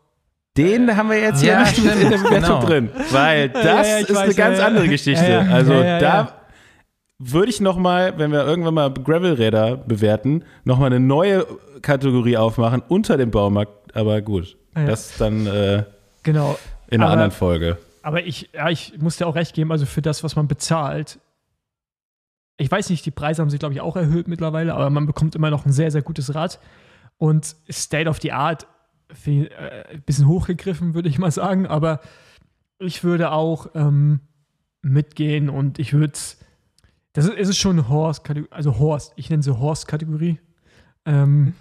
Den 0.56 0.96
haben 0.96 1.10
wir 1.10 1.20
jetzt 1.20 1.42
Ja, 1.42 1.64
hier 1.66 1.84
nicht 1.84 1.84
mit 1.84 2.02
in 2.04 2.10
der 2.10 2.18
Bewertung 2.18 2.40
genau. 2.60 2.66
drin, 2.66 2.90
weil 3.12 3.48
das 3.50 3.64
Ja, 3.64 3.72
ja, 3.72 3.98
ist 3.98 4.10
eine 4.10 4.18
weiß, 4.28 4.36
ganz 4.36 4.56
ja, 4.58 4.62
ja. 4.62 4.66
andere 4.68 4.88
Geschichte. 4.88 5.24
Ja, 5.24 5.42
ja. 5.44 5.52
Also 5.52 5.72
Ja, 5.74 5.84
ja, 5.84 5.98
da 6.00 6.06
ja. 6.20 6.32
würde 7.18 7.50
ich 7.50 7.60
noch 7.60 7.76
mal, 7.76 8.18
wenn 8.18 8.32
wir 8.32 8.44
irgendwann 8.44 8.74
mal 8.74 8.90
Gravelräder 8.92 9.76
bewerten, 9.76 10.44
noch 10.64 10.78
mal 10.78 10.86
eine 10.86 10.98
neue 11.00 11.46
Kategorie 11.82 12.36
aufmachen 12.38 12.82
unter 12.88 13.16
dem 13.16 13.30
Baumarkt. 13.30 13.94
Aber 13.94 14.20
gut, 14.22 14.56
Ja. 14.76 14.86
das 14.86 15.16
dann 15.18 15.46
äh, 15.46 15.84
genau. 16.22 16.58
In 16.88 17.00
einer 17.00 17.06
Aber- 17.06 17.12
anderen 17.12 17.30
Folge. 17.30 17.78
Aber 18.02 18.24
ich, 18.24 18.50
ja, 18.52 18.70
ich 18.70 18.96
muss 18.98 19.16
dir 19.16 19.26
auch 19.26 19.34
recht 19.34 19.54
geben, 19.54 19.72
also 19.72 19.84
für 19.84 20.02
das, 20.02 20.22
was 20.22 20.36
man 20.36 20.46
bezahlt, 20.46 21.18
ich 22.56 22.70
weiß 22.70 22.88
nicht, 22.90 23.04
die 23.04 23.10
Preise 23.10 23.42
haben 23.42 23.50
sich, 23.50 23.58
glaube 23.58 23.74
ich, 23.74 23.80
auch 23.80 23.96
erhöht 23.96 24.28
mittlerweile, 24.28 24.74
aber 24.74 24.88
man 24.90 25.06
bekommt 25.06 25.34
immer 25.34 25.50
noch 25.50 25.66
ein 25.66 25.72
sehr, 25.72 25.90
sehr 25.90 26.02
gutes 26.02 26.34
Rad. 26.34 26.58
Und 27.18 27.56
State 27.70 28.08
of 28.08 28.20
the 28.22 28.32
Art, 28.32 28.66
viel, 29.12 29.46
äh, 29.48 29.94
ein 29.94 30.02
bisschen 30.02 30.28
hochgegriffen, 30.28 30.94
würde 30.94 31.08
ich 31.08 31.18
mal 31.18 31.30
sagen, 31.30 31.66
aber 31.66 32.00
ich 32.78 33.04
würde 33.04 33.32
auch 33.32 33.70
ähm, 33.74 34.20
mitgehen 34.82 35.48
und 35.50 35.78
ich 35.78 35.92
würde 35.92 36.18
das 37.12 37.24
ist, 37.24 37.34
es 37.36 37.48
ist 37.48 37.58
schon 37.58 37.88
Horse-Kategorie, 37.88 38.52
also 38.52 38.78
Horst, 38.78 39.14
ich 39.16 39.30
nenne 39.30 39.42
sie 39.42 39.58
Horst-Kategorie. 39.58 40.38
Ähm, 41.06 41.54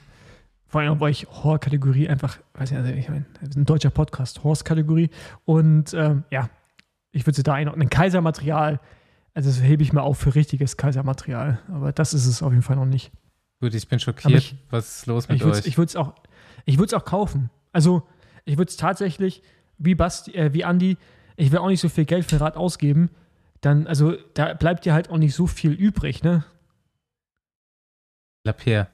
vor 0.76 0.82
allem, 0.82 1.00
weil 1.00 1.12
ich 1.12 1.26
Horror-Kategorie 1.26 2.10
einfach, 2.10 2.38
weiß 2.56 2.70
nicht, 2.72 2.82
also 2.82 2.92
ich 2.92 3.08
meine, 3.08 3.24
ein 3.56 3.64
deutscher 3.64 3.92
Podcast, 3.92 4.44
Horst-Kategorie. 4.44 5.10
Und 5.46 5.94
ähm, 5.94 6.26
ja, 6.32 6.50
ich 7.14 7.26
würde 7.26 7.38
sie 7.38 7.44
da 7.44 7.54
einordnen. 7.54 7.84
Ein 7.88 7.90
Kaisermaterial, 7.90 8.82
also 9.34 9.50
das 9.50 9.62
hebe 9.64 9.84
ich 9.84 9.94
mal 9.94 10.02
auf 10.02 10.18
für 10.18 10.36
richtiges 10.36 10.76
Kaisermaterial. 10.76 11.60
Aber 11.70 11.94
das 11.94 12.14
ist 12.14 12.26
es 12.26 12.44
auf 12.44 12.52
jeden 12.52 12.62
Fall 12.62 12.76
noch 12.76 12.84
nicht. 12.84 13.14
Gut, 13.62 13.74
ich 13.74 13.88
bin 13.88 14.00
schockiert. 14.02 14.34
ich- 14.38 14.56
Was 14.70 14.98
ist 14.98 15.06
los 15.06 15.30
mit 15.30 15.38
Ich 15.38 15.46
würde 15.46 15.58
euch? 15.60 15.66
ich 15.66 15.98
auch, 15.98 16.14
würde 16.68 16.84
es 16.84 16.94
auch 16.94 17.06
kaufen. 17.06 17.50
Also, 17.72 18.06
ich 18.44 18.58
würde 18.58 18.68
es 18.70 18.76
tatsächlich, 18.76 19.44
wie 19.78 19.96
Basti, 19.96 20.34
äh, 20.36 20.52
wie 20.54 20.66
Andi, 20.66 20.98
ich 21.38 21.54
will 21.54 21.60
auch 21.60 21.70
nicht 21.70 21.80
so 21.80 21.88
viel 21.88 22.04
Geld 22.04 22.26
für 22.26 22.42
Rad 22.42 22.58
ausgeben. 22.58 23.12
Dann, 23.62 23.88
also, 23.88 24.18
da 24.34 24.54
bleibt 24.56 24.84
dir 24.84 24.94
halt 24.94 25.10
auch 25.10 25.18
nicht 25.20 25.36
so 25.36 25.48
viel 25.48 25.72
übrig, 25.72 26.22
ne? 26.22 26.44
Lapierre. 28.44 28.90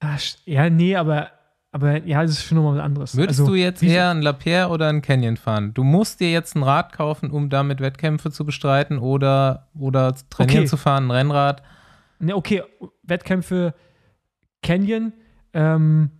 Ah, 0.00 0.16
sch- 0.16 0.38
Ja, 0.44 0.68
nee, 0.70 0.96
aber, 0.96 1.30
aber 1.72 2.04
ja, 2.04 2.22
das 2.22 2.32
ist 2.32 2.44
schon 2.44 2.56
nochmal 2.56 2.76
was 2.76 2.84
anderes. 2.84 3.16
Würdest 3.16 3.40
also, 3.40 3.52
du 3.52 3.58
jetzt 3.58 3.82
eher 3.82 4.10
ein 4.10 4.22
Lapierre 4.22 4.70
oder 4.70 4.88
ein 4.88 5.02
Canyon 5.02 5.36
fahren? 5.36 5.72
Du 5.74 5.84
musst 5.84 6.20
dir 6.20 6.30
jetzt 6.30 6.54
ein 6.56 6.62
Rad 6.62 6.92
kaufen, 6.92 7.30
um 7.30 7.48
damit 7.48 7.80
Wettkämpfe 7.80 8.30
zu 8.30 8.44
bestreiten 8.44 8.98
oder, 8.98 9.68
oder 9.78 10.14
trainieren 10.30 10.60
Okay. 10.60 10.66
zu 10.68 10.76
fahren, 10.76 11.06
ein 11.06 11.10
Rennrad. 11.10 11.62
Ne, 12.18 12.34
okay, 12.34 12.62
Wettkämpfe 13.02 13.74
Canyon. 14.62 15.12
Ähm, 15.52 16.10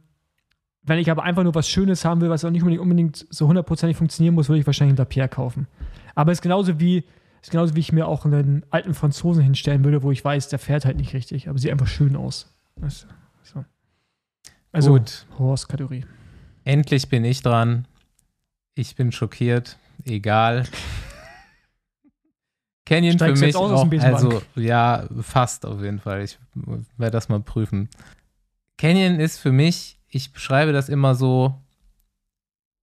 wenn 0.82 0.98
ich 0.98 1.10
aber 1.10 1.24
einfach 1.24 1.42
nur 1.42 1.54
was 1.54 1.68
Schönes 1.68 2.04
haben 2.04 2.20
will, 2.20 2.30
was 2.30 2.44
auch 2.44 2.50
nicht 2.50 2.62
unbedingt, 2.62 2.82
unbedingt 2.82 3.26
so 3.30 3.48
hundertprozentig 3.48 3.96
funktionieren 3.96 4.34
muss, 4.34 4.48
würde 4.48 4.60
ich 4.60 4.66
wahrscheinlich 4.66 4.92
einen 4.92 4.98
Lapierre 4.98 5.28
kaufen. 5.28 5.66
Aber 6.14 6.32
es 6.32 6.38
ist 6.38 6.42
genauso 6.42 6.78
wie, 6.78 7.04
ist 7.42 7.50
genauso 7.50 7.74
wie 7.74 7.80
ich 7.80 7.92
mir 7.92 8.06
auch 8.06 8.24
einen 8.24 8.64
alten 8.70 8.94
Franzosen 8.94 9.42
hinstellen 9.42 9.84
würde, 9.84 10.02
wo 10.02 10.12
ich 10.12 10.24
weiß, 10.24 10.48
der 10.48 10.58
fährt 10.58 10.84
halt 10.84 10.96
nicht 10.96 11.12
richtig, 11.12 11.48
aber 11.48 11.58
sieht 11.58 11.72
einfach 11.72 11.88
schön 11.88 12.14
aus. 12.14 12.54
Das, 12.76 13.06
so. 13.46 13.64
Also, 14.72 14.92
Gut. 14.92 15.26
Horse-Kategorie. 15.38 16.04
Endlich 16.64 17.08
bin 17.08 17.24
ich 17.24 17.42
dran. 17.42 17.86
Ich 18.74 18.96
bin 18.96 19.12
schockiert. 19.12 19.78
Egal. 20.04 20.64
Canyon 22.84 23.18
für 23.18 23.36
Steigst 23.36 23.42
du 23.42 23.46
mich 23.46 23.56
auch, 23.56 23.86
Besenwagen? 23.86 24.26
also 24.26 24.42
ja, 24.54 25.08
fast 25.20 25.66
auf 25.66 25.82
jeden 25.82 25.98
Fall. 25.98 26.22
Ich 26.22 26.38
werde 26.96 27.12
das 27.12 27.28
mal 27.28 27.40
prüfen. 27.40 27.88
Canyon 28.76 29.18
ist 29.18 29.38
für 29.38 29.52
mich, 29.52 29.98
ich 30.08 30.32
beschreibe 30.32 30.72
das 30.72 30.88
immer 30.88 31.14
so 31.14 31.54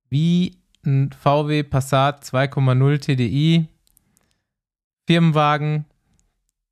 wie 0.10 0.58
ein 0.86 1.12
VW 1.12 1.64
Passat 1.64 2.24
2,0 2.26 3.00
TDI 3.00 3.68
Firmenwagen 5.06 5.86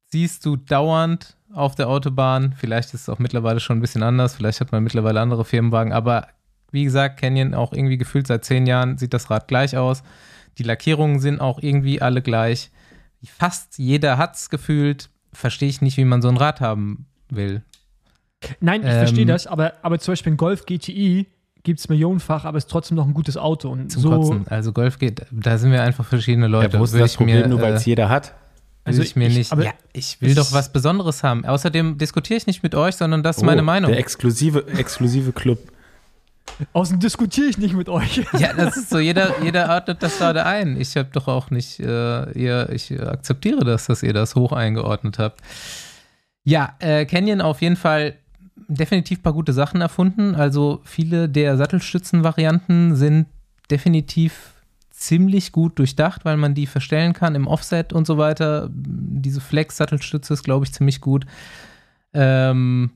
siehst 0.08 0.46
du 0.46 0.56
dauernd 0.56 1.36
auf 1.54 1.76
der 1.76 1.90
Autobahn. 1.90 2.54
Vielleicht 2.58 2.94
ist 2.94 3.02
es 3.02 3.10
auch 3.10 3.20
mittlerweile 3.20 3.60
schon 3.60 3.78
ein 3.78 3.82
bisschen 3.82 4.04
anders. 4.04 4.36
Vielleicht 4.36 4.62
hat 4.62 4.72
man 4.72 4.84
mittlerweile 4.84 5.20
andere 5.22 5.46
Firmenwagen. 5.46 5.94
Aber 5.94 6.28
wie 6.72 6.84
gesagt, 6.84 7.20
Canyon 7.20 7.54
auch 7.54 7.74
irgendwie 7.74 7.98
gefühlt 7.98 8.28
seit 8.28 8.46
zehn 8.46 8.66
Jahren 8.66 8.98
sieht 8.98 9.14
das 9.14 9.30
Rad 9.30 9.48
gleich 9.48 9.78
aus. 9.78 10.04
Die 10.58 10.64
Lackierungen 10.64 11.20
sind 11.20 11.42
auch 11.42 11.60
irgendwie 11.62 12.02
alle 12.02 12.22
gleich. 12.22 12.72
Fast 13.24 13.78
jeder 13.78 14.18
hat 14.18 14.36
es 14.36 14.50
gefühlt. 14.50 15.10
Verstehe 15.34 15.70
ich 15.70 15.82
nicht, 15.82 15.98
wie 15.98 16.06
man 16.06 16.22
so 16.22 16.28
ein 16.28 16.38
Rad 16.38 16.60
haben 16.62 17.06
will. 17.30 17.64
Nein, 18.60 18.82
ich 18.82 18.88
Ähm, 18.88 18.98
verstehe 18.98 19.26
das, 19.26 19.48
aber, 19.48 19.74
aber 19.82 20.00
zum 20.00 20.14
Beispiel 20.14 20.34
ein 20.34 20.38
Golf 20.38 20.66
GTI 20.66 21.28
gibt 21.64 21.80
es 21.80 21.90
millionenfach, 21.90 22.44
aber 22.46 22.58
ist 22.58 22.70
trotzdem 22.70 22.98
noch 22.98 23.06
ein 23.06 23.14
gutes 23.14 23.38
Auto. 23.38 23.70
Und 23.70 23.92
Zum 23.92 24.02
so, 24.02 24.10
Kotzen. 24.10 24.48
Also 24.48 24.74
Golf 24.74 24.98
geht, 24.98 25.26
da 25.32 25.58
sind 25.58 25.72
wir 25.72 25.84
einfach 25.84 26.06
verschiedene 26.06 26.48
Leute. 26.48 26.74
ja, 26.74 26.80
wo 26.80 26.84
ist 26.84 26.96
das 26.96 27.12
ich 27.12 27.18
Problem, 27.18 27.42
mir, 27.42 27.48
nur 27.48 27.62
weil 27.62 27.74
äh, 27.74 27.76
es 27.76 27.86
jeder 27.86 28.10
hat? 28.10 28.34
Also 28.84 29.00
will 29.00 29.06
ich 29.06 29.16
mir 29.16 29.28
ich- 29.28 29.38
nicht. 29.38 29.52
aber 29.52 29.64
Ja, 29.66 29.72
ich 29.94 30.22
will 30.22 30.34
doch 30.36 30.52
was 30.54 30.72
Besonderes 30.72 31.24
haben. 31.24 31.46
Außerdem 31.46 31.98
diskutiere 31.98 32.38
ich 32.38 32.48
nicht 32.48 32.64
mit 32.64 32.74
euch, 32.76 32.96
sondern 32.96 33.22
das 33.24 33.38
ist 33.38 33.44
Oh, 33.44 33.46
meine 33.46 33.62
Meinung. 33.62 33.92
Der 33.92 34.00
exklusive, 34.00 34.66
exklusive 34.78 35.32
Club. 35.34 35.60
Außen 36.74 37.00
diskutiere 37.00 37.48
ich 37.48 37.58
nicht 37.58 37.76
mit 37.76 37.88
euch. 37.90 38.26
Ja, 38.40 38.54
das 38.54 38.76
ist 38.78 38.90
so, 38.90 39.00
jeder, 39.00 39.42
jeder 39.44 39.70
ordnet 39.70 40.02
das 40.02 40.18
gerade 40.18 40.46
ein. 40.46 40.80
Ich 40.82 40.96
habe 40.98 41.10
doch 41.14 41.28
auch 41.28 41.50
nicht, 41.52 41.80
äh, 41.80 42.32
ihr, 42.32 42.70
ich 42.72 42.92
akzeptiere 43.00 43.64
das, 43.64 43.86
dass 43.86 44.04
ihr 44.04 44.14
das 44.14 44.36
hoch 44.36 44.52
eingeordnet 44.52 45.20
habt. 45.20 45.40
Ja, 46.44 46.76
äh, 46.80 47.06
Canyon 47.06 47.42
auf 47.42 47.62
jeden 47.62 47.76
Fall 47.76 48.16
definitiv 48.68 49.20
ein 49.20 49.22
paar 49.24 49.34
gute 49.34 49.54
Sachen 49.54 49.82
erfunden. 49.82 50.34
Also 50.36 50.82
viele 50.84 51.30
der 51.30 51.56
Sattelstützen-Varianten 51.58 52.96
sind 52.96 53.28
definitiv 53.70 54.54
ziemlich 55.02 55.52
gut 55.52 55.80
durchdacht, 55.80 56.26
weil 56.26 56.38
man 56.38 56.54
die 56.54 56.68
verstellen 56.68 57.14
kann 57.14 57.36
im 57.36 57.48
Offset 57.48 57.94
und 57.94 58.08
so 58.08 58.18
weiter. 58.18 58.70
Diese 58.72 59.42
Flex-Sattelstütze 59.42 60.34
ist, 60.34 60.44
glaube 60.44 60.66
ich, 60.66 60.74
ziemlich 60.74 61.02
gut. 61.02 61.26
Ähm, 62.14 62.92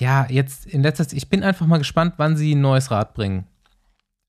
ja, 0.00 0.26
jetzt 0.28 0.66
in 0.66 0.82
letzter 0.82 1.06
Zeit, 1.08 1.16
ich 1.16 1.28
bin 1.28 1.42
einfach 1.42 1.66
mal 1.66 1.78
gespannt, 1.78 2.14
wann 2.16 2.36
sie 2.36 2.54
ein 2.54 2.60
neues 2.60 2.90
Rad 2.90 3.14
bringen. 3.14 3.46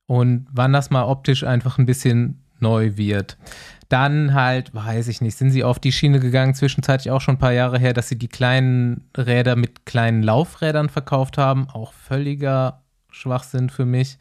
Und 0.08 0.47
wann 0.51 0.74
das 0.74 0.91
mal 0.91 1.03
optisch 1.03 1.43
einfach 1.43 1.78
ein 1.78 1.88
bisschen 1.88 2.43
neu 2.60 2.95
wird. 2.95 3.38
Dann 3.89 4.34
halt, 4.34 4.74
weiß 4.74 5.08
ich 5.08 5.22
nicht, 5.22 5.36
sind 5.38 5.51
sie 5.51 5.64
auf 5.64 5.80
die 5.80 5.91
Schiene 5.91 6.20
gegangen, 6.20 6.53
zwischenzeitlich 6.53 7.12
auch 7.12 7.22
schon 7.22 7.36
ein 7.36 7.39
paar 7.39 7.53
Jahre 7.53 7.80
her, 7.80 7.93
dass 7.93 8.10
sie 8.10 8.18
die 8.18 8.28
kleinen 8.28 9.10
Räder 9.18 9.56
mit 9.56 9.86
kleinen 9.86 10.24
Laufrädern 10.24 10.89
verkauft 10.89 11.38
haben. 11.38 11.70
Auch 11.70 11.93
völliger 11.93 12.84
Schwachsinn 13.10 13.70
für 13.70 13.86
mich. 13.86 14.18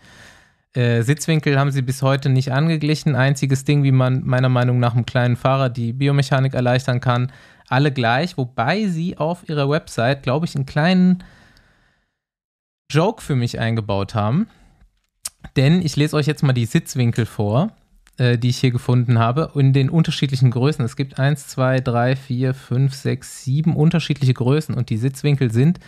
Äh, 0.74 1.02
Sitzwinkel 1.02 1.58
haben 1.58 1.70
sie 1.70 1.82
bis 1.82 2.02
heute 2.02 2.28
nicht 2.28 2.52
angeglichen. 2.52 3.14
Einziges 3.14 3.64
Ding, 3.64 3.84
wie 3.84 3.92
man 3.92 4.24
meiner 4.24 4.48
Meinung 4.48 4.80
nach 4.80 4.94
einem 4.94 5.06
kleinen 5.06 5.36
Fahrer 5.36 5.70
die 5.70 5.92
Biomechanik 5.92 6.54
erleichtern 6.54 7.00
kann. 7.00 7.30
Alle 7.68 7.92
gleich, 7.92 8.36
wobei 8.36 8.86
sie 8.88 9.16
auf 9.16 9.48
ihrer 9.48 9.70
Website, 9.70 10.22
glaube 10.22 10.46
ich, 10.46 10.56
einen 10.56 10.66
kleinen 10.66 11.22
Joke 12.90 13.22
für 13.22 13.36
mich 13.36 13.58
eingebaut 13.58 14.14
haben. 14.14 14.48
Denn 15.56 15.80
ich 15.80 15.94
lese 15.94 16.16
euch 16.16 16.26
jetzt 16.26 16.42
mal 16.42 16.52
die 16.52 16.66
Sitzwinkel 16.66 17.24
vor, 17.24 17.70
äh, 18.18 18.36
die 18.36 18.48
ich 18.48 18.58
hier 18.58 18.72
gefunden 18.72 19.18
habe, 19.18 19.52
in 19.54 19.72
den 19.72 19.88
unterschiedlichen 19.88 20.50
Größen. 20.50 20.84
Es 20.84 20.96
gibt 20.96 21.20
1, 21.20 21.46
2, 21.46 21.80
3, 21.80 22.16
4, 22.16 22.52
5, 22.52 22.94
6, 22.94 23.44
7 23.44 23.76
unterschiedliche 23.76 24.34
Größen 24.34 24.74
und 24.74 24.90
die 24.90 24.96
Sitzwinkel 24.96 25.52
sind 25.52 25.78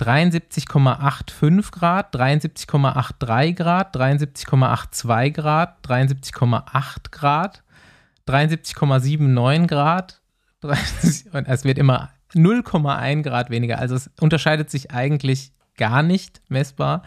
73,85 0.00 1.72
Grad, 1.72 2.14
73,83 2.14 3.54
Grad, 3.54 3.96
73,82 3.96 5.30
Grad, 5.32 5.86
73,8 5.86 6.96
Grad, 7.10 7.62
73,79 8.26 9.66
Grad. 9.66 10.20
30 10.60 11.32
Und 11.32 11.48
es 11.48 11.64
wird 11.64 11.78
immer 11.78 12.10
0,1 12.34 13.22
Grad 13.22 13.50
weniger. 13.50 13.78
Also 13.78 13.94
es 13.94 14.10
unterscheidet 14.20 14.70
sich 14.70 14.90
eigentlich 14.90 15.52
gar 15.76 16.02
nicht 16.02 16.40
messbar. 16.48 17.02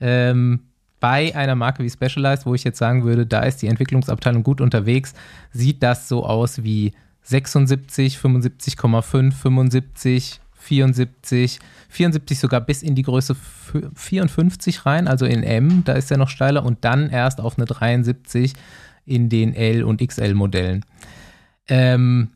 Ähm, 0.00 0.68
bei 1.00 1.34
einer 1.34 1.56
Marke 1.56 1.82
wie 1.82 1.90
Specialized, 1.90 2.46
wo 2.46 2.54
ich 2.54 2.62
jetzt 2.64 2.78
sagen 2.78 3.04
würde, 3.04 3.26
da 3.26 3.40
ist 3.40 3.60
die 3.60 3.66
Entwicklungsabteilung 3.66 4.44
gut 4.44 4.60
unterwegs, 4.60 5.14
sieht 5.50 5.82
das 5.82 6.08
so 6.08 6.24
aus 6.24 6.62
wie 6.62 6.92
76, 7.22 8.18
75,5, 8.18 9.32
75, 9.32 10.40
74, 10.62 11.58
74 11.88 12.38
sogar 12.38 12.60
bis 12.60 12.82
in 12.82 12.94
die 12.94 13.02
Größe 13.02 13.36
54 13.94 14.86
rein, 14.86 15.08
also 15.08 15.26
in 15.26 15.42
M, 15.42 15.82
da 15.84 15.94
ist 15.94 16.10
er 16.10 16.18
noch 16.18 16.28
steiler 16.28 16.64
und 16.64 16.84
dann 16.84 17.10
erst 17.10 17.40
auf 17.40 17.58
eine 17.58 17.66
73 17.66 18.54
in 19.04 19.28
den 19.28 19.54
L- 19.54 19.84
und 19.84 20.00
XL-Modellen. 20.00 20.84
Ähm, 21.68 22.30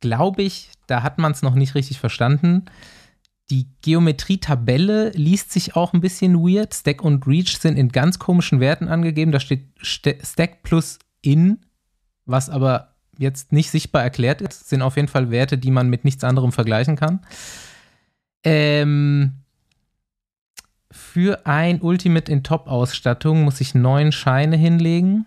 glaube 0.00 0.42
ich, 0.42 0.70
da 0.86 1.02
hat 1.02 1.18
man 1.18 1.32
es 1.32 1.42
noch 1.42 1.54
nicht 1.54 1.74
richtig 1.74 1.98
verstanden. 1.98 2.64
Die 3.50 3.68
Geometrie-Tabelle 3.82 5.10
liest 5.10 5.52
sich 5.52 5.76
auch 5.76 5.92
ein 5.92 6.00
bisschen 6.00 6.36
weird. 6.36 6.74
Stack 6.74 7.02
und 7.02 7.26
Reach 7.26 7.58
sind 7.58 7.76
in 7.76 7.90
ganz 7.90 8.18
komischen 8.18 8.60
Werten 8.60 8.88
angegeben. 8.88 9.32
Da 9.32 9.40
steht 9.40 9.66
St 9.84 10.16
Stack 10.22 10.62
plus 10.62 10.98
In, 11.20 11.58
was 12.24 12.48
aber 12.48 12.91
jetzt 13.18 13.52
nicht 13.52 13.70
sichtbar 13.70 14.02
erklärt 14.02 14.40
ist. 14.40 14.68
Sind 14.68 14.82
auf 14.82 14.96
jeden 14.96 15.08
Fall 15.08 15.30
Werte, 15.30 15.58
die 15.58 15.70
man 15.70 15.88
mit 15.88 16.04
nichts 16.04 16.24
anderem 16.24 16.52
vergleichen 16.52 16.96
kann. 16.96 17.20
Ähm, 18.44 19.32
für 20.90 21.46
ein 21.46 21.80
Ultimate 21.80 22.30
in 22.30 22.42
Top-Ausstattung 22.42 23.42
muss 23.42 23.60
ich 23.60 23.74
neun 23.74 24.12
Scheine 24.12 24.56
hinlegen. 24.56 25.26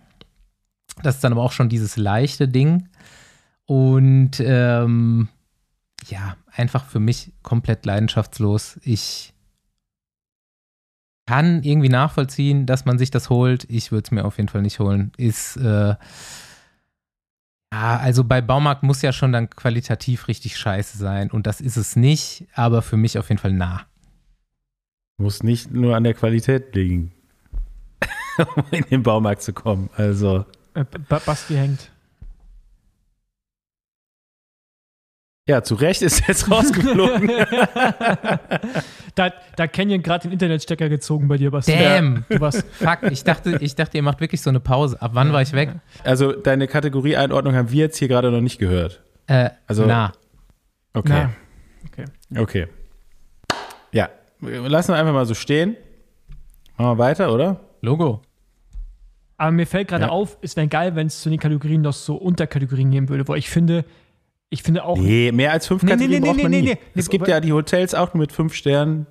Das 1.02 1.16
ist 1.16 1.24
dann 1.24 1.32
aber 1.32 1.42
auch 1.42 1.52
schon 1.52 1.68
dieses 1.68 1.96
leichte 1.96 2.48
Ding. 2.48 2.88
Und 3.66 4.40
ähm, 4.40 5.28
ja, 6.06 6.36
einfach 6.52 6.84
für 6.86 7.00
mich 7.00 7.32
komplett 7.42 7.84
leidenschaftslos. 7.84 8.78
Ich 8.82 9.34
kann 11.26 11.62
irgendwie 11.64 11.88
nachvollziehen, 11.88 12.66
dass 12.66 12.84
man 12.84 12.98
sich 12.98 13.10
das 13.10 13.30
holt. 13.30 13.64
Ich 13.68 13.90
würde 13.90 14.04
es 14.04 14.10
mir 14.12 14.24
auf 14.24 14.36
jeden 14.36 14.48
Fall 14.48 14.62
nicht 14.62 14.78
holen. 14.78 15.10
Ist, 15.16 15.56
äh, 15.56 15.96
Ja, 17.72 17.96
also 17.98 18.24
bei 18.24 18.40
Baumarkt 18.40 18.82
muss 18.84 19.02
ja 19.02 19.12
schon 19.12 19.32
dann 19.32 19.50
qualitativ 19.50 20.28
richtig 20.28 20.56
scheiße 20.56 20.96
sein 20.98 21.30
und 21.30 21.46
das 21.46 21.60
ist 21.60 21.76
es 21.76 21.96
nicht, 21.96 22.46
aber 22.54 22.80
für 22.80 22.96
mich 22.96 23.18
auf 23.18 23.28
jeden 23.28 23.40
Fall 23.40 23.52
nah. 23.52 23.86
Muss 25.18 25.42
nicht 25.42 25.70
nur 25.72 25.96
an 25.96 26.04
der 26.04 26.14
Qualität 26.14 26.74
liegen, 26.74 27.12
um 28.56 28.64
in 28.70 28.84
den 28.84 29.02
Baumarkt 29.02 29.42
zu 29.42 29.52
kommen. 29.52 29.90
Also, 29.96 30.44
Äh, 30.74 30.84
Ba- 31.08 31.20
Basti 31.24 31.54
hängt. 31.54 31.90
ja, 35.48 35.62
zu 35.62 35.74
Recht 35.76 36.02
ist 36.02 36.26
jetzt 36.28 36.50
rausgeflogen. 36.50 37.30
Da, 39.16 39.32
da 39.56 39.66
Canyon 39.66 40.02
gerade 40.02 40.24
den 40.28 40.32
Internetstecker 40.32 40.88
gezogen 40.88 41.26
bei 41.26 41.38
dir, 41.38 41.50
Basti. 41.50 41.72
Damn. 41.76 42.24
Du 42.28 42.38
warst. 42.38 42.64
Fuck, 42.72 43.10
ich 43.10 43.24
dachte, 43.24 43.56
ich 43.60 43.74
dachte, 43.74 43.96
ihr 43.96 44.02
macht 44.02 44.20
wirklich 44.20 44.40
so 44.42 44.50
eine 44.50 44.60
Pause. 44.60 45.00
Ab 45.00 45.12
wann 45.14 45.32
war 45.32 45.40
ich 45.42 45.52
weg? 45.52 45.70
also, 46.04 46.32
deine 46.32 46.66
Kategorieeinordnung 46.68 47.54
haben 47.54 47.70
wir 47.72 47.80
jetzt 47.80 47.96
hier 47.96 48.08
gerade 48.08 48.30
noch 48.30 48.40
nicht 48.42 48.58
gehört. 48.58 49.02
Äh, 49.26 49.50
Also- 49.66 49.86
nah. 49.86 50.12
Okay. 50.92 51.28
Na, 52.30 52.40
Okay. 52.40 52.66
Ja, 53.92 54.08
lassen 54.40 54.92
wir 54.92 54.96
einfach 54.96 55.12
mal 55.12 55.24
so 55.26 55.34
stehen. 55.34 55.76
Machen 56.76 56.98
wir 56.98 56.98
weiter, 56.98 57.32
oder? 57.32 57.60
Logo. 57.80 58.20
Aber 59.38 59.50
mir 59.50 59.66
fällt 59.66 59.88
gerade 59.88 60.04
Ja. 60.04 60.10
auf, 60.10 60.36
es 60.42 60.56
wäre 60.56 60.68
geil, 60.68 60.94
wenn 60.94 61.06
es 61.06 61.22
zu 61.22 61.30
den 61.30 61.38
Kategorien 61.38 61.82
noch 61.82 61.92
so 61.92 62.16
Unterkategorien 62.16 62.90
geben 62.90 63.08
würde, 63.08 63.26
weil 63.28 63.38
ich 63.38 63.48
finde, 63.48 63.84
ich 64.50 64.62
finde 64.62 64.84
auch. 64.84 64.96
Nee, 64.98 65.32
mehr 65.32 65.52
als 65.52 65.66
fünf 65.66 65.82
Nee, 65.82 65.88
nee, 65.88 65.92
Kategorien 65.96 66.22
nee, 66.22 66.26
braucht 66.28 66.36
nee, 66.36 66.42
man 66.44 66.50
nee, 66.52 66.60
nie. 66.62 66.68
nee. 66.74 66.78
Es 66.94 67.08
gibt 67.10 67.28
ja 67.28 67.40
die 67.40 67.52
Hotels 67.52 67.94
auch 67.94 68.14
nur 68.14 68.20
mit 68.22 68.32
fünf 68.32 68.54
Sternen. 68.54 69.06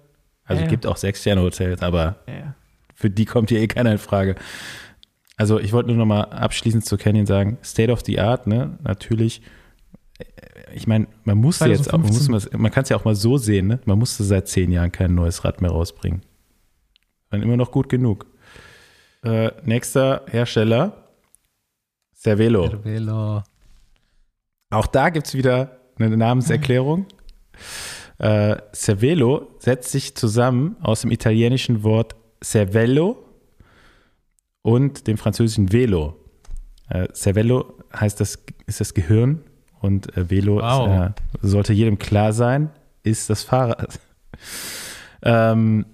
Also 0.45 0.61
Ja, 0.61 0.65
es 0.67 0.71
gibt 0.71 0.85
auch 0.85 0.97
sechs 0.97 1.21
Sterne 1.21 1.41
Hotels, 1.41 1.81
aber 1.81 2.17
Ja, 2.27 2.55
für 2.93 3.09
die 3.09 3.25
kommt 3.25 3.49
hier 3.49 3.59
eh 3.59 3.67
keiner 3.67 3.91
in 3.91 3.97
Frage. 3.97 4.35
Also 5.37 5.59
ich 5.59 5.73
wollte 5.73 5.89
nur 5.89 5.97
noch 5.97 6.05
mal 6.05 6.21
abschließend 6.23 6.85
zu 6.85 6.97
Canyon 6.97 7.25
sagen, 7.25 7.57
State 7.63 7.91
of 7.91 8.01
the 8.05 8.19
Art, 8.19 8.47
ne, 8.47 8.77
natürlich. 8.83 9.41
äh, 10.19 10.23
Ich 10.73 10.87
meine, 10.87 11.07
man 11.25 11.37
musste 11.37 11.67
jetzt 11.67 11.89
auch, 11.93 11.97
man, 11.97 12.07
muss 12.07 12.25
2015. 12.25 12.51
man, 12.53 12.61
man 12.61 12.71
kann 12.71 12.83
es 12.83 12.89
ja 12.89 12.95
auch 12.97 13.03
mal 13.05 13.15
so 13.15 13.37
sehen, 13.37 13.67
ne? 13.67 13.79
Man 13.85 13.99
musste 13.99 14.23
seit 14.23 14.47
zehn 14.47 14.71
Jahren 14.71 14.91
kein 14.93 15.13
neues 15.15 15.43
Rad 15.43 15.61
mehr 15.61 15.71
rausbringen. 15.71 16.21
Dann 17.31 17.41
immer 17.41 17.57
noch 17.57 17.71
gut 17.71 17.89
genug. 17.89 18.27
Äh, 19.23 19.51
nächster 19.63 20.23
Hersteller, 20.29 21.09
Cervelo. 22.13 22.83
Velo. 22.85 23.43
Auch 24.75 24.87
da 24.87 25.09
gibt 25.09 25.27
es 25.27 25.33
wieder 25.35 25.79
eine 25.97 26.17
Namenserklärung. 26.17 27.05
Äh, 28.17 28.57
Cervelo 28.73 29.47
setzt 29.59 29.91
sich 29.91 30.15
zusammen 30.15 30.75
aus 30.81 31.01
dem 31.01 31.11
italienischen 31.11 31.83
Wort 31.83 32.15
cervello 32.43 33.17
und 34.63 35.07
dem 35.07 35.17
französischen 35.17 35.71
Velo. 35.71 36.15
Äh, 36.89 37.07
cervello 37.13 37.73
heißt 37.97 38.19
das, 38.19 38.43
ist 38.67 38.81
das 38.81 38.93
Gehirn 38.93 39.43
und 39.79 40.15
äh, 40.17 40.29
Velo 40.29 40.57
Wow. 40.57 40.87
ist, 40.87 41.43
äh, 41.43 41.47
sollte 41.47 41.71
jedem 41.71 41.97
klar 41.97 42.33
sein, 42.33 42.69
ist 43.03 43.29
das 43.29 43.43
Fahrrad. 43.43 43.99
ähm, 45.23 45.85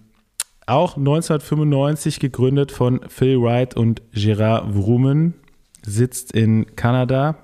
auch 0.66 0.98
1995 0.98 2.20
gegründet 2.20 2.72
von 2.72 3.02
Phil 3.10 3.40
Wright 3.40 3.76
und 3.76 4.02
Gerard 4.12 4.74
Vroomen, 4.74 5.36
sitzt 5.84 6.32
in 6.32 6.76
Kanada 6.76 7.38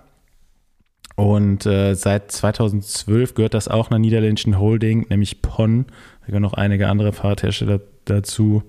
und 1.17 1.65
äh, 1.65 1.95
seit 1.95 2.31
2012 2.31 3.33
gehört 3.33 3.55
das 3.55 3.67
auch 3.67 3.89
einer 3.89 3.97
niederländischen 3.97 4.59
Holding, 4.59 5.07
nämlich 5.09 5.41
PON. 5.41 5.87
Da 6.21 6.27
gehören 6.27 6.43
noch 6.43 6.53
einige 6.53 6.89
andere 6.89 7.11
Fahrradhersteller 7.11 7.81
dazu, 8.05 8.61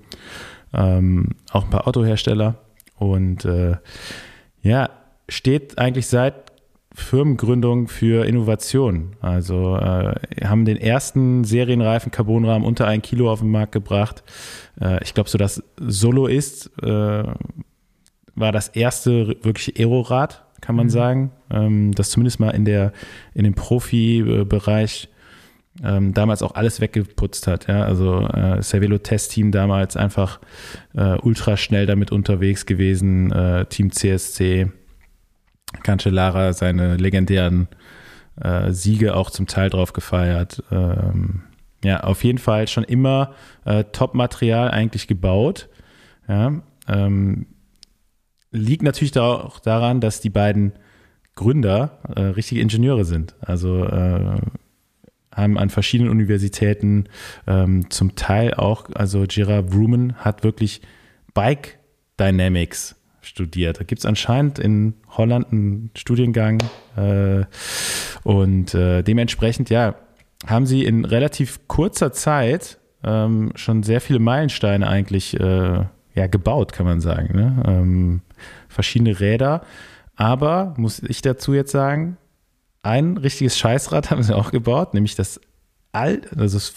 ähm, 0.73 1.33
auch 1.53 1.65
ein 1.65 1.71
paar 1.71 1.87
Autohersteller. 1.87 2.55
Und 2.97 3.45
äh, 3.45 3.77
ja, 4.63 4.89
steht 5.29 5.77
eigentlich 5.77 6.07
seit 6.07 6.51
Firmengründung 6.95 7.87
für 7.87 8.25
Innovation. 8.25 9.11
Also 9.21 9.77
äh, 9.77 10.15
haben 10.43 10.65
den 10.65 10.79
ersten 10.79 11.45
serienreifen 11.45 12.11
Carbonrahmen 12.11 12.67
unter 12.67 12.87
ein 12.87 13.03
Kilo 13.03 13.31
auf 13.31 13.41
den 13.41 13.51
Markt 13.51 13.73
gebracht. 13.73 14.25
Äh, 14.81 15.05
ich 15.05 15.13
glaube, 15.13 15.29
so 15.29 15.37
das 15.37 15.63
Solo 15.79 16.27
ist, 16.27 16.71
äh, 16.83 17.25
war 18.35 18.53
das 18.53 18.69
erste 18.69 19.37
wirkliche 19.43 19.75
Aerorad, 19.77 20.48
kann 20.61 20.77
man 20.77 20.91
sagen, 20.91 21.33
ähm, 21.51 21.93
das 21.93 22.11
zumindest 22.11 22.41
mal 22.41 22.51
in 22.51 22.65
der 22.65 22.93
in 23.35 23.45
dem 23.45 23.55
Profibereich 23.55 25.09
ähm, 25.83 26.13
damals 26.15 26.43
auch 26.43 26.55
alles 26.55 26.81
weggeputzt 26.81 27.47
hat. 27.47 27.69
Ja? 27.69 27.83
Also 27.85 28.21
äh, 28.27 28.63
Cervelo 28.63 28.99
Test-Team 28.99 29.53
damals 29.53 29.97
einfach 29.97 30.41
äh, 30.95 31.17
ultra 31.23 31.57
schnell 31.57 31.87
damit 31.87 32.11
unterwegs 32.13 32.67
gewesen. 32.67 33.31
Äh, 33.33 33.67
Team 33.67 33.93
CSC, 33.93 34.71
Cancellara 35.83 36.53
seine 36.53 36.97
legendären 36.97 37.69
äh, 38.41 38.73
Siege 38.73 39.15
auch 39.15 39.31
zum 39.31 39.47
Teil 39.47 39.71
drauf 39.71 39.93
gefeiert. 39.93 40.63
Ähm, 40.71 41.43
ja, 41.85 42.01
auf 42.01 42.25
jeden 42.25 42.39
Fall 42.39 42.67
schon 42.67 42.85
immer 42.85 43.35
äh, 43.65 43.85
Top-Material 43.85 44.71
eigentlich 44.71 45.07
gebaut. 45.07 45.69
Ja, 46.27 46.61
ähm, 46.89 47.47
liegt 48.51 48.83
natürlich 48.83 49.19
auch 49.19 49.61
daran, 49.61 50.01
dass 50.01 50.21
die 50.21 50.31
beiden 50.31 50.73
Gründer 51.35 51.99
äh, 52.15 52.21
richtige 52.21 52.61
Ingenieure 52.61 53.05
sind. 53.05 53.35
Also 53.41 53.85
äh, 53.85 54.41
haben 55.33 55.59
an 55.59 55.71
verschiedenen 55.71 56.11
Universitäten 56.11 57.05
ähm, 57.47 57.91
zum 57.91 58.17
Teil 58.17 58.55
auch, 58.55 58.89
also 58.95 59.25
Gerard 59.29 59.73
Vroomen 59.73 60.17
hat 60.17 60.43
wirklich 60.43 60.81
Bike 61.35 61.79
Dynamics 62.19 62.97
studiert. 63.21 63.79
Da 63.79 63.85
gibt 63.85 64.01
es 64.01 64.07
anscheinend 64.07 64.59
in 64.59 64.95
Holland 65.11 65.53
einen 65.53 65.91
Studiengang 65.95 66.59
äh, 66.97 67.45
und 68.25 68.75
äh, 68.75 69.03
dementsprechend, 69.03 69.71
ja, 69.71 69.95
haben 70.47 70.67
sie 70.67 70.85
in 70.85 71.05
relativ 71.05 71.61
kurzer 71.69 72.13
Zeit 72.13 72.79
ähm, 73.05 73.53
schon 73.55 73.83
sehr 73.83 74.01
viele 74.01 74.19
Meilensteine 74.19 74.89
eigentlich 74.89 75.39
äh, 75.39 75.85
ja, 76.15 76.27
gebaut, 76.27 76.73
kann 76.73 76.87
man 76.87 77.01
sagen. 77.01 77.37
Ne? 77.37 77.63
Ähm, 77.67 78.23
verschiedene 78.69 79.21
Räder. 79.21 79.63
Aber, 80.17 80.75
muss 80.77 81.01
ich 81.01 81.23
dazu 81.23 81.55
jetzt 81.55 81.71
sagen, 81.71 82.17
ein 82.83 83.17
richtiges 83.17 83.59
Scheißrad 83.59 84.11
haben 84.11 84.23
sie 84.23 84.37
auch 84.37 84.51
gebaut, 84.51 84.95
nämlich 84.95 85.15
das 85.15 85.41
alt, 85.93 86.37
also 86.37 86.57
das, 86.57 86.75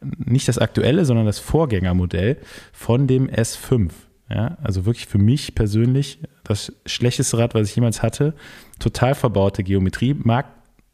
nicht 0.00 0.48
das 0.48 0.58
aktuelle, 0.58 1.04
sondern 1.04 1.26
das 1.26 1.38
Vorgängermodell 1.38 2.38
von 2.72 3.06
dem 3.06 3.28
S5. 3.28 3.90
Ja, 4.28 4.58
also 4.62 4.86
wirklich 4.86 5.08
für 5.08 5.18
mich 5.18 5.56
persönlich 5.56 6.20
das 6.44 6.72
schlechteste 6.86 7.36
Rad, 7.38 7.54
was 7.54 7.68
ich 7.68 7.74
jemals 7.74 8.00
hatte. 8.00 8.34
Total 8.78 9.16
verbaute 9.16 9.64
Geometrie. 9.64 10.14
Mag 10.14 10.46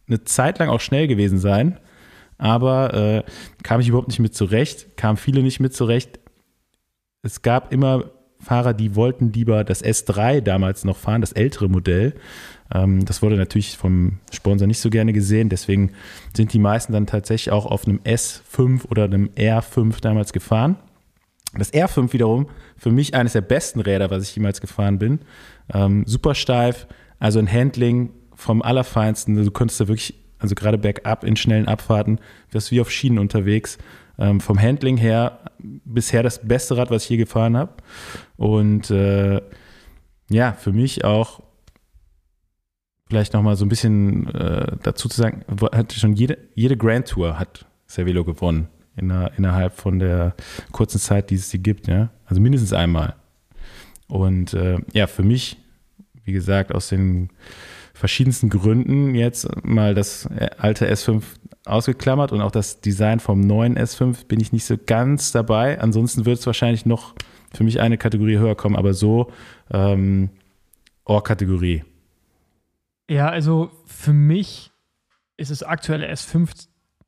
eine 0.08 0.24
Zeit 0.24 0.58
lang 0.58 0.70
auch 0.70 0.80
schnell 0.80 1.06
gewesen 1.06 1.38
sein, 1.38 1.78
aber 2.38 2.94
äh, 2.94 3.22
kam 3.62 3.80
ich 3.80 3.88
überhaupt 3.88 4.08
nicht 4.08 4.20
mit 4.20 4.34
zurecht, 4.34 4.96
kamen 4.96 5.18
viele 5.18 5.42
nicht 5.42 5.60
mit 5.60 5.74
zurecht. 5.74 6.18
Es 7.22 7.42
gab 7.42 7.72
immer 7.74 8.10
Fahrer, 8.46 8.74
die 8.74 8.94
wollten 8.94 9.32
lieber 9.32 9.64
das 9.64 9.84
S3 9.84 10.40
damals 10.40 10.84
noch 10.84 10.96
fahren, 10.96 11.20
das 11.20 11.32
ältere 11.32 11.68
Modell. 11.68 12.14
Ähm, 12.72 13.04
das 13.04 13.20
wurde 13.20 13.36
natürlich 13.36 13.76
vom 13.76 14.18
Sponsor 14.32 14.68
nicht 14.68 14.78
so 14.78 14.88
gerne 14.88 15.12
gesehen, 15.12 15.48
deswegen 15.48 15.90
sind 16.32 16.52
die 16.52 16.60
meisten 16.60 16.92
dann 16.92 17.08
tatsächlich 17.08 17.52
auch 17.52 17.66
auf 17.66 17.86
einem 17.86 17.98
S5 18.04 18.86
oder 18.88 19.04
einem 19.04 19.30
R5 19.36 20.00
damals 20.00 20.32
gefahren. 20.32 20.76
Das 21.58 21.72
R5 21.72 22.12
wiederum 22.12 22.46
für 22.76 22.92
mich 22.92 23.14
eines 23.14 23.32
der 23.32 23.40
besten 23.40 23.80
Räder, 23.80 24.10
was 24.12 24.22
ich 24.22 24.36
jemals 24.36 24.60
gefahren 24.60 25.00
bin. 25.00 25.20
Ähm, 25.74 26.04
super 26.06 26.36
steif, 26.36 26.86
also 27.18 27.40
ein 27.40 27.52
Handling 27.52 28.10
vom 28.32 28.62
Allerfeinsten. 28.62 29.34
Du 29.34 29.50
konntest 29.50 29.80
da 29.80 29.88
wirklich, 29.88 30.14
also 30.38 30.54
gerade 30.54 30.78
bergab 30.78 31.24
in 31.24 31.34
schnellen 31.34 31.66
Abfahrten, 31.66 32.20
wirst 32.52 32.70
wie 32.70 32.80
auf 32.80 32.92
Schienen 32.92 33.18
unterwegs. 33.18 33.78
Ähm, 34.18 34.40
vom 34.40 34.60
Handling 34.60 34.96
her 34.96 35.40
bisher 35.58 36.22
das 36.22 36.46
beste 36.46 36.76
Rad, 36.76 36.90
was 36.90 37.04
ich 37.04 37.10
je 37.10 37.16
gefahren 37.18 37.56
habe. 37.56 37.74
Und 38.36 38.90
äh, 38.90 39.40
ja, 40.30 40.52
für 40.52 40.72
mich 40.72 41.04
auch 41.04 41.40
vielleicht 43.08 43.34
nochmal 43.34 43.56
so 43.56 43.64
ein 43.64 43.68
bisschen 43.68 44.32
äh, 44.34 44.76
dazu 44.82 45.08
zu 45.08 45.20
sagen, 45.20 45.44
hat 45.72 45.92
schon 45.92 46.14
jede, 46.14 46.38
jede 46.54 46.76
Grand 46.76 47.08
Tour 47.08 47.38
hat 47.38 47.66
Cervelo 47.88 48.24
gewonnen 48.24 48.68
in 48.96 49.08
der, 49.08 49.32
innerhalb 49.36 49.74
von 49.74 49.98
der 49.98 50.34
kurzen 50.72 50.98
Zeit, 50.98 51.30
die 51.30 51.36
es 51.36 51.50
sie 51.50 51.62
gibt, 51.62 51.86
ja. 51.86 52.10
Also 52.24 52.40
mindestens 52.40 52.72
einmal. 52.72 53.14
Und 54.08 54.54
äh, 54.54 54.78
ja, 54.92 55.06
für 55.06 55.22
mich, 55.22 55.58
wie 56.24 56.32
gesagt, 56.32 56.74
aus 56.74 56.88
den 56.88 57.30
verschiedensten 57.96 58.50
Gründen 58.50 59.14
jetzt 59.14 59.48
mal 59.64 59.94
das 59.94 60.28
alte 60.58 60.90
S5 60.92 61.22
ausgeklammert 61.64 62.30
und 62.30 62.42
auch 62.42 62.50
das 62.50 62.80
Design 62.80 63.20
vom 63.20 63.40
neuen 63.40 63.78
S5 63.78 64.26
bin 64.26 64.38
ich 64.38 64.52
nicht 64.52 64.66
so 64.66 64.76
ganz 64.76 65.32
dabei. 65.32 65.80
Ansonsten 65.80 66.26
wird 66.26 66.38
es 66.38 66.46
wahrscheinlich 66.46 66.84
noch 66.84 67.14
für 67.54 67.64
mich 67.64 67.80
eine 67.80 67.96
Kategorie 67.96 68.36
höher 68.36 68.54
kommen, 68.54 68.76
aber 68.76 68.92
so 68.92 69.32
ähm, 69.70 70.28
Ohr-Kategorie. 71.06 71.84
Ja, 73.08 73.30
also 73.30 73.70
für 73.86 74.12
mich 74.12 74.72
ist 75.38 75.50
das 75.50 75.62
aktuelle 75.62 76.10
S5 76.12 76.66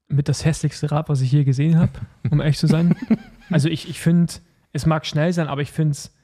mit 0.09 0.29
das 0.29 0.45
hässlichste 0.45 0.91
Rad, 0.91 1.11
was 1.11 1.21
ich 1.21 1.31
je 1.31 1.45
gesehen 1.45 1.79
habe, 1.79 1.93
um 2.31 2.41
ehrlich 2.41 2.59
zu 2.59 2.67
sein. 2.67 2.97
Also 3.51 3.69
ich, 3.69 3.91
ich 3.91 4.01
finde, 4.01 4.33
es 4.73 4.87
mag 4.87 5.05
schnell 5.05 5.35
sein, 5.35 5.49
aber 5.49 5.61
ich 5.61 5.71
finde 5.71 5.93
es 5.93 6.15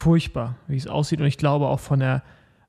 furchtbar, 0.00 0.56
wie 0.66 0.76
es 0.76 0.88
aussieht. 0.88 1.20
Und 1.20 1.26
ich 1.26 1.38
glaube 1.38 1.68
auch 1.68 1.80
von 1.80 2.00
der 2.00 2.24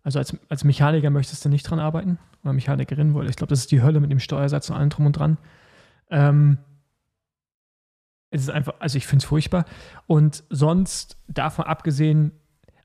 Also 0.09 0.17
als, 0.17 0.35
als 0.49 0.63
Mechaniker 0.63 1.11
möchtest 1.11 1.45
du 1.45 1.49
nicht 1.49 1.69
dran 1.69 1.77
arbeiten 1.77 2.17
oder 2.41 2.53
Mechanikerin, 2.53 3.13
weil 3.13 3.29
ich 3.29 3.35
glaube, 3.35 3.51
das 3.51 3.59
ist 3.59 3.71
die 3.71 3.83
Hölle 3.83 3.99
mit 3.99 4.09
dem 4.09 4.19
Steuersatz 4.19 4.71
und 4.71 4.75
allem 4.75 4.89
drum 4.89 5.05
und 5.05 5.11
dran. 5.13 5.37
Ähm, 6.09 6.57
es 8.31 8.41
ist 8.41 8.49
einfach, 8.49 8.73
also 8.79 8.97
ich 8.97 9.05
finde 9.05 9.21
es 9.21 9.29
furchtbar. 9.29 9.65
Und 10.07 10.43
sonst, 10.49 11.15
davon 11.27 11.65
abgesehen, 11.65 12.31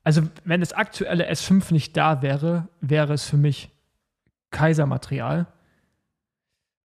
also 0.03 0.21
wenn 0.43 0.59
das 0.59 0.71
aktuelle 0.73 1.27
S5 1.27 1.73
nicht 1.73 1.97
da 1.97 2.21
wäre, 2.21 2.67
wäre 2.79 3.13
es 3.13 3.27
für 3.27 3.37
mich 3.37 3.71
Kaisermaterial. 4.51 5.47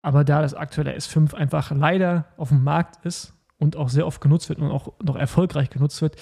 Aber 0.03 0.23
da 0.23 0.43
das 0.43 0.53
aktuelle 0.53 0.95
S5 0.95 1.33
einfach 1.33 1.71
leider 1.71 2.25
auf 2.37 2.49
dem 2.49 2.63
Markt 2.63 3.03
ist 3.07 3.33
und 3.57 3.75
auch 3.75 3.89
sehr 3.89 4.05
oft 4.05 4.21
genutzt 4.21 4.49
wird 4.49 4.59
und 4.59 4.69
auch 4.69 4.93
noch 5.01 5.15
erfolgreich 5.15 5.71
genutzt 5.71 5.99
wird, 6.03 6.15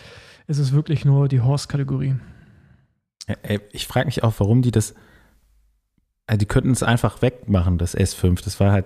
ist 0.48 0.60
es 0.60 0.72
wirklich 0.72 1.04
nur 1.04 1.28
die 1.28 1.42
Horse-Kategorie. 1.42 2.16
Ey, 3.44 3.60
ich 3.72 3.88
frage 3.88 4.06
mich 4.06 4.24
auch, 4.24 4.34
warum 4.38 4.62
die 4.62 4.72
das. 4.72 4.94
Also 6.28 6.38
die 6.40 6.46
könnten 6.46 6.72
es 6.72 6.84
einfach 6.84 7.22
wegmachen, 7.22 7.78
das 7.78 7.96
S5. 7.98 8.44
Das 8.44 8.60
war 8.60 8.72
halt. 8.72 8.86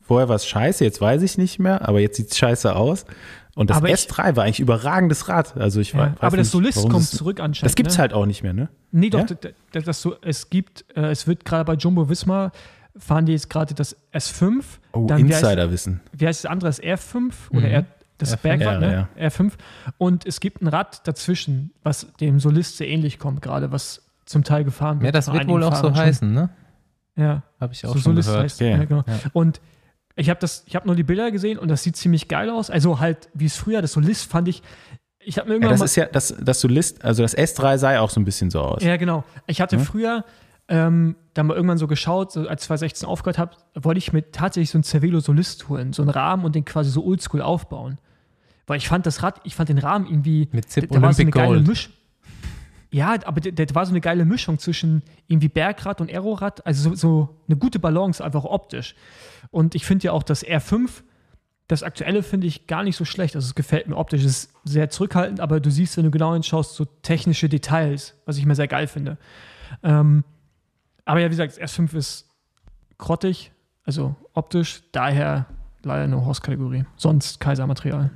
Vorher 0.00 0.28
war 0.30 0.36
es 0.36 0.46
scheiße, 0.46 0.84
jetzt 0.84 1.00
weiß 1.02 1.20
ich 1.22 1.36
nicht 1.36 1.58
mehr, 1.58 1.86
aber 1.86 2.00
jetzt 2.00 2.16
sieht 2.16 2.30
es 2.30 2.38
scheiße 2.38 2.74
aus. 2.74 3.04
Und 3.54 3.68
das 3.70 3.76
Aber 3.76 3.88
ich- 3.90 3.94
S3 3.96 4.36
war 4.36 4.44
eigentlich 4.44 4.60
überragendes 4.60 5.28
Rad. 5.28 5.56
Also 5.58 5.80
ich 5.80 5.92
Ja, 5.92 6.14
aber 6.20 6.36
das 6.38 6.46
nicht, 6.46 6.50
Solist 6.52 6.78
warum 6.78 6.92
kommt 6.92 7.02
das- 7.04 7.10
zurück 7.18 7.40
anscheinend. 7.40 7.66
Das 7.66 7.74
gibt 7.74 7.90
es 7.90 7.96
ne? 7.96 8.02
halt 8.02 8.12
auch 8.14 8.24
nicht 8.24 8.42
mehr, 8.42 8.54
ne? 8.54 8.68
Nee, 8.90 9.10
doch, 9.10 9.18
Ja? 9.20 9.26
d- 9.26 9.52
d- 9.74 9.80
das 9.82 10.00
so, 10.00 10.16
es 10.22 10.48
gibt, 10.48 10.86
äh, 10.96 11.10
es 11.10 11.26
wird 11.26 11.44
gerade 11.44 11.64
bei 11.66 11.74
Jumbo 11.74 12.08
Wismar, 12.08 12.52
fahren 12.96 13.26
die 13.26 13.32
jetzt 13.32 13.50
gerade 13.50 13.74
das 13.74 13.96
S5. 14.12 14.64
Oh, 14.92 15.06
Insiderwissen. 15.10 16.00
Wie 16.12 16.26
heißt 16.26 16.44
das 16.44 16.50
andere? 16.50 16.70
Das 16.70 16.80
R5 16.82 17.32
oder 17.50 17.66
Mhm. 17.68 17.86
Das 18.18 18.36
R5, 18.36 18.42
Bergrad, 18.42 18.82
ja, 18.82 18.88
ne? 18.88 19.08
R5. 19.18 19.52
Und 19.96 20.26
es 20.26 20.40
gibt 20.40 20.60
ein 20.62 20.66
Rad 20.68 21.06
dazwischen, 21.06 21.72
was 21.82 22.12
dem 22.20 22.40
Solist 22.40 22.76
sehr 22.76 22.88
ähnlich 22.88 23.18
kommt, 23.18 23.42
gerade 23.42 23.70
was 23.72 24.08
zum 24.26 24.44
Teil 24.44 24.64
gefahren 24.64 24.98
wird. 25.00 25.06
Ja, 25.06 25.12
das 25.12 25.32
wird 25.32 25.46
wohl 25.48 25.62
auch 25.62 25.74
so 25.74 25.82
Fahrern 25.82 25.94
schon. 25.94 26.04
heißen, 26.04 26.32
ne? 26.32 26.50
Ja, 27.16 27.42
Habe 27.60 27.72
ich 27.72 27.84
auch 27.86 27.90
so 27.94 27.98
schon 28.00 28.12
Solist 28.12 28.28
gehört. 28.28 28.44
heißt. 28.44 28.60
Okay, 28.60 28.70
Ja, 28.72 28.84
genau. 28.84 29.04
ja. 29.06 29.18
Und 29.32 29.60
ich 30.16 30.30
habe 30.30 30.40
das, 30.40 30.64
ich 30.66 30.74
habe 30.76 30.86
nur 30.86 30.96
die 30.96 31.02
Bilder 31.04 31.30
gesehen 31.30 31.58
und 31.58 31.68
das 31.68 31.82
sieht 31.82 31.96
ziemlich 31.96 32.28
geil 32.28 32.50
aus. 32.50 32.70
Also 32.70 33.00
halt, 33.00 33.28
wie 33.34 33.46
es 33.46 33.56
früher, 33.56 33.80
das 33.82 33.92
Solist 33.92 34.28
fand 34.30 34.48
ich, 34.48 34.62
ich 35.20 35.38
habe 35.38 35.48
mir 35.48 35.54
Ja, 35.54 35.56
irgendwann 35.56 35.70
das 35.72 35.80
mal, 35.80 35.84
ist 35.86 35.96
ja, 35.96 36.06
das, 36.06 36.34
das 36.40 36.60
Solist, 36.60 37.04
also 37.04 37.22
das 37.22 37.36
S3 37.36 37.78
sah 37.78 37.92
ja 37.92 38.00
auch 38.00 38.10
so 38.10 38.20
ein 38.20 38.24
bisschen 38.24 38.50
so 38.50 38.60
aus. 38.60 38.82
Ja, 38.82 38.96
genau. 38.96 39.24
Ich 39.46 39.60
hatte 39.60 39.76
Hm? 39.76 39.84
früher 39.84 40.24
ähm, 40.68 41.16
dann 41.34 41.46
mal 41.46 41.54
irgendwann 41.54 41.78
so 41.78 41.86
geschaut, 41.86 42.30
so 42.32 42.46
als 42.46 42.64
2016 42.64 43.08
aufgehört 43.08 43.38
habe, 43.38 43.52
wollte 43.74 43.98
ich 43.98 44.12
mir 44.12 44.30
tatsächlich 44.32 44.70
so 44.70 44.76
einen 44.78 44.84
Cervelo 44.84 45.20
Solist 45.20 45.68
holen, 45.68 45.92
so 45.92 46.02
einen 46.02 46.10
Rahmen 46.10 46.44
und 46.44 46.54
den 46.54 46.64
quasi 46.64 46.90
so 46.90 47.04
oldschool 47.04 47.40
aufbauen. 47.40 47.98
Weil 48.68 48.76
ich 48.76 48.88
fand 48.88 49.06
das 49.06 49.22
Rad, 49.22 49.40
ich 49.44 49.56
fand 49.56 49.68
den 49.70 49.78
Rahmen 49.78 50.06
irgendwie, 50.06 50.48
Mit 50.52 50.70
Zip 50.70 50.88
da 50.90 51.02
war 51.02 51.12
so 51.12 51.22
eine 51.22 51.30
geile. 51.30 51.60
Mischung. 51.60 51.92
Ja, 52.90 53.16
aber 53.26 53.40
der, 53.40 53.52
der 53.52 53.74
war 53.74 53.84
so 53.84 53.92
eine 53.92 54.00
geile 54.00 54.24
Mischung 54.24 54.58
zwischen 54.58 55.02
irgendwie 55.26 55.48
Bergrad 55.48 56.00
und 56.00 56.10
Aerorad, 56.10 56.64
also 56.66 56.90
so, 56.90 56.94
so 56.94 57.36
eine 57.46 57.56
gute 57.56 57.78
Balance 57.78 58.24
einfach 58.24 58.44
optisch. 58.44 58.94
Und 59.50 59.74
ich 59.74 59.84
finde 59.84 60.06
ja 60.06 60.12
auch 60.12 60.22
das 60.22 60.44
R5, 60.44 61.02
das 61.66 61.82
aktuelle 61.82 62.22
finde 62.22 62.46
ich 62.46 62.66
gar 62.66 62.82
nicht 62.82 62.96
so 62.96 63.04
schlecht. 63.04 63.36
Also 63.36 63.46
es 63.46 63.54
gefällt 63.54 63.88
mir 63.88 63.96
optisch, 63.96 64.24
es 64.24 64.44
ist 64.44 64.52
sehr 64.64 64.88
zurückhaltend, 64.88 65.40
aber 65.40 65.60
du 65.60 65.70
siehst, 65.70 65.96
wenn 65.98 66.04
du 66.04 66.10
genau 66.10 66.32
hinschaust, 66.32 66.74
so 66.74 66.84
technische 66.84 67.48
Details, 67.48 68.14
was 68.24 68.38
ich 68.38 68.46
mir 68.46 68.54
sehr 68.54 68.68
geil 68.68 68.86
finde. 68.86 69.18
Ähm, 69.82 70.24
aber 71.04 71.20
ja, 71.20 71.26
wie 71.26 71.36
gesagt, 71.36 71.58
das 71.58 71.72
S5 71.72 71.94
ist 71.94 72.26
grottig, 72.96 73.52
also 73.84 74.16
optisch, 74.32 74.82
daher 74.92 75.46
leider 75.82 76.06
nur 76.06 76.24
Horse-Kategorie. 76.24 76.84
Sonst 76.96 77.40
Kaisermaterial. 77.40 78.10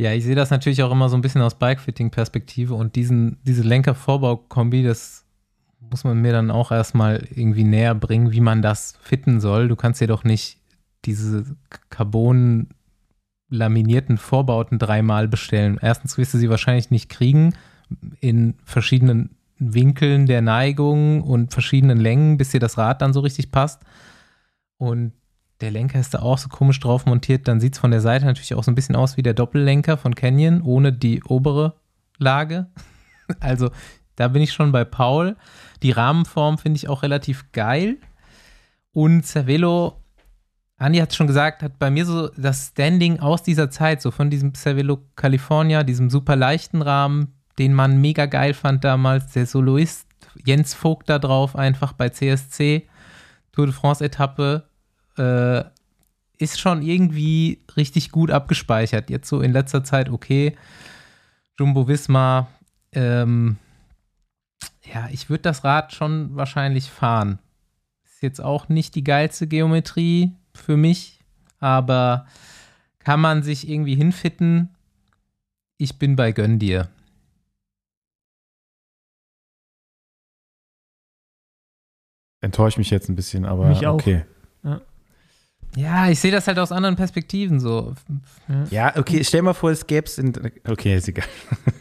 Ja, 0.00 0.14
ich 0.14 0.24
sehe 0.24 0.34
das 0.34 0.48
natürlich 0.48 0.82
auch 0.82 0.90
immer 0.90 1.10
so 1.10 1.16
ein 1.16 1.20
bisschen 1.20 1.42
aus 1.42 1.56
Bikefitting-Perspektive 1.56 2.72
und 2.72 2.96
diesen, 2.96 3.36
diese 3.42 3.62
Lenker-Vorbau-Kombi, 3.62 4.82
das 4.82 5.26
muss 5.78 6.04
man 6.04 6.22
mir 6.22 6.32
dann 6.32 6.50
auch 6.50 6.72
erstmal 6.72 7.28
irgendwie 7.34 7.64
näher 7.64 7.94
bringen, 7.94 8.32
wie 8.32 8.40
man 8.40 8.62
das 8.62 8.94
fitten 9.02 9.40
soll. 9.40 9.68
Du 9.68 9.76
kannst 9.76 10.00
dir 10.00 10.06
doch 10.06 10.24
nicht 10.24 10.56
diese 11.04 11.44
Carbon 11.90 12.68
laminierten 13.50 14.16
Vorbauten 14.16 14.78
dreimal 14.78 15.28
bestellen. 15.28 15.78
Erstens 15.82 16.16
wirst 16.16 16.32
du 16.32 16.38
sie 16.38 16.48
wahrscheinlich 16.48 16.90
nicht 16.90 17.10
kriegen 17.10 17.52
in 18.20 18.54
verschiedenen 18.64 19.36
Winkeln 19.58 20.24
der 20.24 20.40
Neigung 20.40 21.22
und 21.22 21.52
verschiedenen 21.52 22.00
Längen, 22.00 22.38
bis 22.38 22.52
dir 22.52 22.60
das 22.60 22.78
Rad 22.78 23.02
dann 23.02 23.12
so 23.12 23.20
richtig 23.20 23.50
passt. 23.50 23.82
Und 24.78 25.12
der 25.60 25.70
Lenker 25.70 26.00
ist 26.00 26.14
da 26.14 26.20
auch 26.20 26.38
so 26.38 26.48
komisch 26.48 26.80
drauf 26.80 27.06
montiert. 27.06 27.46
Dann 27.46 27.60
sieht 27.60 27.74
es 27.74 27.78
von 27.80 27.90
der 27.90 28.00
Seite 28.00 28.24
natürlich 28.24 28.54
auch 28.54 28.64
so 28.64 28.70
ein 28.70 28.74
bisschen 28.74 28.96
aus 28.96 29.16
wie 29.16 29.22
der 29.22 29.34
Doppellenker 29.34 29.96
von 29.96 30.14
Canyon, 30.14 30.62
ohne 30.62 30.92
die 30.92 31.22
obere 31.24 31.74
Lage. 32.18 32.66
Also 33.38 33.70
da 34.16 34.26
bin 34.26 34.42
ich 34.42 34.52
schon 34.52 34.72
bei 34.72 34.84
Paul. 34.84 35.36
Die 35.84 35.92
Rahmenform 35.92 36.58
finde 36.58 36.78
ich 36.78 36.88
auch 36.88 37.04
relativ 37.04 37.52
geil. 37.52 37.98
Und 38.92 39.24
Cervelo, 39.24 40.02
Andi 40.78 40.98
hat 40.98 41.10
es 41.10 41.16
schon 41.16 41.28
gesagt, 41.28 41.62
hat 41.62 41.78
bei 41.78 41.92
mir 41.92 42.04
so 42.04 42.26
das 42.30 42.70
Standing 42.70 43.20
aus 43.20 43.44
dieser 43.44 43.70
Zeit, 43.70 44.02
so 44.02 44.10
von 44.10 44.28
diesem 44.28 44.52
Cervelo 44.52 44.98
California, 45.14 45.84
diesem 45.84 46.10
super 46.10 46.34
leichten 46.34 46.82
Rahmen, 46.82 47.34
den 47.60 47.72
man 47.72 48.00
mega 48.00 48.26
geil 48.26 48.52
fand 48.52 48.82
damals, 48.82 49.32
der 49.32 49.46
Soloist 49.46 50.08
Jens 50.44 50.74
Vogt 50.74 51.08
da 51.08 51.20
drauf, 51.20 51.54
einfach 51.54 51.92
bei 51.92 52.08
CSC, 52.08 52.88
Tour 53.52 53.66
de 53.66 53.74
France 53.74 54.04
Etappe, 54.04 54.69
äh, 55.16 55.64
ist 56.38 56.58
schon 56.58 56.82
irgendwie 56.82 57.60
richtig 57.76 58.10
gut 58.10 58.30
abgespeichert. 58.30 59.10
Jetzt 59.10 59.28
so 59.28 59.40
in 59.40 59.52
letzter 59.52 59.84
Zeit 59.84 60.08
okay. 60.08 60.56
Jumbo 61.58 61.86
Visma, 61.86 62.48
ähm, 62.92 63.58
ja, 64.92 65.08
ich 65.12 65.28
würde 65.28 65.42
das 65.42 65.62
Rad 65.64 65.92
schon 65.92 66.34
wahrscheinlich 66.34 66.90
fahren. 66.90 67.38
Ist 68.04 68.22
jetzt 68.22 68.40
auch 68.40 68.68
nicht 68.68 68.94
die 68.94 69.04
geilste 69.04 69.46
Geometrie 69.46 70.32
für 70.54 70.76
mich, 70.76 71.20
aber 71.58 72.26
kann 72.98 73.20
man 73.20 73.42
sich 73.42 73.68
irgendwie 73.68 73.94
hinfitten. 73.94 74.70
Ich 75.76 75.98
bin 75.98 76.16
bei 76.16 76.32
Gönn 76.32 76.58
dir. 76.58 76.88
Enttäuscht 82.40 82.78
mich 82.78 82.90
jetzt 82.90 83.08
ein 83.08 83.16
bisschen, 83.16 83.44
aber 83.44 83.68
Mich 83.68 83.86
auch. 83.86 83.94
okay. 83.94 84.24
Ja, 84.62 84.80
ich 85.76 86.18
sehe 86.20 86.32
das 86.32 86.46
halt 86.46 86.58
aus 86.58 86.72
anderen 86.72 86.96
Perspektiven 86.96 87.60
so. 87.60 87.94
Ja, 88.70 88.96
okay, 88.96 89.22
stell 89.24 89.42
mal 89.42 89.54
vor, 89.54 89.70
es 89.70 89.86
gäbe 89.86 90.06
es 90.06 90.18
in. 90.18 90.32
Okay, 90.68 90.96
ist 90.96 91.08
egal. 91.08 91.24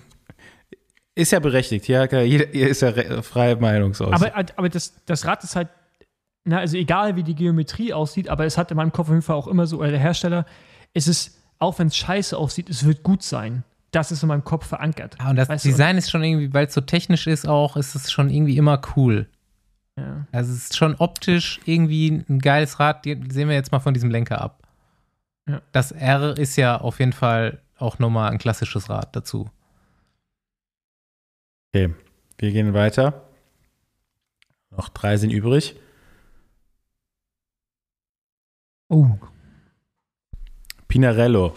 Ist 1.15 1.31
ja 1.33 1.39
berechtigt, 1.39 1.87
ja, 1.89 2.05
jeder 2.21 2.49
ist 2.53 2.81
ja 2.81 2.89
re- 2.89 3.21
freie 3.23 3.57
Meinungsaus. 3.57 4.13
Aber, 4.13 4.33
aber 4.55 4.69
das, 4.69 4.93
das 5.05 5.25
Rad 5.25 5.43
ist 5.43 5.53
halt, 5.53 5.67
na, 6.45 6.59
also 6.59 6.77
egal 6.77 7.17
wie 7.17 7.23
die 7.23 7.35
Geometrie 7.35 7.91
aussieht, 7.91 8.29
aber 8.29 8.45
es 8.45 8.57
hat 8.57 8.71
in 8.71 8.77
meinem 8.77 8.93
Kopf 8.93 9.07
auf 9.07 9.13
jeden 9.13 9.21
Fall 9.21 9.35
auch 9.35 9.47
immer 9.47 9.67
so, 9.67 9.79
oder 9.79 9.91
der 9.91 9.99
Hersteller, 9.99 10.45
es 10.93 11.09
ist, 11.09 11.37
auch 11.57 11.77
wenn 11.77 11.87
es 11.87 11.97
scheiße 11.97 12.37
aussieht, 12.37 12.69
es 12.69 12.85
wird 12.85 13.03
gut 13.03 13.21
sein. 13.21 13.65
Das 13.91 14.13
ist 14.13 14.23
in 14.23 14.29
meinem 14.29 14.45
Kopf 14.45 14.67
verankert. 14.67 15.17
Ah, 15.19 15.31
und 15.31 15.35
das 15.35 15.49
Weißt 15.49 15.65
du, 15.65 15.69
Design 15.69 15.97
ist 15.97 16.09
schon 16.09 16.23
irgendwie, 16.23 16.53
weil 16.53 16.67
es 16.67 16.73
so 16.73 16.79
technisch 16.79 17.27
ist 17.27 17.45
auch, 17.49 17.75
ist 17.75 17.95
es 17.95 18.09
schon 18.11 18.29
irgendwie 18.29 18.55
immer 18.55 18.79
cool. 18.95 19.27
Ja. 19.99 20.27
Also 20.31 20.53
es 20.53 20.65
ist 20.65 20.77
schon 20.77 20.95
optisch 20.95 21.59
irgendwie 21.65 22.23
ein 22.29 22.39
geiles 22.39 22.79
Rad. 22.79 23.05
Die 23.05 23.19
sehen 23.29 23.49
wir 23.49 23.55
jetzt 23.55 23.71
mal 23.71 23.79
von 23.79 23.93
diesem 23.93 24.09
Lenker 24.09 24.41
ab. 24.41 24.67
Ja. 25.47 25.61
Das 25.71 25.91
R 25.91 26.37
ist 26.37 26.55
ja 26.55 26.79
auf 26.79 26.99
jeden 26.99 27.13
Fall 27.13 27.61
auch 27.77 27.99
nochmal 27.99 28.31
ein 28.31 28.37
klassisches 28.37 28.89
Rad 28.89 29.15
dazu. 29.15 29.49
okay, 31.69 31.93
wir 32.37 32.51
gehen 32.51 32.73
weiter. 32.73 33.25
Noch 34.71 34.89
drei 34.89 35.17
sind 35.17 35.31
übrig. 35.31 35.75
Oh. 38.87 39.07
Pinarello. 40.87 41.53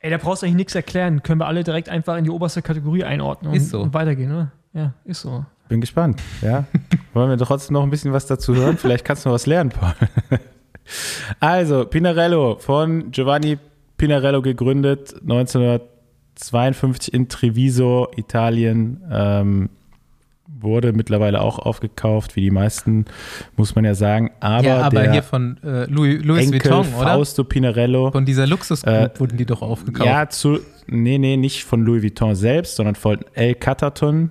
Ey, 0.00 0.10
da 0.10 0.16
brauchst 0.16 0.42
du 0.42 0.46
eigentlich 0.46 0.56
nichts 0.56 0.74
erklären. 0.74 1.22
Können 1.22 1.40
wir 1.40 1.46
alle 1.46 1.64
direkt 1.64 1.88
einfach 1.88 2.16
in 2.16 2.24
die 2.24 2.30
oberste 2.30 2.62
Kategorie 2.62 3.04
einordnen 3.04 3.50
und, 3.50 3.56
Ist 3.56 3.70
so. 3.70 3.80
und 3.80 3.94
weitergehen, 3.94 4.32
oder? 4.32 4.52
Ja, 4.72 4.94
ist 5.04 5.22
so. 5.22 5.44
Bin 5.68 5.80
gespannt, 5.80 6.20
ja. 6.42 6.64
Wollen 7.12 7.30
wir 7.30 7.36
trotzdem 7.38 7.74
noch 7.74 7.82
ein 7.82 7.90
bisschen 7.90 8.12
was 8.12 8.26
dazu 8.26 8.54
hören? 8.54 8.78
Vielleicht 8.78 9.04
kannst 9.04 9.24
du 9.24 9.28
noch 9.28 9.34
was 9.34 9.46
lernen, 9.46 9.70
Paul. 9.70 9.94
Also, 11.38 11.84
Pinarello 11.84 12.56
von 12.56 13.10
Giovanni 13.10 13.58
Pinarello 13.98 14.40
gegründet, 14.40 15.14
1952 15.20 17.12
in 17.12 17.28
Treviso, 17.28 18.08
Italien. 18.16 19.02
Ähm, 19.10 19.68
wurde 20.60 20.92
mittlerweile 20.92 21.40
auch 21.40 21.58
aufgekauft, 21.58 22.36
wie 22.36 22.40
die 22.42 22.50
meisten, 22.50 23.04
muss 23.56 23.74
man 23.74 23.84
ja 23.84 23.94
sagen. 23.94 24.30
Aber, 24.40 24.64
ja, 24.66 24.82
aber 24.82 25.02
der 25.02 25.12
hier 25.12 25.22
von 25.22 25.58
äh, 25.62 25.84
Louis, 25.84 26.22
Louis 26.24 26.46
Enkel 26.46 26.70
Vuitton, 26.70 26.94
oder? 26.94 27.06
Fausto 27.06 27.44
Pinarello 27.44 28.10
Von 28.10 28.24
dieser 28.24 28.46
Luxusgroup 28.46 29.16
Äh, 29.16 29.20
wurden 29.20 29.36
die 29.36 29.46
doch 29.46 29.62
aufgekauft. 29.62 30.06
ja, 30.06 30.28
zu, 30.28 30.60
nee, 30.86 31.18
nee, 31.18 31.36
nicht 31.36 31.64
von 31.64 31.84
Louis 31.84 32.02
Vuitton 32.02 32.34
selbst, 32.34 32.76
sondern 32.76 32.94
von 32.94 33.18
El 33.34 33.54
Cataton. 33.54 34.30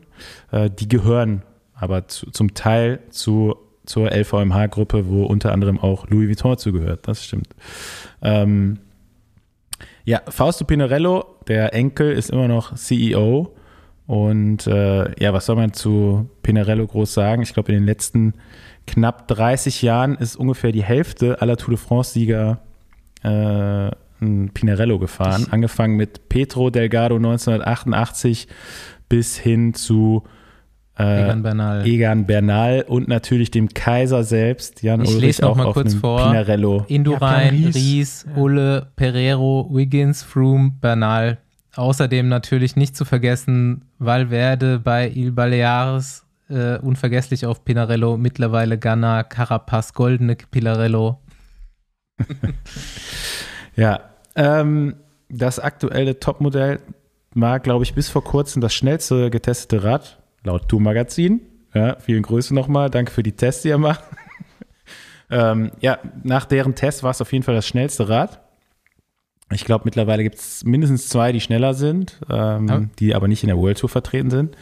Äh, 0.51 0.69
die 0.69 0.87
gehören 0.87 1.43
aber 1.73 2.07
zu, 2.07 2.29
zum 2.31 2.53
Teil 2.53 2.99
zu, 3.09 3.55
zur 3.85 4.11
LVMH-Gruppe, 4.11 5.07
wo 5.07 5.25
unter 5.25 5.51
anderem 5.51 5.79
auch 5.79 6.07
Louis 6.09 6.27
Vuitton 6.27 6.57
zugehört. 6.57 7.07
Das 7.07 7.23
stimmt. 7.23 7.49
Ähm, 8.21 8.79
ja, 10.05 10.21
Fausto 10.27 10.65
Pinarello, 10.65 11.25
der 11.47 11.73
Enkel, 11.73 12.11
ist 12.13 12.29
immer 12.31 12.47
noch 12.47 12.75
CEO 12.75 13.53
Und 14.07 14.65
äh, 14.67 15.21
ja, 15.21 15.33
was 15.33 15.45
soll 15.45 15.57
man 15.57 15.73
zu 15.73 16.29
Pinarello 16.41 16.87
groß 16.87 17.13
sagen? 17.13 17.41
Ich 17.41 17.53
glaube, 17.53 17.73
in 17.73 17.79
den 17.79 17.85
letzten 17.85 18.33
knapp 18.87 19.27
30 19.27 19.81
Jahren 19.81 20.15
ist 20.15 20.37
ungefähr 20.37 20.71
die 20.71 20.83
Hälfte 20.83 21.41
aller 21.41 21.57
Tour 21.57 21.75
de 21.75 21.77
France-Sieger 21.77 22.59
äh, 23.23 23.91
ein 24.19 24.49
Pinarello 24.53 24.97
gefahren. 24.97 25.47
Angefangen 25.51 25.97
mit 25.97 26.29
Petro 26.29 26.69
Delgado 26.69 27.17
1988 27.17 28.47
bis 29.09 29.37
hin 29.37 29.73
zu 29.73 30.23
äh, 30.97 31.23
Egan 31.25 31.43
Bernal. 31.43 31.85
Egan 31.85 32.25
Bernal 32.25 32.85
und 32.87 33.07
natürlich 33.09 33.51
dem 33.51 33.69
Kaiser 33.69 34.23
selbst, 34.23 34.81
Jan 34.81 35.01
Ich 35.01 35.09
Ulrich, 35.09 35.21
lese 35.21 35.41
noch 35.43 35.51
auch 35.51 35.55
mal 35.57 35.73
kurz 35.73 35.93
vor. 35.93 36.25
Pinarello. 36.25 36.85
Indurain, 36.87 37.55
Ja, 37.55 37.67
Ries. 37.67 37.75
Ries, 37.75 38.25
Ulle, 38.35 38.87
Pereiro, 38.95 39.69
Wiggins, 39.71 40.23
Froome, 40.23 40.71
Bernal. 40.81 41.39
Außerdem 41.77 42.27
natürlich 42.27 42.75
nicht 42.75 42.97
zu 42.97 43.05
vergessen 43.05 43.85
Valverde 43.99 44.79
bei 44.79 45.09
Il 45.09 45.31
Baleares, 45.31 46.25
äh, 46.49 46.77
unvergesslich 46.79 47.45
auf 47.45 47.63
Pinarello, 47.63 48.17
mittlerweile 48.17 48.77
Ganna, 48.77 49.23
Carapaz, 49.23 49.93
goldene 49.93 50.35
Pinarello. 50.35 51.19
Ja, 53.77 54.09
ähm, 54.35 54.95
das 55.29 55.59
aktuelle 55.59 56.19
Topmodell 56.19 56.79
war, 57.35 57.59
glaube 57.59 57.83
ich, 57.83 57.93
bis 57.93 58.09
vor 58.09 58.23
kurzem 58.23 58.59
das 58.59 58.73
schnellste 58.73 59.29
getestete 59.29 59.83
Rad, 59.83 60.17
laut 60.43 60.67
Tour-Magazin. 60.67 61.41
Ja, 61.75 61.97
vielen 61.99 62.23
Grüße 62.23 62.55
nochmal, 62.55 62.89
danke 62.89 63.11
für 63.11 63.21
die 63.21 63.33
Tests, 63.33 63.61
die 63.61 63.67
ihr 63.67 63.77
macht. 63.77 64.03
ähm, 65.29 65.71
ja, 65.79 65.99
nach 66.23 66.45
deren 66.45 66.73
Test 66.73 67.03
war 67.03 67.11
es 67.11 67.21
auf 67.21 67.31
jeden 67.31 67.43
Fall 67.43 67.53
das 67.53 67.67
schnellste 67.67 68.09
Rad. 68.09 68.41
Ich 69.51 69.63
glaube, 69.63 69.83
mittlerweile 69.85 70.23
gibt 70.23 70.35
es 70.35 70.63
mindestens 70.65 71.07
zwei, 71.07 71.31
die 71.31 71.39
schneller 71.39 71.73
sind, 71.73 72.19
ähm, 72.29 72.67
Ja. 72.67 72.81
die 72.99 73.15
aber 73.15 73.27
nicht 73.27 73.43
in 73.43 73.47
der 73.47 73.57
World 73.57 73.77
Tour 73.79 73.89
vertreten 73.89 74.29
sind. 74.29 74.57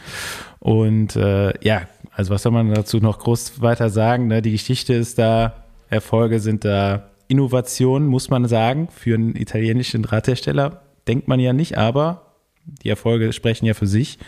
Und 0.60 1.16
äh, 1.16 1.52
ja, 1.64 1.82
also 2.12 2.32
was 2.32 2.42
soll 2.42 2.52
man 2.52 2.72
dazu 2.72 2.98
noch 2.98 3.18
groß 3.18 3.60
weiter 3.60 3.90
sagen? 3.90 4.28
Ne? 4.28 4.42
Die 4.42 4.52
Geschichte 4.52 4.94
ist 4.94 5.18
da, 5.18 5.64
Erfolge 5.90 6.40
sind 6.40 6.64
da, 6.64 7.10
Innovationen, 7.28 8.06
muss 8.06 8.30
man 8.30 8.46
sagen, 8.46 8.88
für 8.94 9.14
einen 9.14 9.34
italienischen 9.34 10.04
Radhersteller 10.04 10.82
denkt 11.08 11.26
man 11.26 11.40
ja 11.40 11.52
nicht, 11.52 11.76
aber 11.76 12.22
die 12.64 12.88
Erfolge 12.88 13.32
sprechen 13.32 13.66
ja 13.66 13.74
für 13.74 13.88
sich. 13.88 14.18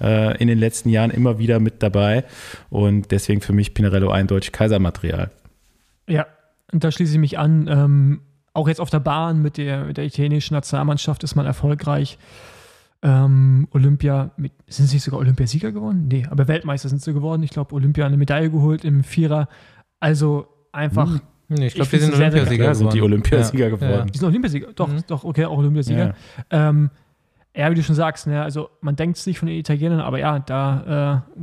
Äh, 0.00 0.36
in 0.40 0.46
den 0.46 0.58
letzten 0.58 0.88
Jahren 0.88 1.10
immer 1.10 1.38
wieder 1.38 1.58
mit 1.58 1.82
dabei 1.82 2.24
und 2.70 3.10
deswegen 3.10 3.40
für 3.40 3.52
mich 3.52 3.74
Pinarello 3.74 4.10
eindeutig 4.10 4.52
Kaisermaterial. 4.52 5.30
Ja, 6.08 6.26
und 6.72 6.84
da 6.84 6.90
schließe 6.92 7.14
ich 7.14 7.18
mich 7.18 7.38
an. 7.38 7.66
Ähm, 7.68 8.20
auch 8.54 8.68
jetzt 8.68 8.80
auf 8.80 8.88
der 8.90 9.00
Bahn 9.00 9.42
mit 9.42 9.56
der, 9.58 9.84
mit 9.84 9.96
der 9.98 10.04
italienischen 10.04 10.54
Nationalmannschaft 10.54 11.22
ist 11.24 11.34
man 11.34 11.44
erfolgreich. 11.44 12.18
Ähm, 13.02 13.68
Olympia, 13.72 14.30
mit, 14.38 14.52
sind 14.66 14.86
sie 14.86 14.96
nicht 14.96 15.02
sogar 15.04 15.20
Olympiasieger 15.20 15.72
geworden? 15.72 16.08
Nee, 16.10 16.26
aber 16.30 16.48
Weltmeister 16.48 16.88
sind 16.88 17.02
sie 17.02 17.12
geworden. 17.12 17.42
Ich 17.42 17.50
glaube, 17.50 17.74
Olympia 17.74 18.06
eine 18.06 18.16
Medaille 18.16 18.50
geholt 18.50 18.84
im 18.84 19.04
Vierer. 19.04 19.48
Also 20.00 20.46
einfach, 20.72 21.10
Hm. 21.10 21.20
Nee, 21.48 21.66
ich 21.66 21.74
glaube, 21.74 21.90
die 21.90 21.98
sind 21.98 22.14
Olympiasieger 22.14 22.74
sind 22.74 22.92
die 22.94 22.96
geworden. 22.98 23.12
Olympiasieger 23.12 23.68
Ja, 23.68 23.76
geworden. 23.76 24.10
die 24.12 24.18
sind 24.18 24.26
Olympiasieger. 24.28 24.68
Doch, 24.74 24.88
Mhm. 24.88 25.02
doch, 25.06 25.24
okay, 25.24 25.44
auch 25.44 25.58
Olympiasieger. 25.58 26.14
Ja. 26.50 26.68
Ähm, 26.70 26.90
ja, 27.54 27.70
wie 27.70 27.74
du 27.74 27.82
schon 27.82 27.94
sagst, 27.94 28.26
ne, 28.26 28.42
also 28.42 28.70
man 28.80 28.96
denkt 28.96 29.18
es 29.18 29.26
nicht 29.26 29.38
von 29.38 29.46
den 29.48 29.58
Italienern, 29.58 30.00
aber 30.00 30.18
ja, 30.18 30.38
da 30.38 31.22
äh, 31.36 31.40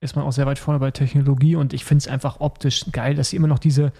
ist 0.00 0.14
man 0.14 0.24
auch 0.24 0.30
sehr 0.32 0.46
weit 0.46 0.60
vorne 0.60 0.78
bei 0.78 0.92
Technologie 0.92 1.56
und 1.56 1.72
ich 1.72 1.84
finde 1.84 1.98
es 2.02 2.08
einfach 2.08 2.38
optisch 2.38 2.86
geil, 2.92 3.14
dass 3.16 3.30
sie 3.30 3.36
immer 3.36 3.48
noch 3.48 3.58
diese 3.58 3.92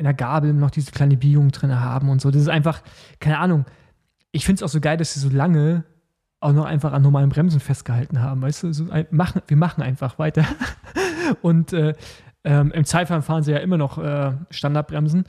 in 0.00 0.04
der 0.04 0.14
Gabel 0.14 0.54
noch 0.54 0.70
diese 0.70 0.92
kleine 0.92 1.18
Biegung 1.18 1.50
drin 1.50 1.78
haben 1.78 2.08
und 2.08 2.22
so. 2.22 2.30
Das 2.30 2.40
ist 2.40 2.48
einfach, 2.48 2.82
keine 3.20 3.38
Ahnung. 3.38 3.66
Ich 4.32 4.46
finde 4.46 4.60
es 4.60 4.62
auch 4.62 4.72
so 4.72 4.80
geil, 4.80 4.96
dass 4.96 5.12
sie 5.12 5.20
so 5.20 5.28
lange 5.28 5.84
auch 6.40 6.52
noch 6.52 6.64
einfach 6.64 6.94
an 6.94 7.02
normalen 7.02 7.28
Bremsen 7.28 7.60
festgehalten 7.60 8.22
haben, 8.22 8.40
weißt 8.40 8.62
du? 8.62 8.72
So, 8.72 8.86
machen, 9.10 9.42
wir 9.46 9.56
machen 9.58 9.82
einfach 9.82 10.18
weiter. 10.18 10.46
und 11.42 11.74
äh, 11.74 11.92
ähm, 12.44 12.72
im 12.72 12.86
Zeitfahren 12.86 13.20
fahren 13.20 13.42
sie 13.42 13.52
ja 13.52 13.58
immer 13.58 13.76
noch 13.76 13.98
äh, 13.98 14.32
Standardbremsen 14.48 15.24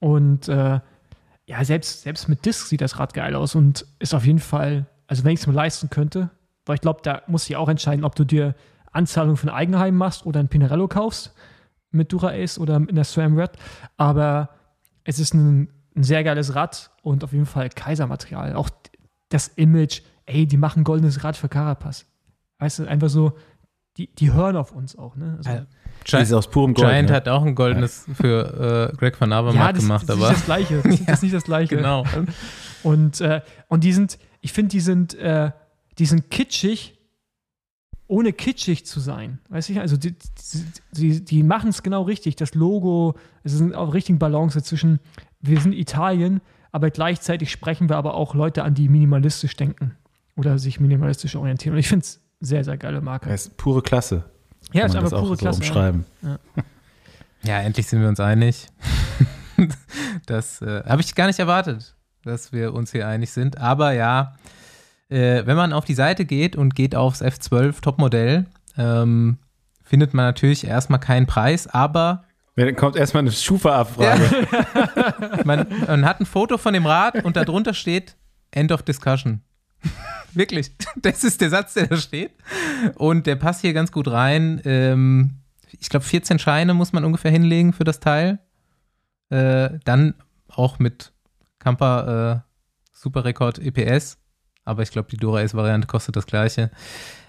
und 0.00 0.48
äh, 0.48 0.80
ja, 1.46 1.64
selbst, 1.64 2.04
selbst 2.04 2.30
mit 2.30 2.46
Disc 2.46 2.68
sieht 2.68 2.80
das 2.80 2.98
Rad 2.98 3.12
geil 3.12 3.34
aus 3.34 3.54
und 3.54 3.84
ist 3.98 4.14
auf 4.14 4.24
jeden 4.24 4.38
Fall, 4.38 4.86
also 5.06 5.22
wenn 5.24 5.32
ich 5.32 5.40
es 5.40 5.46
mir 5.46 5.52
leisten 5.52 5.90
könnte, 5.90 6.30
weil 6.64 6.76
ich 6.76 6.80
glaube, 6.80 7.00
da 7.02 7.20
musst 7.26 7.50
du 7.50 7.52
ja 7.52 7.58
auch 7.58 7.68
entscheiden, 7.68 8.06
ob 8.06 8.14
du 8.14 8.24
dir 8.24 8.54
Anzahlung 8.90 9.36
von 9.36 9.50
Eigenheim 9.50 9.94
machst 9.94 10.24
oder 10.24 10.40
ein 10.40 10.48
Pinarello 10.48 10.88
kaufst 10.88 11.34
mit 11.94 12.12
Dura 12.12 12.28
Ace 12.30 12.58
oder 12.58 12.76
in 12.76 12.94
der 12.94 13.04
SRAM 13.04 13.38
Red. 13.38 13.52
Aber 13.96 14.50
es 15.04 15.18
ist 15.18 15.34
ein, 15.34 15.68
ein 15.96 16.02
sehr 16.02 16.24
geiles 16.24 16.54
Rad 16.54 16.90
und 17.02 17.24
auf 17.24 17.32
jeden 17.32 17.46
Fall 17.46 17.68
Kaisermaterial. 17.70 18.54
Auch 18.54 18.68
das 19.28 19.48
Image, 19.48 20.02
ey, 20.26 20.46
die 20.46 20.56
machen 20.56 20.84
goldenes 20.84 21.24
Rad 21.24 21.36
für 21.36 21.48
Carapaz. 21.48 22.06
Weißt 22.58 22.80
du, 22.80 22.86
einfach 22.88 23.08
so, 23.08 23.32
die, 23.96 24.12
die 24.14 24.32
hören 24.32 24.56
auf 24.56 24.72
uns 24.72 24.96
auch, 24.96 25.16
ne? 25.16 25.34
Also, 25.38 25.50
Ja. 25.50 25.66
Die 26.06 26.16
ist 26.22 26.32
aus 26.34 26.50
purem 26.50 26.74
Gold. 26.74 26.88
Giant 26.88 27.08
ne? 27.08 27.14
hat 27.16 27.28
auch 27.28 27.44
ein 27.46 27.54
goldenes 27.54 28.04
für 28.12 28.90
äh, 28.92 28.96
Greg 28.96 29.18
van 29.18 29.32
Avermaet 29.32 29.76
das, 29.76 29.82
gemacht, 29.82 30.06
das 30.06 30.16
ist 30.16 30.22
aber 30.22 30.28
nicht 30.30 30.40
das 30.40 30.44
Gleiche. 30.44 30.74
Das, 30.84 30.92
ist- 30.94 31.08
das 31.08 31.14
ist 31.16 31.22
nicht 31.22 31.34
das 31.34 31.44
Gleiche. 31.44 31.76
genau. 31.76 32.04
Und, 32.82 33.20
äh, 33.22 33.40
und 33.68 33.84
die 33.84 33.92
sind, 33.94 34.18
ich 34.42 34.52
finde, 34.52 34.68
die 34.70 34.80
sind, 34.80 35.14
äh, 35.14 35.50
die 35.98 36.04
sind 36.06 36.30
kitschig, 36.30 36.93
ohne 38.06 38.32
kitschig 38.32 38.84
zu 38.84 39.00
sein. 39.00 39.38
Weißt 39.48 39.70
du, 39.70 39.80
also 39.80 39.96
die, 39.96 40.12
die, 40.12 40.64
die, 40.92 41.24
die 41.24 41.42
machen 41.42 41.70
es 41.70 41.82
genau 41.82 42.02
richtig. 42.02 42.36
Das 42.36 42.54
Logo, 42.54 43.14
es 43.42 43.54
ist 43.54 43.62
eine 43.62 43.76
auch 43.78 43.94
richtige 43.94 44.18
Balance 44.18 44.62
zwischen, 44.62 45.00
wir 45.40 45.60
sind 45.60 45.72
Italien, 45.72 46.40
aber 46.72 46.90
gleichzeitig 46.90 47.50
sprechen 47.50 47.88
wir 47.88 47.96
aber 47.96 48.14
auch 48.14 48.34
Leute 48.34 48.64
an, 48.64 48.74
die 48.74 48.88
minimalistisch 48.88 49.56
denken 49.56 49.96
oder 50.36 50.58
sich 50.58 50.80
minimalistisch 50.80 51.36
orientieren. 51.36 51.74
Und 51.74 51.80
ich 51.80 51.88
finde 51.88 52.04
es 52.04 52.20
sehr, 52.40 52.64
sehr 52.64 52.76
geile 52.76 53.00
Marke. 53.00 53.30
Das 53.30 53.46
ist 53.46 53.56
pure 53.56 53.80
Klasse. 53.80 54.24
ja, 54.72 54.82
Kann 54.82 54.90
ist 54.90 54.96
einfach 54.96 55.10
das 55.10 55.18
auch 55.18 55.22
pure 55.22 55.36
so 55.36 55.40
Klasse. 55.40 55.62
ja. 55.62 55.68
umschreiben. 55.68 56.04
Ja, 57.42 57.58
endlich 57.60 57.86
sind 57.86 58.00
wir 58.00 58.08
uns 58.08 58.20
einig. 58.20 58.66
das 60.26 60.60
äh, 60.60 60.82
habe 60.84 61.00
ich 61.00 61.14
gar 61.14 61.26
nicht 61.26 61.38
erwartet, 61.38 61.94
dass 62.24 62.52
wir 62.52 62.74
uns 62.74 62.92
hier 62.92 63.08
einig 63.08 63.30
sind. 63.30 63.58
Aber 63.58 63.92
ja, 63.92 64.34
äh, 65.08 65.46
wenn 65.46 65.56
man 65.56 65.72
auf 65.72 65.84
die 65.84 65.94
Seite 65.94 66.24
geht 66.24 66.56
und 66.56 66.74
geht 66.74 66.94
aufs 66.94 67.22
F12 67.22 67.80
Topmodell, 67.80 68.46
ähm, 68.76 69.38
findet 69.82 70.14
man 70.14 70.24
natürlich 70.26 70.66
erstmal 70.66 71.00
keinen 71.00 71.26
Preis, 71.26 71.66
aber 71.66 72.24
Dann 72.56 72.74
kommt 72.76 72.96
erstmal 72.96 73.22
eine 73.22 73.32
Schufa-Abfrage. 73.32 74.46
man, 75.44 75.66
man 75.86 76.04
hat 76.04 76.20
ein 76.20 76.26
Foto 76.26 76.58
von 76.58 76.74
dem 76.74 76.86
Rad 76.86 77.24
und 77.24 77.36
darunter 77.36 77.74
steht 77.74 78.16
End 78.50 78.72
of 78.72 78.82
Discussion. 78.82 79.42
Wirklich, 80.32 80.72
das 80.96 81.24
ist 81.24 81.40
der 81.40 81.50
Satz, 81.50 81.74
der 81.74 81.86
da 81.86 81.96
steht. 81.96 82.32
Und 82.96 83.26
der 83.26 83.36
passt 83.36 83.60
hier 83.60 83.72
ganz 83.72 83.92
gut 83.92 84.08
rein. 84.08 84.60
Ähm, 84.64 85.40
ich 85.70 85.88
glaube, 85.88 86.04
14 86.04 86.38
Scheine 86.38 86.74
muss 86.74 86.92
man 86.92 87.04
ungefähr 87.04 87.30
hinlegen 87.30 87.72
für 87.72 87.84
das 87.84 88.00
Teil. 88.00 88.38
Äh, 89.30 89.78
dann 89.84 90.14
auch 90.48 90.78
mit 90.78 91.12
Camper 91.58 92.44
äh, 92.44 92.50
Superrekord 92.92 93.58
EPS. 93.58 94.18
Aber 94.64 94.82
ich 94.82 94.90
glaube, 94.90 95.08
die 95.10 95.16
Dura 95.16 95.42
S-Variante 95.42 95.86
kostet 95.86 96.16
das 96.16 96.26
gleiche. 96.26 96.70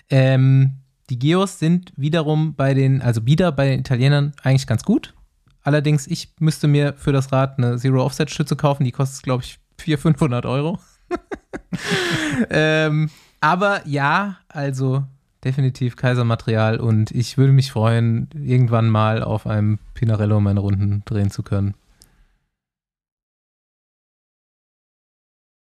Ähm, 0.09 0.77
die 1.09 1.19
Geos 1.19 1.59
sind 1.59 1.91
wiederum 1.95 2.55
bei 2.55 2.73
den, 2.73 3.01
also 3.01 3.25
wieder 3.25 3.51
bei 3.51 3.69
den 3.69 3.79
Italienern 3.79 4.33
eigentlich 4.43 4.67
ganz 4.67 4.83
gut. 4.83 5.13
Allerdings, 5.61 6.07
ich 6.07 6.33
müsste 6.39 6.67
mir 6.67 6.93
für 6.93 7.11
das 7.11 7.31
Rad 7.31 7.57
eine 7.57 7.77
Zero-Offset-Stütze 7.77 8.55
kaufen. 8.55 8.83
Die 8.83 8.91
kostet, 8.91 9.23
glaube 9.23 9.43
ich, 9.43 9.59
400, 9.79 10.01
500 10.01 10.45
Euro. 10.45 10.79
ähm, 12.49 13.09
aber 13.41 13.85
ja, 13.85 14.37
also 14.47 15.03
definitiv 15.43 15.95
Kaisermaterial 15.95 16.79
und 16.79 17.11
ich 17.11 17.37
würde 17.37 17.53
mich 17.53 17.71
freuen, 17.71 18.27
irgendwann 18.33 18.89
mal 18.89 19.23
auf 19.23 19.45
einem 19.45 19.77
Pinarello 19.93 20.39
meine 20.41 20.59
Runden 20.59 21.03
drehen 21.05 21.29
zu 21.29 21.43
können. 21.43 21.75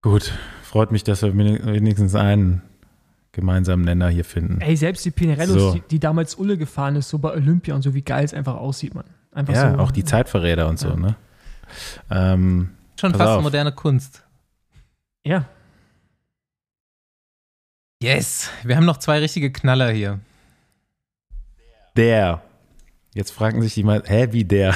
Gut, 0.03 0.33
freut 0.75 0.91
mich, 0.91 1.05
dass 1.05 1.23
wir 1.23 1.37
wenigstens 1.37 2.17
einen 2.17 2.61
gemeinsamen 3.31 3.85
Nenner 3.85 4.09
hier 4.09 4.25
finden. 4.25 4.61
Ey, 4.61 4.77
selbst 4.77 5.05
die 5.05 5.13
Pinarellos, 5.13 5.57
So. 5.57 5.75
die, 5.75 5.83
die 5.89 6.01
damals 6.01 6.35
Ulle 6.35 6.59
gefahren 6.59 6.97
ist, 6.97 7.11
so 7.11 7.19
bei 7.19 7.31
Olympia 7.31 7.77
und 7.77 7.83
so, 7.83 7.95
wie 7.95 8.03
geil 8.03 8.25
es 8.25 8.35
einfach 8.35 8.57
aussieht, 8.57 8.93
man. 8.93 9.05
Einfach 9.31 9.55
ja, 9.55 9.71
so. 9.73 9.79
auch 9.79 9.93
die 9.93 10.03
Zeitverräter 10.03 10.67
und 10.67 10.81
so, 10.81 10.89
Ja. 10.89 10.97
ne? 10.97 11.17
Ähm, 12.11 12.71
Schon 12.99 13.13
fast 13.15 13.23
auf. 13.37 13.43
moderne 13.45 13.71
Kunst. 13.71 14.25
Ja, 15.25 15.45
Yes, 18.03 18.51
wir 18.65 18.75
haben 18.77 18.85
noch 18.85 18.97
zwei 18.97 19.21
richtige 19.21 19.53
Knaller 19.53 19.93
hier. 19.93 20.19
der. 21.97 22.43
Jetzt 23.15 23.31
fragen 23.31 23.63
sich 23.63 23.75
die 23.75 23.85
mal, 23.85 24.03
hä, 24.05 24.27
wie 24.33 24.43
der? 24.43 24.75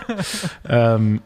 ähm, 0.68 1.22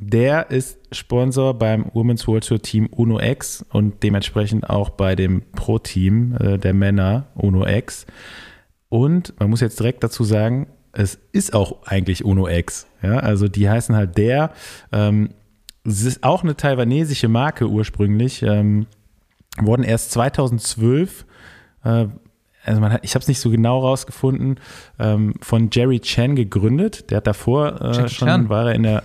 der 0.00 0.50
ist 0.50 0.78
Sponsor 0.92 1.52
beim 1.54 1.90
Women's 1.92 2.26
World 2.26 2.46
Tour 2.46 2.60
Team 2.60 2.86
Uno 2.86 3.20
X 3.20 3.64
und 3.70 4.02
dementsprechend 4.02 4.68
auch 4.68 4.90
bei 4.90 5.14
dem 5.14 5.42
Pro-Team 5.52 6.36
äh, 6.40 6.58
der 6.58 6.72
Männer 6.72 7.26
Uno 7.34 7.66
X. 7.66 8.06
Und 8.88 9.38
man 9.38 9.50
muss 9.50 9.60
jetzt 9.60 9.78
direkt 9.78 10.02
dazu 10.02 10.24
sagen, 10.24 10.68
es 10.92 11.18
ist 11.32 11.54
auch 11.54 11.86
eigentlich 11.86 12.24
Uno 12.24 12.48
X. 12.48 12.86
Ja, 13.02 13.18
also 13.18 13.46
die 13.46 13.68
heißen 13.68 13.94
halt 13.94 14.16
der. 14.16 14.52
Ähm, 14.90 15.30
es 15.84 16.02
ist 16.04 16.24
auch 16.24 16.42
eine 16.42 16.56
taiwanesische 16.56 17.28
Marke 17.28 17.68
ursprünglich. 17.68 18.42
Ähm, 18.42 18.86
wurden 19.58 19.82
erst 19.82 20.12
2012 20.12 21.26
äh, 21.84 22.06
also 22.64 22.80
man 22.80 22.92
hat, 22.92 23.00
ich 23.04 23.14
habe 23.14 23.22
es 23.22 23.28
nicht 23.28 23.40
so 23.40 23.50
genau 23.50 23.80
rausgefunden, 23.80 24.60
ähm, 24.98 25.34
von 25.40 25.70
Jerry 25.72 26.00
Chan 26.00 26.36
gegründet. 26.36 27.10
Der 27.10 27.18
hat 27.18 27.26
davor 27.26 27.80
äh, 27.80 28.08
schon, 28.08 28.28
Chan. 28.28 28.48
war 28.48 28.68
er 28.68 28.74
in 28.74 28.82
der 28.82 29.02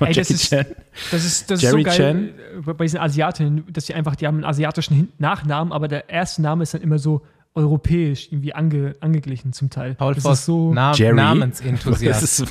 Ey, 0.00 0.12
das 0.14 0.30
ist- 0.30 0.48
Chan. 0.50 0.66
Das 1.10 1.24
ist, 1.24 1.50
das 1.50 1.62
Jerry 1.62 1.82
ist 1.82 1.92
so 1.92 1.96
Chan. 1.96 2.16
geil 2.16 2.34
äh, 2.66 2.72
bei 2.72 2.84
diesen 2.84 3.00
Asiatinnen, 3.00 3.64
dass 3.72 3.86
sie 3.86 3.94
einfach, 3.94 4.16
die 4.16 4.26
haben 4.26 4.36
einen 4.36 4.44
asiatischen 4.44 5.12
Nachnamen, 5.18 5.72
aber 5.72 5.88
der 5.88 6.08
erste 6.08 6.42
Name 6.42 6.62
ist 6.62 6.74
dann 6.74 6.82
immer 6.82 6.98
so 6.98 7.22
europäisch 7.54 8.28
irgendwie 8.30 8.54
ange, 8.54 8.94
angeglichen 9.00 9.52
zum 9.52 9.68
Teil. 9.70 9.94
Paul 9.94 10.14
das 10.14 10.22
Voss, 10.22 10.40
ist 10.40 10.46
so, 10.46 10.72
Na 10.72 10.92
Jerry. 10.94 11.16
Namensenthusiast. 11.16 12.44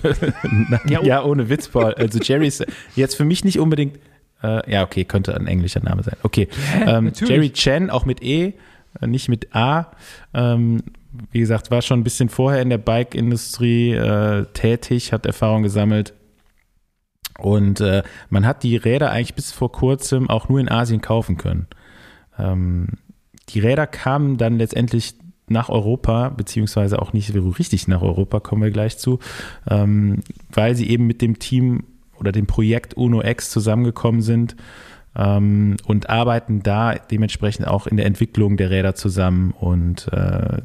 Ja, 0.89 1.01
ja, 1.01 1.23
oh. 1.23 1.29
ohne 1.31 1.49
Witz, 1.49 1.69
Paul. 1.69 1.93
Also 1.93 2.19
Jerry 2.19 2.47
ist 2.47 2.65
jetzt 2.95 3.15
für 3.15 3.23
mich 3.23 3.45
nicht 3.45 3.59
unbedingt, 3.59 3.99
äh, 4.43 4.69
ja, 4.71 4.83
okay, 4.83 5.05
könnte 5.05 5.35
ein 5.35 5.47
englischer 5.47 5.81
Name 5.81 6.03
sein. 6.03 6.17
Okay. 6.23 6.47
Ähm, 6.85 7.05
natürlich. 7.05 7.29
Jerry 7.29 7.49
Chen, 7.51 7.89
auch 7.89 8.05
mit 8.05 8.21
E, 8.21 8.53
äh, 9.01 9.07
nicht 9.07 9.29
mit 9.29 9.55
A. 9.55 9.91
Ähm, 10.33 10.83
wie 11.31 11.39
gesagt, 11.39 11.71
war 11.71 11.81
schon 11.81 11.99
ein 12.01 12.03
bisschen 12.03 12.29
vorher 12.29 12.61
in 12.61 12.69
der 12.69 12.77
Bike-Industrie 12.77 13.93
äh, 13.93 14.45
tätig, 14.53 15.13
hat 15.13 15.25
Erfahrung 15.25 15.63
gesammelt. 15.63 16.13
Und 17.37 17.81
äh, 17.81 18.03
man 18.29 18.45
hat 18.45 18.63
die 18.63 18.77
Räder 18.77 19.11
eigentlich 19.11 19.35
bis 19.35 19.51
vor 19.51 19.71
kurzem 19.71 20.29
auch 20.29 20.49
nur 20.49 20.59
in 20.59 20.69
Asien 20.69 21.01
kaufen 21.01 21.37
können. 21.37 21.67
Ähm, 22.37 22.89
die 23.49 23.59
Räder 23.59 23.87
kamen 23.87 24.37
dann 24.37 24.57
letztendlich 24.57 25.15
nach 25.49 25.69
Europa, 25.69 26.29
beziehungsweise 26.29 27.01
auch 27.01 27.13
nicht 27.13 27.33
richtig 27.33 27.87
nach 27.87 28.01
Europa, 28.01 28.39
kommen 28.39 28.63
wir 28.63 28.71
gleich 28.71 28.97
zu, 28.97 29.19
ähm, 29.69 30.21
weil 30.51 30.75
sie 30.75 30.89
eben 30.89 31.07
mit 31.07 31.21
dem 31.21 31.39
Team 31.39 31.83
oder 32.19 32.31
dem 32.31 32.47
Projekt 32.47 32.95
Uno 32.95 33.23
X 33.23 33.49
zusammengekommen 33.51 34.21
sind 34.21 34.55
ähm, 35.15 35.77
und 35.85 36.09
arbeiten 36.09 36.63
da 36.63 36.95
dementsprechend 36.95 37.67
auch 37.67 37.87
in 37.87 37.95
der 37.95 38.05
Entwicklung 38.05 38.57
der 38.57 38.69
Räder 38.69 38.95
zusammen. 38.95 39.51
Und 39.51 40.11
äh, 40.11 40.61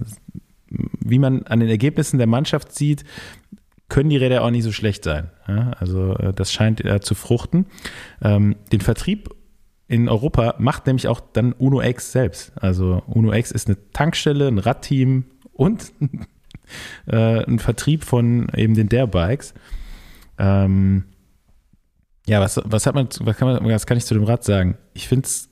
wie 0.69 1.19
man 1.19 1.45
an 1.45 1.61
den 1.61 1.69
Ergebnissen 1.69 2.19
der 2.19 2.27
Mannschaft 2.27 2.75
sieht, 2.75 3.05
können 3.93 4.09
die 4.09 4.17
Räder 4.17 4.43
auch 4.43 4.51
nicht 4.51 4.65
so 4.65 4.73
schlecht 4.73 5.05
sein. 5.05 5.31
Ja, 5.47 5.73
also 5.79 6.17
äh, 6.17 6.33
das 6.33 6.51
scheint 6.51 6.83
äh, 6.83 7.01
zu 7.01 7.15
fruchten. 7.15 7.67
Ähm, 8.23 8.57
den 8.73 8.81
Vertrieb 8.81 9.29
in 9.87 10.09
Europa 10.09 10.55
macht 10.59 10.87
nämlich 10.87 11.09
auch 11.09 11.21
dann 11.21 11.53
Uno 11.53 11.83
X 11.83 12.11
selbst. 12.11 12.53
Also 12.57 13.03
Uno 13.07 13.35
X 13.35 13.51
ist 13.51 13.69
eine 13.69 13.77
Tankstelle, 13.93 14.49
ein 14.49 14.57
Radteam 14.57 15.27
und 15.53 15.93
äh, 17.07 17.45
ein 17.45 17.59
Vertrieb 17.59 18.05
von 18.05 18.49
eben 18.57 18.73
den 18.73 18.89
Dare 18.89 19.09
Bikes. 19.09 19.53
Ähm, 20.39 21.05
ja, 22.27 22.41
was, 22.41 22.63
was 22.65 22.87
hat 22.87 22.95
man, 22.95 23.09
was 23.21 23.37
kann 23.37 23.47
man, 23.49 23.63
was 23.63 23.85
kann 23.85 23.99
ich 23.99 24.07
zu 24.07 24.15
dem 24.15 24.25
Rad 24.25 24.43
sagen? 24.43 24.79
Ich 24.95 25.07
finde 25.07 25.27
es 25.27 25.51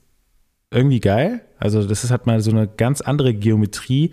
irgendwie 0.71 0.99
geil. 0.99 1.41
Also 1.59 1.87
das 1.87 2.03
ist 2.03 2.09
halt 2.09 2.25
mal 2.25 2.41
so 2.41 2.49
eine 2.49 2.67
ganz 2.67 3.01
andere 3.01 3.35
Geometrie. 3.35 4.09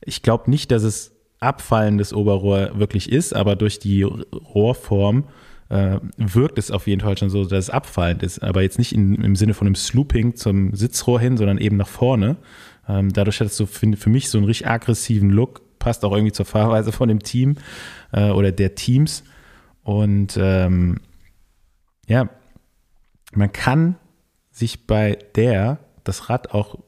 Ich 0.00 0.22
glaube 0.22 0.50
nicht, 0.50 0.70
dass 0.70 0.82
es 0.82 1.15
abfallendes 1.46 2.12
Oberrohr 2.12 2.72
wirklich 2.74 3.10
ist, 3.10 3.34
aber 3.34 3.56
durch 3.56 3.78
die 3.78 4.02
Rohrform 4.02 5.24
äh, 5.68 5.98
wirkt 6.16 6.58
es 6.58 6.70
auf 6.70 6.86
jeden 6.86 7.00
Fall 7.00 7.16
schon 7.16 7.30
so, 7.30 7.44
dass 7.44 7.64
es 7.64 7.70
abfallend 7.70 8.22
ist, 8.22 8.42
aber 8.42 8.62
jetzt 8.62 8.78
nicht 8.78 8.92
in, 8.92 9.14
im 9.22 9.36
Sinne 9.36 9.54
von 9.54 9.66
einem 9.66 9.74
Slooping 9.74 10.36
zum 10.36 10.74
Sitzrohr 10.74 11.20
hin, 11.20 11.36
sondern 11.36 11.58
eben 11.58 11.76
nach 11.76 11.88
vorne. 11.88 12.36
Ähm, 12.88 13.12
dadurch 13.12 13.40
hat 13.40 13.48
es 13.48 13.56
so 13.56 13.66
für, 13.66 13.96
für 13.96 14.10
mich 14.10 14.28
so 14.28 14.38
einen 14.38 14.46
richtig 14.46 14.68
aggressiven 14.68 15.30
Look, 15.30 15.78
passt 15.78 16.04
auch 16.04 16.12
irgendwie 16.12 16.32
zur 16.32 16.46
Fahrweise 16.46 16.92
von 16.92 17.08
dem 17.08 17.20
Team 17.20 17.56
äh, 18.12 18.30
oder 18.30 18.52
der 18.52 18.74
Teams. 18.74 19.24
Und 19.82 20.36
ähm, 20.40 20.98
ja, 22.08 22.28
man 23.34 23.52
kann 23.52 23.96
sich 24.50 24.86
bei 24.86 25.18
der 25.34 25.78
das 26.04 26.28
Rad 26.28 26.52
auch 26.52 26.78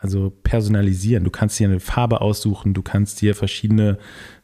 also 0.00 0.30
personalisieren. 0.30 1.24
Du 1.24 1.30
kannst 1.30 1.58
dir 1.58 1.68
eine 1.68 1.80
Farbe 1.80 2.20
aussuchen, 2.20 2.74
du 2.74 2.82
kannst 2.82 3.20
dir 3.20 3.34
verschiedene 3.34 3.98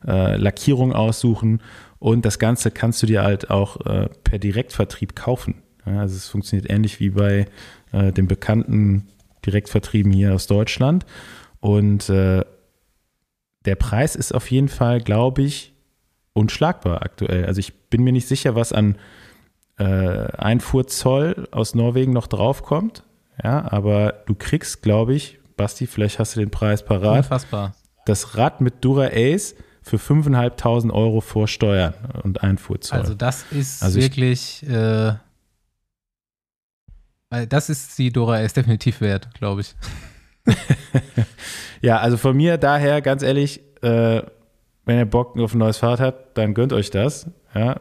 äh, 0.07 0.37
Lackierungen 0.37 0.95
aussuchen 0.95 1.61
und 1.99 2.25
das 2.25 2.39
Ganze 2.39 2.71
kannst 2.71 3.03
du 3.03 3.07
dir 3.07 3.23
halt 3.23 3.51
auch 3.51 3.85
äh, 3.87 4.09
per 4.25 4.39
Direktvertrieb 4.39 5.15
kaufen. 5.15 5.63
Ja, 5.87 6.01
also 6.01 6.17
es 6.17 6.29
funktioniert 6.29 6.71
ähnlich 6.71 7.01
wie 7.01 7.11
bei 7.11 7.47
äh, 7.93 8.13
dem 8.13 8.27
bekannten 8.27 9.09
Direktvertrieben 9.47 10.13
hier 10.13 10.35
aus 10.35 10.47
Deutschland. 10.47 11.07
Und 11.61 12.09
äh, 12.09 12.45
der 13.65 13.75
Preis 13.77 14.17
ist 14.17 14.35
auf 14.35 14.51
jeden 14.51 14.69
Fall, 14.69 15.01
glaube 15.01 15.43
ich, 15.43 15.73
unschlagbar 16.33 17.03
aktuell. 17.03 17.47
Also 17.47 17.61
ich 17.61 17.75
bin 17.89 18.03
mir 18.03 18.13
nicht 18.13 18.29
sicher, 18.29 18.55
was 18.55 18.73
an 18.73 18.97
äh, 19.79 19.85
Einfuhrzoll 19.85 21.49
aus 21.51 21.75
Norwegen 21.75 22.13
noch 22.13 22.27
draufkommt. 22.27 23.05
Ja, 23.43 23.71
aber 23.73 24.23
du 24.27 24.35
kriegst, 24.35 24.83
glaube 24.83 25.15
ich, 25.15 25.39
Basti, 25.57 25.87
vielleicht 25.87 26.19
hast 26.19 26.37
du 26.37 26.41
den 26.41 26.51
Preis 26.51 26.85
parat, 26.85 27.19
Unfassbar. 27.19 27.75
das 28.07 28.37
Rad 28.37 28.61
mit 28.61 28.85
Dura 28.85 29.07
Ace 29.13 29.55
für 29.83 29.97
5.500 29.99 30.91
Euro 30.93 31.21
vor 31.21 31.47
Steuern 31.49 31.95
und 32.23 32.43
Einfuhrzoll. 32.43 32.99
Also 32.99 33.15
das 33.15 33.45
ist 33.53 33.83
Also 33.83 33.99
ich- 33.99 34.05
wirklich, 34.07 34.63
äh, 34.69 35.15
weil 37.31 37.47
das 37.47 37.69
ist 37.71 37.99
die 37.99 38.13
Dora 38.13 38.41
ist 38.41 38.57
definitiv 38.57 39.01
wert, 39.01 39.29
glaube 39.35 39.63
ich. 39.63 39.75
ja, 41.83 41.99
also 41.99 42.17
von 42.17 42.37
mir 42.37 42.59
daher 42.59 43.01
ganz 43.03 43.23
ehrlich, 43.23 43.61
äh, 43.83 44.23
wenn 44.85 44.99
ihr 44.99 45.05
Bock 45.07 45.39
auf 45.39 45.55
ein 45.55 45.59
neues 45.59 45.79
Fahrrad 45.79 46.01
habt, 46.01 46.39
dann 46.39 46.55
gönnt 46.55 46.73
euch 46.73 46.91
das. 46.91 47.31
Ja, 47.55 47.81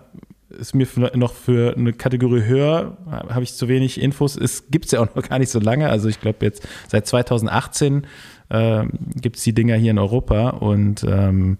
ist 0.53 0.75
mir 0.75 0.87
noch 1.15 1.33
für 1.33 1.75
eine 1.75 1.93
Kategorie 1.93 2.43
höher, 2.43 2.97
habe 3.09 3.43
ich 3.43 3.53
zu 3.55 3.67
wenig 3.67 3.99
Infos. 3.99 4.35
Es 4.35 4.69
gibt 4.69 4.85
es 4.85 4.91
ja 4.91 5.01
auch 5.01 5.15
noch 5.15 5.27
gar 5.27 5.39
nicht 5.39 5.49
so 5.49 5.59
lange. 5.59 5.89
Also 5.89 6.09
ich 6.09 6.19
glaube 6.19 6.45
jetzt 6.45 6.67
seit 6.87 7.07
2018 7.07 8.07
äh, 8.49 8.85
gibt 9.15 9.37
es 9.37 9.43
die 9.43 9.53
Dinger 9.53 9.75
hier 9.75 9.91
in 9.91 9.99
Europa 9.99 10.49
und 10.49 11.03
ähm, 11.03 11.57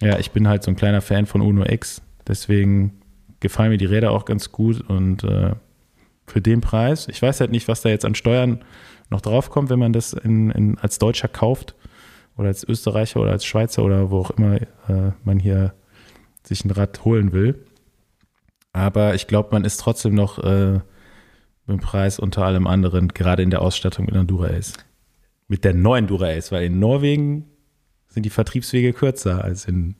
ja, 0.00 0.18
ich 0.18 0.32
bin 0.32 0.48
halt 0.48 0.62
so 0.62 0.70
ein 0.70 0.76
kleiner 0.76 1.00
Fan 1.00 1.26
von 1.26 1.40
Uno 1.40 1.64
X. 1.64 2.02
Deswegen 2.26 3.00
gefallen 3.40 3.70
mir 3.70 3.78
die 3.78 3.86
Räder 3.86 4.12
auch 4.12 4.24
ganz 4.24 4.52
gut 4.52 4.80
und 4.80 5.24
äh, 5.24 5.52
für 6.26 6.40
den 6.40 6.60
Preis, 6.60 7.08
ich 7.08 7.20
weiß 7.20 7.40
halt 7.40 7.50
nicht, 7.50 7.68
was 7.68 7.82
da 7.82 7.88
jetzt 7.88 8.04
an 8.04 8.14
Steuern 8.14 8.64
noch 9.10 9.20
draufkommt, 9.20 9.70
wenn 9.70 9.78
man 9.78 9.92
das 9.92 10.12
in, 10.12 10.50
in, 10.50 10.78
als 10.78 10.98
Deutscher 10.98 11.28
kauft 11.28 11.74
oder 12.36 12.48
als 12.48 12.64
Österreicher 12.64 13.20
oder 13.20 13.32
als 13.32 13.44
Schweizer 13.44 13.84
oder 13.84 14.10
wo 14.10 14.20
auch 14.20 14.30
immer 14.30 14.56
äh, 14.56 15.12
man 15.24 15.38
hier 15.38 15.74
sich 16.44 16.64
ein 16.64 16.70
Rad 16.70 17.04
holen 17.04 17.32
will. 17.32 17.66
Aber 18.72 19.14
ich 19.14 19.26
glaube, 19.26 19.50
man 19.52 19.64
ist 19.64 19.78
trotzdem 19.78 20.14
noch 20.14 20.38
äh, 20.38 20.80
mit 21.66 21.68
dem 21.68 21.80
Preis 21.80 22.18
unter 22.18 22.44
allem 22.44 22.66
anderen, 22.66 23.08
gerade 23.08 23.42
in 23.42 23.50
der 23.50 23.62
Ausstattung 23.62 24.06
mit 24.06 24.14
einer 24.14 24.24
Dura 24.24 24.48
Ace. 24.48 24.74
Mit 25.48 25.64
der 25.64 25.74
neuen 25.74 26.06
Dura 26.06 26.28
Ace, 26.28 26.52
weil 26.52 26.64
in 26.64 26.78
Norwegen 26.78 27.46
sind 28.08 28.24
die 28.24 28.30
Vertriebswege 28.30 28.92
kürzer 28.92 29.44
als 29.44 29.66
in 29.66 29.96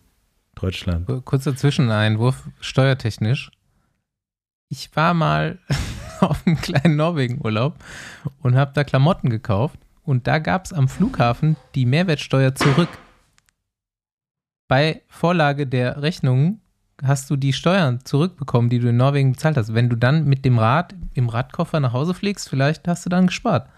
Deutschland. 0.54 1.06
Kurzer 1.24 1.56
Zwischeneinwurf, 1.56 2.48
steuertechnisch. 2.60 3.50
Ich 4.68 4.94
war 4.96 5.14
mal 5.14 5.58
auf 6.20 6.46
einem 6.46 6.56
kleinen 6.56 6.96
Norwegen-Urlaub 6.96 7.76
und 8.42 8.56
habe 8.56 8.72
da 8.74 8.84
Klamotten 8.84 9.28
gekauft 9.28 9.78
und 10.02 10.26
da 10.26 10.38
gab 10.38 10.64
es 10.64 10.72
am 10.72 10.88
Flughafen 10.88 11.56
die 11.74 11.86
Mehrwertsteuer 11.86 12.54
zurück. 12.54 12.88
Bei 14.68 15.02
Vorlage 15.08 15.66
der 15.66 16.02
Rechnungen 16.02 16.60
hast 17.02 17.30
du 17.30 17.36
die 17.36 17.52
Steuern 17.52 18.00
zurückbekommen, 18.04 18.70
die 18.70 18.78
du 18.78 18.88
in 18.88 18.96
Norwegen 18.96 19.32
bezahlt 19.32 19.56
hast. 19.56 19.74
Wenn 19.74 19.88
du 19.88 19.96
dann 19.96 20.24
mit 20.26 20.44
dem 20.44 20.58
Rad 20.58 20.94
im 21.14 21.28
Radkoffer 21.28 21.80
nach 21.80 21.92
Hause 21.92 22.14
fliegst, 22.14 22.48
vielleicht 22.48 22.86
hast 22.88 23.04
du 23.06 23.10
dann 23.10 23.26
gespart. 23.28 23.68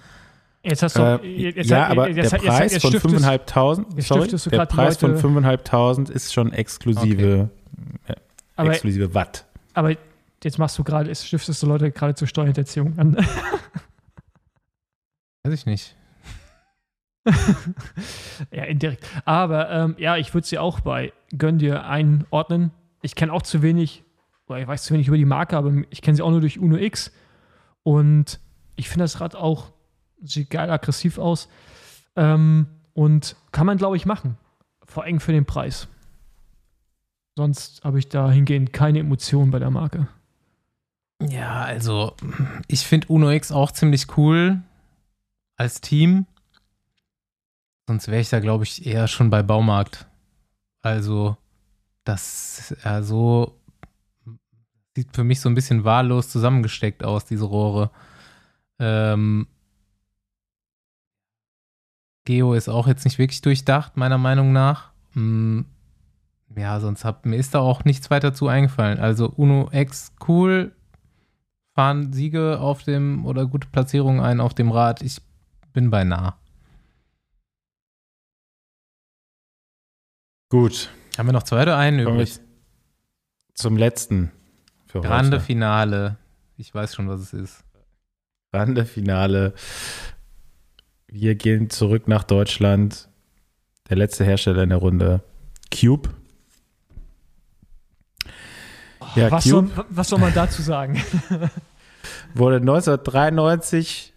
Jetzt 0.62 0.82
hast 0.82 0.96
du. 0.96 1.20
Äh, 1.22 1.50
jetzt, 1.52 1.68
ja, 1.70 1.82
jetzt, 1.82 1.90
aber 1.90 2.08
jetzt, 2.08 2.32
der 2.32 2.40
jetzt, 2.40 2.48
Preis 2.48 2.72
jetzt 2.72 2.82
von 2.82 2.90
stiftest- 2.92 3.24
5.500, 3.24 3.96
jetzt 3.96 4.08
sorry, 4.08 4.28
der 4.50 4.66
Preis 4.66 4.96
von 4.96 5.10
Leute- 5.12 5.28
5.500 5.28 6.10
ist 6.10 6.32
schon 6.32 6.52
exklusive, 6.52 7.50
äh, 8.06 8.14
Aber, 8.56 8.70
exklusive 8.70 9.12
Watt. 9.14 9.44
aber 9.74 9.94
jetzt 10.42 10.58
machst 10.58 10.78
du 10.78 10.84
gerade, 10.84 11.08
jetzt 11.08 11.26
stiftest 11.26 11.62
du 11.62 11.66
Leute 11.66 11.90
gerade 11.90 12.14
zur 12.14 12.28
Steuerhinterziehung 12.28 12.98
an. 12.98 13.16
Weiß 15.44 15.52
ich 15.52 15.66
nicht. 15.66 15.94
ja, 18.50 18.64
indirekt. 18.64 19.04
Aber 19.24 19.70
ähm, 19.70 19.94
ja, 19.98 20.16
ich 20.16 20.32
würde 20.34 20.46
sie 20.46 20.58
auch 20.58 20.80
bei 20.80 21.12
Gönn 21.36 21.58
dir 21.58 21.84
einordnen. 21.86 22.70
Ich 23.04 23.14
kenne 23.14 23.32
auch 23.32 23.42
zu 23.42 23.60
wenig, 23.60 24.02
oder 24.46 24.60
ich 24.60 24.66
weiß 24.66 24.84
zu 24.84 24.94
wenig 24.94 25.08
über 25.08 25.18
die 25.18 25.26
Marke, 25.26 25.58
aber 25.58 25.72
ich 25.90 26.00
kenne 26.00 26.16
sie 26.16 26.22
auch 26.22 26.30
nur 26.30 26.40
durch 26.40 26.58
Uno 26.58 26.76
X. 26.76 27.12
Und 27.82 28.40
ich 28.76 28.88
finde 28.88 29.04
das 29.04 29.20
Rad 29.20 29.36
auch, 29.36 29.72
sieht 30.22 30.48
geil 30.48 30.70
aggressiv 30.70 31.18
aus. 31.18 31.48
Ähm, 32.16 32.66
und 32.94 33.36
kann 33.52 33.66
man, 33.66 33.76
glaube 33.76 33.96
ich, 33.96 34.06
machen. 34.06 34.38
Vor 34.86 35.04
allem 35.04 35.20
für 35.20 35.32
den 35.32 35.44
Preis. 35.44 35.86
Sonst 37.36 37.84
habe 37.84 37.98
ich 37.98 38.08
dahingehend 38.08 38.72
keine 38.72 39.00
Emotionen 39.00 39.50
bei 39.50 39.58
der 39.58 39.70
Marke. 39.70 40.08
Ja, 41.20 41.62
also 41.62 42.16
ich 42.68 42.86
finde 42.86 43.08
Uno 43.08 43.30
X 43.30 43.52
auch 43.52 43.70
ziemlich 43.70 44.16
cool 44.16 44.62
als 45.56 45.82
Team. 45.82 46.26
Sonst 47.86 48.08
wäre 48.08 48.22
ich 48.22 48.30
da, 48.30 48.40
glaube 48.40 48.64
ich, 48.64 48.86
eher 48.86 49.08
schon 49.08 49.28
bei 49.28 49.42
Baumarkt. 49.42 50.06
Also, 50.80 51.36
das 52.04 52.74
ja, 52.84 53.02
so 53.02 53.58
sieht 54.96 55.14
für 55.14 55.24
mich 55.24 55.40
so 55.40 55.48
ein 55.48 55.54
bisschen 55.54 55.84
wahllos 55.84 56.28
zusammengesteckt 56.28 57.02
aus, 57.04 57.24
diese 57.24 57.44
Rohre. 57.44 57.90
Ähm, 58.78 59.48
Geo 62.24 62.54
ist 62.54 62.68
auch 62.68 62.86
jetzt 62.86 63.04
nicht 63.04 63.18
wirklich 63.18 63.42
durchdacht, 63.42 63.96
meiner 63.96 64.18
Meinung 64.18 64.52
nach. 64.52 64.92
Hm, 65.12 65.66
ja, 66.56 66.80
sonst 66.80 67.04
hat, 67.04 67.26
mir 67.26 67.36
ist 67.36 67.54
da 67.54 67.58
auch 67.60 67.84
nichts 67.84 68.10
weiter 68.10 68.32
zu 68.32 68.48
eingefallen. 68.48 68.98
Also 68.98 69.28
Uno 69.28 69.68
X 69.72 70.12
cool, 70.28 70.74
fahren 71.74 72.12
Siege 72.12 72.60
auf 72.60 72.84
dem 72.84 73.26
oder 73.26 73.46
gute 73.46 73.68
Platzierungen 73.68 74.20
ein 74.20 74.40
auf 74.40 74.54
dem 74.54 74.70
Rad. 74.70 75.02
Ich 75.02 75.20
bin 75.72 75.90
bei 75.90 76.04
nah. 76.04 76.38
Gut. 80.50 80.90
Haben 81.16 81.28
wir 81.28 81.32
noch 81.32 81.44
zwei 81.44 81.62
oder 81.62 81.76
einen 81.76 82.00
übrig? 82.00 82.40
zum 83.54 83.76
letzten 83.76 84.32
für 84.86 85.00
Grande 85.00 85.36
heute. 85.36 85.46
Finale. 85.46 86.16
Ich 86.56 86.74
weiß 86.74 86.94
schon, 86.94 87.08
was 87.08 87.20
es 87.20 87.32
ist. 87.32 87.64
Grande 88.52 88.84
Finale. 88.84 89.54
Wir 91.06 91.34
gehen 91.34 91.70
zurück 91.70 92.08
nach 92.08 92.24
Deutschland. 92.24 93.08
Der 93.88 93.96
letzte 93.96 94.24
Hersteller 94.24 94.62
in 94.62 94.70
der 94.70 94.78
Runde. 94.78 95.22
Cube. 95.72 96.10
Ja, 99.14 99.30
was, 99.30 99.44
Cube 99.44 99.68
soll, 99.74 99.84
was 99.90 100.08
soll 100.08 100.18
man 100.18 100.34
dazu 100.34 100.62
sagen? 100.62 101.00
wurde 102.34 102.56
1993 102.56 104.12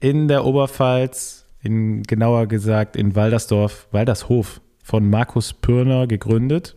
in 0.00 0.28
der 0.28 0.44
Oberpfalz, 0.44 1.46
in 1.60 2.02
genauer 2.02 2.46
gesagt 2.46 2.96
in 2.96 3.14
Waldersdorf, 3.14 3.86
Waldershof 3.92 4.60
von 4.84 5.08
Markus 5.08 5.54
Pürner 5.54 6.06
gegründet. 6.06 6.76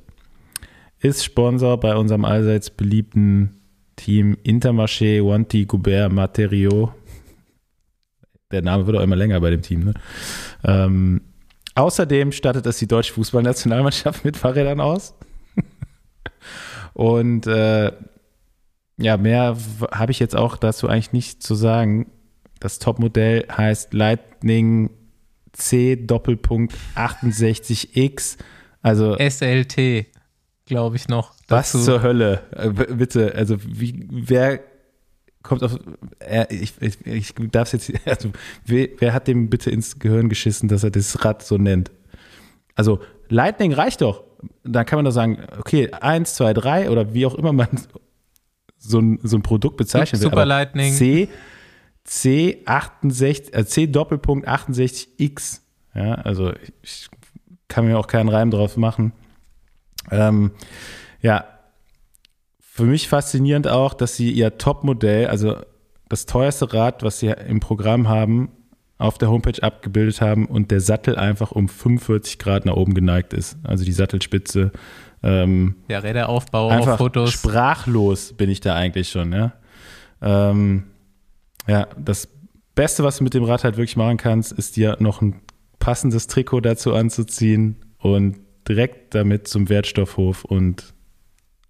Ist 1.00 1.26
Sponsor 1.26 1.78
bei 1.80 1.96
unserem 1.96 2.24
allseits 2.26 2.70
beliebten 2.70 3.60
Team 3.98 4.38
Intermarché 4.44 5.24
Wanty 5.24 5.66
Goubert 5.66 6.12
Materio. 6.12 6.94
Der 8.50 8.62
Name 8.62 8.88
wird 8.88 8.98
auch 8.98 9.02
immer 9.02 9.18
länger 9.18 9.42
bei 9.42 9.50
dem 9.50 9.62
Team. 9.62 9.84
Ne? 9.84 9.94
Ähm, 10.64 11.22
außerdem 11.76 12.32
stattet 12.32 12.66
es 12.66 12.80
die 12.80 12.88
deutsche 12.88 13.14
Fußballnationalmannschaft 13.14 14.24
mit 14.24 14.38
Fahrrädern 14.38 14.80
aus. 14.80 15.14
Und 16.94 17.46
äh, 17.46 17.92
ja, 18.98 19.18
mehr 19.18 19.58
habe 19.92 20.12
ich 20.14 20.20
jetzt 20.20 20.36
auch 20.36 20.56
dazu 20.56 20.88
eigentlich 20.88 21.12
nicht 21.12 21.44
zu 21.44 21.56
sagen. 21.56 22.10
Das 22.62 22.80
Topmodell 22.80 23.46
heißt 23.52 23.94
Lightning 23.94 24.92
C 25.58 25.96
Doppelpunkt 25.96 26.76
68X. 26.96 28.38
Also 28.82 29.18
SLT, 29.18 30.06
glaube 30.66 30.96
ich 30.96 31.08
noch. 31.08 31.34
was 31.48 31.72
dazu. 31.72 31.84
zur 31.84 32.02
Hölle? 32.04 32.44
Äh, 32.52 32.70
bitte, 32.70 33.34
also 33.36 33.58
wie, 33.64 34.08
wer 34.10 34.60
kommt 35.42 35.64
auf, 35.64 35.80
äh, 36.20 36.46
ich, 36.54 36.74
ich, 36.80 37.06
ich 37.06 37.34
darf 37.52 37.74
es 37.74 37.90
jetzt, 37.90 38.06
also 38.08 38.32
wer, 38.66 38.90
wer 39.00 39.14
hat 39.14 39.28
dem 39.28 39.50
bitte 39.50 39.72
ins 39.72 39.98
Gehirn 40.00 40.30
geschissen, 40.30 40.70
dass 40.70 40.84
er 40.84 40.92
das 40.92 41.26
Rad 41.26 41.44
so 41.44 41.58
nennt? 41.58 41.92
Also 42.76 43.00
Lightning 43.30 43.74
reicht 43.74 44.02
doch. 44.02 44.24
Da 44.64 44.84
kann 44.84 44.98
man 44.98 45.06
doch 45.06 45.12
sagen, 45.12 45.40
okay, 45.58 45.92
eins, 45.92 46.36
zwei, 46.36 46.54
drei 46.54 46.92
oder 46.92 47.14
wie 47.14 47.26
auch 47.26 47.34
immer 47.34 47.54
man 47.54 47.68
so 48.78 49.00
ein, 49.00 49.20
so 49.24 49.38
ein 49.38 49.42
Produkt 49.42 49.78
bezeichnen 49.78 50.22
will. 50.22 50.30
Super 50.30 50.46
Lightning. 50.46 50.94
C, 50.94 51.28
C 52.08 52.64
68, 52.66 53.54
äh, 53.54 53.66
C 53.66 53.86
Doppelpunkt 53.86 54.48
68X. 54.48 55.60
Ja, 55.94 56.16
also 56.16 56.54
ich 56.82 57.08
kann 57.68 57.86
mir 57.86 58.00
auch 58.00 58.08
keinen 58.08 58.30
Reim 58.30 58.50
drauf 58.50 58.78
machen. 58.78 59.12
Ähm, 60.10 60.52
ja, 61.22 61.46
für 62.60 62.84
mich 62.86 63.10
faszinierend 63.10 63.68
auch, 63.68 63.94
dass 63.94 64.16
sie 64.16 64.32
ihr 64.32 64.58
Topmodell, 64.58 65.28
also 65.28 65.58
das 66.08 66.26
teuerste 66.26 66.74
Rad, 66.74 67.04
was 67.04 67.20
sie 67.20 67.28
im 67.28 67.60
Programm 67.60 68.08
haben, 68.08 68.50
auf 69.00 69.18
der 69.18 69.30
Homepage 69.30 69.62
abgebildet 69.62 70.22
haben 70.22 70.46
und 70.46 70.72
der 70.72 70.80
Sattel 70.80 71.18
einfach 71.18 71.52
um 71.52 71.68
45 71.68 72.40
Grad 72.40 72.66
nach 72.66 72.76
oben 72.76 72.94
geneigt 72.94 73.34
ist. 73.34 73.58
Also 73.64 73.84
die 73.84 73.92
Sattelspitze. 73.92 74.72
Ähm, 75.24 75.76
Der 75.90 76.04
Räderaufbau 76.04 76.68
auf 76.68 76.72
einfach 76.72 76.98
Fotos. 76.98 77.32
sprachlos 77.34 78.34
bin 78.34 78.50
ich 78.50 78.62
da 78.62 78.76
eigentlich 78.76 79.10
schon, 79.10 79.34
ja. 79.34 79.54
Ähm, 80.22 80.84
ja, 81.68 81.88
das 81.98 82.28
Beste, 82.76 83.04
was 83.04 83.18
du 83.18 83.24
mit 83.24 83.34
dem 83.34 83.44
Rad 83.44 83.64
halt 83.64 83.78
wirklich 83.78 83.98
machen 83.98 84.18
kannst, 84.18 84.52
ist 84.52 84.76
dir 84.76 84.98
noch 85.00 85.22
ein 85.22 85.42
passendes 85.80 86.28
Trikot 86.28 86.62
dazu 86.62 86.94
anzuziehen 86.94 87.78
und 88.00 88.38
direkt 88.68 89.16
damit 89.16 89.48
zum 89.48 89.70
Wertstoffhof 89.70 90.44
und 90.46 90.94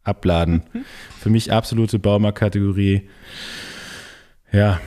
abladen. 0.04 0.64
Für 1.20 1.30
mich 1.30 1.52
absolute 1.52 2.00
Baumarktkategorie. 2.00 3.10
Ja, 4.52 4.80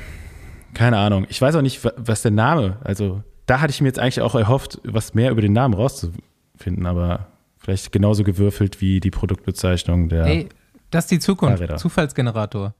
keine 0.75 0.97
Ahnung. 0.99 1.27
Ich 1.29 1.41
weiß 1.41 1.55
auch 1.57 1.63
nicht, 1.63 1.85
wa- 1.85 1.93
was 1.97 2.23
der 2.23 2.31
Name, 2.31 2.79
also 2.85 3.23
da 3.47 3.61
hatte 3.61 3.71
ich 3.73 3.81
mir 3.81 3.89
jetzt 3.89 3.99
eigentlich 3.99 4.21
auch 4.21 4.35
erhofft, 4.35 4.81
was 4.85 5.15
mehr 5.15 5.31
über 5.31 5.43
den 5.43 5.53
Namen 5.53 5.75
rauszufinden, 5.75 6.87
aber 6.87 7.29
vielleicht 7.59 7.93
genauso 7.93 8.25
gewürfelt 8.25 8.81
wie 8.81 9.01
die 9.01 9.11
Produktbezeichnung 9.11 10.09
der. 10.09 10.25
Ey, 10.25 10.49
das 10.91 11.05
ist 11.05 11.11
die 11.11 11.19
Zukunft. 11.19 11.59
Fahrräder. 11.59 11.77
Zufallsgenerator. 11.77 12.75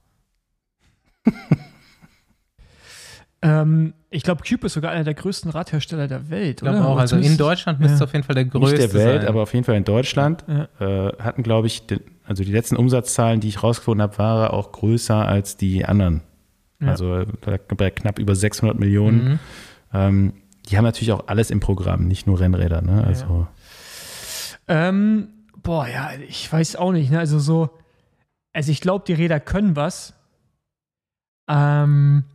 ähm, 3.41 3.93
ich 4.09 4.23
glaube, 4.23 4.43
Cube 4.47 4.67
ist 4.67 4.73
sogar 4.73 4.91
einer 4.91 5.03
der 5.03 5.13
größten 5.13 5.51
Radhersteller 5.51 6.07
der 6.07 6.29
Welt. 6.29 6.61
Ich 6.61 6.63
glaube 6.63 6.79
oder? 6.79 6.87
auch, 6.87 6.97
also 6.97 7.15
in 7.17 7.37
Deutschland 7.37 7.79
müsste 7.79 7.95
es 7.95 7.99
ja. 8.01 8.05
auf 8.05 8.13
jeden 8.13 8.23
Fall 8.23 8.35
der 8.35 8.45
größte 8.45 8.77
nicht 8.77 8.93
der 8.93 8.99
Welt, 8.99 9.21
sein. 9.21 9.29
aber 9.29 9.41
auf 9.41 9.53
jeden 9.53 9.65
Fall 9.65 9.75
in 9.75 9.83
Deutschland. 9.83 10.43
Ja. 10.47 11.07
Äh, 11.07 11.13
hatten, 11.17 11.41
glaube 11.41 11.67
ich, 11.67 11.87
den, 11.87 12.01
also 12.25 12.43
die 12.43 12.51
letzten 12.51 12.75
Umsatzzahlen, 12.75 13.39
die 13.39 13.47
ich 13.47 13.63
rausgefunden 13.63 14.01
habe, 14.01 14.17
waren 14.17 14.51
auch 14.51 14.71
größer 14.71 15.15
als 15.15 15.57
die 15.57 15.85
anderen. 15.85 16.21
Ja. 16.79 16.89
Also 16.89 17.15
äh, 17.19 17.25
bei 17.75 17.89
knapp 17.89 18.19
über 18.19 18.35
600 18.35 18.77
Millionen. 18.77 19.23
Mhm. 19.23 19.39
Ähm, 19.93 20.33
die 20.69 20.77
haben 20.77 20.85
natürlich 20.85 21.11
auch 21.11 21.27
alles 21.27 21.49
im 21.49 21.59
Programm, 21.59 22.07
nicht 22.07 22.27
nur 22.27 22.39
Rennräder. 22.39 22.81
Ne? 22.81 23.03
Also 23.03 23.47
Ähm, 24.67 25.29
boah, 25.63 25.87
ja, 25.87 26.11
ich 26.27 26.51
weiß 26.51 26.75
auch 26.75 26.91
nicht. 26.91 27.11
Ne? 27.11 27.19
Also 27.19 27.39
so, 27.39 27.69
also 28.53 28.71
ich 28.71 28.81
glaube, 28.81 29.05
die 29.07 29.13
Räder 29.13 29.39
können 29.39 29.75
was. 29.75 30.13
Ähm, 31.49 32.25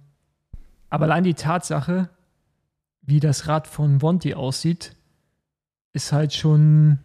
aber 0.90 1.04
allein 1.04 1.24
die 1.24 1.34
Tatsache, 1.34 2.10
wie 3.02 3.20
das 3.20 3.48
Rad 3.48 3.66
von 3.66 4.02
Vonti 4.02 4.34
aussieht, 4.34 4.96
ist 5.92 6.12
halt 6.12 6.32
schon, 6.32 6.98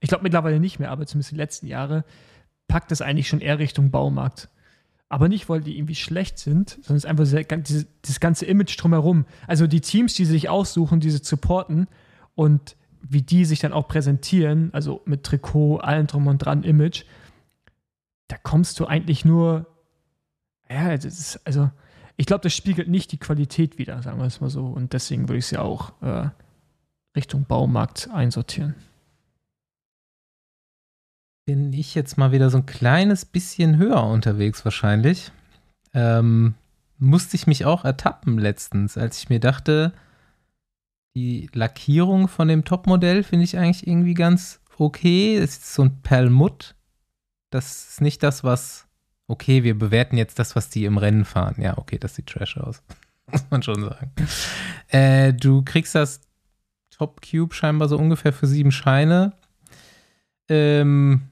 ich 0.00 0.08
glaube 0.08 0.24
mittlerweile 0.24 0.60
nicht 0.60 0.78
mehr, 0.78 0.90
aber 0.90 1.06
zumindest 1.06 1.32
die 1.32 1.36
letzten 1.36 1.66
Jahre, 1.66 2.04
packt 2.68 2.92
es 2.92 3.00
eigentlich 3.00 3.28
schon 3.28 3.40
eher 3.40 3.58
Richtung 3.58 3.90
Baumarkt. 3.90 4.48
Aber 5.08 5.28
nicht, 5.28 5.48
weil 5.48 5.60
die 5.60 5.78
irgendwie 5.78 5.94
schlecht 5.94 6.38
sind, 6.38 6.70
sondern 6.70 6.96
es 6.96 7.04
ist 7.04 7.40
einfach 7.40 7.54
dieses 8.02 8.20
ganze 8.20 8.44
Image 8.44 8.80
drumherum. 8.80 9.24
Also 9.46 9.68
die 9.68 9.80
Teams, 9.80 10.14
die 10.14 10.24
sich 10.24 10.48
aussuchen, 10.48 10.98
diese 10.98 11.22
supporten 11.22 11.86
und 12.34 12.76
wie 13.00 13.22
die 13.22 13.44
sich 13.44 13.60
dann 13.60 13.72
auch 13.72 13.86
präsentieren, 13.86 14.70
also 14.72 15.02
mit 15.04 15.22
Trikot, 15.22 15.78
allem 15.78 16.08
drum 16.08 16.26
und 16.26 16.38
dran, 16.38 16.64
Image, 16.64 17.04
da 18.26 18.36
kommst 18.36 18.80
du 18.80 18.86
eigentlich 18.86 19.24
nur, 19.24 19.66
ja, 20.68 20.96
das 20.96 21.04
ist, 21.04 21.40
also 21.46 21.70
ich 22.16 22.26
glaube, 22.26 22.42
das 22.42 22.54
spiegelt 22.54 22.88
nicht 22.88 23.12
die 23.12 23.18
Qualität 23.18 23.78
wider, 23.78 24.02
sagen 24.02 24.18
wir 24.18 24.26
es 24.26 24.40
mal 24.40 24.50
so. 24.50 24.66
Und 24.66 24.92
deswegen 24.92 25.28
würde 25.28 25.38
ich 25.38 25.46
sie 25.46 25.58
auch 25.58 25.92
äh, 26.02 26.30
Richtung 27.16 27.44
Baumarkt 27.44 28.10
einsortieren. 28.10 28.74
bin 31.46 31.72
ich 31.72 31.94
jetzt 31.94 32.18
mal 32.18 32.32
wieder 32.32 32.50
so 32.50 32.58
ein 32.58 32.66
kleines 32.66 33.24
bisschen 33.24 33.76
höher 33.76 34.02
unterwegs 34.02 34.64
wahrscheinlich. 34.64 35.30
Ähm, 35.94 36.54
musste 36.98 37.36
ich 37.36 37.46
mich 37.46 37.64
auch 37.64 37.84
ertappen 37.84 38.38
letztens, 38.38 38.98
als 38.98 39.18
ich 39.18 39.28
mir 39.28 39.40
dachte, 39.40 39.92
die 41.14 41.48
Lackierung 41.54 42.28
von 42.28 42.48
dem 42.48 42.64
Topmodell 42.64 43.22
finde 43.22 43.44
ich 43.44 43.56
eigentlich 43.56 43.86
irgendwie 43.86 44.14
ganz 44.14 44.60
okay. 44.76 45.36
Es 45.36 45.56
ist 45.56 45.74
so 45.74 45.82
ein 45.82 46.02
Perlmutt. 46.02 46.74
Das 47.50 47.88
ist 47.88 48.00
nicht 48.00 48.22
das, 48.22 48.44
was. 48.44 48.85
Okay, 49.28 49.64
wir 49.64 49.78
bewerten 49.78 50.16
jetzt 50.16 50.38
das, 50.38 50.54
was 50.54 50.70
die 50.70 50.84
im 50.84 50.98
Rennen 50.98 51.24
fahren. 51.24 51.56
Ja, 51.60 51.78
okay, 51.78 51.98
das 51.98 52.14
sieht 52.14 52.26
trash 52.26 52.56
aus. 52.58 52.82
Muss 53.30 53.44
man 53.50 53.62
schon 53.62 53.82
sagen. 53.82 54.12
Äh, 54.88 55.32
du 55.32 55.62
kriegst 55.62 55.94
das 55.94 56.20
Top 56.90 57.20
Cube 57.20 57.54
scheinbar 57.54 57.88
so 57.88 57.98
ungefähr 57.98 58.32
für 58.32 58.46
sieben 58.46 58.72
Scheine. 58.72 59.32
Ähm, 60.48 61.22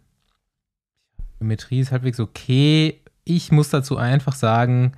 Geometrie 1.38 1.80
ist 1.80 1.92
halbwegs 1.92 2.20
okay. 2.20 3.00
Ich 3.24 3.52
muss 3.52 3.70
dazu 3.70 3.96
einfach 3.96 4.34
sagen, 4.34 4.92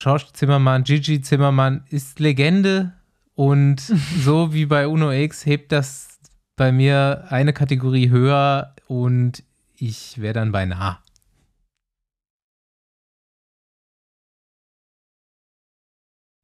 George 0.00 0.26
Zimmermann, 0.32 0.84
Gigi 0.84 1.22
Zimmermann 1.22 1.84
ist 1.88 2.20
Legende 2.20 2.92
und 3.34 3.80
so 4.20 4.52
wie 4.52 4.66
bei 4.66 4.86
Uno 4.86 5.10
X 5.12 5.46
hebt 5.46 5.72
das 5.72 6.18
bei 6.56 6.72
mir 6.72 7.26
eine 7.30 7.52
Kategorie 7.52 8.10
höher 8.10 8.74
und 8.86 9.42
ich 9.76 10.20
wäre 10.20 10.34
dann 10.34 10.52
bei 10.52 10.64
nah. 10.66 11.02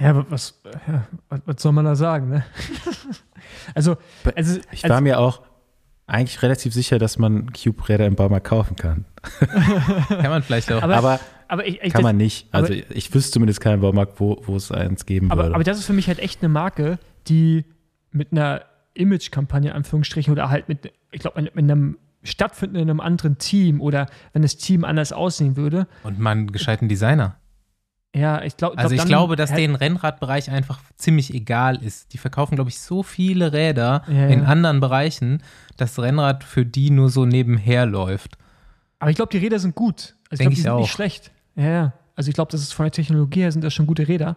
Ja, 0.01 0.31
was, 0.31 0.59
ja, 0.65 1.07
was, 1.29 1.41
was 1.45 1.63
soll 1.63 1.73
man 1.73 1.85
da 1.85 1.95
sagen, 1.95 2.31
ne? 2.31 2.45
also, 3.75 3.99
also, 4.35 4.59
ich 4.73 4.83
also 4.85 4.95
war 4.95 5.01
mir 5.03 5.19
auch 5.19 5.43
eigentlich 6.07 6.43
relativ 6.43 6.73
sicher, 6.73 6.99
dass 6.99 7.19
man 7.19 7.53
Cube-Räder 7.53 8.07
im 8.07 8.17
Baumarkt 8.17 8.47
kaufen 8.47 8.77
kann. 8.77 9.05
Kann 10.09 10.31
man 10.31 10.43
vielleicht 10.43 10.73
auch. 10.73 10.83
Aber- 10.83 10.97
Aber 10.97 11.21
aber 11.49 11.67
ich, 11.67 11.75
ich 11.83 11.93
Kann 11.93 12.03
das, 12.03 12.03
man 12.03 12.17
nicht. 12.17 12.47
Also 12.53 12.73
aber- 12.73 12.97
ich 12.97 13.13
wüsste 13.13 13.33
zumindest 13.33 13.61
keinen 13.61 13.81
Baumarkt, 13.81 14.21
wo, 14.21 14.41
wo 14.47 14.55
es 14.55 14.71
eins 14.71 15.05
geben 15.05 15.33
aber, 15.33 15.43
würde. 15.43 15.55
aber 15.57 15.65
das 15.65 15.79
ist 15.79 15.85
für 15.87 15.93
mich 15.93 16.07
halt 16.07 16.21
echt 16.21 16.41
eine 16.43 16.49
Marke, 16.49 17.01
die 17.27 17.65
mit 18.13 18.31
einer 18.31 18.63
Image-Kampagne, 18.95 19.71
in 19.71 19.77
Anführungsstrichen, 19.77 20.33
oder 20.33 20.49
halt 20.49 20.69
mit, 20.69 20.93
ich 21.11 21.21
glaube, 21.21 21.43
mit 21.43 21.57
einem 21.59 21.99
stattfinden 22.23 22.77
in 22.77 22.91
einem 22.91 23.01
anderen 23.01 23.39
Team 23.39 23.81
oder 23.81 24.07
wenn 24.33 24.43
das 24.43 24.57
Team 24.57 24.85
anders 24.85 25.13
aussehen 25.13 25.57
würde. 25.57 25.87
Und 26.03 26.19
man 26.19 26.39
einen 26.39 26.53
gescheiten 26.53 26.89
Designer. 26.89 27.37
Ja, 28.15 28.43
ich 28.43 28.57
glaube, 28.57 28.77
Also 28.77 28.95
ich 28.95 29.05
glaube, 29.05 29.37
dass 29.37 29.53
denen 29.55 29.77
Rennradbereich 29.77 30.51
einfach 30.51 30.81
ziemlich 30.97 31.33
egal 31.33 31.77
ist. 31.83 32.13
Die 32.13 32.19
verkaufen, 32.19 32.57
glaube 32.57 32.69
ich, 32.71 32.81
so 32.81 33.03
viele 33.05 33.53
Räder 33.53 34.03
Ja, 34.09 34.27
in 34.27 34.41
ja. 34.43 34.47
anderen 34.47 34.81
Bereichen, 34.81 35.43
dass 35.77 35.97
Rennrad 35.99 36.43
für 36.43 36.67
die 36.67 36.91
nur 36.91 37.09
so 37.09 37.25
nebenher 37.25 37.87
läuft. 37.87 38.37
Aber 38.99 39.11
ich 39.11 39.17
glaube, 39.17 39.31
die 39.31 39.39
Räder 39.39 39.61
sind 39.61 39.77
gut. 39.77 40.17
Also 40.29 40.43
ich 40.43 40.49
Denk 40.49 40.51
glaube, 40.51 40.51
die 40.51 40.53
ich 40.55 40.63
sind 40.63 40.73
auch. 40.73 40.81
nicht 40.81 40.91
schlecht. 40.93 41.31
Ja, 41.55 41.65
ja. 41.71 41.93
Also 42.17 42.29
ich 42.29 42.35
glaube, 42.35 42.51
das 42.51 42.61
ist 42.63 42.73
von 42.75 42.85
der 42.85 42.91
Technologie 42.93 43.41
her 43.43 43.53
sind 43.53 43.63
das 43.65 43.73
schon 43.73 43.87
gute 43.87 44.07
Räder. 44.09 44.37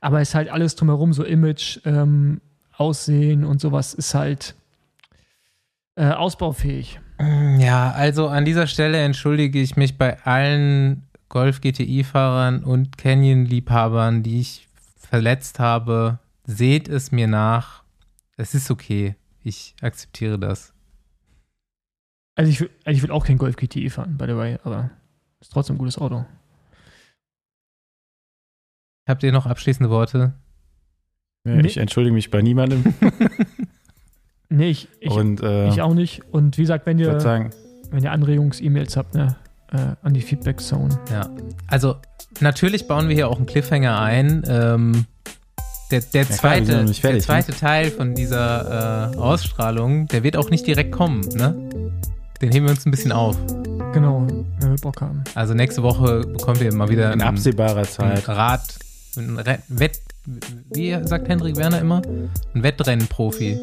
Aber 0.00 0.20
es 0.20 0.30
ist 0.30 0.34
halt 0.36 0.48
alles 0.48 0.76
drumherum, 0.76 1.12
so 1.12 1.24
Image, 1.24 1.80
ähm, 1.84 2.40
Aussehen 2.76 3.44
und 3.44 3.60
sowas 3.60 3.92
ist 3.94 4.14
halt 4.14 4.54
äh, 5.96 6.06
ausbaufähig. 6.12 7.00
Ja, 7.20 7.90
also 7.92 8.28
an 8.28 8.44
dieser 8.44 8.66
Stelle 8.66 8.98
entschuldige 9.02 9.60
ich 9.60 9.76
mich 9.76 9.98
bei 9.98 10.20
allen 10.24 11.02
Golf 11.28 11.60
GTI-Fahrern 11.60 12.62
und 12.62 12.96
Canyon-Liebhabern, 12.96 14.22
die 14.22 14.40
ich 14.40 14.68
verletzt 14.96 15.58
habe. 15.58 16.18
Seht 16.44 16.88
es 16.88 17.10
mir 17.12 17.26
nach. 17.26 17.82
Es 18.36 18.54
ist 18.54 18.70
okay. 18.70 19.16
Ich 19.42 19.74
akzeptiere 19.82 20.38
das. 20.38 20.72
Also 22.36 22.50
ich, 22.50 22.60
will- 22.60 22.70
also 22.84 22.96
ich 22.96 23.02
will 23.02 23.10
auch 23.10 23.26
kein 23.26 23.36
Golf 23.38 23.56
GTI 23.56 23.90
fahren, 23.90 24.16
by 24.16 24.26
the 24.26 24.36
way, 24.36 24.58
aber 24.62 24.90
ist 25.40 25.52
trotzdem 25.52 25.74
ein 25.74 25.78
gutes 25.80 25.98
Auto. 25.98 26.24
Habt 29.08 29.22
ihr 29.22 29.32
noch 29.32 29.46
abschließende 29.46 29.90
Worte? 29.90 30.34
Ich 31.44 31.78
entschuldige 31.78 32.14
mich 32.14 32.30
bei 32.30 32.42
niemandem. 32.42 32.84
Nee, 34.50 34.70
ich, 34.70 34.88
ich, 35.00 35.10
und 35.10 35.42
äh, 35.42 35.68
ich 35.68 35.82
auch 35.82 35.94
nicht. 35.94 36.22
Und 36.32 36.56
wie 36.56 36.62
gesagt, 36.62 36.86
wenn 36.86 36.98
ihr, 36.98 37.20
sagen, 37.20 37.50
wenn 37.90 38.02
ihr 38.02 38.12
Anregungs-E-Mails 38.12 38.96
habt, 38.96 39.14
ne, 39.14 39.36
äh, 39.72 39.78
an 40.02 40.14
die 40.14 40.22
Feedback-Zone. 40.22 40.98
Ja. 41.12 41.28
Also, 41.66 41.96
natürlich 42.40 42.88
bauen 42.88 43.08
wir 43.08 43.14
hier 43.14 43.28
auch 43.28 43.36
einen 43.36 43.46
Cliffhanger 43.46 44.00
ein. 44.00 44.42
Ähm, 44.48 45.04
der, 45.90 46.00
der, 46.00 46.24
klar, 46.24 46.28
wir 46.28 46.36
zweite, 46.36 46.72
fertig, 46.72 47.00
der 47.02 47.20
zweite 47.20 47.52
Teil 47.52 47.90
von 47.90 48.14
dieser 48.14 49.12
äh, 49.12 49.16
Ausstrahlung, 49.16 50.06
der 50.08 50.22
wird 50.22 50.36
auch 50.36 50.50
nicht 50.50 50.66
direkt 50.66 50.92
kommen, 50.92 51.20
ne? 51.34 51.54
Den 52.40 52.52
heben 52.52 52.66
wir 52.66 52.70
uns 52.70 52.86
ein 52.86 52.90
bisschen 52.90 53.10
auf. 53.12 53.36
Genau, 53.92 54.26
wenn 54.60 54.70
wir 54.70 54.76
Bock 54.80 55.00
haben. 55.00 55.24
Also 55.34 55.54
nächste 55.54 55.82
Woche 55.82 56.20
bekommt 56.20 56.60
ihr 56.60 56.72
mal 56.72 56.88
wieder 56.88 57.06
in 57.12 57.20
einen, 57.20 57.22
absehbarer 57.22 57.78
einen 57.78 57.86
Zeit. 57.86 58.28
Rad, 58.28 58.62
ein 59.16 59.38
Re- 59.38 59.58
Wett, 59.68 59.98
wie 60.70 60.96
sagt 61.04 61.28
Hendrik 61.28 61.56
Werner 61.56 61.80
immer? 61.80 62.02
Ein 62.54 62.62
Wettrennenprofi, 62.62 63.58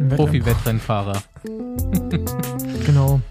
Ein 0.00 0.12
Profi-Wettrennfahrer. 0.14 1.22
Genau. 2.86 3.22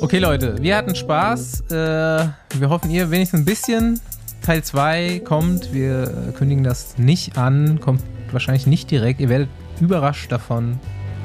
Okay, 0.00 0.18
Leute, 0.18 0.62
wir 0.62 0.76
hatten 0.76 0.94
Spaß. 0.94 1.60
Äh, 1.70 1.74
wir 1.74 2.70
hoffen, 2.70 2.90
ihr 2.90 3.10
wenigstens 3.10 3.40
ein 3.40 3.44
bisschen. 3.44 4.00
Teil 4.42 4.62
2 4.62 5.20
kommt. 5.24 5.72
Wir 5.72 6.32
kündigen 6.36 6.64
das 6.64 6.96
nicht 6.96 7.36
an. 7.36 7.80
Kommt 7.80 8.02
wahrscheinlich 8.30 8.66
nicht 8.66 8.90
direkt. 8.90 9.20
Ihr 9.20 9.28
werdet 9.28 9.48
überrascht 9.80 10.32
davon. 10.32 10.78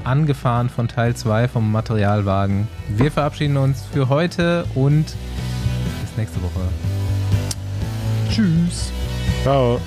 Angefahren 0.03 0.69
von 0.69 0.87
Teil 0.87 1.15
2 1.15 1.47
vom 1.47 1.71
Materialwagen. 1.71 2.67
Wir 2.89 3.11
verabschieden 3.11 3.57
uns 3.57 3.83
für 3.93 4.09
heute 4.09 4.65
und 4.75 5.05
bis 5.05 6.17
nächste 6.17 6.41
Woche. 6.41 6.61
Tschüss. 8.29 8.91
Ciao. 9.43 9.79